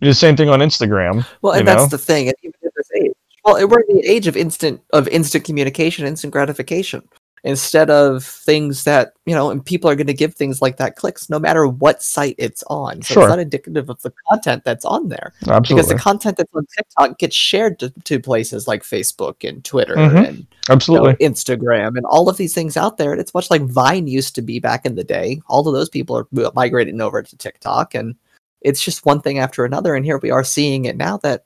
The 0.00 0.12
same 0.12 0.36
thing 0.36 0.48
on 0.48 0.58
Instagram. 0.60 1.24
Well, 1.40 1.54
and 1.54 1.66
that's 1.66 1.84
know? 1.84 1.88
the 1.88 1.98
thing. 1.98 2.28
And 2.28 2.36
even 2.42 2.54
at 2.64 2.72
this 2.76 2.90
age, 3.00 3.12
well, 3.46 3.68
we're 3.68 3.80
in 3.88 3.96
the 3.96 4.06
age 4.06 4.26
of 4.26 4.36
instant 4.36 4.82
of 4.92 5.08
instant 5.08 5.44
communication, 5.44 6.06
instant 6.06 6.32
gratification. 6.32 7.08
Instead 7.44 7.90
of 7.90 8.24
things 8.24 8.82
that 8.82 9.12
you 9.24 9.32
know, 9.32 9.50
and 9.50 9.64
people 9.64 9.88
are 9.88 9.94
going 9.94 10.08
to 10.08 10.14
give 10.14 10.34
things 10.34 10.60
like 10.60 10.78
that 10.78 10.96
clicks, 10.96 11.30
no 11.30 11.38
matter 11.38 11.64
what 11.68 12.02
site 12.02 12.34
it's 12.38 12.64
on. 12.68 13.02
So 13.02 13.14
Sure. 13.14 13.22
it's 13.22 13.30
not 13.30 13.38
indicative 13.38 13.88
of 13.88 14.02
the 14.02 14.12
content 14.28 14.64
that's 14.64 14.84
on 14.84 15.10
there, 15.10 15.32
Absolutely. 15.42 15.74
because 15.74 15.88
the 15.88 15.94
content 15.94 16.38
that's 16.38 16.50
on 16.54 16.66
TikTok 16.76 17.18
gets 17.20 17.36
shared 17.36 17.78
to, 17.78 17.90
to 18.02 18.18
places 18.18 18.66
like 18.66 18.82
Facebook 18.82 19.48
and 19.48 19.64
Twitter 19.64 19.94
Mhm. 19.94 20.26
and 20.26 20.36
you 20.38 20.42
know, 20.42 20.46
absolutely. 20.70 21.14
Instagram 21.24 21.96
and 21.96 22.04
all 22.06 22.28
of 22.28 22.36
these 22.36 22.52
things 22.54 22.76
out 22.76 22.96
there. 22.96 23.12
And 23.12 23.20
it's 23.20 23.34
much 23.34 23.48
like 23.48 23.62
Vine 23.62 24.08
used 24.08 24.34
to 24.34 24.42
be 24.42 24.58
back 24.58 24.84
in 24.84 24.96
the 24.96 25.04
day. 25.04 25.40
All 25.46 25.68
of 25.68 25.74
those 25.74 25.88
people 25.90 26.16
are 26.16 26.26
migrating 26.54 27.00
over 27.00 27.22
to 27.22 27.36
TikTok, 27.36 27.94
and 27.94 28.16
it's 28.62 28.82
just 28.82 29.06
one 29.06 29.20
thing 29.20 29.38
after 29.38 29.64
another. 29.64 29.94
And 29.94 30.04
here 30.04 30.18
we 30.18 30.32
are 30.32 30.42
seeing 30.42 30.86
it 30.86 30.96
now 30.96 31.18
that 31.18 31.44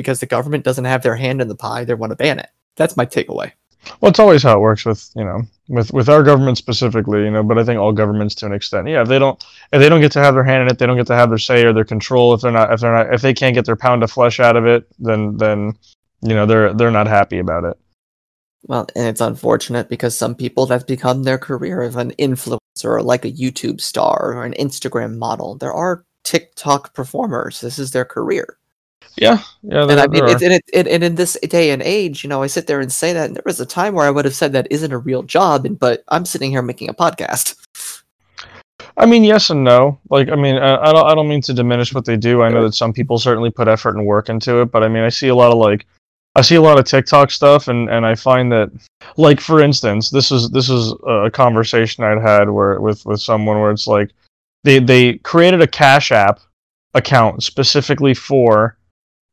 because 0.00 0.20
the 0.20 0.26
government 0.26 0.64
doesn't 0.64 0.84
have 0.84 1.02
their 1.02 1.16
hand 1.16 1.40
in 1.40 1.48
the 1.48 1.54
pie, 1.54 1.84
they 1.84 1.94
want 1.94 2.10
to 2.10 2.16
ban 2.16 2.38
it. 2.38 2.48
That's 2.76 2.96
my 2.96 3.06
takeaway. 3.06 3.52
Well, 4.00 4.10
it's 4.10 4.18
always 4.18 4.42
how 4.42 4.56
it 4.56 4.60
works 4.60 4.84
with 4.84 5.10
you 5.16 5.24
know 5.24 5.42
with 5.68 5.92
with 5.92 6.08
our 6.08 6.22
government 6.22 6.58
specifically, 6.58 7.24
you 7.24 7.30
know. 7.30 7.42
But 7.42 7.58
I 7.58 7.64
think 7.64 7.80
all 7.80 7.92
governments 7.92 8.34
to 8.36 8.46
an 8.46 8.52
extent, 8.52 8.88
yeah. 8.88 9.02
If 9.02 9.08
they 9.08 9.18
don't 9.18 9.42
if 9.72 9.80
they 9.80 9.88
don't 9.88 10.00
get 10.00 10.12
to 10.12 10.20
have 10.20 10.34
their 10.34 10.44
hand 10.44 10.62
in 10.62 10.68
it, 10.68 10.78
they 10.78 10.86
don't 10.86 10.96
get 10.96 11.06
to 11.08 11.14
have 11.14 11.30
their 11.30 11.38
say 11.38 11.64
or 11.64 11.72
their 11.72 11.84
control. 11.84 12.34
If 12.34 12.42
they're 12.42 12.52
not 12.52 12.72
if 12.72 12.80
they're 12.80 12.92
not 12.92 13.14
if 13.14 13.22
they 13.22 13.34
can't 13.34 13.54
get 13.54 13.64
their 13.64 13.76
pound 13.76 14.02
of 14.02 14.10
flesh 14.10 14.40
out 14.40 14.56
of 14.56 14.66
it, 14.66 14.86
then 14.98 15.36
then 15.38 15.74
you 16.22 16.34
know 16.34 16.46
they're 16.46 16.74
they're 16.74 16.90
not 16.90 17.06
happy 17.06 17.38
about 17.38 17.64
it. 17.64 17.78
Well, 18.64 18.86
and 18.94 19.06
it's 19.06 19.22
unfortunate 19.22 19.88
because 19.88 20.16
some 20.16 20.34
people 20.34 20.66
that's 20.66 20.84
become 20.84 21.22
their 21.22 21.38
career 21.38 21.80
of 21.82 21.96
an 21.96 22.12
influencer 22.12 22.58
or 22.84 23.02
like 23.02 23.24
a 23.24 23.32
YouTube 23.32 23.80
star 23.80 24.34
or 24.34 24.44
an 24.44 24.54
Instagram 24.58 25.16
model. 25.16 25.56
There 25.56 25.72
are 25.72 26.04
TikTok 26.24 26.94
performers. 26.94 27.62
This 27.62 27.78
is 27.78 27.92
their 27.92 28.04
career. 28.04 28.58
Yeah, 29.16 29.42
yeah. 29.62 29.82
and 29.82 30.00
I 30.00 30.06
mean, 30.06 30.22
are. 30.22 30.28
and, 30.28 30.42
it, 30.42 30.64
and, 30.74 30.88
and 30.88 31.04
in 31.04 31.14
this 31.14 31.36
day 31.42 31.70
and 31.70 31.82
age, 31.82 32.22
you 32.24 32.28
know, 32.28 32.42
I 32.42 32.46
sit 32.46 32.66
there 32.66 32.80
and 32.80 32.92
say 32.92 33.12
that, 33.12 33.26
and 33.26 33.36
there 33.36 33.42
was 33.44 33.60
a 33.60 33.66
time 33.66 33.94
where 33.94 34.06
I 34.06 34.10
would 34.10 34.24
have 34.24 34.34
said 34.34 34.52
that 34.52 34.68
isn't 34.70 34.92
a 34.92 34.98
real 34.98 35.22
job, 35.22 35.66
and 35.66 35.78
but 35.78 36.04
I'm 36.08 36.24
sitting 36.24 36.50
here 36.50 36.62
making 36.62 36.88
a 36.88 36.94
podcast. 36.94 37.56
I 38.96 39.06
mean, 39.06 39.24
yes 39.24 39.50
and 39.50 39.64
no. 39.64 39.98
Like, 40.10 40.28
I 40.28 40.36
mean, 40.36 40.56
I, 40.56 40.76
I 40.76 40.92
don't 40.92 41.06
I 41.06 41.14
don't 41.14 41.28
mean 41.28 41.42
to 41.42 41.54
diminish 41.54 41.94
what 41.94 42.04
they 42.04 42.16
do. 42.16 42.42
I 42.42 42.50
know 42.50 42.62
that 42.64 42.74
some 42.74 42.92
people 42.92 43.18
certainly 43.18 43.50
put 43.50 43.68
effort 43.68 43.96
and 43.96 44.06
work 44.06 44.28
into 44.28 44.60
it, 44.60 44.70
but 44.70 44.82
I 44.82 44.88
mean, 44.88 45.02
I 45.02 45.08
see 45.08 45.28
a 45.28 45.34
lot 45.34 45.52
of 45.52 45.58
like 45.58 45.86
I 46.36 46.42
see 46.42 46.54
a 46.54 46.62
lot 46.62 46.78
of 46.78 46.84
TikTok 46.84 47.30
stuff, 47.30 47.68
and 47.68 47.88
and 47.88 48.06
I 48.06 48.14
find 48.14 48.52
that, 48.52 48.70
like 49.16 49.40
for 49.40 49.60
instance, 49.60 50.10
this 50.10 50.30
is 50.30 50.50
this 50.50 50.70
is 50.70 50.94
a 51.06 51.30
conversation 51.30 52.04
I'd 52.04 52.22
had 52.22 52.50
where 52.50 52.80
with 52.80 53.04
with 53.04 53.20
someone 53.20 53.60
where 53.60 53.70
it's 53.70 53.86
like 53.86 54.12
they 54.64 54.78
they 54.78 55.14
created 55.18 55.60
a 55.60 55.66
Cash 55.66 56.12
App 56.12 56.40
account 56.94 57.42
specifically 57.42 58.14
for 58.14 58.76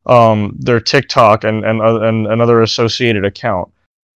um 0.08 0.56
their 0.60 0.80
TikTok 0.80 1.44
and 1.44 1.64
and 1.66 1.82
oth- 1.82 2.02
and 2.02 2.28
another 2.28 2.62
associated 2.62 3.26
account. 3.26 3.70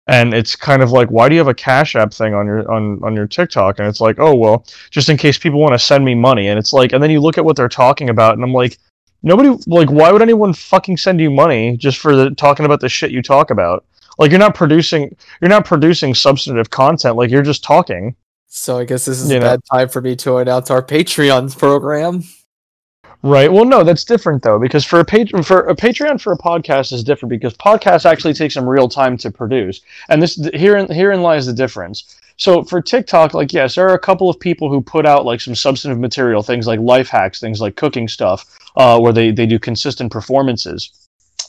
And 0.07 0.35
it's 0.35 0.57
kind 0.57 0.83
of 0.83 0.91
like, 0.91 1.09
why 1.11 1.29
do 1.29 1.37
you 1.37 1.41
have 1.41 1.47
a 1.47 1.55
Cash 1.55 1.95
App 1.95 2.13
thing 2.13 2.35
on 2.35 2.47
your 2.47 2.71
on 2.71 3.03
on 3.05 3.15
your 3.15 3.27
TikTok? 3.27 3.79
And 3.79 3.87
it's 3.87 4.01
like, 4.01 4.19
oh 4.19 4.35
well, 4.35 4.67
just 4.91 5.09
in 5.09 5.17
case 5.17 5.39
people 5.39 5.61
want 5.61 5.75
to 5.75 5.79
send 5.79 6.05
me 6.05 6.15
money. 6.15 6.49
And 6.49 6.59
it's 6.59 6.73
like, 6.73 6.93
and 6.93 7.03
then 7.03 7.11
you 7.11 7.21
look 7.21 7.39
at 7.39 7.45
what 7.45 7.55
they're 7.57 7.69
talking 7.69 8.09
about, 8.09 8.35
and 8.35 8.43
I'm 8.43 8.53
like, 8.53 8.79
nobody 9.23 9.51
like, 9.67 9.91
why 9.91 10.11
would 10.11 10.23
anyone 10.23 10.53
fucking 10.53 10.97
send 10.97 11.21
you 11.21 11.31
money 11.31 11.77
just 11.77 11.99
for 11.99 12.17
the 12.17 12.31
talking 12.31 12.67
about 12.67 12.81
the 12.81 12.89
shit 12.89 13.13
you 13.13 13.23
talk 13.23 13.51
about? 13.51 13.85
Like 14.19 14.31
you're 14.31 14.41
not 14.41 14.55
producing 14.55 15.15
you're 15.41 15.51
not 15.51 15.65
producing 15.65 16.15
substantive 16.15 16.71
content. 16.71 17.17
Like 17.17 17.31
you're 17.31 17.43
just 17.43 17.63
talking. 17.63 18.17
So 18.49 18.79
I 18.79 18.85
guess 18.85 19.05
this 19.05 19.21
is 19.21 19.31
You 19.31 19.37
a 19.37 19.41
know. 19.41 19.47
bad 19.47 19.61
time 19.73 19.89
for 19.89 20.01
me 20.03 20.17
to 20.17 20.39
announce 20.39 20.71
our 20.71 20.83
Patreon 20.83 21.57
program. 21.57 22.25
Right. 23.23 23.53
Well, 23.53 23.67
no, 23.67 23.85
that's 23.85 24.05
different 24.05 24.43
though, 24.43 24.59
because 24.59 24.85
for 24.85 24.99
a 24.99 25.05
patron 25.05 25.43
for 25.43 25.61
a 25.61 25.77
Patreon 25.77 26.21
for 26.21 26.33
a 26.33 26.39
podcast 26.39 26.91
is 26.91 27.05
different 27.05 27.29
because 27.29 27.55
podcasts 27.55 28.11
actually 28.11 28.33
take 28.33 28.51
some 28.51 28.67
real 28.67 28.89
time 28.89 29.19
to 29.19 29.31
produce, 29.31 29.83
and 30.09 30.23
this 30.23 30.37
herein 30.55 30.89
herein 30.91 31.21
lies 31.21 31.45
the 31.45 31.53
difference. 31.53 32.17
So 32.39 32.65
for 32.65 32.81
TikTok, 32.81 33.35
like 33.35 33.53
yes, 33.53 33.75
there 33.75 33.87
are 33.87 33.95
a 33.95 33.99
couple 33.99 34.31
of 34.31 34.41
people 34.41 34.71
who 34.71 34.81
put 34.81 35.05
out 35.05 35.27
like 35.27 35.43
some 35.43 35.55
substantive 35.55 36.01
material, 36.01 36.43
things 36.43 36.67
like 36.67 36.81
life 36.81 37.11
hacks, 37.11 37.41
things 37.41 37.61
like 37.61 37.77
cooking 37.77 38.09
stuff, 38.09 38.59
uh, 38.77 38.99
where 38.99 39.13
they 39.13 39.31
they 39.31 39.47
do 39.47 39.59
consistent 39.59 40.11
performances. 40.11 40.91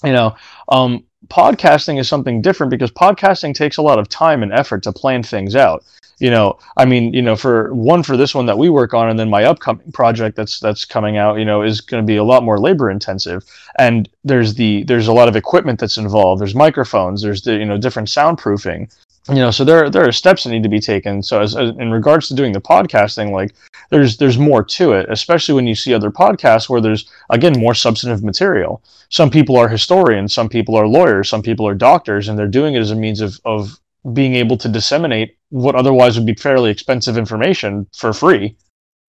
You 0.04 0.12
know, 0.12 0.36
um, 0.68 1.06
podcasting 1.28 2.00
is 2.00 2.10
something 2.10 2.42
different 2.42 2.72
because 2.72 2.92
podcasting 2.92 3.56
takes 3.56 3.78
a 3.78 3.82
lot 3.82 3.98
of 3.98 4.10
time 4.10 4.44
and 4.44 4.52
effort 4.52 4.84
to 4.84 4.92
plan 4.92 5.24
things 5.24 5.56
out 5.56 5.86
you 6.22 6.30
know 6.30 6.58
i 6.78 6.86
mean 6.86 7.14
you 7.14 7.22
know 7.22 7.36
for 7.36 7.74
one 7.74 8.04
for 8.04 8.16
this 8.16 8.34
one 8.34 8.46
that 8.46 8.58
we 8.58 8.70
work 8.70 8.94
on 8.94 9.10
and 9.10 9.20
then 9.20 9.30
my 9.30 9.44
upcoming 9.44 9.92
project 9.92 10.36
that's 10.38 10.60
that's 10.60 10.86
coming 10.86 11.18
out 11.18 11.38
you 11.38 11.46
know 11.46 11.62
is 11.62 11.82
going 11.82 12.02
to 12.02 12.08
be 12.08 12.18
a 12.18 12.24
lot 12.24 12.44
more 12.44 12.60
labor 12.60 12.90
intensive. 13.02 13.44
And 13.78 14.08
there's 14.24 14.54
the 14.54 14.84
there's 14.84 15.08
a 15.08 15.14
lot 15.14 15.28
of 15.28 15.36
equipment 15.36 15.80
that's 15.80 15.98
involved. 15.98 16.42
There's 16.42 16.56
microphones. 16.56 17.22
There's 17.22 17.42
the 17.42 17.58
you 17.58 17.66
know 17.66 17.78
different 17.78 18.08
soundproofing. 18.08 18.96
You 19.30 19.36
know 19.36 19.52
so 19.52 19.64
there 19.64 19.90
there 19.90 20.08
are 20.08 20.12
steps 20.12 20.44
that 20.44 20.52
need 20.52 20.64
to 20.64 20.70
be 20.70 20.80
taken. 20.80 21.24
So 21.24 21.42
as, 21.42 21.56
as 21.56 21.70
in 21.78 21.92
regards 21.92 22.28
to 22.28 22.36
doing 22.36 22.54
the 22.54 22.62
podcasting 22.62 23.32
like 23.32 23.54
there's 23.90 24.18
there's 24.18 24.38
more 24.38 24.64
to 24.64 24.94
it 24.94 25.06
especially 25.10 25.54
when 25.54 25.68
you 25.68 25.76
see 25.76 25.94
other 25.94 26.12
podcasts 26.12 26.70
where 26.70 26.82
there's 26.82 27.10
again 27.30 27.60
more 27.60 27.76
substantive 27.76 28.24
material. 28.24 28.82
Some 29.10 29.30
people 29.30 29.58
are 29.58 29.68
historians 29.68 30.34
some 30.34 30.50
people 30.50 30.76
are 30.76 30.88
lawyers 30.88 31.30
some 31.30 31.42
people 31.42 31.68
are 31.68 31.76
doctors 31.76 32.28
and 32.28 32.38
they're 32.38 32.48
doing 32.48 32.76
it 32.76 32.80
as 32.80 32.92
a 32.92 32.96
means 32.96 33.22
of 33.22 33.40
of 33.46 33.80
being 34.14 34.36
able 34.36 34.58
to 34.58 34.68
disseminate 34.68 35.38
what 35.50 35.76
otherwise 35.76 36.18
would 36.18 36.26
be 36.26 36.34
fairly 36.34 36.72
expensive 36.72 37.18
information 37.18 37.88
for 37.96 38.14
free. 38.14 38.56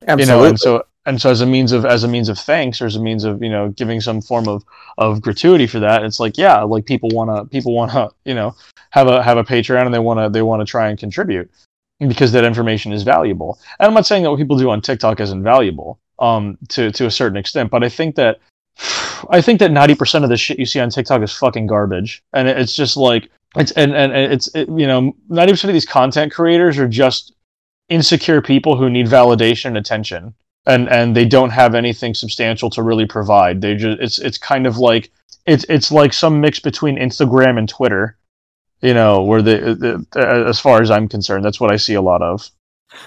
You 0.06 0.26
know 0.26 0.44
and 0.44 0.58
so 0.58 0.84
and 1.06 1.20
so 1.20 1.30
as 1.30 1.40
a 1.40 1.46
means 1.46 1.72
of 1.72 1.84
as 1.84 2.04
a 2.04 2.08
means 2.08 2.28
of 2.28 2.38
thanks 2.38 2.80
or 2.80 2.86
as 2.86 2.96
a 2.96 3.00
means 3.00 3.24
of 3.24 3.42
you 3.42 3.48
know 3.48 3.70
giving 3.70 4.00
some 4.00 4.20
form 4.20 4.48
of 4.48 4.64
of 4.98 5.22
gratuity 5.22 5.66
for 5.66 5.78
that 5.80 6.02
it's 6.02 6.20
like 6.20 6.36
yeah 6.36 6.62
like 6.62 6.86
people 6.86 7.08
want 7.12 7.30
to 7.30 7.44
people 7.50 7.74
want 7.74 7.92
to 7.92 8.10
you 8.24 8.34
know 8.34 8.54
have 8.90 9.06
a 9.06 9.22
have 9.22 9.38
a 9.38 9.44
patreon 9.44 9.86
and 9.86 9.94
they 9.94 10.00
want 10.00 10.18
to 10.18 10.28
they 10.28 10.42
want 10.42 10.60
to 10.60 10.66
try 10.66 10.88
and 10.88 10.98
contribute 10.98 11.50
because 12.00 12.32
that 12.32 12.42
information 12.44 12.92
is 12.92 13.04
valuable. 13.04 13.60
And 13.78 13.86
i'm 13.86 13.94
not 13.94 14.06
saying 14.06 14.24
that 14.24 14.30
what 14.30 14.38
people 14.38 14.58
do 14.58 14.70
on 14.70 14.80
tiktok 14.80 15.20
isn't 15.20 15.42
valuable 15.42 16.00
um 16.18 16.58
to 16.68 16.90
to 16.90 17.06
a 17.06 17.10
certain 17.10 17.36
extent 17.36 17.70
but 17.70 17.84
i 17.84 17.88
think 17.88 18.16
that 18.16 18.40
i 19.30 19.40
think 19.40 19.60
that 19.60 19.70
90% 19.70 20.24
of 20.24 20.28
the 20.28 20.36
shit 20.36 20.58
you 20.58 20.66
see 20.66 20.80
on 20.80 20.90
tiktok 20.90 21.22
is 21.22 21.32
fucking 21.32 21.66
garbage. 21.68 22.22
And 22.32 22.48
it's 22.48 22.74
just 22.74 22.96
like 22.96 23.30
it's 23.56 23.72
and 23.72 23.94
and 23.94 24.12
it's 24.12 24.48
it, 24.54 24.68
you 24.68 24.86
know 24.86 25.14
90% 25.30 25.64
of 25.64 25.72
these 25.72 25.86
content 25.86 26.32
creators 26.32 26.78
are 26.78 26.88
just 26.88 27.34
insecure 27.88 28.40
people 28.40 28.76
who 28.76 28.88
need 28.88 29.06
validation 29.06 29.66
and 29.66 29.78
attention. 29.78 30.34
And 30.64 30.88
and 30.88 31.16
they 31.16 31.24
don't 31.24 31.50
have 31.50 31.74
anything 31.74 32.14
substantial 32.14 32.70
to 32.70 32.82
really 32.82 33.06
provide. 33.06 33.60
They 33.60 33.74
just 33.74 34.00
it's 34.00 34.18
it's 34.18 34.38
kind 34.38 34.66
of 34.66 34.78
like 34.78 35.10
it's 35.44 35.64
it's 35.68 35.90
like 35.90 36.12
some 36.12 36.40
mix 36.40 36.60
between 36.60 36.96
instagram 36.96 37.58
and 37.58 37.68
twitter 37.68 38.16
you 38.80 38.94
know 38.94 39.22
where 39.22 39.42
the, 39.42 40.06
the 40.12 40.46
as 40.48 40.60
far 40.60 40.80
as 40.80 40.90
i'm 40.90 41.08
concerned. 41.08 41.44
That's 41.44 41.60
what 41.60 41.72
i 41.72 41.76
see 41.76 41.94
a 41.94 42.02
lot 42.02 42.22
of 42.22 42.48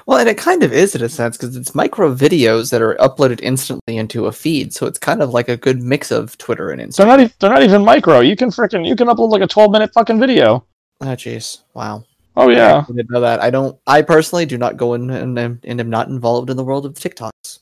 Well, 0.06 0.18
and 0.20 0.30
it 0.30 0.38
kind 0.38 0.64
of 0.64 0.72
is 0.74 0.96
in 0.96 1.04
a 1.04 1.10
sense 1.10 1.38
because 1.38 1.56
it's 1.56 1.74
micro 1.76 2.14
videos 2.14 2.72
that 2.72 2.82
are 2.82 2.96
uploaded 2.96 3.40
instantly 3.42 3.98
into 3.98 4.26
a 4.28 4.32
feed, 4.32 4.74
so 4.74 4.86
it's 4.86 5.00
kind 5.00 5.22
of 5.22 5.30
like 5.32 5.50
a 5.50 5.58
good 5.58 5.82
mix 5.82 6.12
of 6.12 6.38
Twitter 6.38 6.70
and 6.72 6.80
they're 6.80 6.88
Instagram. 6.88 7.08
not 7.08 7.20
e- 7.22 7.34
they're 7.40 7.50
not 7.50 7.64
even 7.64 7.84
micro 7.84 8.20
you 8.20 8.36
can 8.36 8.50
freaking 8.50 8.86
you 8.88 8.96
can 8.96 9.08
upload 9.08 9.30
like 9.30 9.42
a 9.42 9.48
12 9.48 9.72
minute 9.72 9.92
fucking 9.94 10.20
video 10.20 10.66
Oh, 11.02 11.06
jeez, 11.08 11.60
wow. 11.74 12.04
oh 12.38 12.50
yeah 12.50 12.84
I 12.88 12.92
didn't 12.94 13.10
know 13.12 13.22
that. 13.22 13.42
I 13.42 13.50
don't. 13.50 13.78
I 13.88 14.02
personally 14.02 14.46
do 14.46 14.58
not 14.58 14.78
go 14.78 14.94
in 14.94 15.10
and, 15.10 15.38
am- 15.38 15.60
and 15.64 15.80
am 15.80 15.90
not 15.90 16.08
involved 16.08 16.50
in 16.50 16.58
the 16.58 16.64
world 16.64 16.86
of 16.86 16.94
TikToks. 16.94 17.60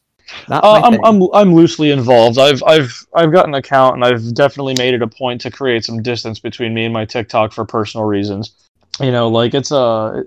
Not 0.49 0.63
Uh, 0.63 0.81
I'm, 0.83 0.93
thing. 0.93 1.01
I'm 1.03 1.21
I'm 1.33 1.53
loosely 1.53 1.91
involved. 1.91 2.37
I've 2.37 2.63
I've 2.63 3.05
I've 3.13 3.31
got 3.31 3.47
an 3.47 3.53
account 3.55 3.95
and 3.95 4.05
I've 4.05 4.33
definitely 4.33 4.75
made 4.77 4.93
it 4.93 5.01
a 5.01 5.07
point 5.07 5.41
to 5.41 5.51
create 5.51 5.83
some 5.85 6.01
distance 6.01 6.39
between 6.39 6.73
me 6.73 6.85
and 6.85 6.93
my 6.93 7.05
TikTok 7.05 7.51
for 7.53 7.65
personal 7.65 8.05
reasons. 8.05 8.51
You 8.99 9.11
know, 9.11 9.27
like 9.27 9.53
it's 9.53 9.71
a 9.71 10.23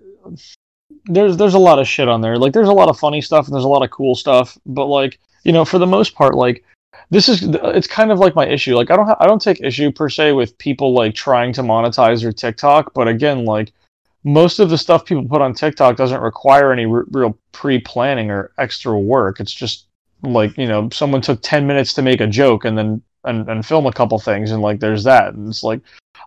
there's 1.07 1.37
there's 1.37 1.55
a 1.55 1.59
lot 1.59 1.79
of 1.79 1.89
shit 1.89 2.09
on 2.09 2.21
there. 2.21 2.39
Like 2.39 2.53
there's 2.53 2.69
a 2.69 2.73
lot 2.73 2.89
of 2.89 2.99
funny 2.99 3.21
stuff 3.21 3.47
and 3.47 3.55
there's 3.55 3.65
a 3.65 3.69
lot 3.69 3.83
of 3.83 3.91
cool 3.91 4.15
stuff, 4.15 4.59
but 4.67 4.87
like 4.87 5.19
you 5.45 5.53
know, 5.53 5.65
for 5.65 5.79
the 5.79 5.87
most 5.87 6.15
part, 6.15 6.35
like 6.35 6.65
this 7.11 7.29
is 7.29 7.43
it's 7.43 7.87
kind 7.87 8.11
of 8.11 8.19
like 8.19 8.35
my 8.35 8.47
issue. 8.47 8.77
Like 8.77 8.91
I 8.91 8.97
don't 8.97 9.07
ha- 9.07 9.17
I 9.21 9.27
don't 9.27 9.43
take 9.43 9.61
issue 9.61 9.93
per 9.93 10.09
se 10.09 10.33
with 10.33 10.57
people 10.59 10.93
like 10.93 11.15
trying 11.15 11.53
to 11.55 11.63
monetize 11.63 12.23
their 12.23 12.33
TikTok, 12.33 12.95
but 12.95 13.09
again, 13.09 13.45
like 13.45 13.73
most 14.25 14.59
of 14.59 14.71
the 14.71 14.79
stuff 14.79 15.05
people 15.05 15.25
put 15.25 15.41
on 15.43 15.55
TikTok 15.55 15.97
doesn't 15.97 16.21
require 16.21 16.73
any 16.73 16.85
r- 16.85 17.05
real 17.13 17.39
pre-planning 17.53 18.31
or 18.31 18.51
extra 18.59 18.99
work. 18.99 19.39
It's 19.39 19.53
just 19.53 19.87
like 20.23 20.57
you 20.59 20.67
know 20.67 20.89
someone 20.91 21.21
took 21.21 21.41
10 21.43 21.67
minutes 21.67 21.93
to 21.93 22.03
make 22.03 22.21
a 22.21 22.27
joke 22.27 22.65
and 22.65 22.77
then 22.77 23.03
and, 23.25 23.49
and 23.49 23.67
film 23.67 23.87
a 23.87 23.93
couple 23.93 24.19
things 24.19 24.51
and 24.51 24.63
like 24.63 24.81
there's 24.81 25.05
that 25.05 25.35
and 25.35 25.49
it's 25.49 25.63
like 25.63 25.81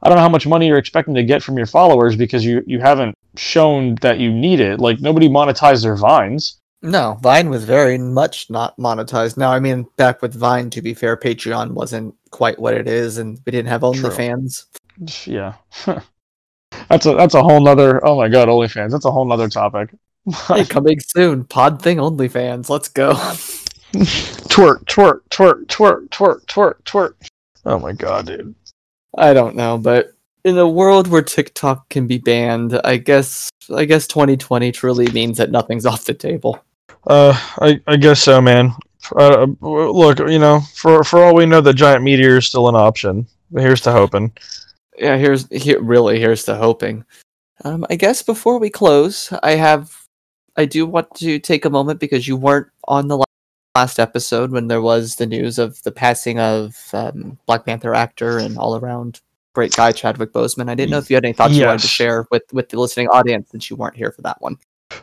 i 0.03 0.07
don't 0.07 0.17
know 0.17 0.21
how 0.21 0.29
much 0.29 0.45
money 0.45 0.67
you're 0.67 0.77
expecting 0.77 1.15
to 1.15 1.23
get 1.23 1.41
from 1.41 1.57
your 1.57 1.65
followers 1.65 2.15
because 2.15 2.45
you 2.45 2.63
you 2.67 2.79
haven't 2.79 3.15
shown 3.39 3.95
that 4.01 4.19
you 4.19 4.31
need 4.31 4.59
it 4.59 4.79
like 4.79 4.99
nobody 4.99 5.29
monetized 5.29 5.83
their 5.83 5.95
vines 5.95 6.59
No, 6.81 7.17
Vine 7.21 7.49
was 7.49 7.65
very 7.65 7.97
much 7.97 8.49
not 8.49 8.77
monetized. 8.77 9.35
Now, 9.35 9.51
I 9.51 9.59
mean, 9.59 9.85
back 9.97 10.21
with 10.21 10.33
Vine, 10.33 10.69
to 10.69 10.81
be 10.81 10.93
fair, 10.93 11.17
Patreon 11.17 11.71
wasn't 11.71 12.15
quite 12.31 12.57
what 12.57 12.73
it 12.73 12.87
is, 12.87 13.17
and 13.17 13.37
we 13.45 13.51
didn't 13.51 13.67
have. 13.67 13.81
OnlyFans. 13.81 14.65
yeah 15.27 15.55
That's 16.87 17.05
a 17.05 17.15
that's 17.15 17.33
a 17.33 17.43
whole 17.43 17.61
nother. 17.61 18.05
Oh 18.05 18.15
my 18.17 18.27
god, 18.29 18.47
OnlyFans. 18.47 18.91
That's 18.91 19.05
a 19.05 19.11
whole 19.11 19.25
nother 19.25 19.49
topic. 19.49 19.93
Hey, 20.47 20.65
coming 20.65 20.99
soon. 20.99 21.43
Pod 21.45 21.81
thing 21.81 21.97
OnlyFans. 21.97 22.69
Let's 22.69 22.87
go. 22.89 23.13
twerk, 23.93 24.83
twerk, 24.85 25.21
twerk, 25.29 25.65
twerk, 25.65 26.09
twerk, 26.09 26.45
twerk, 26.45 26.83
twerk. 26.83 27.13
Oh 27.65 27.79
my 27.79 27.93
god, 27.93 28.27
dude. 28.27 28.53
I 29.17 29.33
don't 29.33 29.55
know, 29.55 29.77
but 29.77 30.13
in 30.43 30.57
a 30.57 30.67
world 30.67 31.07
where 31.07 31.21
TikTok 31.21 31.89
can 31.89 32.07
be 32.07 32.17
banned, 32.17 32.79
I 32.83 32.97
guess 32.97 33.49
I 33.73 33.85
guess 33.85 34.07
2020 34.07 34.71
truly 34.71 35.09
means 35.11 35.37
that 35.37 35.51
nothing's 35.51 35.85
off 35.85 36.05
the 36.05 36.13
table. 36.13 36.63
Uh, 37.07 37.33
I 37.59 37.81
I 37.87 37.97
guess 37.97 38.21
so, 38.21 38.41
man. 38.41 38.71
Uh, 39.15 39.47
look, 39.61 40.19
you 40.19 40.39
know, 40.39 40.61
for 40.75 41.03
for 41.03 41.23
all 41.23 41.35
we 41.35 41.45
know, 41.45 41.61
the 41.61 41.73
giant 41.73 42.03
meteor 42.03 42.37
is 42.37 42.47
still 42.47 42.69
an 42.69 42.75
option. 42.75 43.27
But 43.51 43.63
here's 43.63 43.81
to 43.81 43.91
hoping. 43.91 44.31
Yeah, 44.97 45.17
here's 45.17 45.47
here 45.49 45.81
really 45.81 46.19
here's 46.19 46.43
to 46.45 46.55
hoping. 46.55 47.05
Um, 47.63 47.85
I 47.89 47.95
guess 47.95 48.21
before 48.21 48.59
we 48.59 48.69
close, 48.69 49.33
I 49.43 49.51
have 49.51 49.95
I 50.55 50.65
do 50.65 50.85
want 50.85 51.13
to 51.15 51.39
take 51.39 51.65
a 51.65 51.69
moment 51.69 51.99
because 51.99 52.27
you 52.27 52.35
weren't 52.35 52.67
on 52.87 53.07
the 53.07 53.23
last 53.75 53.99
episode 53.99 54.51
when 54.51 54.67
there 54.67 54.81
was 54.81 55.15
the 55.15 55.25
news 55.25 55.57
of 55.57 55.81
the 55.83 55.91
passing 55.91 56.39
of 56.39 56.75
um, 56.93 57.37
Black 57.45 57.65
Panther 57.65 57.95
actor 57.95 58.37
and 58.37 58.57
all 58.57 58.75
around 58.75 59.21
great 59.59 59.75
guy 59.75 59.91
Chadwick 59.91 60.31
Boseman. 60.31 60.69
I 60.69 60.75
didn't 60.75 60.91
know 60.91 60.99
if 60.99 61.09
you 61.09 61.17
had 61.17 61.25
any 61.25 61.33
thoughts 61.33 61.53
you 61.53 61.65
wanted 61.65 61.81
to 61.81 61.87
share 61.87 62.25
with 62.31 62.43
with 62.53 62.69
the 62.69 62.79
listening 62.79 63.09
audience 63.09 63.49
since 63.51 63.69
you 63.69 63.75
weren't 63.75 63.97
here 63.97 64.09
for 64.13 64.21
that 64.21 64.37
one. 64.39 64.55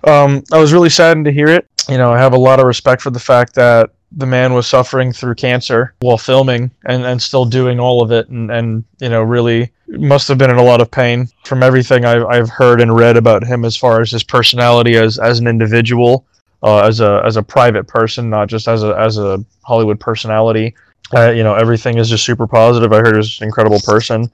Um, 0.05 0.43
I 0.51 0.59
was 0.59 0.73
really 0.73 0.89
saddened 0.89 1.27
to 1.27 1.33
hear 1.33 1.49
it. 1.49 1.69
You 1.91 1.99
know, 1.99 2.11
I 2.11 2.19
have 2.19 2.33
a 2.33 2.39
lot 2.39 2.59
of 2.59 2.67
respect 2.67 3.03
for 3.03 3.11
the 3.11 3.21
fact 3.21 3.55
that 3.57 3.91
the 4.13 4.25
man 4.25 4.55
was 4.55 4.67
suffering 4.67 5.13
through 5.13 5.35
cancer 5.35 5.95
while 6.01 6.17
filming 6.17 6.71
and, 6.87 7.05
and 7.05 7.21
still 7.21 7.45
doing 7.45 7.79
all 7.79 8.03
of 8.03 8.13
it 8.13 8.29
and, 8.29 8.51
and 8.51 8.85
you 9.01 9.11
know 9.11 9.23
really 9.23 9.71
must 9.89 10.27
have 10.29 10.39
been 10.39 10.51
in 10.51 10.57
a 10.57 10.63
lot 10.63 10.81
of 10.81 10.91
pain 10.91 11.29
from 11.45 11.63
everything 11.63 12.05
I've, 12.05 12.25
I've 12.25 12.49
heard 12.49 12.81
and 12.81 12.97
read 12.97 13.17
about 13.17 13.45
him 13.45 13.65
as 13.65 13.77
far 13.77 14.01
as 14.01 14.11
his 14.11 14.25
personality 14.25 14.97
as, 14.97 15.19
as 15.19 15.39
an 15.39 15.47
individual 15.47 16.25
uh, 16.63 16.87
as 16.87 17.01
a 17.01 17.23
as 17.27 17.37
a 17.37 17.43
private 17.43 17.87
person 17.87 18.31
not 18.31 18.49
just 18.49 18.69
as 18.69 18.83
a 18.83 18.97
as 18.97 19.19
a 19.19 19.45
Hollywood 19.65 20.01
personality 20.01 20.75
uh, 21.15 21.31
you 21.31 21.43
know 21.43 21.55
everything 21.55 21.99
is 21.99 22.09
just 22.09 22.25
super 22.25 22.47
positive 22.47 22.93
I 22.93 22.99
heard 22.99 23.15
he 23.15 23.19
was 23.19 23.41
an 23.41 23.47
incredible 23.47 23.81
person 23.81 24.31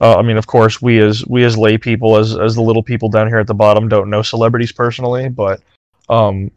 uh, 0.00 0.16
I 0.16 0.22
mean 0.22 0.36
of 0.36 0.46
course 0.46 0.80
we 0.80 0.98
as 1.00 1.26
we 1.26 1.44
as 1.44 1.56
lay 1.56 1.78
people 1.78 2.16
as 2.16 2.36
as 2.36 2.54
the 2.54 2.62
little 2.62 2.82
people 2.82 3.08
down 3.08 3.28
here 3.28 3.38
at 3.38 3.46
the 3.46 3.54
bottom 3.54 3.88
don't 3.88 4.10
know 4.10 4.22
celebrities 4.22 4.72
personally 4.72 5.28
but 5.28 5.60
um 6.08 6.50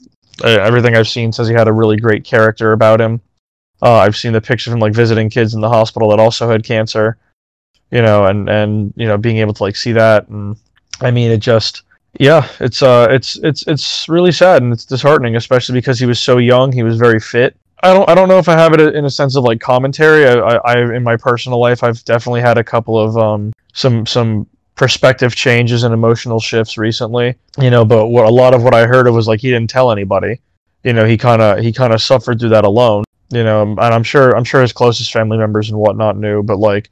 everything 0.44 0.96
I've 0.96 1.08
seen 1.08 1.32
says 1.32 1.48
he 1.48 1.54
had 1.54 1.68
a 1.68 1.74
really 1.74 1.98
great 1.98 2.24
character 2.24 2.72
about 2.72 3.00
him. 3.00 3.22
Uh, 3.82 3.96
I've 3.96 4.16
seen 4.16 4.34
the 4.34 4.42
picture 4.42 4.70
of 4.70 4.76
him 4.76 4.80
like 4.80 4.94
visiting 4.94 5.30
kids 5.30 5.54
in 5.54 5.62
the 5.62 5.70
hospital 5.70 6.10
that 6.10 6.20
also 6.20 6.50
had 6.50 6.64
cancer, 6.64 7.18
you 7.92 8.02
know, 8.02 8.26
and 8.26 8.50
and 8.50 8.94
you 8.96 9.08
know 9.08 9.18
being 9.18 9.38
able 9.38 9.54
to 9.54 9.64
like 9.64 9.76
see 9.76 9.92
that, 9.92 10.28
and 10.30 10.56
I 11.02 11.12
mean 11.12 11.32
it 11.32 11.40
just 11.40 11.84
yeah, 12.20 12.48
it's 12.60 12.82
uh 12.82 13.08
it's 13.10 13.36
it's 13.38 13.68
it's 13.68 14.08
really 14.08 14.32
sad 14.32 14.64
and 14.64 14.72
it's 14.72 14.86
disheartening, 14.86 15.36
especially 15.36 15.74
because 15.74 16.00
he 16.00 16.06
was 16.06 16.20
so 16.20 16.38
young, 16.38 16.72
he 16.72 16.84
was 16.84 16.98
very 16.98 17.20
fit. 17.20 17.58
I 17.84 17.94
don't 17.94 18.10
I 18.10 18.16
don't 18.16 18.30
know 18.30 18.40
if 18.40 18.50
I 18.50 18.54
have 18.54 18.74
it 18.74 18.80
in 18.80 19.06
a 19.06 19.10
sense 19.10 19.36
of 19.36 19.44
like 19.44 19.60
commentary. 19.60 20.26
I, 20.26 20.34
I, 20.34 20.56
I 20.56 20.96
in 20.96 21.04
my 21.04 21.18
personal 21.18 21.60
life 21.60 21.84
I've 21.84 22.04
definitely 22.06 22.42
had 22.42 22.58
a 22.58 22.64
couple 22.64 22.98
of 22.98 23.18
um 23.18 23.54
some 23.74 24.06
some 24.06 24.48
perspective 24.76 25.36
changes 25.36 25.84
and 25.84 25.94
emotional 25.94 26.40
shifts 26.40 26.78
recently 26.78 27.36
you 27.60 27.70
know 27.70 27.86
but 27.86 28.08
what 28.08 28.26
a 28.26 28.30
lot 28.30 28.56
of 28.56 28.64
what 28.64 28.74
i 28.74 28.88
heard 28.88 29.08
of 29.08 29.14
was 29.14 29.28
like 29.28 29.40
he 29.40 29.52
didn't 29.52 29.70
tell 29.70 29.92
anybody 29.92 30.40
you 30.84 30.94
know 30.94 31.06
he 31.06 31.16
kind 31.16 31.42
of 31.42 31.60
he 31.60 31.72
kind 31.72 31.94
of 31.94 32.02
suffered 32.02 32.40
through 32.40 32.50
that 32.50 32.66
alone 32.66 33.04
you 33.30 33.44
know 33.44 33.62
and 33.62 33.80
i'm 33.80 34.04
sure 34.04 34.36
i'm 34.36 34.44
sure 34.44 34.62
his 34.62 34.74
closest 34.74 35.14
family 35.14 35.38
members 35.38 35.70
and 35.70 35.78
whatnot 35.78 36.18
knew 36.18 36.42
but 36.42 36.58
like 36.58 36.90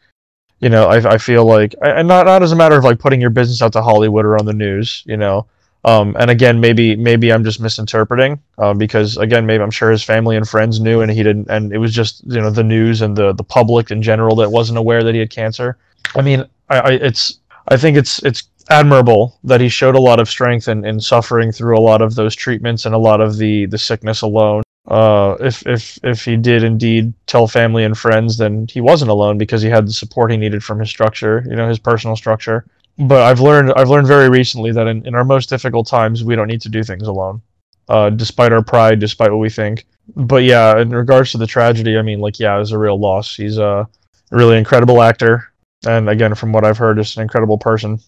you 0.59 0.69
know 0.69 0.87
i, 0.87 1.13
I 1.13 1.17
feel 1.17 1.43
like 1.43 1.73
and 1.81 2.07
not 2.07 2.27
not 2.27 2.43
as 2.43 2.51
a 2.51 2.55
matter 2.55 2.77
of 2.77 2.83
like 2.83 2.99
putting 2.99 3.19
your 3.19 3.31
business 3.31 3.63
out 3.63 3.73
to 3.73 3.81
hollywood 3.81 4.25
or 4.25 4.37
on 4.37 4.45
the 4.45 4.53
news 4.53 5.01
you 5.07 5.17
know 5.17 5.47
um 5.83 6.15
and 6.19 6.29
again 6.29 6.59
maybe 6.59 6.95
maybe 6.95 7.31
i'm 7.33 7.43
just 7.43 7.59
misinterpreting 7.59 8.39
um 8.57 8.77
because 8.77 9.17
again 9.17 9.45
maybe 9.45 9.63
i'm 9.63 9.71
sure 9.71 9.91
his 9.91 10.03
family 10.03 10.35
and 10.35 10.47
friends 10.47 10.79
knew 10.79 11.01
and 11.01 11.11
he 11.11 11.23
didn't 11.23 11.49
and 11.49 11.73
it 11.73 11.79
was 11.79 11.93
just 11.93 12.23
you 12.25 12.39
know 12.39 12.49
the 12.49 12.63
news 12.63 13.01
and 13.01 13.15
the 13.15 13.33
the 13.33 13.43
public 13.43 13.91
in 13.91 14.01
general 14.01 14.35
that 14.35 14.51
wasn't 14.51 14.77
aware 14.77 15.03
that 15.03 15.13
he 15.13 15.19
had 15.19 15.29
cancer 15.29 15.77
i 16.15 16.21
mean 16.21 16.45
i, 16.69 16.79
I 16.79 16.91
it's 16.91 17.39
I 17.67 17.77
think 17.77 17.97
it's 17.97 18.21
it's 18.23 18.43
admirable 18.69 19.39
that 19.43 19.61
he 19.61 19.69
showed 19.69 19.95
a 19.95 19.99
lot 20.01 20.19
of 20.19 20.29
strength 20.29 20.67
in, 20.67 20.85
in 20.85 20.99
suffering 20.99 21.51
through 21.51 21.77
a 21.77 21.81
lot 21.81 22.01
of 22.01 22.15
those 22.15 22.35
treatments 22.35 22.85
and 22.85 22.95
a 22.95 22.97
lot 22.97 23.21
of 23.21 23.37
the, 23.37 23.65
the 23.67 23.77
sickness 23.77 24.21
alone. 24.21 24.63
Uh, 24.87 25.35
if 25.39 25.65
if 25.67 25.99
if 26.03 26.25
he 26.25 26.35
did 26.35 26.63
indeed 26.63 27.13
tell 27.27 27.47
family 27.47 27.83
and 27.83 27.97
friends, 27.97 28.37
then 28.37 28.65
he 28.69 28.81
wasn't 28.81 29.09
alone 29.09 29.37
because 29.37 29.61
he 29.61 29.69
had 29.69 29.87
the 29.87 29.93
support 29.93 30.31
he 30.31 30.37
needed 30.37 30.63
from 30.63 30.79
his 30.79 30.89
structure, 30.89 31.45
you 31.47 31.55
know, 31.55 31.67
his 31.67 31.79
personal 31.79 32.15
structure. 32.15 32.65
But 32.97 33.21
I've 33.21 33.39
learned 33.39 33.73
I've 33.73 33.89
learned 33.89 34.07
very 34.07 34.29
recently 34.29 34.71
that 34.73 34.87
in, 34.87 35.05
in 35.05 35.15
our 35.15 35.25
most 35.25 35.49
difficult 35.49 35.87
times 35.87 36.23
we 36.23 36.35
don't 36.35 36.47
need 36.47 36.61
to 36.61 36.69
do 36.69 36.83
things 36.83 37.07
alone. 37.07 37.41
Uh, 37.89 38.09
despite 38.09 38.53
our 38.53 38.63
pride, 38.63 38.99
despite 38.99 39.31
what 39.31 39.39
we 39.39 39.49
think. 39.49 39.85
But 40.15 40.43
yeah, 40.43 40.79
in 40.79 40.91
regards 40.91 41.31
to 41.31 41.37
the 41.37 41.47
tragedy, 41.47 41.97
I 41.97 42.01
mean, 42.01 42.19
like, 42.21 42.39
yeah, 42.39 42.55
it 42.55 42.59
was 42.59 42.71
a 42.71 42.77
real 42.77 42.97
loss. 42.97 43.35
He's 43.35 43.57
a 43.57 43.85
really 44.29 44.57
incredible 44.57 45.01
actor 45.01 45.51
and 45.85 46.09
again 46.09 46.35
from 46.35 46.51
what 46.51 46.63
i've 46.63 46.77
heard 46.77 46.97
just 46.97 47.17
an 47.17 47.23
incredible 47.23 47.57
person 47.57 47.99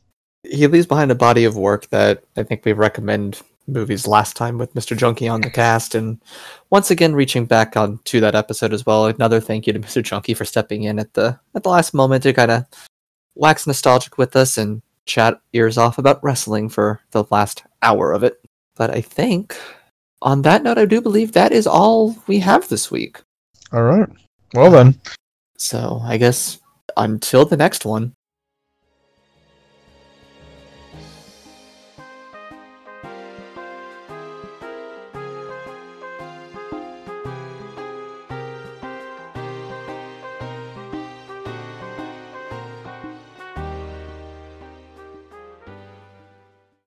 He 0.43 0.67
leaves 0.67 0.87
behind 0.87 1.11
a 1.11 1.15
body 1.15 1.45
of 1.45 1.55
work 1.55 1.89
that 1.89 2.23
I 2.35 2.43
think 2.43 2.65
we 2.65 2.73
recommend 2.73 3.41
movies 3.65 4.05
last 4.05 4.35
time 4.35 4.57
with 4.57 4.73
Mr. 4.73 4.97
Junkie 4.97 5.29
on 5.29 5.39
the 5.39 5.49
cast, 5.49 5.95
and 5.95 6.19
once 6.69 6.91
again 6.91 7.15
reaching 7.15 7.45
back 7.45 7.77
on 7.77 7.97
to 8.03 8.19
that 8.19 8.35
episode 8.35 8.73
as 8.73 8.85
well. 8.85 9.05
Another 9.05 9.39
thank 9.39 9.65
you 9.65 9.71
to 9.71 9.79
Mr. 9.79 10.03
Junkie 10.03 10.33
for 10.33 10.43
stepping 10.43 10.83
in 10.83 10.99
at 10.99 11.13
the 11.13 11.39
at 11.55 11.63
the 11.63 11.69
last 11.69 11.93
moment 11.93 12.23
to 12.23 12.33
kind 12.33 12.51
of 12.51 12.65
wax 13.35 13.65
nostalgic 13.67 14.17
with 14.17 14.35
us 14.35 14.57
and 14.57 14.81
chat 15.05 15.39
ears 15.53 15.77
off 15.77 15.97
about 15.97 16.23
wrestling 16.23 16.69
for 16.69 17.01
the 17.11 17.25
last 17.29 17.63
hour 17.81 18.13
of 18.13 18.23
it. 18.23 18.39
But 18.75 18.89
I 18.89 19.01
think 19.01 19.55
on 20.21 20.41
that 20.43 20.63
note, 20.63 20.77
I 20.77 20.85
do 20.85 21.01
believe 21.01 21.31
that 21.33 21.51
is 21.51 21.67
all 21.67 22.15
we 22.27 22.39
have 22.39 22.69
this 22.69 22.89
week. 22.89 23.21
all 23.71 23.83
right 23.83 24.09
well 24.53 24.71
then 24.71 24.99
So 25.57 25.99
I 26.03 26.17
guess 26.17 26.59
until 26.97 27.45
the 27.45 27.57
next 27.57 27.85
one, 27.85 28.13